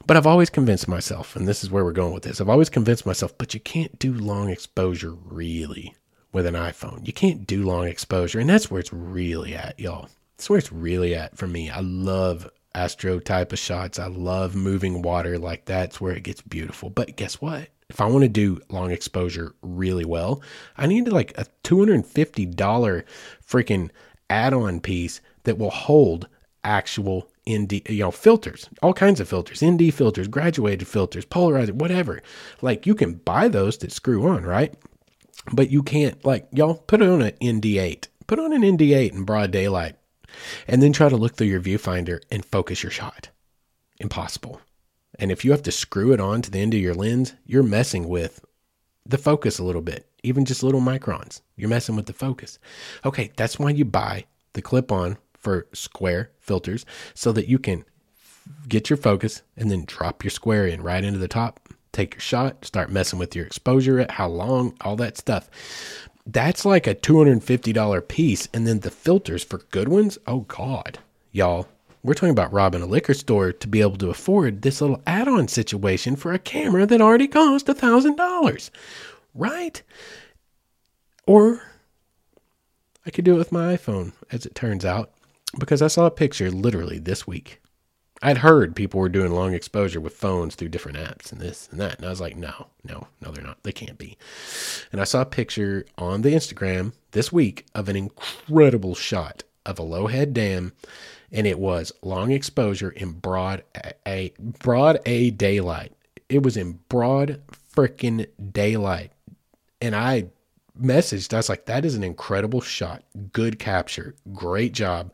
But 0.07 0.19
I've 0.19 0.27
always 0.27 0.51
convinced 0.51 0.87
myself, 0.87 1.35
and 1.35 1.49
this 1.49 1.65
is 1.65 1.71
where 1.71 1.83
we're 1.83 1.93
going 1.93 2.13
with 2.13 2.25
this. 2.25 2.43
I've 2.43 2.51
always 2.51 2.69
convinced 2.69 3.07
myself, 3.07 3.39
but 3.39 3.55
you 3.55 3.61
can't 3.61 3.99
do 3.99 4.13
long 4.13 4.51
exposure 4.51 5.15
really 5.15 5.95
with 6.31 6.45
an 6.45 6.57
iPhone. 6.57 7.07
You 7.07 7.15
can't 7.15 7.47
do 7.47 7.65
long 7.65 7.87
exposure, 7.87 8.39
and 8.39 8.51
that's 8.51 8.71
where 8.71 8.81
it's 8.81 8.93
really 8.93 9.55
at, 9.55 9.81
y'all. 9.81 10.11
That's 10.37 10.51
where 10.51 10.59
it's 10.59 10.73
really 10.73 11.15
at 11.15 11.39
for 11.39 11.47
me. 11.47 11.71
I 11.71 11.81
love 11.81 12.51
astro 12.75 13.19
type 13.21 13.53
of 13.53 13.59
shots. 13.59 13.99
I 13.99 14.07
love 14.07 14.55
moving 14.55 15.03
water 15.03 15.39
like 15.39 15.65
that's 15.65 16.01
where 16.01 16.15
it 16.15 16.25
gets 16.25 16.41
beautiful. 16.43 16.91
But 16.91 17.17
guess 17.17 17.41
what? 17.41 17.69
If 17.89 18.01
I 18.01 18.07
want 18.07 18.23
to 18.23 18.29
do 18.29 18.61
long 18.71 18.91
exposure 18.91 19.55
really 19.63 20.05
well, 20.05 20.43
I 20.77 20.87
need 20.87 21.09
like 21.09 21.37
a 21.39 21.47
$250 21.65 23.05
freaking 23.47 23.91
add-on 24.31 24.81
piece 24.81 25.21
that 25.45 25.59
will 25.59 25.71
hold 25.71 26.29
actual 26.65 27.29
ND, 27.49 27.89
you 27.91 28.01
know, 28.01 28.11
filters, 28.11 28.71
all 28.83 28.95
kinds 28.95 29.21
of 29.21 29.29
filters, 29.29 29.63
ND 29.63 29.93
filters, 29.93 30.29
graduated 30.29 30.89
filters, 30.89 31.27
polarizer, 31.27 31.73
whatever. 31.73 32.23
Like 32.63 32.87
you 32.87 32.95
can 32.95 33.15
buy 33.15 33.49
those 33.49 33.77
that 33.79 33.93
screw 33.93 34.27
on, 34.27 34.45
right? 34.45 34.75
But 35.53 35.71
you 35.71 35.83
can't 35.83 36.25
like 36.25 36.49
y'all 36.53 36.75
put 36.75 37.03
it 37.03 37.09
on 37.09 37.21
an 37.21 37.33
ND8. 37.43 38.09
Put 38.27 38.39
on 38.39 38.55
an 38.55 38.63
ND8 38.63 39.13
in 39.13 39.25
broad 39.25 39.51
daylight 39.51 39.97
and 40.67 40.83
then 40.83 40.93
try 40.93 41.09
to 41.09 41.17
look 41.17 41.37
through 41.37 41.49
your 41.49 41.61
viewfinder 41.61 42.21
and 42.31 42.45
focus 42.45 42.83
your 42.83 42.93
shot. 42.93 43.29
Impossible. 43.99 44.61
And 45.19 45.31
if 45.31 45.45
you 45.45 45.53
have 45.53 45.63
to 45.63 45.73
screw 45.73 46.13
it 46.13 46.21
on 46.21 46.43
to 46.43 46.51
the 46.51 46.59
end 46.59 46.75
of 46.75 46.81
your 46.81 46.95
lens, 46.95 47.35
you're 47.47 47.63
messing 47.63 48.09
with 48.09 48.45
the 49.07 49.19
focus 49.19 49.59
a 49.59 49.65
little 49.65 49.83
bit, 49.83 50.07
even 50.23 50.45
just 50.45 50.63
little 50.63 50.81
microns. 50.81 51.41
You're 51.57 51.69
messing 51.69 51.95
with 51.97 52.07
the 52.07 52.13
focus. 52.13 52.59
Okay, 53.05 53.31
that's 53.37 53.59
why 53.59 53.71
you 53.71 53.85
buy 53.85 54.25
the 54.55 54.63
clip 54.63 54.91
on 54.91 55.19
for 55.39 55.67
square 55.73 56.31
filters 56.41 56.85
so 57.15 57.33
that 57.33 57.49
you 57.49 57.59
can 57.59 57.85
get 58.69 58.91
your 58.91 58.97
focus 58.97 59.43
and 59.57 59.71
then 59.71 59.85
drop 59.87 60.25
your 60.25 60.31
square 60.31 60.67
in 60.67 60.83
right 60.83 61.05
into 61.05 61.19
the 61.19 61.29
top, 61.29 61.69
take 61.93 62.15
your 62.15 62.21
shot, 62.21 62.65
start 62.65 62.91
messing 62.91 63.19
with 63.19 63.37
your 63.37 63.47
exposure 63.47 64.01
at 64.01 64.13
how 64.13 64.29
long, 64.29 64.75
all 64.81 64.97
that 64.97 65.17
stuff 65.17 65.49
that's 66.27 66.65
like 66.65 66.87
a 66.87 66.95
$250 66.95 68.09
piece. 68.09 68.49
And 68.53 68.67
then 68.67 68.81
the 68.81 68.91
filters 68.91 69.45
for 69.45 69.59
good 69.71 69.89
ones, 69.89 70.19
oh 70.27 70.41
God, 70.41 70.99
y'all. 71.33 71.69
We're 72.03 72.15
talking 72.15 72.31
about 72.31 72.53
robbing 72.53 72.83
a 72.83 72.87
liquor 72.87 73.15
store 73.15 73.51
to 73.51 73.69
be 73.69 73.81
able 73.81 73.97
to 73.97 74.11
afford 74.11 74.61
this 74.61 74.83
little 74.83 75.03
add 75.07 75.27
on 75.27 75.49
situation 75.49 76.17
for 76.17 76.35
a 76.35 76.39
camera 76.39 76.85
that 76.85 77.01
already 77.01 77.27
cost 77.27 77.69
a 77.71 77.75
$1,000, 77.75 78.71
right? 79.35 79.83
Or 81.27 81.63
I 83.07 83.11
could 83.11 83.25
do 83.25 83.35
it 83.35 83.39
with 83.39 83.53
my 83.53 83.75
iPhone, 83.75 84.13
as 84.31 84.45
it 84.45 84.55
turns 84.55 84.85
out, 84.85 85.13
because 85.59 85.81
I 85.81 85.87
saw 85.87 86.05
a 86.05 86.11
picture 86.11 86.51
literally 86.51 86.99
this 86.99 87.27
week 87.27 87.59
I'd 88.23 88.39
heard 88.39 88.77
people 88.77 89.01
were 89.01 89.09
doing 89.09 89.33
long 89.33 89.55
exposure 89.55 90.01
with 90.01 90.15
phones 90.15 90.55
through 90.55 90.69
different 90.69 90.99
apps 90.99 91.33
and 91.33 91.41
this 91.41 91.69
and 91.71 91.81
that. 91.81 91.97
And 91.97 92.07
I 92.07 92.11
was 92.11 92.21
like, 92.21 92.37
no, 92.37 92.69
no, 92.83 93.09
no, 93.21 93.31
they're 93.31 93.45
not. 93.45 93.63
They 93.63 93.73
can't 93.73 93.99
be. 93.99 94.17
And 94.93 95.01
I 95.01 95.05
saw 95.05 95.23
a 95.23 95.27
picture 95.27 95.85
on 95.99 96.23
the 96.23 96.31
Instagram 96.31 96.93
this 97.11 97.33
week 97.33 97.67
of 97.75 97.89
an 97.89 97.97
incredible 97.97 98.95
shot 98.95 99.43
of 99.67 99.79
a 99.79 99.83
low 99.83 100.07
head 100.07 100.33
dam. 100.33 100.73
And 101.33 101.47
it 101.47 101.59
was 101.59 101.93
long 102.03 102.31
exposure 102.31 102.91
in 102.91 103.13
broad 103.13 103.65
a 104.07 104.33
broad 104.39 105.01
a 105.05 105.31
daylight. 105.31 105.93
It 106.29 106.43
was 106.43 106.57
in 106.57 106.79
broad 106.89 107.43
freaking 107.75 108.27
daylight. 108.53 109.13
And 109.83 109.95
I 109.95 110.27
messaged, 110.81 111.35
I 111.35 111.39
was 111.39 111.49
like, 111.49 111.67
that 111.67 111.85
is 111.85 111.95
an 111.95 112.05
incredible 112.05 112.61
shot. 112.61 113.03
Good 113.33 113.59
capture. 113.59 114.15
Great 114.33 114.73
job. 114.73 115.13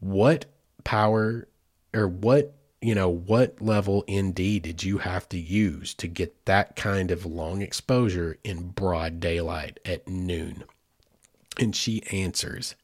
What 0.00 0.46
power 0.84 1.46
or 1.94 2.08
what 2.08 2.54
you 2.80 2.94
know 2.94 3.08
what 3.08 3.60
level 3.60 4.04
nd 4.10 4.34
did 4.34 4.82
you 4.82 4.98
have 4.98 5.28
to 5.28 5.38
use 5.38 5.94
to 5.94 6.08
get 6.08 6.44
that 6.46 6.74
kind 6.76 7.10
of 7.10 7.24
long 7.24 7.62
exposure 7.62 8.38
in 8.44 8.68
broad 8.70 9.20
daylight 9.20 9.78
at 9.84 10.08
noon? 10.08 10.64
And 11.58 11.76
she 11.76 12.02
answers 12.10 12.74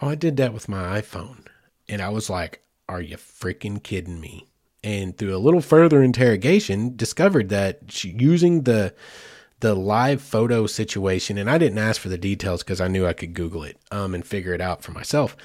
oh 0.00 0.08
i 0.08 0.14
did 0.14 0.36
that 0.38 0.54
with 0.54 0.68
my 0.68 1.00
iphone. 1.00 1.46
And 1.88 2.00
i 2.00 2.08
was 2.08 2.30
like 2.30 2.62
are 2.90 3.00
you 3.00 3.16
freaking 3.16 3.80
kidding 3.80 4.20
me? 4.20 4.48
And 4.82 5.16
through 5.16 5.36
a 5.36 5.38
little 5.38 5.60
further 5.60 6.02
interrogation 6.02 6.96
discovered 6.96 7.48
that 7.50 7.82
she 7.88 8.16
using 8.18 8.62
the 8.62 8.94
the 9.60 9.74
live 9.74 10.20
photo 10.20 10.66
situation 10.66 11.38
and 11.38 11.50
i 11.50 11.58
didn't 11.58 11.78
ask 11.78 12.00
for 12.00 12.08
the 12.08 12.18
details 12.18 12.62
because 12.62 12.80
i 12.80 12.88
knew 12.88 13.06
i 13.06 13.12
could 13.12 13.34
google 13.34 13.62
it 13.62 13.76
um, 13.90 14.14
and 14.14 14.26
figure 14.26 14.54
it 14.54 14.60
out 14.60 14.82
for 14.82 14.92
myself. 14.92 15.36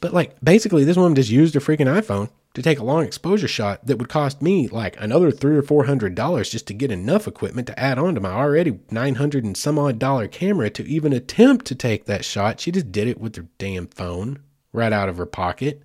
But 0.00 0.12
like 0.12 0.36
basically 0.42 0.84
this 0.84 0.96
woman 0.96 1.14
just 1.14 1.30
used 1.30 1.54
her 1.54 1.60
freaking 1.60 1.92
iphone 2.00 2.30
to 2.54 2.62
take 2.62 2.78
a 2.78 2.84
long 2.84 3.04
exposure 3.04 3.48
shot 3.48 3.84
that 3.86 3.96
would 3.98 4.08
cost 4.08 4.40
me 4.40 4.68
like 4.68 4.96
another 5.00 5.30
three 5.30 5.56
or 5.56 5.62
four 5.62 5.84
hundred 5.86 6.14
dollars 6.14 6.50
just 6.50 6.66
to 6.68 6.74
get 6.74 6.90
enough 6.90 7.26
equipment 7.26 7.66
to 7.66 7.78
add 7.78 7.98
on 7.98 8.14
to 8.14 8.20
my 8.20 8.30
already 8.30 8.78
900 8.90 9.44
and 9.44 9.56
some 9.56 9.78
odd 9.78 9.98
dollar 9.98 10.28
camera 10.28 10.70
to 10.70 10.86
even 10.86 11.12
attempt 11.12 11.64
to 11.66 11.74
take 11.74 12.04
that 12.04 12.24
shot. 12.24 12.60
She 12.60 12.70
just 12.70 12.92
did 12.92 13.08
it 13.08 13.20
with 13.20 13.36
her 13.36 13.46
damn 13.58 13.88
phone 13.88 14.40
right 14.72 14.92
out 14.92 15.08
of 15.08 15.16
her 15.16 15.26
pocket. 15.26 15.82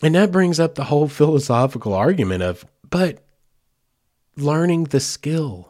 And 0.00 0.14
that 0.14 0.32
brings 0.32 0.58
up 0.58 0.74
the 0.74 0.84
whole 0.84 1.08
philosophical 1.08 1.92
argument 1.92 2.42
of 2.42 2.64
but 2.88 3.22
learning 4.36 4.84
the 4.84 5.00
skill 5.00 5.68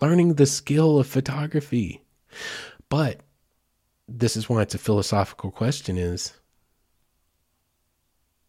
learning 0.00 0.34
the 0.34 0.46
skill 0.46 0.98
of 0.98 1.06
photography. 1.06 2.02
But 2.88 3.20
this 4.08 4.36
is 4.36 4.48
why 4.48 4.62
it's 4.62 4.74
a 4.74 4.78
philosophical 4.78 5.50
question 5.50 5.96
is 5.96 6.34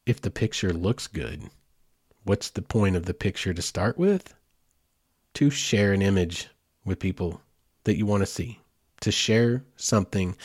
if 0.05 0.21
the 0.21 0.31
picture 0.31 0.71
looks 0.71 1.07
good, 1.07 1.49
what's 2.23 2.49
the 2.49 2.61
point 2.61 2.95
of 2.95 3.05
the 3.05 3.13
picture 3.13 3.53
to 3.53 3.61
start 3.61 3.97
with? 3.97 4.33
To 5.35 5.49
share 5.49 5.93
an 5.93 6.01
image 6.01 6.49
with 6.85 6.99
people 6.99 7.41
that 7.83 7.97
you 7.97 8.05
want 8.05 8.21
to 8.21 8.27
see, 8.27 8.59
to 9.01 9.11
share 9.11 9.63
something, 9.75 10.35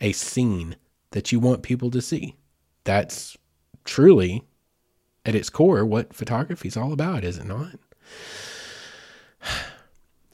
a 0.00 0.12
scene 0.12 0.76
that 1.10 1.32
you 1.32 1.40
want 1.40 1.62
people 1.62 1.90
to 1.90 2.02
see. 2.02 2.36
That's 2.84 3.36
truly, 3.84 4.42
at 5.24 5.34
its 5.34 5.50
core, 5.50 5.84
what 5.84 6.14
photography 6.14 6.68
is 6.68 6.76
all 6.76 6.92
about, 6.92 7.24
is 7.24 7.38
it 7.38 7.46
not? 7.46 7.78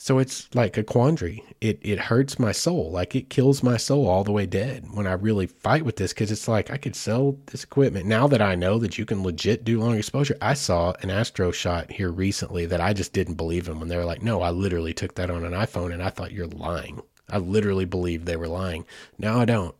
So 0.08 0.18
it's 0.18 0.48
like 0.54 0.78
a 0.78 0.82
quandary. 0.82 1.44
It 1.60 1.80
it 1.82 1.98
hurts 1.98 2.38
my 2.38 2.50
soul. 2.50 2.90
Like 2.90 3.14
it 3.14 3.28
kills 3.28 3.62
my 3.62 3.76
soul 3.76 4.08
all 4.08 4.24
the 4.24 4.32
way 4.32 4.46
dead 4.46 4.86
when 4.94 5.06
I 5.06 5.12
really 5.12 5.46
fight 5.46 5.84
with 5.84 5.96
this 5.96 6.14
because 6.14 6.32
it's 6.32 6.48
like 6.48 6.70
I 6.70 6.78
could 6.78 6.96
sell 6.96 7.36
this 7.48 7.62
equipment 7.62 8.06
now 8.06 8.26
that 8.26 8.40
I 8.40 8.54
know 8.54 8.78
that 8.78 8.96
you 8.96 9.04
can 9.04 9.22
legit 9.22 9.64
do 9.64 9.78
long 9.78 9.98
exposure. 9.98 10.38
I 10.40 10.54
saw 10.54 10.94
an 11.02 11.10
Astro 11.10 11.50
shot 11.50 11.90
here 11.90 12.10
recently 12.10 12.64
that 12.64 12.80
I 12.80 12.94
just 12.94 13.12
didn't 13.12 13.34
believe 13.34 13.68
in 13.68 13.80
when 13.80 13.88
they 13.90 13.98
were 13.98 14.06
like, 14.06 14.22
"No, 14.22 14.40
I 14.40 14.48
literally 14.48 14.94
took 14.94 15.14
that 15.16 15.30
on 15.30 15.44
an 15.44 15.52
iPhone," 15.52 15.92
and 15.92 16.02
I 16.02 16.08
thought 16.08 16.32
you're 16.32 16.46
lying. 16.46 17.02
I 17.28 17.36
literally 17.36 17.84
believed 17.84 18.24
they 18.24 18.36
were 18.36 18.48
lying. 18.48 18.86
Now 19.18 19.38
I 19.38 19.44
don't 19.44 19.74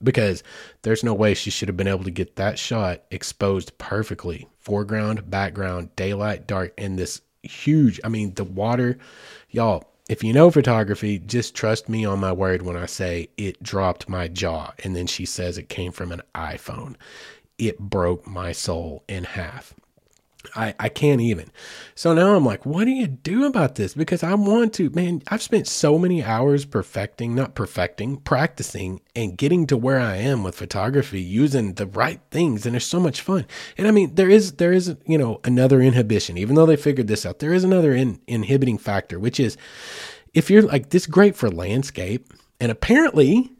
because 0.00 0.44
there's 0.82 1.02
no 1.02 1.12
way 1.12 1.34
she 1.34 1.50
should 1.50 1.66
have 1.66 1.76
been 1.76 1.88
able 1.88 2.04
to 2.04 2.12
get 2.12 2.36
that 2.36 2.56
shot 2.56 3.02
exposed 3.10 3.76
perfectly 3.78 4.46
foreground, 4.60 5.28
background, 5.28 5.96
daylight, 5.96 6.46
dark, 6.46 6.72
and 6.78 6.96
this 6.96 7.20
huge. 7.46 8.00
I 8.04 8.08
mean, 8.08 8.34
the 8.34 8.44
water, 8.44 8.98
y'all. 9.56 9.84
If 10.08 10.22
you 10.22 10.32
know 10.32 10.50
photography, 10.50 11.18
just 11.18 11.56
trust 11.56 11.88
me 11.88 12.04
on 12.04 12.20
my 12.20 12.30
word 12.30 12.62
when 12.62 12.76
I 12.76 12.86
say 12.86 13.28
it 13.36 13.60
dropped 13.62 14.08
my 14.08 14.28
jaw. 14.28 14.72
And 14.84 14.94
then 14.94 15.08
she 15.08 15.24
says 15.24 15.58
it 15.58 15.68
came 15.68 15.90
from 15.90 16.12
an 16.12 16.22
iPhone. 16.34 16.94
It 17.58 17.80
broke 17.80 18.26
my 18.26 18.52
soul 18.52 19.02
in 19.08 19.24
half. 19.24 19.74
I, 20.54 20.74
I 20.78 20.88
can't 20.88 21.20
even. 21.20 21.50
So 21.94 22.14
now 22.14 22.34
I'm 22.34 22.44
like, 22.44 22.64
what 22.66 22.84
do 22.84 22.90
you 22.90 23.06
do 23.06 23.44
about 23.44 23.74
this? 23.74 23.94
Because 23.94 24.22
I 24.22 24.34
want 24.34 24.74
to, 24.74 24.90
man, 24.90 25.22
I've 25.28 25.42
spent 25.42 25.66
so 25.66 25.98
many 25.98 26.22
hours 26.22 26.64
perfecting, 26.64 27.34
not 27.34 27.54
perfecting, 27.54 28.18
practicing 28.18 29.00
and 29.14 29.36
getting 29.36 29.66
to 29.68 29.76
where 29.76 29.98
I 29.98 30.16
am 30.16 30.42
with 30.42 30.54
photography 30.54 31.20
using 31.20 31.74
the 31.74 31.86
right 31.86 32.20
things. 32.30 32.66
And 32.66 32.74
there's 32.74 32.86
so 32.86 33.00
much 33.00 33.20
fun. 33.20 33.46
And 33.76 33.88
I 33.88 33.90
mean, 33.90 34.14
there 34.14 34.30
is, 34.30 34.52
there 34.52 34.72
is, 34.72 34.94
you 35.06 35.18
know, 35.18 35.40
another 35.44 35.80
inhibition, 35.80 36.38
even 36.38 36.54
though 36.54 36.66
they 36.66 36.76
figured 36.76 37.08
this 37.08 37.26
out, 37.26 37.38
there 37.38 37.54
is 37.54 37.64
another 37.64 37.94
in, 37.94 38.20
inhibiting 38.26 38.78
factor, 38.78 39.18
which 39.18 39.40
is 39.40 39.56
if 40.34 40.50
you're 40.50 40.62
like, 40.62 40.90
this 40.90 41.06
great 41.06 41.34
for 41.34 41.50
landscape 41.50 42.32
and 42.60 42.70
apparently 42.70 43.50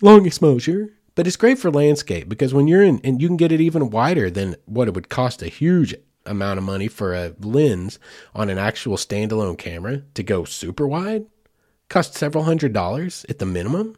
long 0.00 0.26
exposure 0.26 0.90
but 1.14 1.26
it's 1.26 1.36
great 1.36 1.58
for 1.58 1.70
landscape 1.70 2.28
because 2.28 2.54
when 2.54 2.66
you're 2.66 2.82
in 2.82 3.00
and 3.04 3.20
you 3.20 3.28
can 3.28 3.36
get 3.36 3.52
it 3.52 3.60
even 3.60 3.90
wider 3.90 4.30
than 4.30 4.56
what 4.66 4.88
it 4.88 4.94
would 4.94 5.08
cost 5.08 5.42
a 5.42 5.48
huge 5.48 5.94
amount 6.30 6.58
of 6.58 6.64
money 6.64 6.88
for 6.88 7.14
a 7.14 7.34
lens 7.40 7.98
on 8.34 8.48
an 8.48 8.58
actual 8.58 8.96
standalone 8.96 9.58
camera 9.58 10.02
to 10.14 10.22
go 10.22 10.44
super 10.44 10.86
wide 10.86 11.26
cost 11.90 12.14
several 12.14 12.44
hundred 12.44 12.72
dollars 12.72 13.26
at 13.28 13.38
the 13.38 13.44
minimum. 13.44 13.96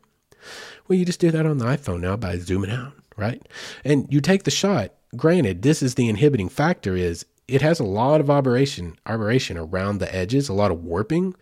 Well, 0.89 0.99
you 0.99 1.05
just 1.05 1.21
do 1.21 1.31
that 1.31 1.47
on 1.47 1.59
the 1.59 1.67
iPhone 1.67 2.01
now 2.01 2.17
by 2.17 2.39
zooming 2.39 2.73
out, 2.73 2.95
right? 3.17 3.41
And 3.85 4.13
you 4.13 4.21
take 4.21 4.43
the 4.43 4.51
shot. 4.51 4.93
Granted, 5.15 5.63
this 5.63 5.83
is 5.83 5.95
the 5.95 6.09
inhibiting 6.09 6.49
factor 6.49 6.97
is 6.97 7.25
it 7.47 7.63
has 7.63 7.79
a 7.79 7.85
lot 7.85 8.21
of 8.21 8.31
aberration 8.31 8.97
aberration 9.07 9.57
around 9.57 9.99
the 9.99 10.13
edges, 10.13 10.49
a 10.49 10.55
lot 10.55 10.73
of 10.73 10.83
warping. 10.83 11.37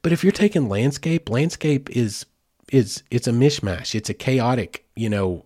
But 0.00 0.12
if 0.12 0.22
you're 0.22 0.32
taking 0.32 0.68
landscape, 0.68 1.28
landscape 1.28 1.90
is 1.90 2.24
is 2.70 3.02
it's 3.10 3.26
a 3.26 3.32
mishmash. 3.32 3.94
It's 3.94 4.08
a 4.08 4.14
chaotic, 4.14 4.86
you 4.96 5.10
know, 5.10 5.44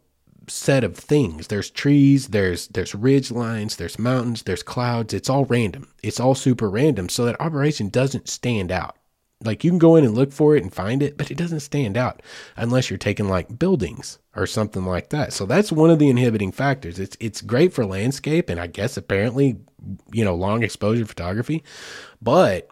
set 0.48 0.84
of 0.84 0.96
things. 0.96 1.48
There's 1.48 1.70
trees, 1.70 2.28
there's 2.28 2.68
there's 2.68 2.94
ridge 2.94 3.30
lines, 3.30 3.76
there's 3.76 3.98
mountains, 3.98 4.42
there's 4.42 4.62
clouds. 4.62 5.14
It's 5.14 5.30
all 5.30 5.44
random. 5.44 5.92
It's 6.02 6.20
all 6.20 6.34
super 6.34 6.70
random 6.70 7.08
so 7.08 7.24
that 7.24 7.36
aberration 7.40 7.88
doesn't 7.88 8.28
stand 8.28 8.70
out. 8.70 8.96
Like 9.44 9.64
you 9.64 9.70
can 9.70 9.78
go 9.78 9.96
in 9.96 10.04
and 10.04 10.14
look 10.14 10.32
for 10.32 10.56
it 10.56 10.62
and 10.62 10.72
find 10.72 11.02
it, 11.02 11.18
but 11.18 11.30
it 11.30 11.36
doesn't 11.36 11.60
stand 11.60 11.96
out 11.96 12.22
unless 12.56 12.88
you're 12.88 12.98
taking 12.98 13.28
like 13.28 13.58
buildings 13.58 14.18
or 14.34 14.46
something 14.46 14.84
like 14.84 15.10
that. 15.10 15.32
So 15.32 15.44
that's 15.44 15.70
one 15.70 15.90
of 15.90 15.98
the 15.98 16.08
inhibiting 16.08 16.52
factors. 16.52 16.98
It's 16.98 17.16
it's 17.20 17.42
great 17.42 17.72
for 17.72 17.84
landscape 17.84 18.48
and 18.48 18.58
I 18.58 18.66
guess 18.66 18.96
apparently, 18.96 19.58
you 20.12 20.24
know, 20.24 20.34
long 20.34 20.62
exposure 20.62 21.04
photography, 21.04 21.64
but 22.22 22.70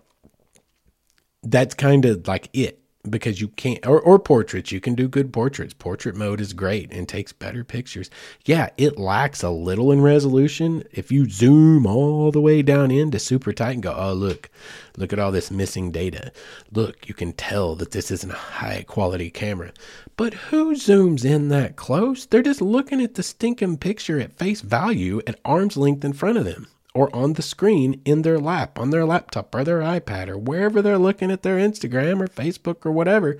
that's 1.43 1.75
kind 1.75 2.05
of 2.05 2.27
like 2.27 2.49
it 2.53 2.84
because 3.09 3.41
you 3.41 3.49
can't 3.49 3.87
or, 3.87 4.01
or 4.01 4.19
portraits 4.19 4.73
you 4.73 4.81
can 4.81 4.95
do 4.95 5.09
good 5.09 5.33
portraits. 5.33 5.75
Portrait 5.75 6.17
mode 6.17 6.41
is 6.41 6.53
great 6.53 6.93
and 6.93 7.09
takes 7.09 7.33
better 7.33 7.65
pictures. 7.65 8.11
Yeah 8.45 8.71
it 8.77 8.99
lacks 8.99 9.43
a 9.43 9.51
little 9.51 9.93
in 9.93 10.01
resolution. 10.01 10.85
If 10.93 11.13
you 11.13 11.29
zoom 11.29 11.87
all 11.87 12.31
the 12.31 12.41
way 12.41 12.63
down 12.63 12.91
into 12.91 13.19
super 13.19 13.53
tight 13.53 13.73
and 13.73 13.83
go 13.83 13.95
oh 13.97 14.13
look 14.13 14.51
look 14.97 15.13
at 15.13 15.19
all 15.19 15.33
this 15.33 15.51
missing 15.51 15.91
data. 15.91 16.33
Look 16.73 17.09
you 17.09 17.15
can 17.15 17.33
tell 17.33 17.75
that 17.77 17.91
this 17.91 18.11
isn't 18.11 18.31
a 18.31 18.35
high 18.35 18.85
quality 18.87 19.31
camera. 19.31 19.73
But 20.17 20.35
who 20.35 20.75
zooms 20.75 21.25
in 21.25 21.49
that 21.49 21.77
close? 21.77 22.27
They're 22.27 22.43
just 22.43 22.63
looking 22.63 23.03
at 23.03 23.15
the 23.15 23.23
stinking 23.23 23.79
picture 23.79 24.21
at 24.21 24.39
face 24.39 24.61
value 24.61 25.21
at 25.27 25.41
arm's 25.45 25.77
length 25.77 26.05
in 26.05 26.13
front 26.13 26.39
of 26.39 26.45
them 26.45 26.69
or 26.95 27.15
on 27.15 27.35
the 27.35 27.43
screen 27.43 28.01
in 28.05 28.23
their 28.23 28.39
lap, 28.39 28.79
on 28.79 28.91
their 28.91 29.05
laptop 29.05 29.55
or 29.55 29.65
their 29.65 29.81
iPad 29.81 30.29
or 30.29 30.39
wherever 30.39 30.81
they're 30.81 30.99
looking 30.99 31.31
at 31.31 31.43
their 31.43 31.57
Instagram 31.57 32.23
or 32.23 32.29
Facebook 32.29 32.87
or 32.87 32.93
whatever. 32.93 33.37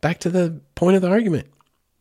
Back 0.00 0.20
to 0.20 0.30
the 0.30 0.60
point 0.74 0.96
of 0.96 1.02
the 1.02 1.10
argument 1.10 1.48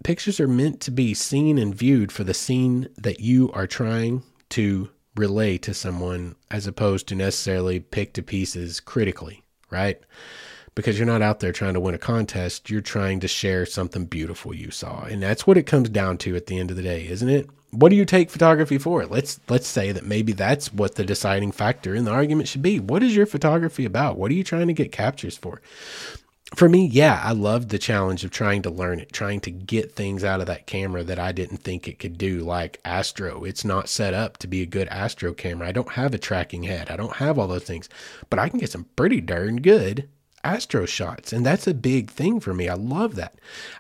pictures 0.04 0.40
are 0.40 0.48
meant 0.48 0.82
to 0.82 0.92
be 0.92 1.14
seen 1.14 1.58
and 1.58 1.74
viewed 1.74 2.12
for 2.12 2.24
the 2.24 2.34
scene 2.34 2.88
that 2.98 3.20
you 3.20 3.52
are 3.54 3.68
trying 3.68 4.24
to 4.50 4.90
relay 5.16 5.58
to 5.58 5.74
someone 5.74 6.36
as 6.52 6.68
opposed 6.68 7.08
to 7.08 7.16
necessarily 7.16 7.80
pick 7.80 8.14
to 8.14 8.22
pieces 8.22 8.80
critically, 8.80 9.44
right? 9.70 10.00
Because 10.76 11.00
you're 11.00 11.08
not 11.08 11.22
out 11.22 11.40
there 11.40 11.54
trying 11.54 11.74
to 11.74 11.80
win 11.80 11.96
a 11.96 11.98
contest, 12.00 12.70
you're 12.70 12.82
trying 12.82 13.22
to 13.22 13.28
share 13.28 13.66
something 13.66 14.06
beautiful 14.06 14.54
you 14.54 14.72
saw. 14.72 15.04
And 15.04 15.24
that's 15.24 15.48
what 15.48 15.58
it 15.58 15.66
comes 15.66 15.90
down 15.90 16.18
to 16.20 16.36
at 16.36 16.48
the 16.48 16.60
end 16.60 16.70
of 16.70 16.78
the 16.78 16.84
day, 16.84 17.08
isn't 17.08 17.30
it? 17.30 17.50
What 17.76 17.90
do 17.90 17.96
you 17.96 18.06
take 18.06 18.30
photography 18.30 18.78
for? 18.78 19.06
Let's 19.06 19.40
let's 19.50 19.68
say 19.68 19.92
that 19.92 20.06
maybe 20.06 20.34
that's 20.34 20.74
what 20.74 20.96
the 20.96 21.04
deciding 21.04 21.52
factor 21.52 21.96
in 21.96 22.06
the 22.06 22.12
argument 22.12 22.48
should 22.48 22.62
be. 22.62 22.80
What 22.80 23.04
is 23.04 23.16
your 23.16 23.26
photography 23.26 23.86
about? 23.86 24.18
What 24.18 24.32
are 24.32 24.36
you 24.36 24.44
trying 24.44 24.68
to 24.68 24.74
get 24.74 24.92
captures 24.92 25.38
for? 25.38 25.62
For 26.54 26.70
me, 26.70 26.86
yeah, 26.86 27.20
I 27.24 27.32
loved 27.32 27.70
the 27.70 27.80
challenge 27.80 28.24
of 28.24 28.32
trying 28.32 28.62
to 28.62 28.70
learn 28.70 29.00
it, 29.00 29.12
trying 29.12 29.40
to 29.42 29.52
get 29.52 29.94
things 29.94 30.24
out 30.24 30.42
of 30.42 30.48
that 30.48 30.68
camera 30.68 31.04
that 31.04 31.18
I 31.18 31.32
didn't 31.32 31.58
think 31.58 31.88
it 31.88 31.98
could 31.98 32.18
do, 32.18 32.42
like 32.42 32.80
Astro. 32.86 33.44
It's 33.44 33.66
not 33.66 33.90
set 33.90 34.14
up 34.14 34.38
to 34.38 34.48
be 34.48 34.62
a 34.62 34.68
good 34.68 34.88
Astro 34.90 35.34
camera. 35.34 35.68
I 35.68 35.72
don't 35.72 35.94
have 35.94 36.14
a 36.14 36.20
tracking 36.20 36.64
head. 36.64 36.92
I 36.92 36.98
don't 36.98 37.16
have 37.16 37.40
all 37.40 37.48
those 37.48 37.64
things, 37.64 37.90
but 38.30 38.40
I 38.40 38.48
can 38.48 38.60
get 38.60 38.72
some 38.72 38.86
pretty 38.96 39.22
darn 39.22 39.62
good 39.62 40.08
astro 40.46 40.86
shots. 40.86 41.34
And 41.34 41.46
that's 41.46 41.68
a 41.68 41.74
big 41.74 42.10
thing 42.10 42.40
for 42.40 42.54
me. 42.54 42.70
I 42.70 42.76
love 42.76 43.16
that. 43.16 43.36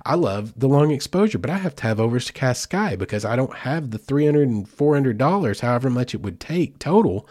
I 0.06 0.16
love 0.16 0.60
the 0.60 0.68
long 0.68 0.92
exposure, 0.92 1.38
but 1.38 1.52
I 1.52 1.58
have 1.58 1.76
to 1.78 1.84
have 1.84 2.00
overcast 2.00 2.62
sky 2.62 2.96
because 2.96 3.24
I 3.24 3.36
don't 3.36 3.58
have 3.58 3.92
the 3.92 3.98
300 3.98 4.50
and 4.50 4.68
400 4.68 5.18
dollars, 5.18 5.62
however 5.62 5.90
much 5.90 6.14
it 6.14 6.22
would 6.22 6.40
take 6.40 6.80
total 6.80 7.28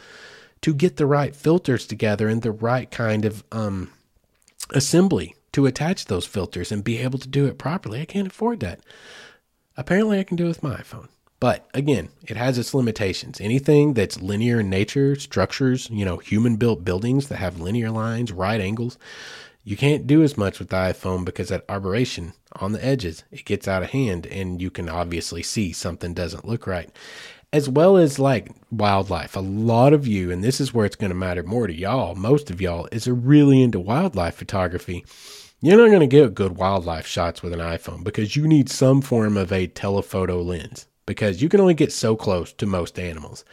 to 0.62 0.72
get 0.72 0.96
the 0.96 1.06
right 1.06 1.34
filters 1.34 1.86
together 1.86 2.28
and 2.28 2.40
the 2.40 2.52
right 2.52 2.90
kind 2.90 3.24
of 3.24 3.44
um, 3.52 3.90
assembly 4.70 5.34
to 5.52 5.66
attach 5.66 6.06
those 6.06 6.26
filters 6.26 6.72
and 6.72 6.82
be 6.82 6.98
able 6.98 7.18
to 7.18 7.28
do 7.28 7.46
it 7.46 7.58
properly. 7.58 8.00
I 8.00 8.06
can't 8.06 8.28
afford 8.28 8.60
that. 8.60 8.80
Apparently, 9.76 10.18
I 10.18 10.24
can 10.24 10.36
do 10.36 10.46
it 10.46 10.48
with 10.48 10.62
my 10.62 10.76
iPhone. 10.76 11.08
But 11.44 11.68
again, 11.74 12.08
it 12.26 12.38
has 12.38 12.56
its 12.56 12.72
limitations. 12.72 13.38
Anything 13.38 13.92
that's 13.92 14.22
linear 14.22 14.60
in 14.60 14.70
nature, 14.70 15.14
structures, 15.14 15.90
you 15.90 16.02
know, 16.02 16.16
human 16.16 16.56
built 16.56 16.86
buildings 16.86 17.28
that 17.28 17.36
have 17.36 17.60
linear 17.60 17.90
lines, 17.90 18.32
right 18.32 18.58
angles, 18.58 18.96
you 19.62 19.76
can't 19.76 20.06
do 20.06 20.22
as 20.22 20.38
much 20.38 20.58
with 20.58 20.70
the 20.70 20.76
iPhone 20.76 21.22
because 21.22 21.50
that 21.50 21.66
aberration 21.68 22.32
on 22.54 22.72
the 22.72 22.82
edges, 22.82 23.24
it 23.30 23.44
gets 23.44 23.68
out 23.68 23.82
of 23.82 23.90
hand 23.90 24.24
and 24.24 24.62
you 24.62 24.70
can 24.70 24.88
obviously 24.88 25.42
see 25.42 25.70
something 25.74 26.14
doesn't 26.14 26.48
look 26.48 26.66
right. 26.66 26.88
As 27.52 27.68
well 27.68 27.98
as 27.98 28.18
like 28.18 28.50
wildlife. 28.70 29.36
A 29.36 29.40
lot 29.40 29.92
of 29.92 30.06
you, 30.06 30.30
and 30.30 30.42
this 30.42 30.62
is 30.62 30.72
where 30.72 30.86
it's 30.86 30.96
going 30.96 31.10
to 31.10 31.14
matter 31.14 31.42
more 31.42 31.66
to 31.66 31.74
y'all, 31.74 32.14
most 32.14 32.50
of 32.50 32.62
y'all, 32.62 32.88
is 32.90 33.06
really 33.06 33.60
into 33.60 33.78
wildlife 33.78 34.36
photography. 34.36 35.04
You're 35.60 35.76
not 35.76 35.88
going 35.88 36.00
to 36.00 36.06
get 36.06 36.32
good 36.32 36.56
wildlife 36.56 37.06
shots 37.06 37.42
with 37.42 37.52
an 37.52 37.60
iPhone 37.60 38.02
because 38.02 38.34
you 38.34 38.48
need 38.48 38.70
some 38.70 39.02
form 39.02 39.36
of 39.36 39.52
a 39.52 39.66
telephoto 39.66 40.40
lens 40.40 40.86
because 41.06 41.42
you 41.42 41.48
can 41.48 41.60
only 41.60 41.74
get 41.74 41.92
so 41.92 42.16
close 42.16 42.52
to 42.54 42.66
most 42.66 42.98
animals. 42.98 43.44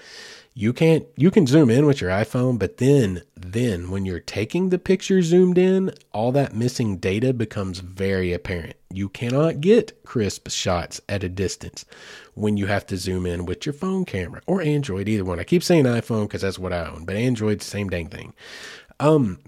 You 0.53 0.73
can't 0.73 1.05
you 1.15 1.31
can 1.31 1.47
zoom 1.47 1.69
in 1.69 1.85
with 1.85 2.01
your 2.01 2.09
iPhone, 2.09 2.59
but 2.59 2.75
then 2.77 3.21
then 3.37 3.89
when 3.89 4.05
you're 4.05 4.19
taking 4.19 4.67
the 4.67 4.77
picture 4.77 5.21
zoomed 5.21 5.57
in, 5.57 5.93
all 6.11 6.33
that 6.33 6.53
missing 6.53 6.97
data 6.97 7.31
becomes 7.31 7.79
very 7.79 8.33
apparent. 8.33 8.75
You 8.89 9.07
cannot 9.07 9.61
get 9.61 10.03
crisp 10.03 10.49
shots 10.49 10.99
at 11.07 11.23
a 11.23 11.29
distance 11.29 11.85
when 12.33 12.57
you 12.57 12.65
have 12.65 12.85
to 12.87 12.97
zoom 12.97 13.25
in 13.25 13.45
with 13.45 13.65
your 13.65 13.71
phone 13.71 14.03
camera 14.03 14.41
or 14.45 14.61
Android, 14.61 15.07
either 15.07 15.23
one. 15.23 15.39
I 15.39 15.45
keep 15.45 15.63
saying 15.63 15.85
iPhone 15.85 16.23
because 16.23 16.41
that's 16.41 16.59
what 16.59 16.73
I 16.73 16.85
own, 16.85 17.05
but 17.05 17.15
Android's 17.15 17.65
same 17.65 17.87
dang 17.87 18.09
thing. 18.09 18.33
Um, 18.99 19.39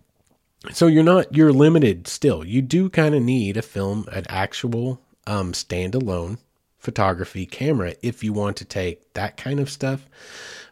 so 0.72 0.88
you're 0.88 1.04
not 1.04 1.36
you're 1.36 1.52
limited 1.52 2.08
still. 2.08 2.46
You 2.46 2.62
do 2.62 2.90
kind 2.90 3.14
of 3.14 3.22
need 3.22 3.58
a 3.58 3.62
film, 3.62 4.08
an 4.14 4.24
actual 4.30 5.02
um 5.28 5.52
standalone 5.52 6.38
photography 6.84 7.46
camera 7.46 7.96
if 8.02 8.24
you 8.24 8.34
want 8.34 8.58
to 8.58 8.66
take 8.66 9.14
that 9.14 9.38
kind 9.38 9.60
of 9.60 9.70
stuff. 9.70 10.06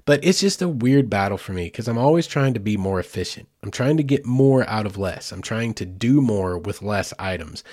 But 0.04 0.24
it's 0.24 0.42
just 0.42 0.62
a 0.62 0.68
weird 0.68 1.10
battle 1.10 1.38
for 1.38 1.54
me 1.54 1.66
because 1.66 1.88
I'm 1.88 1.98
always 1.98 2.28
trying 2.28 2.54
to 2.54 2.60
be 2.60 2.76
more 2.76 3.00
efficient. 3.00 3.48
I'm 3.64 3.72
trying 3.72 3.98
to 3.98 4.04
get 4.04 4.26
more 4.26 4.68
out 4.68 4.86
of 4.86 4.98
less. 4.98 5.32
I'm 5.32 5.42
trying 5.42 5.74
to 5.76 5.86
do 5.86 6.22
more 6.22 6.58
with 6.58 6.82
less 6.82 7.14
items. 7.18 7.64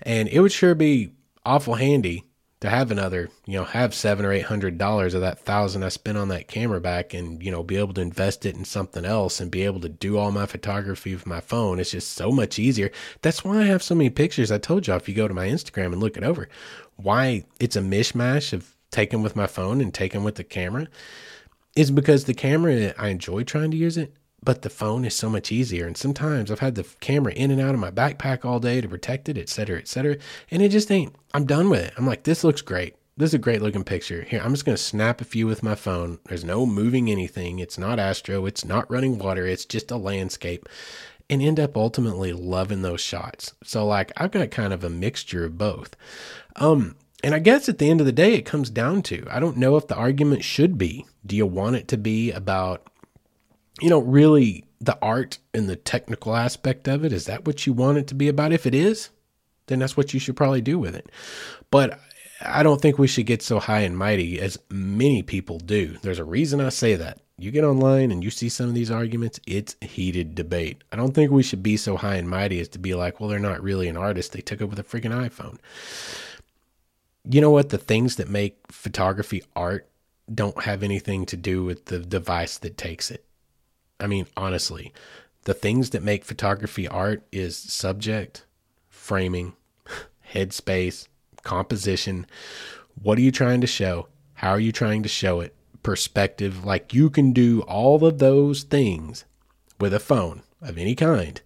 And 0.00 0.28
it 0.28 0.40
would 0.40 0.52
sure 0.52 0.74
be 0.74 1.10
awful 1.44 1.74
handy 1.74 2.27
to 2.60 2.68
have 2.68 2.90
another, 2.90 3.30
you 3.46 3.54
know, 3.54 3.64
have 3.64 3.94
seven 3.94 4.26
or 4.26 4.32
eight 4.32 4.46
hundred 4.46 4.78
dollars 4.78 5.14
of 5.14 5.20
that 5.20 5.38
thousand 5.38 5.84
I 5.84 5.90
spent 5.90 6.18
on 6.18 6.28
that 6.28 6.48
camera 6.48 6.80
back 6.80 7.14
and, 7.14 7.42
you 7.42 7.52
know, 7.52 7.62
be 7.62 7.76
able 7.76 7.94
to 7.94 8.00
invest 8.00 8.44
it 8.44 8.56
in 8.56 8.64
something 8.64 9.04
else 9.04 9.38
and 9.38 9.50
be 9.50 9.62
able 9.64 9.80
to 9.80 9.88
do 9.88 10.18
all 10.18 10.32
my 10.32 10.46
photography 10.46 11.14
with 11.14 11.26
my 11.26 11.40
phone. 11.40 11.78
It's 11.78 11.92
just 11.92 12.12
so 12.12 12.32
much 12.32 12.58
easier. 12.58 12.90
That's 13.22 13.44
why 13.44 13.60
I 13.60 13.64
have 13.64 13.82
so 13.82 13.94
many 13.94 14.10
pictures. 14.10 14.50
I 14.50 14.58
told 14.58 14.86
y'all 14.86 14.96
if 14.96 15.08
you 15.08 15.14
go 15.14 15.28
to 15.28 15.34
my 15.34 15.46
Instagram 15.46 15.92
and 15.92 16.00
look 16.00 16.16
it 16.16 16.24
over, 16.24 16.48
why 16.96 17.44
it's 17.60 17.76
a 17.76 17.80
mishmash 17.80 18.52
of 18.52 18.74
taking 18.90 19.22
with 19.22 19.36
my 19.36 19.46
phone 19.46 19.80
and 19.80 19.94
taking 19.94 20.24
with 20.24 20.34
the 20.34 20.44
camera 20.44 20.88
is 21.76 21.92
because 21.92 22.24
the 22.24 22.34
camera, 22.34 22.92
I 22.98 23.08
enjoy 23.08 23.44
trying 23.44 23.70
to 23.70 23.76
use 23.76 23.96
it, 23.96 24.14
but 24.42 24.62
the 24.62 24.70
phone 24.70 25.04
is 25.04 25.14
so 25.14 25.28
much 25.28 25.52
easier. 25.52 25.86
And 25.86 25.96
sometimes 25.96 26.50
I've 26.50 26.60
had 26.60 26.74
the 26.74 26.86
camera 27.00 27.32
in 27.32 27.50
and 27.50 27.60
out 27.60 27.74
of 27.74 27.80
my 27.80 27.90
backpack 27.90 28.44
all 28.44 28.60
day 28.60 28.80
to 28.80 28.88
protect 28.88 29.28
it, 29.28 29.36
et 29.36 29.48
cetera, 29.48 29.78
et 29.78 29.88
cetera. 29.88 30.16
And 30.50 30.62
it 30.62 30.70
just 30.70 30.90
ain't, 30.90 31.14
I'm 31.34 31.46
done 31.46 31.70
with 31.70 31.80
it. 31.80 31.94
I'm 31.96 32.06
like, 32.06 32.22
this 32.22 32.44
looks 32.44 32.62
great. 32.62 32.94
This 33.16 33.30
is 33.30 33.34
a 33.34 33.38
great 33.38 33.62
looking 33.62 33.82
picture. 33.82 34.22
Here, 34.22 34.40
I'm 34.42 34.52
just 34.52 34.64
going 34.64 34.76
to 34.76 34.82
snap 34.82 35.20
a 35.20 35.24
few 35.24 35.46
with 35.48 35.62
my 35.62 35.74
phone. 35.74 36.20
There's 36.26 36.44
no 36.44 36.64
moving 36.66 37.10
anything. 37.10 37.58
It's 37.58 37.76
not 37.76 37.98
Astro. 37.98 38.46
It's 38.46 38.64
not 38.64 38.90
running 38.90 39.18
water. 39.18 39.44
It's 39.44 39.64
just 39.64 39.90
a 39.90 39.96
landscape 39.96 40.68
and 41.30 41.42
end 41.42 41.60
up 41.60 41.76
ultimately 41.76 42.32
loving 42.32 42.82
those 42.82 43.00
shots. 43.00 43.54
So 43.64 43.86
like 43.86 44.12
I've 44.16 44.30
got 44.30 44.50
kind 44.50 44.72
of 44.72 44.84
a 44.84 44.90
mixture 44.90 45.44
of 45.44 45.58
both. 45.58 45.96
Um, 46.56 46.96
and 47.22 47.34
I 47.34 47.40
guess 47.40 47.68
at 47.68 47.78
the 47.78 47.90
end 47.90 48.00
of 48.00 48.06
the 48.06 48.12
day, 48.12 48.34
it 48.34 48.42
comes 48.42 48.70
down 48.70 49.02
to 49.02 49.26
I 49.30 49.40
don't 49.40 49.56
know 49.56 49.76
if 49.76 49.88
the 49.88 49.96
argument 49.96 50.44
should 50.44 50.78
be 50.78 51.06
do 51.26 51.36
you 51.36 51.46
want 51.46 51.76
it 51.76 51.88
to 51.88 51.98
be 51.98 52.30
about, 52.30 52.86
you 53.80 53.90
know, 53.90 54.00
really 54.00 54.64
the 54.80 54.98
art 55.02 55.38
and 55.54 55.68
the 55.68 55.76
technical 55.76 56.36
aspect 56.36 56.88
of 56.88 57.04
it? 57.04 57.12
Is 57.12 57.26
that 57.26 57.46
what 57.46 57.66
you 57.66 57.72
want 57.72 57.98
it 57.98 58.06
to 58.08 58.14
be 58.14 58.28
about? 58.28 58.52
If 58.52 58.66
it 58.66 58.74
is, 58.74 59.10
then 59.66 59.80
that's 59.80 59.96
what 59.96 60.14
you 60.14 60.20
should 60.20 60.36
probably 60.36 60.60
do 60.60 60.78
with 60.78 60.94
it. 60.94 61.10
But 61.70 62.00
I 62.40 62.62
don't 62.62 62.80
think 62.80 62.98
we 62.98 63.08
should 63.08 63.26
get 63.26 63.42
so 63.42 63.58
high 63.58 63.80
and 63.80 63.96
mighty 63.96 64.40
as 64.40 64.58
many 64.70 65.22
people 65.22 65.58
do. 65.58 65.98
There's 66.02 66.18
a 66.18 66.24
reason 66.24 66.60
I 66.60 66.68
say 66.68 66.94
that. 66.94 67.20
You 67.40 67.50
get 67.52 67.64
online 67.64 68.10
and 68.10 68.24
you 68.24 68.30
see 68.30 68.48
some 68.48 68.68
of 68.68 68.74
these 68.74 68.90
arguments, 68.90 69.38
it's 69.46 69.76
heated 69.80 70.34
debate. 70.34 70.82
I 70.90 70.96
don't 70.96 71.14
think 71.14 71.30
we 71.30 71.44
should 71.44 71.62
be 71.62 71.76
so 71.76 71.96
high 71.96 72.16
and 72.16 72.28
mighty 72.28 72.58
as 72.58 72.68
to 72.70 72.80
be 72.80 72.94
like, 72.94 73.20
well, 73.20 73.28
they're 73.28 73.38
not 73.38 73.62
really 73.62 73.86
an 73.88 73.96
artist. 73.96 74.32
They 74.32 74.40
took 74.40 74.60
it 74.60 74.64
with 74.64 74.78
a 74.78 74.82
freaking 74.82 75.12
iPhone 75.12 75.58
you 77.28 77.40
know 77.40 77.50
what? 77.50 77.68
The 77.68 77.78
things 77.78 78.16
that 78.16 78.28
make 78.28 78.58
photography 78.70 79.42
art 79.54 79.88
don't 80.32 80.62
have 80.62 80.82
anything 80.82 81.26
to 81.26 81.36
do 81.36 81.64
with 81.64 81.86
the 81.86 81.98
device 81.98 82.58
that 82.58 82.76
takes 82.76 83.10
it. 83.10 83.24
I 84.00 84.06
mean, 84.06 84.26
honestly, 84.36 84.92
the 85.44 85.54
things 85.54 85.90
that 85.90 86.02
make 86.02 86.24
photography 86.24 86.86
art 86.86 87.22
is 87.32 87.56
subject, 87.56 88.44
framing, 88.88 89.54
headspace, 90.32 91.08
composition. 91.42 92.26
What 93.00 93.18
are 93.18 93.22
you 93.22 93.32
trying 93.32 93.60
to 93.60 93.66
show? 93.66 94.08
How 94.34 94.50
are 94.50 94.60
you 94.60 94.72
trying 94.72 95.02
to 95.02 95.08
show 95.08 95.40
it? 95.40 95.54
Perspective. 95.82 96.64
Like 96.64 96.92
you 96.92 97.10
can 97.10 97.32
do 97.32 97.62
all 97.62 98.04
of 98.04 98.18
those 98.18 98.62
things 98.62 99.24
with 99.80 99.94
a 99.94 100.00
phone 100.00 100.42
of 100.60 100.76
any 100.76 100.94
kind 100.94 101.40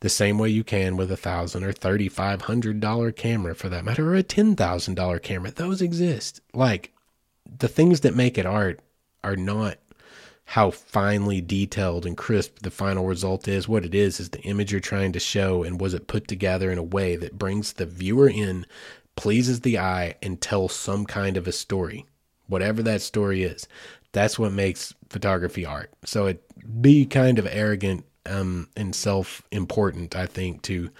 the 0.00 0.08
same 0.08 0.38
way 0.38 0.48
you 0.48 0.64
can 0.64 0.96
with 0.96 1.10
a 1.12 1.16
thousand 1.16 1.62
or 1.62 1.72
thirty 1.72 2.08
five 2.08 2.42
hundred 2.42 2.80
dollar 2.80 3.12
camera 3.12 3.54
for 3.54 3.68
that 3.68 3.84
matter, 3.84 4.10
or 4.10 4.14
a 4.14 4.22
ten 4.22 4.56
thousand 4.56 4.94
dollar 4.94 5.18
camera. 5.18 5.50
Those 5.50 5.82
exist. 5.82 6.40
Like 6.54 6.92
the 7.58 7.68
things 7.68 8.00
that 8.00 8.16
make 8.16 8.38
it 8.38 8.46
art 8.46 8.80
are 9.22 9.36
not 9.36 9.76
how 10.50 10.68
finely 10.68 11.40
detailed 11.40 12.04
and 12.04 12.16
crisp 12.16 12.58
the 12.62 12.72
final 12.72 13.06
result 13.06 13.46
is. 13.46 13.68
What 13.68 13.84
it 13.84 13.94
is 13.94 14.18
is 14.18 14.30
the 14.30 14.42
image 14.42 14.72
you're 14.72 14.80
trying 14.80 15.12
to 15.12 15.20
show 15.20 15.62
and 15.62 15.80
was 15.80 15.94
it 15.94 16.08
put 16.08 16.26
together 16.26 16.72
in 16.72 16.78
a 16.78 16.82
way 16.82 17.14
that 17.14 17.38
brings 17.38 17.74
the 17.74 17.86
viewer 17.86 18.28
in, 18.28 18.66
pleases 19.14 19.60
the 19.60 19.78
eye, 19.78 20.16
and 20.20 20.40
tells 20.40 20.72
some 20.72 21.06
kind 21.06 21.36
of 21.36 21.46
a 21.46 21.52
story. 21.52 22.04
Whatever 22.48 22.82
that 22.82 23.00
story 23.00 23.44
is. 23.44 23.68
That's 24.10 24.40
what 24.40 24.50
makes 24.50 24.92
photography 25.08 25.64
art. 25.64 25.92
So 26.04 26.26
it 26.26 26.42
be 26.82 27.06
kind 27.06 27.38
of 27.38 27.46
arrogant 27.48 28.04
um, 28.26 28.68
and 28.76 28.92
self 28.92 29.42
important, 29.52 30.16
I 30.16 30.26
think, 30.26 30.62
to 30.62 30.90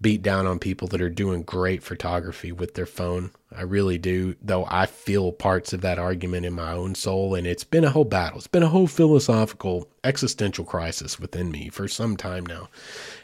beat 0.00 0.22
down 0.22 0.46
on 0.46 0.60
people 0.60 0.86
that 0.88 1.00
are 1.02 1.10
doing 1.10 1.42
great 1.42 1.82
photography 1.82 2.52
with 2.52 2.74
their 2.74 2.86
phone. 2.86 3.32
I 3.56 3.62
really 3.62 3.98
do, 3.98 4.34
though 4.42 4.66
I 4.68 4.86
feel 4.86 5.32
parts 5.32 5.72
of 5.72 5.80
that 5.82 5.98
argument 5.98 6.44
in 6.44 6.54
my 6.54 6.72
own 6.72 6.94
soul, 6.94 7.34
and 7.34 7.46
it's 7.46 7.64
been 7.64 7.84
a 7.84 7.90
whole 7.90 8.04
battle. 8.04 8.38
It's 8.38 8.46
been 8.46 8.62
a 8.62 8.68
whole 8.68 8.86
philosophical, 8.86 9.88
existential 10.02 10.64
crisis 10.64 11.20
within 11.20 11.50
me 11.50 11.68
for 11.68 11.86
some 11.86 12.16
time 12.16 12.44
now. 12.44 12.68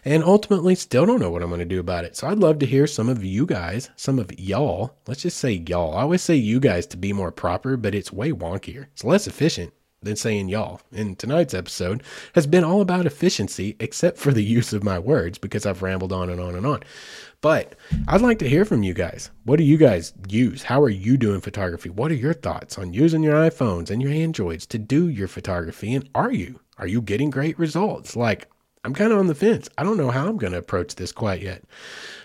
And 0.05 0.23
ultimately, 0.23 0.75
still 0.75 1.05
don't 1.05 1.21
know 1.21 1.31
what 1.31 1.43
I'm 1.43 1.49
going 1.49 1.59
to 1.59 1.65
do 1.65 1.81
about 1.81 2.05
it. 2.05 2.17
So 2.17 2.29
I'd 2.29 2.39
love 2.39 2.59
to 2.61 2.67
hear 2.67 2.87
some 2.87 3.09
of 3.09 3.25
you 3.25 3.45
guys, 3.45 3.91
some 3.97 4.19
of 4.19 4.39
y'all, 4.39 4.95
let's 5.07 5.23
just 5.23 5.39
say 5.39 5.53
y'all. 5.67 5.97
I 5.97 6.03
always 6.03 6.23
say 6.23 6.37
you 6.37 6.61
guys 6.61 6.87
to 6.89 6.97
be 6.97 7.13
more 7.13 7.33
proper, 7.33 7.77
but 7.77 7.95
it's 7.95 8.13
way 8.13 8.31
wonkier. 8.31 8.87
It's 8.93 9.05
less 9.05 9.27
efficient 9.27 9.73
than 10.03 10.17
saying 10.17 10.49
y'all. 10.49 10.81
And 10.93 11.19
tonight's 11.19 11.55
episode 11.55 12.03
has 12.35 12.47
been 12.47 12.65
all 12.65 12.81
about 12.81 13.07
efficiency, 13.07 13.77
except 13.81 14.19
for 14.19 14.33
the 14.33 14.45
use 14.59 14.73
of 14.73 14.85
my 14.85 14.99
words, 14.99 15.39
because 15.39 15.67
I've 15.67 15.83
rambled 15.83 16.13
on 16.13 16.31
and 16.31 16.41
on 16.41 16.55
and 16.55 16.67
on. 16.67 16.83
But 17.43 17.75
I'd 18.07 18.21
like 18.21 18.39
to 18.41 18.49
hear 18.49 18.67
from 18.67 18.83
you 18.83 18.93
guys. 18.93 19.31
What 19.45 19.57
do 19.57 19.65
you 19.65 19.79
guys 19.79 20.13
use? 20.29 20.63
How 20.63 20.83
are 20.83 20.91
you 20.91 21.17
doing 21.17 21.41
photography? 21.41 21.89
What 21.89 22.11
are 22.11 22.17
your 22.17 22.35
thoughts 22.35 22.77
on 22.77 22.93
using 22.93 23.23
your 23.23 23.35
iPhones 23.35 23.91
and 23.91 24.03
your 24.03 24.13
Androids 24.13 24.67
to 24.67 24.79
do 24.79 25.09
your 25.09 25.29
photography? 25.29 25.95
And 25.95 26.09
are 26.15 26.31
you? 26.31 26.61
Are 26.77 26.87
you 26.87 27.01
getting 27.01 27.31
great 27.31 27.59
results? 27.59 28.15
Like, 28.15 28.51
I'm 28.85 28.95
kind 28.95 29.13
of 29.13 29.19
on 29.19 29.27
the 29.27 29.35
fence. 29.35 29.71
I 29.79 29.85
don't 29.85 29.97
know 29.97 30.11
how 30.11 30.29
I'm 30.29 30.37
going 30.37 30.53
to 30.53 30.59
approach 30.59 30.97
this 30.97 31.13
quite 31.13 31.41
yet. 31.41 31.65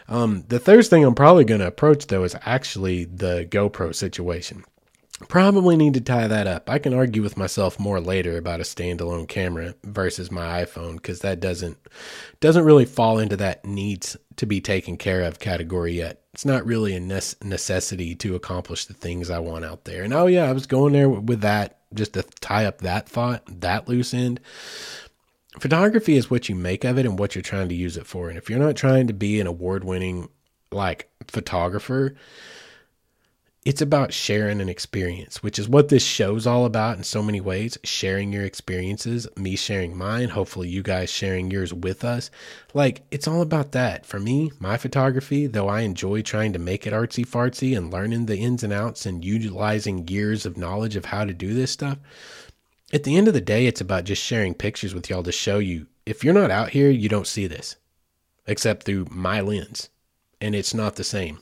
Um, 0.09 0.43
the 0.49 0.59
third 0.59 0.85
thing 0.87 1.05
I'm 1.05 1.15
probably 1.15 1.45
going 1.45 1.61
to 1.61 1.67
approach, 1.67 2.07
though, 2.07 2.23
is 2.23 2.35
actually 2.41 3.05
the 3.05 3.47
GoPro 3.49 3.95
situation. 3.95 4.65
Probably 5.29 5.77
need 5.77 5.93
to 5.93 6.01
tie 6.01 6.27
that 6.27 6.45
up. 6.45 6.69
I 6.69 6.77
can 6.77 6.93
argue 6.93 7.21
with 7.21 7.37
myself 7.37 7.79
more 7.79 8.01
later 8.01 8.37
about 8.37 8.59
a 8.59 8.63
standalone 8.63 9.29
camera 9.29 9.73
versus 9.83 10.29
my 10.29 10.65
iPhone 10.65 10.95
because 10.95 11.21
that 11.21 11.39
doesn't 11.39 11.77
doesn't 12.41 12.65
really 12.65 12.83
fall 12.83 13.19
into 13.19 13.37
that 13.37 13.63
needs 13.63 14.17
to 14.35 14.45
be 14.45 14.59
taken 14.59 14.97
care 14.97 15.21
of 15.21 15.39
category 15.39 15.93
yet. 15.93 16.23
It's 16.33 16.43
not 16.43 16.65
really 16.65 16.93
a 16.95 16.99
necessity 16.99 18.13
to 18.15 18.35
accomplish 18.35 18.85
the 18.85 18.93
things 18.93 19.29
I 19.29 19.39
want 19.39 19.63
out 19.63 19.85
there. 19.85 20.03
And 20.03 20.13
oh 20.13 20.27
yeah, 20.27 20.49
I 20.49 20.51
was 20.51 20.65
going 20.65 20.91
there 20.91 21.07
with 21.07 21.39
that 21.41 21.79
just 21.93 22.13
to 22.13 22.23
tie 22.41 22.65
up 22.65 22.79
that 22.79 23.07
thought, 23.07 23.43
that 23.61 23.87
loose 23.87 24.13
end. 24.13 24.41
Photography 25.61 26.17
is 26.17 26.29
what 26.29 26.49
you 26.49 26.55
make 26.55 26.83
of 26.83 26.97
it 26.97 27.05
and 27.05 27.17
what 27.17 27.35
you're 27.35 27.41
trying 27.41 27.69
to 27.69 27.75
use 27.75 27.95
it 27.95 28.05
for. 28.05 28.27
And 28.27 28.37
if 28.37 28.49
you're 28.49 28.59
not 28.59 28.75
trying 28.75 29.07
to 29.07 29.13
be 29.13 29.39
an 29.39 29.47
award-winning 29.47 30.27
like 30.73 31.09
photographer, 31.29 32.15
it's 33.65 33.81
about 33.81 34.13
sharing 34.13 34.61
an 34.61 34.69
experience, 34.69 35.41
which 35.41 35.57
is 35.57 35.67
what 35.67 35.89
this 35.89 36.05
show's 36.05 36.45
all 36.45 36.65
about 36.65 36.97
in 36.97 37.03
so 37.03 37.23
many 37.23 37.41
ways. 37.41 37.79
Sharing 37.83 38.31
your 38.31 38.43
experiences, 38.43 39.27
me 39.35 39.55
sharing 39.55 39.97
mine, 39.97 40.29
hopefully 40.29 40.69
you 40.69 40.83
guys 40.83 41.09
sharing 41.09 41.49
yours 41.49 41.73
with 41.73 42.03
us. 42.05 42.29
Like, 42.75 43.01
it's 43.09 43.27
all 43.27 43.41
about 43.41 43.71
that. 43.71 44.05
For 44.05 44.19
me, 44.19 44.51
my 44.59 44.77
photography, 44.77 45.47
though 45.47 45.67
I 45.67 45.81
enjoy 45.81 46.21
trying 46.21 46.53
to 46.53 46.59
make 46.59 46.85
it 46.85 46.93
artsy 46.93 47.25
fartsy 47.25 47.75
and 47.75 47.91
learning 47.91 48.27
the 48.27 48.37
ins 48.37 48.63
and 48.63 48.71
outs 48.71 49.07
and 49.07 49.25
utilizing 49.25 50.07
years 50.07 50.45
of 50.45 50.57
knowledge 50.57 50.95
of 50.95 51.05
how 51.05 51.25
to 51.25 51.33
do 51.33 51.55
this 51.55 51.71
stuff, 51.71 51.97
at 52.93 53.03
the 53.03 53.17
end 53.17 53.27
of 53.27 53.33
the 53.33 53.41
day, 53.41 53.65
it's 53.65 53.81
about 53.81 54.03
just 54.03 54.21
sharing 54.21 54.53
pictures 54.53 54.93
with 54.93 55.09
y'all 55.09 55.23
to 55.23 55.31
show 55.31 55.57
you 55.57 55.87
if 56.05 56.23
you're 56.23 56.35
not 56.35 56.51
out 56.51 56.69
here, 56.69 56.91
you 56.91 57.09
don't 57.09 57.25
see 57.25 57.47
this 57.47 57.77
except 58.45 58.83
through 58.83 59.07
my 59.09 59.41
lens. 59.41 59.89
And 60.39 60.53
it's 60.53 60.73
not 60.73 60.97
the 60.97 61.03
same. 61.03 61.39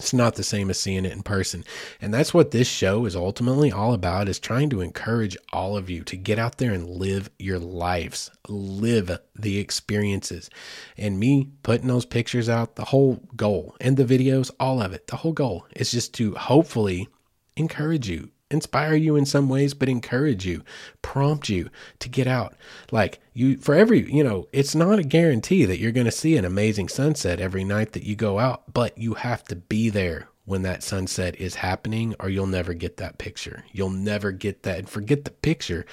It's 0.00 0.14
not 0.14 0.36
the 0.36 0.44
same 0.44 0.70
as 0.70 0.78
seeing 0.78 1.04
it 1.04 1.12
in 1.12 1.22
person. 1.22 1.64
And 2.00 2.14
that's 2.14 2.32
what 2.32 2.52
this 2.52 2.68
show 2.68 3.04
is 3.04 3.16
ultimately 3.16 3.72
all 3.72 3.92
about 3.92 4.28
is 4.28 4.38
trying 4.38 4.70
to 4.70 4.80
encourage 4.80 5.36
all 5.52 5.76
of 5.76 5.90
you 5.90 6.04
to 6.04 6.16
get 6.16 6.38
out 6.38 6.58
there 6.58 6.72
and 6.72 6.88
live 6.88 7.30
your 7.36 7.58
lives, 7.58 8.30
live 8.46 9.18
the 9.34 9.58
experiences. 9.58 10.50
And 10.96 11.18
me 11.18 11.48
putting 11.64 11.88
those 11.88 12.06
pictures 12.06 12.48
out, 12.48 12.76
the 12.76 12.84
whole 12.84 13.20
goal 13.34 13.74
and 13.80 13.96
the 13.96 14.04
videos, 14.04 14.52
all 14.60 14.80
of 14.80 14.92
it, 14.92 15.08
the 15.08 15.16
whole 15.16 15.32
goal 15.32 15.66
is 15.74 15.90
just 15.90 16.14
to 16.14 16.32
hopefully 16.36 17.08
encourage 17.56 18.08
you 18.08 18.30
inspire 18.50 18.94
you 18.94 19.16
in 19.16 19.26
some 19.26 19.48
ways, 19.48 19.74
but 19.74 19.88
encourage 19.88 20.46
you, 20.46 20.62
prompt 21.02 21.48
you 21.48 21.68
to 21.98 22.08
get 22.08 22.26
out. 22.26 22.54
Like 22.90 23.20
you, 23.34 23.56
for 23.58 23.74
every, 23.74 24.10
you 24.12 24.24
know, 24.24 24.48
it's 24.52 24.74
not 24.74 24.98
a 24.98 25.04
guarantee 25.04 25.64
that 25.64 25.78
you're 25.78 25.92
going 25.92 26.06
to 26.06 26.10
see 26.10 26.36
an 26.36 26.44
amazing 26.44 26.88
sunset 26.88 27.40
every 27.40 27.64
night 27.64 27.92
that 27.92 28.04
you 28.04 28.16
go 28.16 28.38
out, 28.38 28.72
but 28.72 28.96
you 28.96 29.14
have 29.14 29.44
to 29.44 29.56
be 29.56 29.90
there 29.90 30.28
when 30.44 30.62
that 30.62 30.82
sunset 30.82 31.36
is 31.38 31.56
happening, 31.56 32.14
or 32.18 32.30
you'll 32.30 32.46
never 32.46 32.72
get 32.72 32.96
that 32.96 33.18
picture. 33.18 33.64
You'll 33.70 33.90
never 33.90 34.32
get 34.32 34.62
that. 34.62 34.78
And 34.78 34.88
forget 34.88 35.26
the 35.26 35.30
picture. 35.30 35.84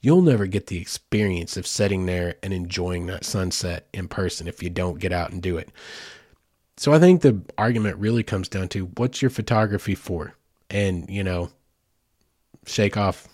You'll 0.00 0.22
never 0.22 0.48
get 0.48 0.66
the 0.66 0.80
experience 0.80 1.56
of 1.56 1.68
sitting 1.68 2.06
there 2.06 2.34
and 2.42 2.52
enjoying 2.52 3.06
that 3.06 3.24
sunset 3.24 3.86
in 3.92 4.08
person 4.08 4.48
if 4.48 4.60
you 4.60 4.70
don't 4.70 4.98
get 4.98 5.12
out 5.12 5.30
and 5.30 5.40
do 5.40 5.56
it. 5.56 5.70
so 6.76 6.92
I 6.92 6.98
think 6.98 7.22
the 7.22 7.40
argument 7.56 7.98
really 7.98 8.24
comes 8.24 8.48
down 8.48 8.66
to 8.70 8.86
what's 8.96 9.22
your 9.22 9.30
photography 9.30 9.94
for? 9.94 10.34
And, 10.68 11.08
you 11.08 11.22
know, 11.22 11.50
shake 12.66 12.96
off, 12.96 13.28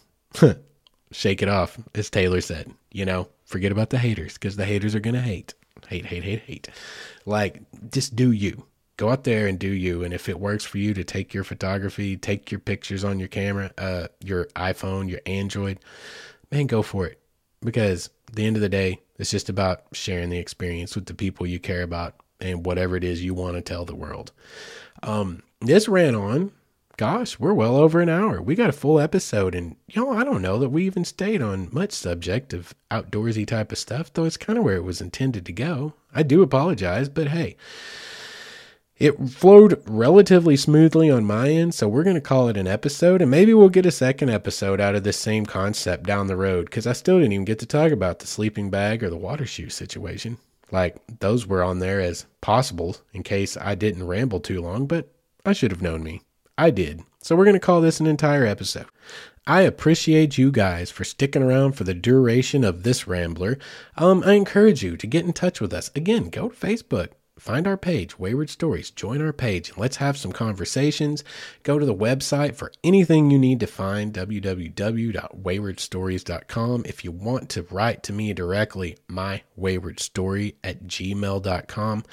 shake 1.12 1.42
it 1.42 1.48
off, 1.48 1.78
as 1.94 2.10
Taylor 2.10 2.40
said, 2.40 2.72
you 2.92 3.04
know, 3.04 3.28
forget 3.44 3.72
about 3.72 3.90
the 3.90 3.98
haters 3.98 4.34
because 4.34 4.56
the 4.56 4.64
haters 4.64 4.94
are 4.94 5.00
going 5.00 5.14
to 5.14 5.20
hate, 5.20 5.54
hate, 5.88 6.06
hate, 6.06 6.24
hate, 6.24 6.40
hate. 6.40 6.68
Like, 7.26 7.62
just 7.90 8.16
do 8.16 8.32
you. 8.32 8.64
Go 8.96 9.10
out 9.10 9.24
there 9.24 9.46
and 9.46 9.58
do 9.58 9.68
you. 9.68 10.02
And 10.02 10.12
if 10.12 10.28
it 10.28 10.40
works 10.40 10.64
for 10.64 10.78
you 10.78 10.92
to 10.94 11.04
take 11.04 11.32
your 11.32 11.44
photography, 11.44 12.16
take 12.16 12.50
your 12.50 12.58
pictures 12.58 13.04
on 13.04 13.20
your 13.20 13.28
camera, 13.28 13.70
uh, 13.78 14.08
your 14.24 14.46
iPhone, 14.56 15.08
your 15.08 15.20
Android, 15.24 15.78
man, 16.50 16.66
go 16.66 16.82
for 16.82 17.06
it. 17.06 17.20
Because 17.60 18.10
at 18.28 18.34
the 18.34 18.46
end 18.46 18.56
of 18.56 18.62
the 18.62 18.68
day, 18.68 19.00
it's 19.18 19.30
just 19.30 19.48
about 19.48 19.82
sharing 19.92 20.30
the 20.30 20.38
experience 20.38 20.94
with 20.94 21.06
the 21.06 21.14
people 21.14 21.46
you 21.46 21.60
care 21.60 21.82
about 21.82 22.16
and 22.40 22.66
whatever 22.66 22.96
it 22.96 23.04
is 23.04 23.22
you 23.22 23.34
want 23.34 23.56
to 23.56 23.62
tell 23.62 23.84
the 23.84 23.94
world. 23.94 24.32
Um, 25.02 25.42
this 25.60 25.88
ran 25.88 26.14
on. 26.14 26.52
Gosh, 26.98 27.38
we're 27.38 27.54
well 27.54 27.76
over 27.76 28.00
an 28.00 28.08
hour. 28.08 28.42
We 28.42 28.56
got 28.56 28.70
a 28.70 28.72
full 28.72 28.98
episode, 28.98 29.54
and 29.54 29.76
know, 29.94 30.10
I 30.10 30.24
don't 30.24 30.42
know 30.42 30.58
that 30.58 30.70
we 30.70 30.84
even 30.84 31.04
stayed 31.04 31.40
on 31.40 31.68
much 31.70 31.92
subject 31.92 32.52
of 32.52 32.74
outdoorsy 32.90 33.46
type 33.46 33.70
of 33.70 33.78
stuff, 33.78 34.12
though 34.12 34.24
it's 34.24 34.36
kind 34.36 34.58
of 34.58 34.64
where 34.64 34.74
it 34.74 34.82
was 34.82 35.00
intended 35.00 35.46
to 35.46 35.52
go. 35.52 35.94
I 36.12 36.24
do 36.24 36.42
apologize, 36.42 37.08
but 37.08 37.28
hey, 37.28 37.56
it 38.96 39.12
flowed 39.30 39.80
relatively 39.86 40.56
smoothly 40.56 41.08
on 41.08 41.24
my 41.24 41.50
end, 41.50 41.72
so 41.72 41.86
we're 41.86 42.02
going 42.02 42.16
to 42.16 42.20
call 42.20 42.48
it 42.48 42.56
an 42.56 42.66
episode, 42.66 43.22
and 43.22 43.30
maybe 43.30 43.54
we'll 43.54 43.68
get 43.68 43.86
a 43.86 43.92
second 43.92 44.30
episode 44.30 44.80
out 44.80 44.96
of 44.96 45.04
this 45.04 45.18
same 45.18 45.46
concept 45.46 46.02
down 46.02 46.26
the 46.26 46.34
road 46.34 46.64
because 46.64 46.88
I 46.88 46.94
still 46.94 47.18
didn't 47.20 47.32
even 47.32 47.44
get 47.44 47.60
to 47.60 47.66
talk 47.66 47.92
about 47.92 48.18
the 48.18 48.26
sleeping 48.26 48.70
bag 48.70 49.04
or 49.04 49.08
the 49.08 49.16
water 49.16 49.46
shoe 49.46 49.70
situation. 49.70 50.36
Like, 50.72 50.96
those 51.20 51.46
were 51.46 51.62
on 51.62 51.78
there 51.78 52.00
as 52.00 52.26
possibles 52.40 53.02
in 53.12 53.22
case 53.22 53.56
I 53.56 53.76
didn't 53.76 54.08
ramble 54.08 54.40
too 54.40 54.60
long, 54.60 54.88
but 54.88 55.12
I 55.46 55.52
should 55.52 55.70
have 55.70 55.80
known 55.80 56.02
me. 56.02 56.22
I 56.58 56.70
did. 56.70 57.02
So 57.22 57.36
we're 57.36 57.44
going 57.44 57.54
to 57.54 57.60
call 57.60 57.80
this 57.80 58.00
an 58.00 58.06
entire 58.06 58.44
episode. 58.44 58.86
I 59.46 59.62
appreciate 59.62 60.36
you 60.36 60.50
guys 60.50 60.90
for 60.90 61.04
sticking 61.04 61.42
around 61.42 61.72
for 61.72 61.84
the 61.84 61.94
duration 61.94 62.64
of 62.64 62.82
this 62.82 63.06
rambler. 63.06 63.58
Um, 63.96 64.22
I 64.26 64.34
encourage 64.34 64.82
you 64.82 64.96
to 64.96 65.06
get 65.06 65.24
in 65.24 65.32
touch 65.32 65.60
with 65.60 65.72
us. 65.72 65.90
Again, 65.94 66.30
go 66.30 66.48
to 66.48 66.56
Facebook, 66.56 67.10
find 67.40 67.66
our 67.66 67.76
page, 67.76 68.18
Wayward 68.18 68.50
Stories, 68.50 68.90
join 68.90 69.22
our 69.22 69.32
page, 69.32 69.70
and 69.70 69.78
let's 69.78 69.96
have 69.96 70.16
some 70.16 70.32
conversations. 70.32 71.24
Go 71.62 71.78
to 71.78 71.86
the 71.86 71.94
website 71.94 72.54
for 72.54 72.72
anything 72.82 73.30
you 73.30 73.38
need 73.38 73.60
to 73.60 73.66
find, 73.66 74.12
www.waywardstories.com. 74.12 76.82
If 76.86 77.04
you 77.04 77.12
want 77.12 77.48
to 77.50 77.62
write 77.70 78.02
to 78.04 78.12
me 78.12 78.32
directly, 78.32 78.96
my 79.08 79.42
wayward 79.56 80.00
story 80.00 80.56
at 80.64 80.86
gmail.com. 80.86 82.04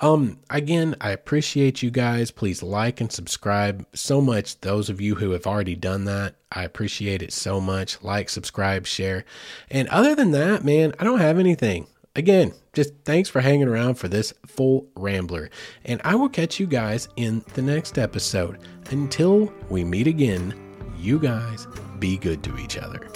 Um, 0.00 0.38
again, 0.50 0.96
I 1.00 1.10
appreciate 1.10 1.82
you 1.82 1.90
guys. 1.90 2.30
Please 2.30 2.62
like 2.62 3.00
and 3.00 3.10
subscribe 3.10 3.86
so 3.94 4.20
much. 4.20 4.60
Those 4.60 4.90
of 4.90 5.00
you 5.00 5.16
who 5.16 5.30
have 5.30 5.46
already 5.46 5.76
done 5.76 6.04
that, 6.04 6.34
I 6.52 6.64
appreciate 6.64 7.22
it 7.22 7.32
so 7.32 7.60
much. 7.60 8.02
Like, 8.02 8.28
subscribe, 8.28 8.86
share. 8.86 9.24
And 9.70 9.88
other 9.88 10.14
than 10.14 10.32
that, 10.32 10.64
man, 10.64 10.94
I 10.98 11.04
don't 11.04 11.20
have 11.20 11.38
anything. 11.38 11.86
Again, 12.16 12.54
just 12.72 12.94
thanks 13.04 13.28
for 13.28 13.42
hanging 13.42 13.68
around 13.68 13.96
for 13.96 14.08
this 14.08 14.32
full 14.46 14.86
rambler, 14.96 15.50
and 15.84 16.00
I 16.02 16.14
will 16.14 16.30
catch 16.30 16.58
you 16.58 16.66
guys 16.66 17.08
in 17.16 17.44
the 17.52 17.60
next 17.60 17.98
episode. 17.98 18.58
Until 18.90 19.52
we 19.68 19.84
meet 19.84 20.06
again, 20.06 20.54
you 20.98 21.18
guys 21.18 21.66
be 21.98 22.16
good 22.16 22.42
to 22.44 22.56
each 22.56 22.78
other. 22.78 23.06